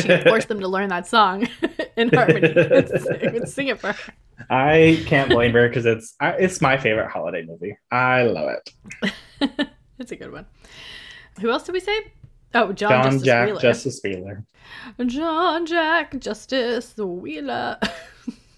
she 0.00 0.16
forced 0.22 0.48
them 0.48 0.60
to 0.60 0.68
learn 0.68 0.88
that 0.88 1.06
song 1.06 1.48
in 1.96 2.10
harmony 2.10 2.52
and 2.56 3.48
sing 3.48 3.68
it 3.68 3.80
for 3.80 3.92
her. 3.92 4.12
I 4.48 5.02
can't 5.06 5.30
blame 5.30 5.52
her 5.52 5.68
because 5.68 5.86
it's 5.86 6.16
it's 6.20 6.60
my 6.60 6.78
favorite 6.78 7.10
holiday 7.10 7.44
movie. 7.44 7.76
I 7.90 8.22
love 8.22 8.50
it. 8.50 9.68
it's 9.98 10.12
a 10.12 10.16
good 10.16 10.32
one. 10.32 10.46
Who 11.40 11.50
else 11.50 11.64
did 11.64 11.72
we 11.72 11.80
say? 11.80 12.12
Oh, 12.54 12.72
John, 12.72 12.90
John 12.90 13.04
Justice 13.04 13.22
Jack 13.22 13.46
Wheeler. 13.46 13.60
Justice 13.60 14.00
Wheeler. 14.02 14.44
John 15.06 15.66
Jack 15.66 16.18
Justice 16.18 16.96
Wheeler. 16.96 17.78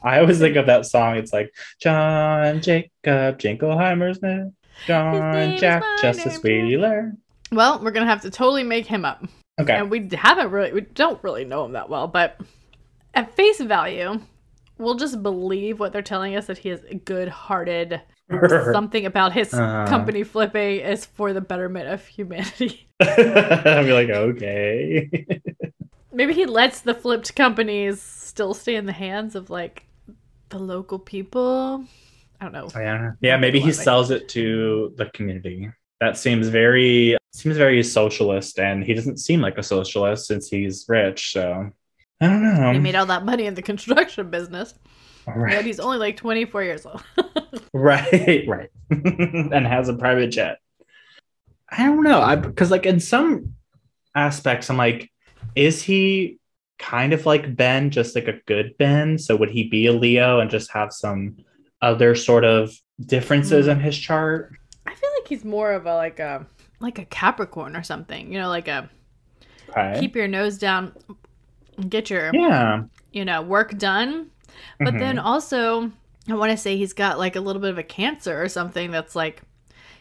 I 0.04 0.18
always 0.20 0.38
think 0.38 0.56
of 0.56 0.66
that 0.66 0.86
song. 0.86 1.16
It's 1.16 1.32
like 1.32 1.54
John 1.80 2.60
Jacob 2.60 3.38
Jingleheimer's 3.38 4.20
name. 4.22 4.54
John 4.86 5.56
Jack 5.58 5.82
Justice 6.00 6.42
Wheeler. 6.42 7.12
well, 7.52 7.80
we're 7.82 7.90
gonna 7.92 8.06
have 8.06 8.22
to 8.22 8.30
totally 8.30 8.64
make 8.64 8.86
him 8.86 9.04
up. 9.04 9.24
Okay. 9.60 9.74
And 9.74 9.90
we 9.90 10.08
haven't 10.12 10.50
really, 10.50 10.72
we 10.72 10.80
don't 10.80 11.22
really 11.22 11.44
know 11.44 11.64
him 11.64 11.72
that 11.72 11.88
well, 11.90 12.08
but 12.08 12.40
at 13.14 13.36
face 13.36 13.60
value, 13.60 14.18
we'll 14.78 14.94
just 14.94 15.22
believe 15.22 15.78
what 15.78 15.92
they're 15.92 16.00
telling 16.02 16.34
us 16.36 16.46
that 16.46 16.58
he 16.58 16.70
is 16.70 16.80
good 17.04 17.28
hearted. 17.28 18.00
Something 18.48 19.04
about 19.04 19.34
his 19.34 19.52
Uh. 19.52 19.86
company 19.86 20.24
flipping 20.24 20.80
is 20.80 21.04
for 21.04 21.32
the 21.34 21.42
betterment 21.42 21.88
of 21.88 22.04
humanity. 22.06 22.88
I'll 23.00 23.84
be 23.84 23.92
like, 23.92 24.08
okay. 24.08 25.26
Maybe 26.12 26.32
he 26.32 26.46
lets 26.46 26.80
the 26.80 26.94
flipped 26.94 27.36
companies 27.36 28.00
still 28.00 28.54
stay 28.54 28.74
in 28.76 28.86
the 28.86 28.92
hands 28.92 29.34
of 29.34 29.50
like 29.50 29.84
the 30.52 30.58
local 30.58 30.98
people. 30.98 31.84
I 32.40 32.44
don't 32.44 32.52
know. 32.52 32.68
Oh, 32.74 32.80
yeah, 32.80 33.12
yeah. 33.20 33.36
Maybe 33.36 33.60
he 33.60 33.72
sells 33.72 34.10
it 34.10 34.28
to 34.30 34.92
the 34.96 35.06
community. 35.06 35.70
That 36.00 36.16
seems 36.16 36.48
very 36.48 37.16
seems 37.32 37.56
very 37.56 37.82
socialist, 37.82 38.58
and 38.58 38.84
he 38.84 38.94
doesn't 38.94 39.18
seem 39.18 39.40
like 39.40 39.58
a 39.58 39.62
socialist 39.62 40.26
since 40.26 40.48
he's 40.48 40.84
rich. 40.88 41.32
So 41.32 41.70
I 42.20 42.26
don't 42.26 42.42
know. 42.42 42.72
He 42.72 42.78
made 42.78 42.94
all 42.94 43.06
that 43.06 43.24
money 43.24 43.46
in 43.46 43.54
the 43.54 43.62
construction 43.70 44.30
business, 44.30 44.74
right, 45.26 45.64
he's 45.64 45.80
only 45.80 45.98
like 45.98 46.16
24 46.16 46.62
years 46.62 46.86
old. 46.86 47.02
right, 47.72 48.44
right, 48.48 48.70
and 48.90 49.66
has 49.66 49.88
a 49.88 49.94
private 49.94 50.28
jet. 50.28 50.58
I 51.70 51.86
don't 51.86 52.02
know. 52.02 52.20
I 52.20 52.36
because 52.36 52.70
like 52.70 52.84
in 52.84 53.00
some 53.00 53.54
aspects, 54.14 54.68
I'm 54.68 54.76
like, 54.76 55.10
is 55.54 55.82
he 55.82 56.38
kind 56.78 57.12
of 57.12 57.27
like 57.27 57.57
Ben, 57.57 57.90
just 57.90 58.15
like 58.15 58.28
a 58.28 58.40
good 58.47 58.77
Ben? 58.78 59.19
So 59.19 59.36
would 59.36 59.51
he 59.51 59.69
be 59.69 59.86
a 59.86 59.93
Leo 59.93 60.40
and 60.40 60.51
just 60.51 60.70
have 60.73 60.93
some 60.93 61.36
other 61.81 62.15
sort 62.15 62.44
of 62.44 62.73
differences 63.05 63.66
in 63.69 63.81
his 63.81 63.99
chart? 63.99 64.53
I 64.86 64.94
feel 64.94 65.11
like 65.19 65.28
he's 65.28 65.44
more 65.44 65.73
of 65.73 65.86
a 65.86 65.94
like 65.94 66.19
a 66.20 66.47
like 66.81 66.99
a 66.99 67.05
Capricorn 67.07 67.77
or 67.77 67.82
something. 67.82 68.32
You 68.32 68.40
know, 68.40 68.49
like 68.49 68.69
a 68.69 68.90
Okay. 69.70 69.99
keep 69.99 70.16
your 70.16 70.28
nose 70.28 70.59
down, 70.59 70.93
get 71.89 72.11
your 72.11 72.35
yeah. 72.35 72.82
you 73.12 73.24
know 73.24 73.43
work 73.43 73.77
done. 73.78 74.31
But 74.82 74.99
then 74.99 75.16
Mm-hmm. 75.16 75.27
also, 75.27 75.90
I 76.28 76.35
want 76.35 76.51
to 76.53 76.57
say 76.57 76.77
he's 76.77 76.93
got 76.93 77.19
like 77.19 77.36
a 77.36 77.40
little 77.40 77.62
bit 77.62 77.70
of 77.70 77.78
a 77.78 77.82
Cancer 77.82 78.43
or 78.43 78.49
something 78.49 78.90
that's 78.90 79.16
like 79.16 79.43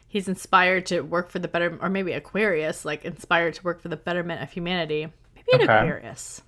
he's 0.07 0.27
inspired 0.27 0.85
to 0.87 1.01
work 1.01 1.29
for 1.31 1.39
the 1.39 1.47
better, 1.47 1.77
or 1.81 1.89
maybe 1.89 2.13
Aquarius, 2.13 2.85
like 2.85 3.05
inspired 3.05 3.55
to 3.55 3.63
work 3.63 3.81
for 3.81 3.89
the 3.89 3.97
betterment 3.97 4.41
of 4.43 4.51
humanity. 4.51 5.07
Maybe 5.35 5.47
an 5.53 5.61
Okay. 5.61 5.73
Aquarius. 5.79 6.41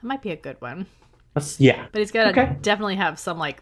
That 0.00 0.06
might 0.06 0.22
be 0.22 0.30
a 0.30 0.36
good 0.36 0.60
one. 0.60 0.86
That's, 1.34 1.60
yeah. 1.60 1.86
But 1.92 1.98
he's 2.00 2.10
got 2.10 2.24
to 2.24 2.30
Okay. 2.30 2.56
definitely 2.62 2.96
have 2.96 3.18
some 3.18 3.38
like 3.38 3.60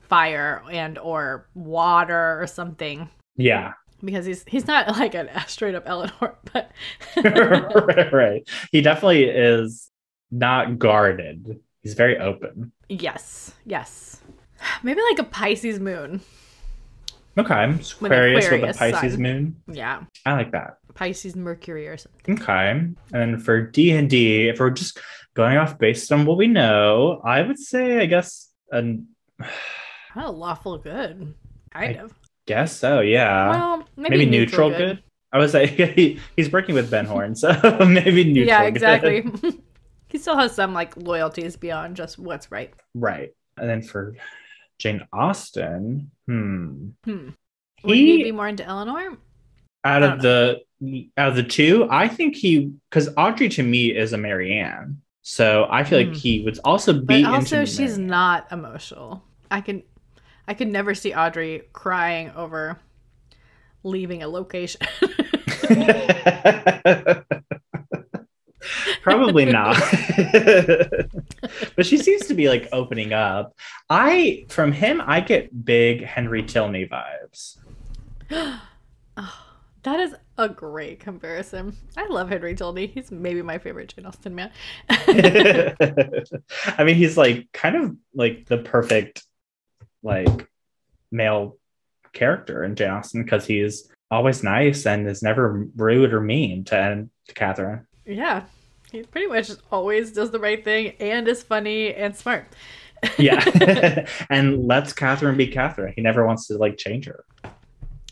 fire 0.00 0.62
and 0.70 0.98
or 0.98 1.48
water 1.54 2.40
or 2.42 2.46
something 2.46 3.08
Yeah. 3.36 3.74
because 4.04 4.26
he's 4.26 4.44
he's 4.46 4.66
not 4.66 4.88
like 4.98 5.14
a 5.14 5.44
straight 5.48 5.74
up 5.74 5.84
Elinor, 5.88 6.34
but 6.52 6.70
right, 7.24 8.12
right. 8.12 8.48
He 8.72 8.80
definitely 8.80 9.24
is 9.24 9.90
not 10.30 10.78
guarded. 10.78 11.60
He's 11.82 11.94
very 11.94 12.18
open. 12.18 12.72
yes, 12.88 13.54
yes, 13.64 14.20
maybe 14.82 15.00
like 15.10 15.18
a 15.18 15.24
Pisces 15.24 15.78
moon. 15.80 16.20
Okay. 17.38 17.54
I'm 17.54 17.74
Aquarius 17.80 18.00
with 18.00 18.12
a 18.62 18.68
Aquarius 18.70 18.76
Pisces 18.78 19.12
sun. 19.14 19.22
moon. 19.22 19.56
Yeah, 19.68 20.02
I 20.26 20.32
like 20.32 20.50
that. 20.52 20.78
Pisces 20.94 21.36
Mercury 21.36 21.88
or 21.88 21.96
something. 21.96 22.40
Okay. 22.40 22.82
And 23.12 23.42
for 23.44 23.60
D 23.62 23.92
and 23.92 24.08
D, 24.08 24.48
if 24.48 24.58
we're 24.60 24.70
just 24.70 24.98
going 25.34 25.56
off 25.56 25.78
based 25.78 26.10
on 26.12 26.26
what 26.26 26.36
we 26.38 26.46
know, 26.46 27.20
I 27.24 27.42
would 27.42 27.58
say, 27.58 27.98
I 28.00 28.06
guess, 28.06 28.48
an 28.70 29.08
Oh, 30.16 30.32
lawful 30.32 30.78
good, 30.78 31.34
kind 31.72 31.96
I- 31.96 32.00
of. 32.00 32.12
guess 32.46 32.76
so. 32.76 33.00
Yeah. 33.00 33.50
well, 33.50 33.84
maybe, 33.96 34.18
maybe, 34.18 34.26
neutral, 34.30 34.70
good. 34.70 35.02
I 35.32 35.38
was 35.38 35.54
like, 35.54 35.70
he, 35.96 36.18
he's 36.36 36.50
working 36.50 36.74
with 36.74 36.90
Ben 36.90 37.06
Horne, 37.06 37.36
so 37.36 37.52
maybe 37.86 38.24
neutral. 38.24 38.46
yeah, 38.46 38.60
good. 38.64 38.68
exactly. 38.68 39.24
he 40.08 40.18
still 40.18 40.36
has 40.36 40.52
some 40.54 40.74
like 40.74 40.96
loyalties 40.96 41.54
beyond 41.56 41.94
just 41.96 42.18
what's 42.18 42.50
right. 42.50 42.74
Right. 42.94 43.30
And 43.56 43.68
then 43.68 43.82
for 43.82 44.16
Jane 44.78 45.06
Austen, 45.12 46.10
hmm. 46.26 46.88
Hmm. 47.04 47.28
Would 47.84 47.96
he, 47.96 48.16
He 48.18 48.24
be 48.24 48.32
more 48.32 48.48
into 48.48 48.64
Elinor? 48.64 49.16
out 49.84 50.02
of 50.02 50.20
the 50.20 50.60
out 51.16 51.28
of 51.30 51.36
the 51.36 51.42
two, 51.42 51.86
I 51.90 52.08
think 52.08 52.36
he 52.36 52.72
because 52.88 53.08
Audrey 53.16 53.48
to 53.50 53.62
me 53.62 53.96
is 53.96 54.12
a 54.12 54.18
Marianne. 54.18 55.00
So 55.22 55.66
I 55.70 55.84
feel 55.84 56.02
Hmm. 56.02 56.08
like 56.12 56.16
he 56.16 56.42
would 56.42 56.58
also 56.64 56.92
But 56.94 57.06
be 57.06 57.24
also, 57.24 57.60
into 57.60 57.66
she's 57.70 57.78
Marianne. 57.98 58.06
not 58.06 58.52
emotional. 58.52 59.22
I 59.50 59.60
can, 59.60 59.82
I 60.48 60.54
could 60.54 60.68
never 60.68 60.94
see 60.94 61.12
Audrey 61.14 61.62
crying 61.72 62.30
over 62.34 62.78
leaving 63.82 64.22
a 64.22 64.28
location. 64.28 64.80
Probably 69.02 69.46
not. 69.46 69.76
but 71.76 71.86
she 71.86 71.96
seems 71.96 72.26
to 72.26 72.34
be 72.34 72.48
like 72.48 72.68
opening 72.72 73.12
up. 73.12 73.56
I 73.88 74.44
from 74.48 74.72
him 74.72 75.00
I 75.04 75.20
get 75.20 75.64
big 75.64 76.04
Henry 76.04 76.42
Tilney 76.42 76.86
vibes. 76.86 77.56
That 79.82 79.98
is 79.98 80.14
a 80.40 80.48
great 80.48 81.00
comparison. 81.00 81.76
I 81.96 82.06
love 82.06 82.28
Henry 82.28 82.54
Tilney. 82.54 82.86
He's 82.86 83.10
maybe 83.10 83.42
my 83.42 83.58
favorite 83.58 83.94
Jane 83.94 84.06
Austen 84.06 84.34
man. 84.34 84.50
I 84.88 86.84
mean, 86.84 86.96
he's 86.96 87.16
like 87.16 87.48
kind 87.52 87.76
of 87.76 87.96
like 88.14 88.46
the 88.46 88.58
perfect 88.58 89.24
like 90.02 90.48
male 91.12 91.58
character 92.12 92.64
in 92.64 92.74
Jane 92.74 92.90
Austen 92.90 93.22
because 93.22 93.46
he's 93.46 93.90
always 94.10 94.42
nice 94.42 94.86
and 94.86 95.06
is 95.06 95.22
never 95.22 95.68
rude 95.76 96.12
or 96.12 96.20
mean 96.20 96.64
to, 96.64 97.06
to 97.28 97.34
Catherine. 97.34 97.86
yeah, 98.06 98.44
he 98.90 99.02
pretty 99.02 99.28
much 99.28 99.50
always 99.70 100.10
does 100.10 100.30
the 100.30 100.40
right 100.40 100.64
thing 100.64 100.94
and 100.98 101.28
is 101.28 101.42
funny 101.42 101.94
and 101.94 102.16
smart. 102.16 102.46
Yeah. 103.18 104.06
and 104.30 104.66
lets 104.66 104.92
Catherine 104.92 105.36
be 105.36 105.46
Catherine. 105.46 105.92
He 105.94 106.02
never 106.02 106.26
wants 106.26 106.46
to 106.48 106.58
like 106.58 106.76
change 106.76 107.06
her. 107.06 107.24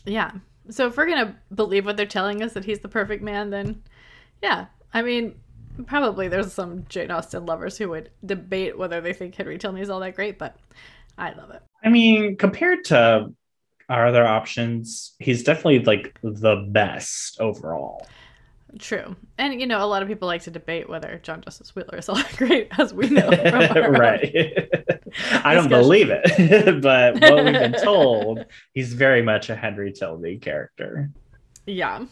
Yeah. 0.05 0.31
So 0.69 0.87
if 0.87 0.97
we're 0.97 1.07
gonna 1.07 1.35
believe 1.53 1.85
what 1.85 1.97
they're 1.97 2.05
telling 2.05 2.43
us 2.43 2.53
that 2.53 2.65
he's 2.65 2.79
the 2.79 2.89
perfect 2.89 3.23
man, 3.23 3.49
then 3.49 3.81
yeah. 4.41 4.67
I 4.93 5.01
mean, 5.01 5.35
probably 5.85 6.27
there's 6.27 6.53
some 6.53 6.85
Jane 6.89 7.11
Austen 7.11 7.45
lovers 7.45 7.77
who 7.77 7.89
would 7.89 8.09
debate 8.25 8.77
whether 8.77 9.01
they 9.01 9.13
think 9.13 9.35
Henry 9.35 9.57
Tilney 9.57 9.81
is 9.81 9.89
all 9.89 9.99
that 9.99 10.15
great, 10.15 10.37
but 10.37 10.55
I 11.17 11.31
love 11.33 11.51
it. 11.51 11.61
I 11.83 11.89
mean, 11.89 12.35
compared 12.37 12.85
to 12.85 13.33
our 13.89 14.07
other 14.07 14.25
options, 14.25 15.15
he's 15.19 15.43
definitely 15.43 15.79
like 15.79 16.17
the 16.21 16.67
best 16.69 17.39
overall. 17.39 18.07
True. 18.77 19.15
And 19.37 19.59
you 19.59 19.65
know, 19.65 19.83
a 19.83 19.87
lot 19.87 20.03
of 20.03 20.07
people 20.07 20.27
like 20.27 20.43
to 20.43 20.51
debate 20.51 20.87
whether 20.87 21.19
John 21.23 21.41
Justice 21.41 21.75
Wheeler 21.75 21.97
is 21.97 22.07
all 22.07 22.15
that 22.15 22.35
great, 22.37 22.67
as 22.77 22.93
we 22.93 23.09
know 23.09 23.31
from 23.31 23.53
our 23.77 23.77
own 23.85 23.93
right. 23.93 24.78
I 25.31 25.53
don't 25.53 25.69
believe 25.69 26.09
it, 26.09 26.81
but 26.81 27.19
what 27.19 27.43
we've 27.43 27.53
been 27.53 27.73
told, 27.83 28.45
he's 28.73 28.93
very 28.93 29.21
much 29.21 29.49
a 29.49 29.55
Henry 29.55 29.91
Tilney 29.91 30.37
character. 30.37 31.09
Yeah. 31.65 32.05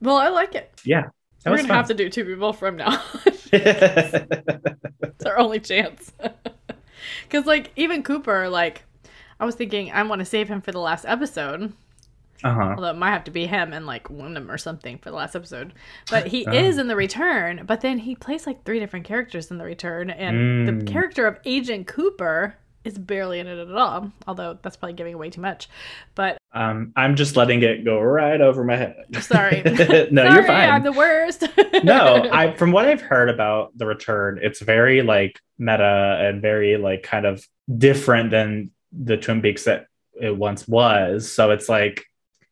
Well, 0.00 0.16
I 0.16 0.28
like 0.28 0.54
it. 0.54 0.70
Yeah. 0.84 1.08
We're 1.44 1.56
gonna 1.56 1.74
have 1.74 1.88
to 1.88 1.94
do 1.94 2.08
two 2.08 2.24
people 2.24 2.52
from 2.52 2.76
now. 2.76 3.02
it's 3.52 5.24
our 5.26 5.38
only 5.38 5.58
chance. 5.58 6.12
Because 7.24 7.46
like 7.46 7.72
even 7.74 8.02
Cooper, 8.02 8.48
like 8.48 8.84
I 9.40 9.44
was 9.44 9.56
thinking 9.56 9.90
I 9.90 10.02
want 10.04 10.20
to 10.20 10.24
save 10.24 10.48
him 10.48 10.60
for 10.60 10.70
the 10.70 10.78
last 10.78 11.04
episode. 11.04 11.72
Uh-huh. 12.44 12.74
Although 12.76 12.90
it 12.90 12.96
might 12.96 13.10
have 13.10 13.24
to 13.24 13.30
be 13.30 13.46
him 13.46 13.72
and 13.72 13.86
like 13.86 14.08
Windom 14.10 14.50
or 14.50 14.58
something 14.58 14.98
for 14.98 15.10
the 15.10 15.16
last 15.16 15.34
episode. 15.36 15.72
But 16.10 16.26
he 16.28 16.46
Oh. 16.46 16.52
is 16.52 16.78
in 16.78 16.88
the 16.88 16.96
return, 16.96 17.62
but 17.66 17.80
then 17.80 17.98
he 17.98 18.14
plays 18.14 18.46
like 18.46 18.64
three 18.64 18.80
different 18.80 19.04
characters 19.06 19.50
in 19.50 19.58
the 19.58 19.64
return. 19.64 20.10
And 20.10 20.68
Mm. 20.68 20.84
the 20.86 20.92
character 20.92 21.26
of 21.26 21.38
Agent 21.44 21.86
Cooper 21.86 22.56
is 22.84 22.98
barely 22.98 23.38
in 23.38 23.46
it 23.46 23.58
at 23.58 23.72
all. 23.76 24.10
Although 24.26 24.58
that's 24.60 24.76
probably 24.76 24.94
giving 24.94 25.14
away 25.14 25.30
too 25.30 25.40
much. 25.40 25.68
But 26.16 26.38
Um, 26.52 26.92
I'm 26.96 27.14
just 27.14 27.36
letting 27.36 27.62
it 27.62 27.84
go 27.84 28.00
right 28.00 28.40
over 28.40 28.64
my 28.64 28.76
head. 28.76 28.96
sorry. 29.20 29.62
no, 29.64 29.72
Sorry, 29.74 30.10
you're 30.10 30.42
fine. 30.44 30.68
I'm 30.70 30.82
the 30.82 30.90
worst. 30.92 31.44
no, 31.84 32.28
I 32.32 32.52
from 32.56 32.72
what 32.72 32.84
I've 32.86 33.00
heard 33.00 33.28
about 33.30 33.70
the 33.78 33.86
return, 33.86 34.40
it's 34.42 34.60
very 34.60 35.02
like 35.02 35.38
meta 35.58 36.18
and 36.20 36.42
very 36.42 36.76
like 36.76 37.04
kind 37.04 37.24
of 37.24 37.46
different 37.78 38.30
than 38.32 38.72
the 38.92 39.16
Twin 39.16 39.40
Peaks 39.42 39.64
that 39.64 39.86
it 40.20 40.36
once 40.36 40.66
was. 40.66 41.30
So 41.32 41.52
it's 41.52 41.68
like 41.68 42.04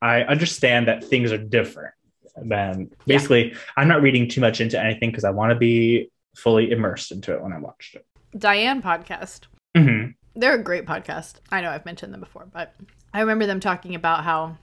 I 0.02 0.22
understand 0.22 0.88
that 0.88 1.04
things 1.04 1.32
are 1.32 1.38
different. 1.38 1.94
Then 2.36 2.90
basically, 3.06 3.54
I'm 3.76 3.88
not 3.88 4.02
reading 4.02 4.28
too 4.28 4.40
much 4.40 4.60
into 4.60 4.80
anything 4.80 5.10
because 5.10 5.24
I 5.24 5.30
want 5.30 5.50
to 5.50 5.56
be 5.56 6.10
fully 6.36 6.70
immersed 6.70 7.12
into 7.12 7.34
it 7.34 7.42
when 7.42 7.52
I 7.52 7.58
watched 7.58 7.96
it. 7.96 8.06
Diane 8.38 8.80
podcast. 8.82 9.40
hmm 9.76 10.06
They're 10.34 10.54
a 10.54 10.62
great 10.62 10.86
podcast. 10.86 11.34
I 11.50 11.60
know 11.60 11.70
I've 11.70 11.84
mentioned 11.84 12.14
them 12.14 12.20
before, 12.20 12.46
but 12.52 12.74
I 13.12 13.20
remember 13.20 13.46
them 13.46 13.60
talking 13.60 13.94
about 13.94 14.24
how 14.24 14.56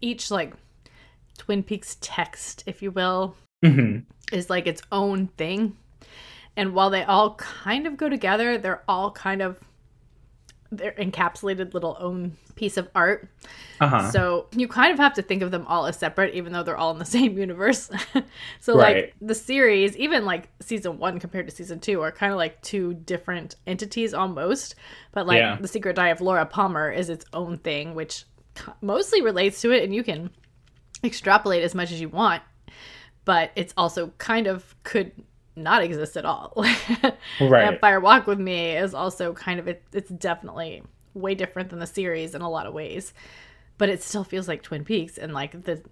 each 0.00 0.30
like 0.30 0.54
Twin 1.38 1.62
Peaks 1.62 1.96
text, 2.00 2.64
if 2.66 2.82
you 2.82 2.90
will, 2.90 3.36
hmm 3.62 3.98
is 4.32 4.50
like 4.50 4.66
its 4.66 4.82
own 4.90 5.28
thing. 5.36 5.76
And 6.56 6.74
while 6.74 6.90
they 6.90 7.04
all 7.04 7.34
kind 7.36 7.86
of 7.86 7.96
go 7.96 8.08
together, 8.08 8.58
they're 8.58 8.82
all 8.88 9.10
kind 9.12 9.42
of 9.42 9.60
they're 10.72 10.92
encapsulated 10.92 11.74
little 11.74 11.96
own 12.00 12.36
piece 12.54 12.76
of 12.76 12.88
art. 12.94 13.28
Uh-huh. 13.80 14.10
So 14.10 14.46
you 14.56 14.66
kind 14.68 14.92
of 14.92 14.98
have 14.98 15.14
to 15.14 15.22
think 15.22 15.42
of 15.42 15.50
them 15.50 15.66
all 15.66 15.86
as 15.86 15.98
separate, 15.98 16.34
even 16.34 16.52
though 16.52 16.62
they're 16.62 16.76
all 16.76 16.90
in 16.90 16.98
the 16.98 17.04
same 17.18 17.36
universe. 17.38 17.90
so 18.60 18.76
Right. 18.78 18.96
like 18.96 19.14
the 19.20 19.34
series, 19.34 19.96
even 19.96 20.24
like 20.24 20.48
season 20.60 20.98
one 20.98 21.20
compared 21.20 21.48
to 21.48 21.54
season 21.54 21.80
two, 21.80 22.00
are 22.02 22.10
kind 22.12 22.32
of 22.32 22.38
like 22.38 22.60
two 22.62 22.94
different 22.94 23.56
entities 23.66 24.14
almost. 24.14 24.74
But 25.12 25.26
like 25.26 25.38
Yeah. 25.38 25.56
the 25.60 25.68
Secret 25.68 25.96
Diary 25.96 26.12
of 26.12 26.20
Laura 26.20 26.46
Palmer 26.46 26.90
is 26.90 27.10
its 27.10 27.24
own 27.32 27.58
thing, 27.58 27.94
which 27.94 28.24
mostly 28.80 29.20
relates 29.22 29.60
to 29.60 29.70
it, 29.72 29.82
and 29.84 29.94
you 29.94 30.02
can 30.02 30.30
extrapolate 31.04 31.62
as 31.62 31.74
much 31.74 31.92
as 31.92 32.00
you 32.00 32.08
want. 32.08 32.42
But 33.24 33.50
it's 33.56 33.74
also 33.76 34.08
kind 34.18 34.46
of 34.46 34.74
could 34.84 35.12
not 35.56 35.82
exist 35.82 36.16
at 36.16 36.24
all. 36.24 36.52
Right. 37.40 37.70
Vampire 37.70 38.00
Walk 38.00 38.26
with 38.26 38.38
Me 38.38 38.76
is 38.76 38.94
also 38.94 39.32
kind 39.32 39.58
of 39.58 39.68
it, 39.68 39.82
it's 39.92 40.10
definitely 40.10 40.82
way 41.14 41.34
different 41.34 41.70
than 41.70 41.78
the 41.78 41.86
series 41.86 42.34
in 42.34 42.40
a 42.42 42.48
lot 42.48 42.66
of 42.66 42.72
ways, 42.74 43.12
but 43.78 43.88
it 43.88 44.02
still 44.02 44.24
feels 44.24 44.48
like 44.48 44.62
Twin 44.62 44.84
Peaks 44.84 45.18
and 45.18 45.32
like 45.34 45.64
the 45.64 45.82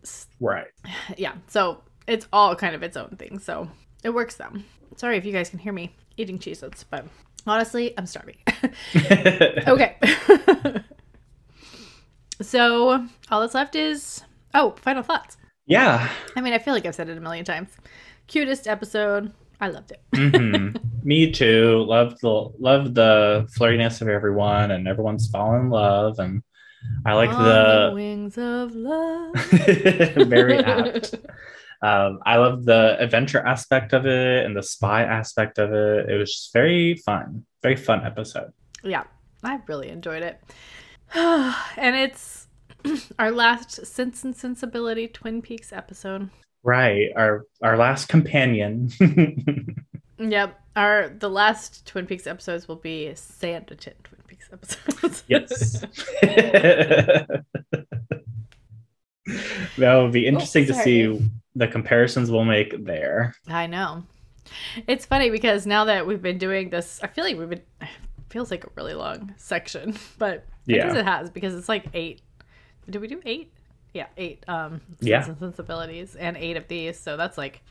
right. 0.41 0.67
yeah. 1.17 1.35
So 1.49 1.83
it's 2.07 2.27
all 2.33 2.55
kind 2.57 2.75
of 2.75 2.83
its 2.83 2.97
own 2.97 3.17
thing. 3.19 3.39
So 3.39 3.69
it 4.03 4.11
works 4.11 4.37
though. 4.37 4.53
Sorry 4.97 5.17
if 5.17 5.25
you 5.25 5.33
guys 5.33 5.51
can 5.51 5.59
hear 5.59 5.73
me 5.73 5.95
eating 6.17 6.39
Cheez-Its, 6.39 6.85
but 6.85 7.07
honestly, 7.47 7.93
I'm 7.99 8.07
starving. 8.07 8.37
okay. 9.67 9.97
so 12.41 13.07
all 13.31 13.41
that's 13.41 13.55
left 13.55 13.75
is 13.75 14.23
oh, 14.55 14.75
final 14.81 15.03
thoughts. 15.03 15.37
yeah. 15.67 16.09
I 16.37 16.41
mean, 16.41 16.53
I 16.53 16.59
feel 16.59 16.75
like 16.75 16.87
I've 16.87 16.95
said 16.95 17.09
it 17.09 17.19
a 17.19 17.21
million 17.21 17.45
times. 17.45 17.71
Cutest 18.29 18.69
episode. 18.69 19.33
I 19.65 19.69
loved 19.69 19.93
it. 19.93 20.03
hmm 20.15 20.77
Me 21.05 21.31
too. 21.33 21.87
Love 21.89 22.21
the 22.21 22.29
love 22.59 22.93
the 22.93 23.49
flirtiness 23.59 24.03
of 24.03 24.09
everyone, 24.09 24.73
and 24.73 24.87
everyone's 24.87 25.31
falling 25.31 25.63
in 25.63 25.71
love, 25.71 26.19
and 26.19 26.43
I 27.07 27.15
like 27.15 27.31
On 27.31 27.45
the 27.45 27.93
wings 27.95 28.37
of 28.37 28.75
love. 28.75 29.35
very 30.29 30.59
apt. 30.59 31.15
Um, 31.81 32.21
I 32.27 32.37
love 32.37 32.67
the 32.67 32.97
adventure 33.01 33.41
aspect 33.47 33.95
of 33.95 34.05
it 34.05 34.45
and 34.45 34.55
the 34.55 34.63
spy 34.63 35.03
aspect 35.03 35.59
of 35.59 35.73
it. 35.73 36.11
It 36.11 36.19
was 36.19 36.31
just 36.31 36.53
very 36.53 36.97
fun, 36.97 37.47
very 37.63 37.77
fun 37.77 38.05
episode. 38.05 38.53
yeah, 38.83 39.05
I 39.43 39.61
really 39.67 39.89
enjoyed 39.89 40.23
it. 40.23 40.43
and 41.15 41.97
it's 41.97 42.49
our 43.19 43.31
last 43.31 43.87
Sense 43.87 44.25
and 44.25 44.37
Sensibility 44.37 45.09
Twin 45.09 45.41
Peaks 45.41 45.73
episode. 45.73 46.29
Right, 46.65 47.11
our 47.15 47.45
our 47.63 47.77
last 47.77 48.09
companion. 48.09 48.91
Yep, 50.19 50.61
our 50.77 51.09
the 51.09 51.29
last 51.29 51.87
Twin 51.87 52.07
Peaks 52.07 52.27
episodes 52.27 52.69
will 52.69 52.77
be 52.77 53.11
Sanditon 53.15 53.95
Twin 54.05 54.21
Peaks 54.27 54.49
episodes. 54.53 55.25
yes. 55.29 55.81
that 59.77 59.95
would 59.97 60.13
be 60.13 60.27
oh, 60.27 60.29
interesting 60.29 60.67
to 60.67 60.75
see 60.75 61.21
the 61.57 61.67
comparisons 61.67 62.31
we'll 62.31 62.45
make 62.45 62.85
there. 62.85 63.35
I 63.49 63.67
know. 63.67 64.05
It's 64.87 65.05
funny 65.07 65.31
because 65.31 65.67
now 65.67 65.87
that 65.87 66.07
we've 66.07 66.23
been 66.23 66.39
doing 66.39 66.71
this, 66.71 67.01
I 67.03 67.09
feel 67.09 67.25
like 67.25 67.37
we've 67.37 67.51
been. 67.51 67.63
It 67.81 67.89
feels 68.31 68.51
like 68.51 68.65
a 68.65 68.69
really 68.77 68.95
long 68.95 69.35
section, 69.37 69.97
but 70.19 70.47
I 70.69 70.73
guess 70.77 70.95
Yeah. 70.95 71.01
it 71.01 71.05
has 71.05 71.31
because 71.31 71.55
it's 71.55 71.69
like 71.69 71.87
eight. 71.95 72.23
Did 72.89 73.01
we 73.01 73.09
do 73.09 73.21
eight? 73.25 73.51
Yeah, 73.95 74.07
eight. 74.19 74.45
Um, 74.49 74.81
Yeah. 75.01 75.21
Sense 75.23 75.29
and 75.29 75.39
sensibilities, 75.39 76.15
and 76.17 76.37
eight 76.37 76.57
of 76.59 76.69
these, 76.69 76.99
so 77.01 77.17
that's 77.17 77.39
like 77.39 77.63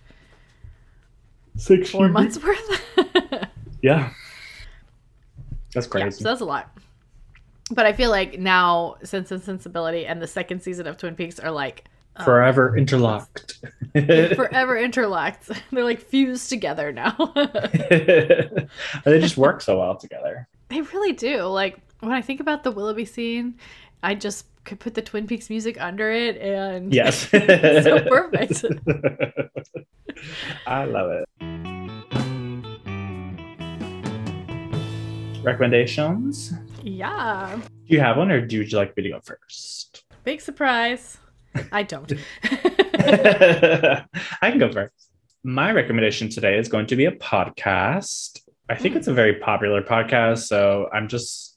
Six 1.55 1.91
four 1.91 2.09
months 2.09 2.41
worth. 2.41 2.81
Yeah. 3.83 4.13
That's 5.73 5.87
yeah, 5.87 5.91
crazy. 5.91 6.23
so 6.23 6.29
that's 6.29 6.39
a 6.41 6.45
lot. 6.45 6.75
But 7.71 7.85
I 7.85 7.91
feel 7.93 8.09
like 8.09 8.39
now 8.39 8.95
Sense 9.03 9.29
and 9.31 9.43
Sensibility 9.43 10.05
and 10.05 10.21
the 10.21 10.27
second 10.27 10.61
season 10.61 10.87
of 10.87 10.95
Twin 10.97 11.15
Peaks 11.15 11.37
are 11.39 11.51
like 11.51 11.83
um, 12.15 12.23
Forever 12.23 12.77
interlocked. 12.77 13.59
forever 13.93 14.77
interlocked. 14.83 15.49
They're 15.71 15.83
like 15.83 15.99
fused 15.99 16.47
together 16.49 16.93
now. 16.93 17.11
they 17.33 19.19
just 19.19 19.35
work 19.35 19.61
so 19.61 19.79
well 19.79 19.95
together. 19.97 20.47
They 20.69 20.81
really 20.81 21.11
do. 21.13 21.41
Like 21.43 21.77
when 21.99 22.13
I 22.13 22.21
think 22.21 22.39
about 22.39 22.63
the 22.63 22.71
Willoughby 22.71 23.05
scene, 23.05 23.55
I 24.01 24.15
just 24.15 24.45
could 24.65 24.79
put 24.79 24.93
the 24.93 25.01
Twin 25.01 25.25
Peaks 25.27 25.49
music 25.49 25.79
under 25.81 26.09
it 26.11 26.37
and 26.37 26.93
Yes. 26.93 27.27
so 27.29 27.99
perfect. 28.07 28.63
I 30.67 30.85
love 30.85 31.11
it. 31.11 31.25
Recommendations? 35.43 36.53
Yeah. 36.81 37.57
Do 37.57 37.93
you 37.93 37.99
have 37.99 38.15
one 38.17 38.31
or 38.31 38.39
do 38.45 38.61
you 38.63 38.77
like 38.77 38.95
me 38.95 39.03
to 39.03 39.09
go 39.09 39.19
first? 39.21 40.05
Big 40.23 40.39
surprise. 40.39 41.17
I 41.71 41.83
don't. 41.83 42.13
I 42.43 44.05
can 44.41 44.59
go 44.59 44.71
first. 44.71 45.09
My 45.43 45.71
recommendation 45.73 46.29
today 46.29 46.57
is 46.57 46.69
going 46.69 46.87
to 46.87 46.95
be 46.95 47.05
a 47.05 47.11
podcast. 47.11 48.39
I 48.69 48.75
think 48.75 48.93
Hmm. 48.93 48.99
it's 48.99 49.07
a 49.09 49.13
very 49.13 49.35
popular 49.35 49.81
podcast, 49.81 50.43
so 50.47 50.89
I'm 50.93 51.09
just 51.09 51.52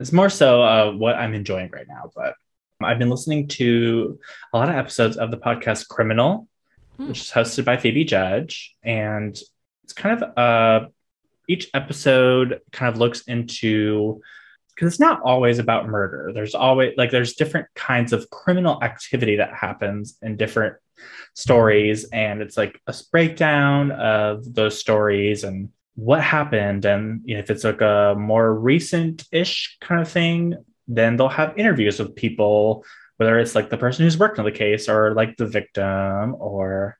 it's 0.00 0.12
more 0.12 0.28
so 0.30 0.62
uh, 0.62 0.92
what 0.92 1.16
I'm 1.16 1.34
enjoying 1.34 1.70
right 1.70 1.86
now. 1.88 2.10
But 2.14 2.34
I've 2.82 2.98
been 2.98 3.10
listening 3.10 3.48
to 3.48 4.18
a 4.52 4.58
lot 4.58 4.68
of 4.68 4.74
episodes 4.74 5.16
of 5.16 5.30
the 5.30 5.38
podcast 5.38 5.88
Criminal, 5.88 6.48
Hmm. 6.96 7.08
which 7.08 7.20
is 7.20 7.30
hosted 7.30 7.64
by 7.66 7.76
Phoebe 7.76 8.04
Judge. 8.04 8.74
And 8.82 9.36
it's 9.84 9.92
kind 9.92 10.22
of 10.22 10.38
uh, 10.38 10.88
each 11.48 11.68
episode 11.74 12.60
kind 12.72 12.92
of 12.92 12.98
looks 12.98 13.20
into 13.22 14.20
because 14.74 14.92
it's 14.92 15.00
not 15.00 15.20
always 15.22 15.58
about 15.58 15.88
murder. 15.88 16.30
There's 16.34 16.54
always 16.54 16.94
like 16.96 17.10
there's 17.10 17.34
different 17.34 17.66
kinds 17.74 18.12
of 18.12 18.28
criminal 18.30 18.82
activity 18.82 19.36
that 19.36 19.54
happens 19.54 20.18
in 20.22 20.36
different 20.36 20.76
stories, 21.34 22.04
and 22.12 22.40
it's 22.42 22.56
like 22.56 22.80
a 22.86 22.94
breakdown 23.12 23.90
of 23.90 24.54
those 24.54 24.78
stories 24.78 25.44
and 25.44 25.70
what 25.96 26.22
happened. 26.22 26.84
And 26.84 27.22
you 27.24 27.34
know, 27.34 27.40
if 27.40 27.50
it's 27.50 27.64
like 27.64 27.80
a 27.80 28.14
more 28.16 28.54
recent-ish 28.54 29.78
kind 29.80 30.00
of 30.00 30.08
thing, 30.08 30.54
then 30.88 31.16
they'll 31.16 31.28
have 31.28 31.58
interviews 31.58 31.98
with 31.98 32.14
people, 32.14 32.84
whether 33.16 33.38
it's 33.38 33.54
like 33.54 33.70
the 33.70 33.76
person 33.76 34.04
who's 34.04 34.18
worked 34.18 34.38
on 34.38 34.44
the 34.44 34.52
case 34.52 34.88
or 34.88 35.14
like 35.14 35.36
the 35.36 35.46
victim 35.46 36.36
or 36.38 36.96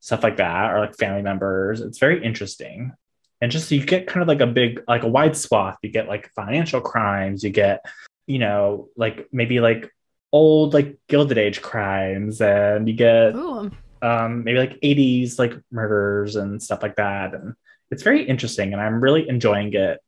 stuff 0.00 0.22
like 0.22 0.38
that, 0.38 0.72
or 0.72 0.80
like 0.80 0.96
family 0.96 1.22
members. 1.22 1.80
It's 1.80 1.98
very 1.98 2.24
interesting 2.24 2.92
and 3.40 3.52
just 3.52 3.68
so 3.68 3.74
you 3.74 3.84
get 3.84 4.06
kind 4.06 4.22
of 4.22 4.28
like 4.28 4.40
a 4.40 4.46
big 4.46 4.82
like 4.88 5.02
a 5.02 5.08
wide 5.08 5.36
swath 5.36 5.76
you 5.82 5.90
get 5.90 6.08
like 6.08 6.30
financial 6.34 6.80
crimes 6.80 7.42
you 7.42 7.50
get 7.50 7.84
you 8.26 8.38
know 8.38 8.88
like 8.96 9.28
maybe 9.32 9.60
like 9.60 9.90
old 10.32 10.74
like 10.74 10.98
gilded 11.08 11.38
age 11.38 11.62
crimes 11.62 12.40
and 12.40 12.88
you 12.88 12.94
get 12.94 13.34
Ooh. 13.34 13.70
um 14.02 14.44
maybe 14.44 14.58
like 14.58 14.80
80s 14.80 15.38
like 15.38 15.54
murders 15.70 16.36
and 16.36 16.62
stuff 16.62 16.82
like 16.82 16.96
that 16.96 17.34
and 17.34 17.54
it's 17.90 18.02
very 18.02 18.24
interesting 18.24 18.72
and 18.72 18.82
i'm 18.82 19.00
really 19.00 19.28
enjoying 19.28 19.72
it 19.74 20.00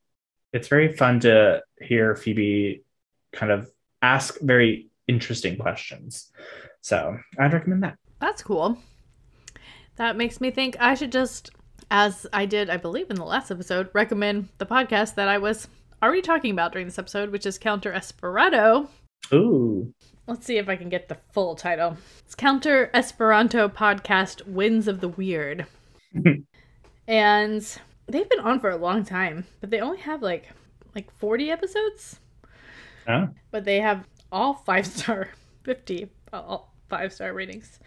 it's 0.52 0.68
very 0.68 0.92
fun 0.96 1.20
to 1.20 1.60
hear 1.80 2.14
phoebe 2.16 2.82
kind 3.32 3.52
of 3.52 3.70
ask 4.02 4.38
very 4.40 4.88
interesting 5.06 5.56
questions 5.56 6.30
so 6.80 7.16
i'd 7.38 7.52
recommend 7.52 7.82
that 7.82 7.96
That's 8.20 8.42
cool. 8.42 8.78
That 9.96 10.16
makes 10.16 10.40
me 10.40 10.50
think 10.50 10.76
I 10.80 10.94
should 10.94 11.10
just, 11.12 11.50
as 11.90 12.26
I 12.32 12.46
did, 12.46 12.70
I 12.70 12.76
believe, 12.76 13.10
in 13.10 13.16
the 13.16 13.24
last 13.24 13.50
episode, 13.50 13.88
recommend 13.92 14.48
the 14.58 14.66
podcast 14.66 15.14
that 15.16 15.28
I 15.28 15.38
was 15.38 15.68
already 16.02 16.22
talking 16.22 16.52
about 16.52 16.72
during 16.72 16.86
this 16.86 16.98
episode, 16.98 17.30
which 17.30 17.46
is 17.46 17.58
Counter 17.58 17.92
Esperanto. 17.92 18.88
ooh 19.32 19.92
Let's 20.26 20.46
see 20.46 20.58
if 20.58 20.68
I 20.68 20.76
can 20.76 20.88
get 20.88 21.08
the 21.08 21.18
full 21.32 21.54
title. 21.56 21.96
It's 22.24 22.34
Counter 22.34 22.90
Esperanto 22.94 23.68
Podcast 23.68 24.46
Winds 24.46 24.86
of 24.86 25.00
the 25.00 25.08
Weird. 25.08 25.66
and 27.08 27.66
they've 28.06 28.28
been 28.28 28.40
on 28.40 28.60
for 28.60 28.70
a 28.70 28.76
long 28.76 29.04
time, 29.04 29.46
but 29.60 29.70
they 29.70 29.80
only 29.80 29.98
have 29.98 30.22
like 30.22 30.50
like 30.94 31.10
40 31.18 31.50
episodes. 31.50 32.20
oh 33.08 33.28
But 33.50 33.64
they 33.64 33.80
have 33.80 34.06
all 34.30 34.54
five 34.54 34.86
star, 34.86 35.30
50 35.64 36.08
all 36.32 36.72
five 36.88 37.12
star 37.12 37.32
ratings. 37.32 37.80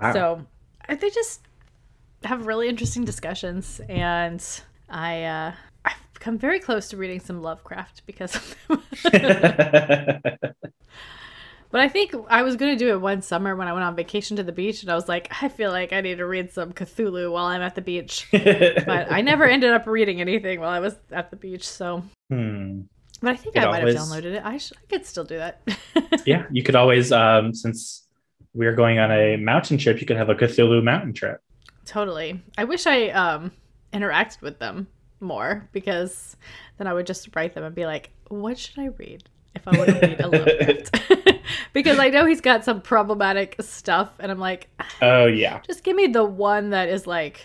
wow. 0.00 0.12
So 0.12 0.46
uh, 0.88 0.94
they 0.94 1.10
just 1.10 1.40
have 2.24 2.46
really 2.46 2.68
interesting 2.68 3.04
discussions, 3.04 3.80
and 3.88 4.44
I 4.88 5.24
uh, 5.24 5.52
I've 5.84 5.94
come 6.14 6.38
very 6.38 6.60
close 6.60 6.88
to 6.90 6.96
reading 6.96 7.20
some 7.20 7.42
Lovecraft 7.42 8.02
because 8.06 8.36
of 8.36 8.56
them. 8.68 8.82
but 11.70 11.80
I 11.80 11.88
think 11.88 12.14
I 12.28 12.42
was 12.42 12.56
going 12.56 12.76
to 12.76 12.84
do 12.84 12.92
it 12.92 13.00
one 13.00 13.22
summer 13.22 13.54
when 13.56 13.68
I 13.68 13.72
went 13.72 13.84
on 13.84 13.96
vacation 13.96 14.36
to 14.36 14.42
the 14.42 14.52
beach, 14.52 14.82
and 14.82 14.90
I 14.90 14.94
was 14.94 15.08
like, 15.08 15.28
I 15.42 15.48
feel 15.48 15.70
like 15.70 15.92
I 15.92 16.00
need 16.00 16.18
to 16.18 16.26
read 16.26 16.52
some 16.52 16.72
Cthulhu 16.72 17.32
while 17.32 17.46
I'm 17.46 17.62
at 17.62 17.74
the 17.74 17.82
beach. 17.82 18.28
But 18.32 19.10
I 19.10 19.20
never 19.20 19.44
ended 19.44 19.72
up 19.72 19.86
reading 19.86 20.20
anything 20.20 20.60
while 20.60 20.70
I 20.70 20.80
was 20.80 20.96
at 21.10 21.30
the 21.30 21.36
beach. 21.36 21.66
So, 21.66 22.02
hmm. 22.30 22.82
but 23.20 23.30
I 23.30 23.36
think 23.36 23.56
I 23.56 23.66
might 23.66 23.82
have 23.82 23.96
downloaded 23.96 24.34
it. 24.36 24.42
I, 24.44 24.58
sh- 24.58 24.72
I 24.76 24.86
could 24.88 25.04
still 25.04 25.24
do 25.24 25.38
that. 25.38 25.62
yeah, 26.26 26.46
you 26.50 26.62
could 26.62 26.76
always, 26.76 27.10
um, 27.10 27.52
since 27.52 28.06
we're 28.54 28.74
going 28.74 28.98
on 28.98 29.10
a 29.10 29.36
mountain 29.36 29.78
trip, 29.78 30.00
you 30.00 30.06
could 30.06 30.16
have 30.16 30.28
a 30.28 30.34
Cthulhu 30.34 30.82
mountain 30.82 31.12
trip. 31.12 31.40
Totally. 31.84 32.42
I 32.58 32.64
wish 32.64 32.86
I 32.86 33.08
um 33.10 33.52
interacted 33.92 34.42
with 34.42 34.58
them 34.58 34.88
more 35.20 35.68
because 35.72 36.36
then 36.78 36.86
I 36.86 36.92
would 36.92 37.06
just 37.06 37.34
write 37.34 37.54
them 37.54 37.64
and 37.64 37.74
be 37.74 37.86
like, 37.86 38.10
"What 38.28 38.58
should 38.58 38.78
I 38.78 38.86
read 38.86 39.28
if 39.54 39.66
I 39.66 39.78
want 39.78 39.90
to 39.90 39.98
read 40.00 40.20
a 40.20 40.28
Lovecraft?" 40.28 41.35
because 41.72 41.98
I 41.98 42.08
know 42.08 42.26
he's 42.26 42.40
got 42.40 42.64
some 42.64 42.80
problematic 42.80 43.56
stuff, 43.60 44.10
and 44.18 44.30
I'm 44.30 44.38
like, 44.38 44.68
Oh 45.02 45.26
yeah, 45.26 45.60
just 45.66 45.84
give 45.84 45.96
me 45.96 46.06
the 46.06 46.24
one 46.24 46.70
that 46.70 46.88
is 46.88 47.06
like 47.06 47.40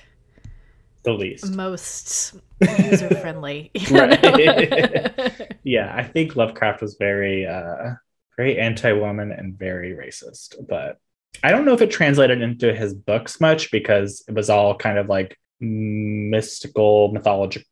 the 1.03 1.13
least. 1.13 1.51
most 1.51 2.35
user 2.61 3.09
friendly. 3.15 3.71
Right. 3.91 5.57
yeah, 5.63 5.93
I 5.95 6.03
think 6.03 6.35
Lovecraft 6.35 6.81
was 6.81 6.95
very, 6.95 7.47
uh, 7.47 7.95
very 8.37 8.59
anti-woman 8.59 9.31
and 9.31 9.57
very 9.57 9.93
racist, 9.93 10.55
but 10.67 10.97
I 11.43 11.51
don't 11.51 11.65
know 11.65 11.73
if 11.73 11.81
it 11.81 11.91
translated 11.91 12.41
into 12.41 12.73
his 12.73 12.93
books 12.93 13.41
much 13.41 13.71
because 13.71 14.23
it 14.27 14.33
was 14.33 14.49
all 14.49 14.75
kind 14.75 14.97
of 14.97 15.07
like 15.09 15.37
mystical, 15.59 17.11
mythological 17.11 17.65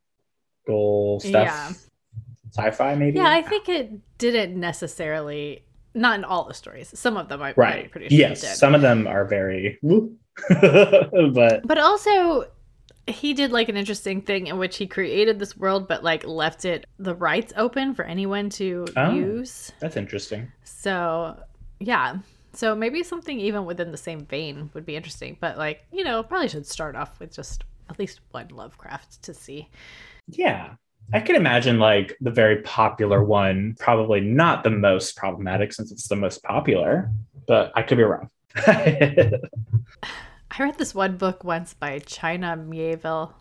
stuff. 1.19 1.33
Yeah. 1.33 1.71
Sci-fi, 2.51 2.95
maybe. 2.95 3.17
yeah, 3.17 3.29
I 3.29 3.43
think 3.43 3.69
it 3.69 4.17
didn't 4.17 4.59
necessarily. 4.59 5.63
Not 5.93 6.17
in 6.19 6.23
all 6.23 6.45
the 6.47 6.53
stories. 6.53 6.91
Some 6.97 7.17
of 7.17 7.29
them, 7.29 7.41
I, 7.41 7.49
I'm 7.49 7.53
right. 7.57 7.91
pretty 7.91 8.09
sure 8.09 8.17
yes, 8.17 8.59
some 8.59 8.75
of 8.75 8.81
them 8.81 9.07
are 9.07 9.25
very, 9.25 9.79
but 10.49 11.61
But 11.67 11.77
also, 11.77 12.45
he 13.07 13.33
did 13.33 13.51
like 13.51 13.69
an 13.69 13.77
interesting 13.77 14.21
thing 14.21 14.47
in 14.47 14.57
which 14.59 14.77
he 14.77 14.85
created 14.87 15.39
this 15.39 15.57
world, 15.57 15.87
but 15.87 16.03
like 16.03 16.25
left 16.25 16.65
it 16.65 16.85
the 16.99 17.15
rights 17.15 17.53
open 17.57 17.95
for 17.95 18.05
anyone 18.05 18.49
to 18.51 18.85
Oh. 18.95 19.11
use. 19.13 19.71
that's 19.79 19.97
interesting. 19.97 20.51
So, 20.63 21.37
yeah. 21.79 22.17
So 22.53 22.75
maybe 22.75 23.03
something 23.03 23.39
even 23.39 23.65
within 23.65 23.91
the 23.91 23.97
same 23.97 24.25
vein 24.25 24.69
would 24.73 24.85
be 24.85 24.95
interesting. 24.95 25.37
But 25.39 25.57
like, 25.57 25.85
you 25.91 26.03
know, 26.03 26.21
probably 26.23 26.49
should 26.49 26.65
start 26.67 26.95
off 26.95 27.19
with 27.19 27.33
just 27.33 27.63
at 27.89 27.97
least 27.99 28.21
one 28.31 28.47
Lovecraft 28.49 29.21
to 29.23 29.33
see. 29.33 29.67
Yeah. 30.27 30.73
I 31.11 31.19
can 31.19 31.35
imagine 31.35 31.79
like 31.79 32.15
the 32.21 32.31
very 32.31 32.61
popular 32.61 33.23
one, 33.23 33.75
probably 33.79 34.21
not 34.21 34.63
the 34.63 34.69
most 34.69 35.15
problematic 35.15 35.73
since 35.73 35.91
it's 35.91 36.07
the 36.07 36.15
most 36.15 36.43
popular, 36.43 37.11
but 37.47 37.71
I 37.75 37.81
could 37.81 37.97
be 37.97 38.03
wrong. 38.03 38.29
I 38.67 39.39
read 40.59 40.77
this 40.77 40.93
one 40.93 41.17
book 41.17 41.43
once 41.43 41.73
by 41.73 41.99
China 41.99 42.55
Mieville 42.55 43.33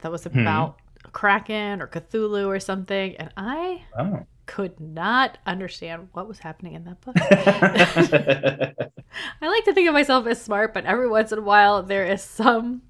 that 0.00 0.12
was 0.12 0.24
Hmm. 0.24 0.40
about 0.40 0.78
Kraken 1.12 1.80
or 1.80 1.86
Cthulhu 1.86 2.46
or 2.46 2.60
something, 2.60 3.16
and 3.16 3.30
I 3.36 3.82
oh. 3.98 4.26
could 4.44 4.78
not 4.78 5.38
understand 5.46 6.08
what 6.12 6.28
was 6.28 6.40
happening 6.40 6.74
in 6.74 6.84
that 6.84 7.00
book. 7.00 7.16
I 9.40 9.48
like 9.48 9.64
to 9.64 9.72
think 9.72 9.88
of 9.88 9.94
myself 9.94 10.26
as 10.26 10.42
smart, 10.42 10.74
but 10.74 10.84
every 10.84 11.08
once 11.08 11.32
in 11.32 11.38
a 11.38 11.42
while 11.42 11.82
there 11.82 12.04
is 12.04 12.22
some 12.22 12.82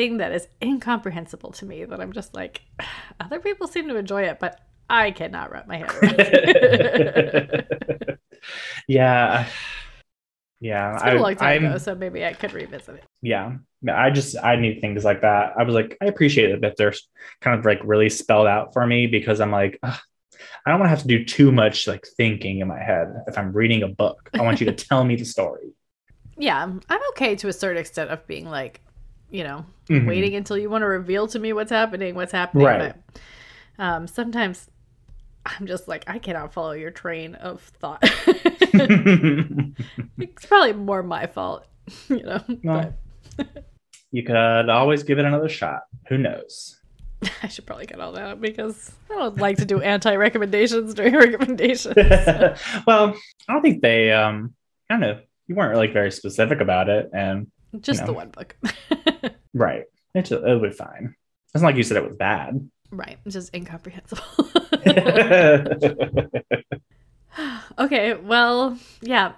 thing 0.00 0.16
that 0.16 0.32
is 0.32 0.48
incomprehensible 0.62 1.52
to 1.52 1.66
me 1.66 1.84
that 1.84 2.00
I'm 2.00 2.12
just 2.12 2.34
like, 2.34 2.62
other 3.20 3.38
people 3.38 3.68
seem 3.68 3.86
to 3.88 3.96
enjoy 3.96 4.22
it, 4.22 4.40
but 4.40 4.58
I 4.88 5.10
cannot 5.10 5.52
wrap 5.52 5.68
my 5.68 5.76
head 5.76 5.90
around 5.90 6.14
it. 6.18 8.18
yeah. 8.88 9.46
Yeah. 10.58 10.94
It's 10.94 11.02
been 11.04 11.16
a 11.18 11.22
long 11.22 11.36
time 11.36 11.48
I'm- 11.48 11.64
ago, 11.66 11.78
so 11.78 11.94
maybe 11.94 12.24
I 12.24 12.32
could 12.32 12.54
revisit 12.54 12.96
it. 12.96 13.04
yeah. 13.20 13.56
I 13.90 14.10
just, 14.10 14.36
I 14.42 14.56
need 14.56 14.80
things 14.80 15.04
like 15.04 15.22
that. 15.22 15.54
I 15.58 15.62
was 15.62 15.74
like, 15.74 15.96
I 16.02 16.06
appreciate 16.06 16.50
it 16.50 16.60
that 16.62 16.76
they're 16.76 16.92
kind 17.40 17.58
of 17.58 17.64
like 17.64 17.80
really 17.82 18.10
spelled 18.10 18.46
out 18.46 18.74
for 18.74 18.86
me 18.86 19.06
because 19.06 19.40
I'm 19.40 19.50
like, 19.50 19.78
I 19.82 19.98
don't 20.66 20.78
want 20.78 20.84
to 20.84 20.90
have 20.90 21.02
to 21.02 21.08
do 21.08 21.24
too 21.24 21.50
much 21.50 21.86
like 21.86 22.06
thinking 22.16 22.60
in 22.60 22.68
my 22.68 22.82
head 22.82 23.08
if 23.26 23.38
I'm 23.38 23.52
reading 23.52 23.82
a 23.82 23.88
book. 23.88 24.28
I 24.34 24.42
want 24.42 24.60
you 24.60 24.66
to 24.66 24.72
tell 24.88 25.04
me 25.04 25.16
the 25.16 25.24
story. 25.24 25.72
Yeah, 26.36 26.62
I'm 26.62 27.00
okay 27.12 27.36
to 27.36 27.48
a 27.48 27.52
certain 27.54 27.80
extent 27.80 28.10
of 28.10 28.26
being 28.26 28.46
like, 28.46 28.80
you 29.30 29.44
know, 29.44 29.64
Mhm. 29.88 30.06
waiting 30.06 30.34
until 30.36 30.56
you 30.58 30.68
want 30.70 30.82
to 30.82 30.86
reveal 30.86 31.26
to 31.28 31.38
me 31.38 31.52
what's 31.52 31.70
happening, 31.70 32.14
what's 32.14 32.32
happening. 32.32 32.66
Right. 32.66 32.94
But 33.76 33.82
um, 33.84 34.06
sometimes 34.06 34.68
I'm 35.46 35.66
just 35.66 35.88
like, 35.88 36.04
I 36.06 36.18
cannot 36.18 36.52
follow 36.52 36.72
your 36.72 36.90
train 36.90 37.34
of 37.36 37.60
thought. 37.80 37.98
it's 40.18 40.46
probably 40.46 40.72
more 40.74 41.02
my 41.02 41.26
fault, 41.26 41.66
you 42.08 42.22
know. 42.22 42.42
Well, 42.62 42.94
you 44.12 44.22
could 44.22 44.36
always 44.68 45.02
give 45.02 45.18
it 45.18 45.24
another 45.24 45.48
shot. 45.48 45.82
Who 46.08 46.18
knows? 46.18 46.76
I 47.42 47.48
should 47.48 47.66
probably 47.66 47.86
get 47.86 48.00
all 48.00 48.12
that 48.12 48.22
out 48.22 48.40
because 48.40 48.92
I 49.10 49.14
don't 49.14 49.36
like 49.38 49.58
to 49.58 49.64
do 49.64 49.80
anti 49.80 50.14
recommendations 50.14 50.94
during 50.94 51.14
recommendations. 51.14 51.94
well, 52.86 53.14
I 53.48 53.52
don't 53.52 53.62
think 53.62 53.82
they. 53.82 54.10
Um, 54.12 54.54
I 54.88 54.94
don't 54.94 55.00
know. 55.00 55.20
You 55.46 55.54
weren't 55.54 55.76
like 55.76 55.92
very 55.92 56.10
specific 56.12 56.60
about 56.60 56.88
it, 56.88 57.10
and 57.12 57.48
just 57.80 58.00
No. 58.00 58.06
the 58.06 58.12
one 58.12 58.30
book. 58.30 58.56
right, 59.54 59.84
it's 60.14 60.30
it'll 60.32 60.60
be 60.60 60.70
fine. 60.70 61.14
It's 61.54 61.62
not 61.62 61.68
like 61.68 61.76
you 61.76 61.82
said 61.82 61.96
it 61.96 62.04
was 62.04 62.16
bad. 62.16 62.68
right. 62.90 63.18
It's 63.24 63.34
just 63.34 63.54
incomprehensible. 63.54 64.22
Okay, 67.78 68.14
well, 68.14 68.76
yeah. 69.00 69.32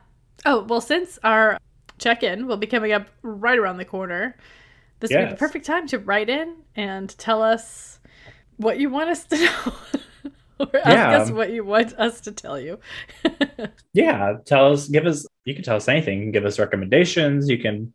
Oh, 0.46 0.62
well, 0.64 0.80
since 0.80 1.18
our 1.22 1.58
check 1.98 2.22
in 2.22 2.46
will 2.46 2.56
be 2.56 2.66
coming 2.66 2.90
up 2.92 3.06
right 3.22 3.56
around 3.58 3.76
the 3.76 3.84
corner, 3.84 4.34
this 5.00 5.10
would 5.12 5.24
be 5.26 5.30
the 5.30 5.36
perfect 5.36 5.66
time 5.66 5.86
to 5.88 5.98
write 5.98 6.28
in 6.28 6.56
and 6.74 7.16
tell 7.18 7.42
us 7.42 8.00
what 8.56 8.78
you 8.78 8.88
want 8.88 9.10
us 9.10 9.24
to 9.24 9.36
know. 9.36 9.72
or 10.58 10.76
ask 10.84 11.20
us 11.22 11.30
what 11.30 11.50
you 11.52 11.64
want 11.64 11.92
us 11.98 12.20
to 12.22 12.32
tell 12.32 12.58
you. 12.58 12.78
yeah 13.92 14.34
tell 14.46 14.72
us 14.72 14.88
give 14.88 15.06
us 15.06 15.26
you 15.44 15.54
can 15.54 15.62
tell 15.62 15.76
us 15.76 15.86
anything 15.88 16.18
you 16.18 16.24
can 16.24 16.32
give 16.32 16.44
us 16.44 16.58
recommendations 16.58 17.48
you 17.48 17.58
can 17.58 17.92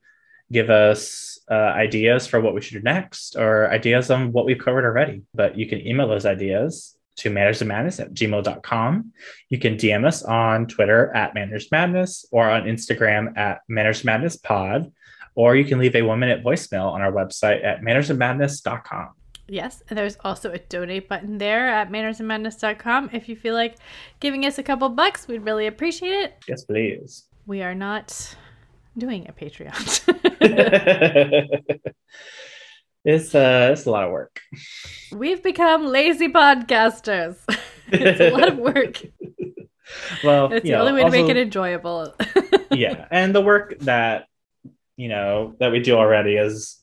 give 0.52 0.70
us 0.70 1.40
uh, 1.50 1.54
ideas 1.54 2.28
for 2.28 2.40
what 2.42 2.54
we 2.54 2.62
should 2.62 2.74
do 2.76 2.82
next 2.84 3.36
or 3.36 3.70
ideas 3.72 4.10
on 4.12 4.32
what 4.32 4.46
we've 4.46 4.60
covered 4.60 4.86
already 4.86 5.22
but 5.34 5.58
you 5.58 5.68
can 5.68 5.86
email 5.86 6.08
those 6.08 6.26
ideas 6.26 6.96
to 7.16 7.30
manners 7.30 7.64
madness 7.64 8.00
at 8.00 8.14
gmail.com 8.14 9.12
you 9.50 9.58
can 9.58 9.76
dm 9.76 10.06
us 10.06 10.24
on 10.24 10.68
twitter 10.68 11.16
at 11.16 11.34
manners 11.34 11.68
madness 11.72 12.26
or 12.32 12.50
on 12.50 12.64
instagram 12.64 13.36
at 13.38 13.62
manners 13.68 14.04
madness 14.04 14.36
pod 14.36 14.92
or 15.36 15.56
you 15.56 15.64
can 15.66 15.80
leave 15.80 15.96
a 15.96 16.02
one 16.02 16.20
minute 16.20 16.44
voicemail 16.44 16.92
on 16.92 17.02
our 17.02 17.12
website 17.12 17.64
at 17.64 17.82
mannersofmadness.com 17.82 19.10
Yes, 19.50 19.82
and 19.88 19.98
there's 19.98 20.18
also 20.26 20.52
a 20.52 20.60
donate 20.60 21.08
button 21.08 21.38
there 21.38 21.70
at 21.70 21.90
mannersandmadness.com. 21.90 23.12
If 23.14 23.30
you 23.30 23.38
feel 23.38 23.54
like 23.54 23.78
giving 24.20 24.46
us 24.46 24.58
a 24.58 24.64
couple 24.64 24.90
bucks, 24.90 25.26
we'd 25.26 25.46
really 25.46 25.68
appreciate 25.68 26.12
it. 26.12 26.44
yes 26.50 26.66
please 26.66 27.28
We 27.46 27.62
are 27.62 27.74
not 27.74 28.36
doing 28.98 29.28
a 29.30 29.34
Patreon. 29.34 29.76
it's 33.06 33.34
uh 33.36 33.70
it's 33.72 33.86
a 33.86 33.92
lot 33.92 34.04
of 34.04 34.12
work 34.12 34.42
We've 35.12 35.42
become 35.42 35.86
lazy 35.86 36.28
podcasters. 36.28 37.38
it's 37.88 38.20
a 38.20 38.32
lot 38.32 38.50
of 38.50 38.58
work. 38.58 39.02
well 40.24 40.52
It's 40.52 40.64
the 40.64 40.72
know, 40.72 40.82
only 40.82 40.94
way 40.94 41.04
to 41.04 41.12
make 41.12 41.30
it 41.30 41.38
enjoyable. 41.38 42.14
yeah 42.72 43.08
and 43.12 43.34
the 43.34 43.42
work 43.42 43.78
that 43.82 44.28
you 44.98 45.08
know 45.10 45.56
that 45.60 45.72
we 45.72 45.80
do 45.80 45.96
already 45.96 46.36
is 46.36 46.78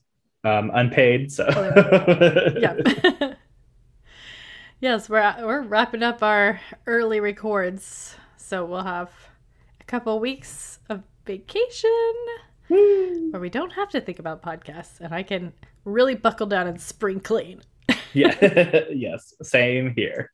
um 0.44 0.70
unpaid 0.74 1.32
so 1.32 1.44
yeah. 2.58 3.34
yes, 4.80 5.08
we're 5.08 5.34
we're 5.44 5.62
wrapping 5.62 6.02
up 6.02 6.22
our 6.22 6.60
early 6.86 7.18
records, 7.20 8.16
so 8.36 8.64
we'll 8.64 8.82
have 8.84 9.10
a 9.80 9.84
couple 9.84 10.20
weeks 10.20 10.78
of 10.88 11.02
vacation. 11.24 11.90
Where 12.68 13.40
we 13.40 13.50
don't 13.50 13.72
have 13.72 13.90
to 13.90 14.00
think 14.00 14.18
about 14.18 14.42
podcasts, 14.42 15.00
and 15.00 15.14
I 15.14 15.22
can 15.22 15.52
really 15.84 16.14
buckle 16.14 16.46
down 16.46 16.66
and 16.66 16.80
spring 16.80 17.20
clean. 17.20 17.62
yeah. 18.12 18.84
Yes 18.90 19.34
same 19.42 19.92
here. 19.96 20.30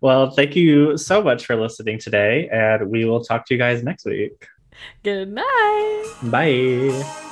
Well 0.00 0.30
thank 0.30 0.54
you 0.56 0.96
so 0.96 1.22
much 1.22 1.46
for 1.46 1.56
listening 1.56 1.98
today 1.98 2.48
and 2.52 2.90
we 2.90 3.04
will 3.04 3.24
talk 3.24 3.46
to 3.46 3.54
you 3.54 3.58
guys 3.58 3.82
next 3.82 4.04
week. 4.04 4.46
Good 5.02 5.28
night. 5.28 6.12
bye 6.24 7.30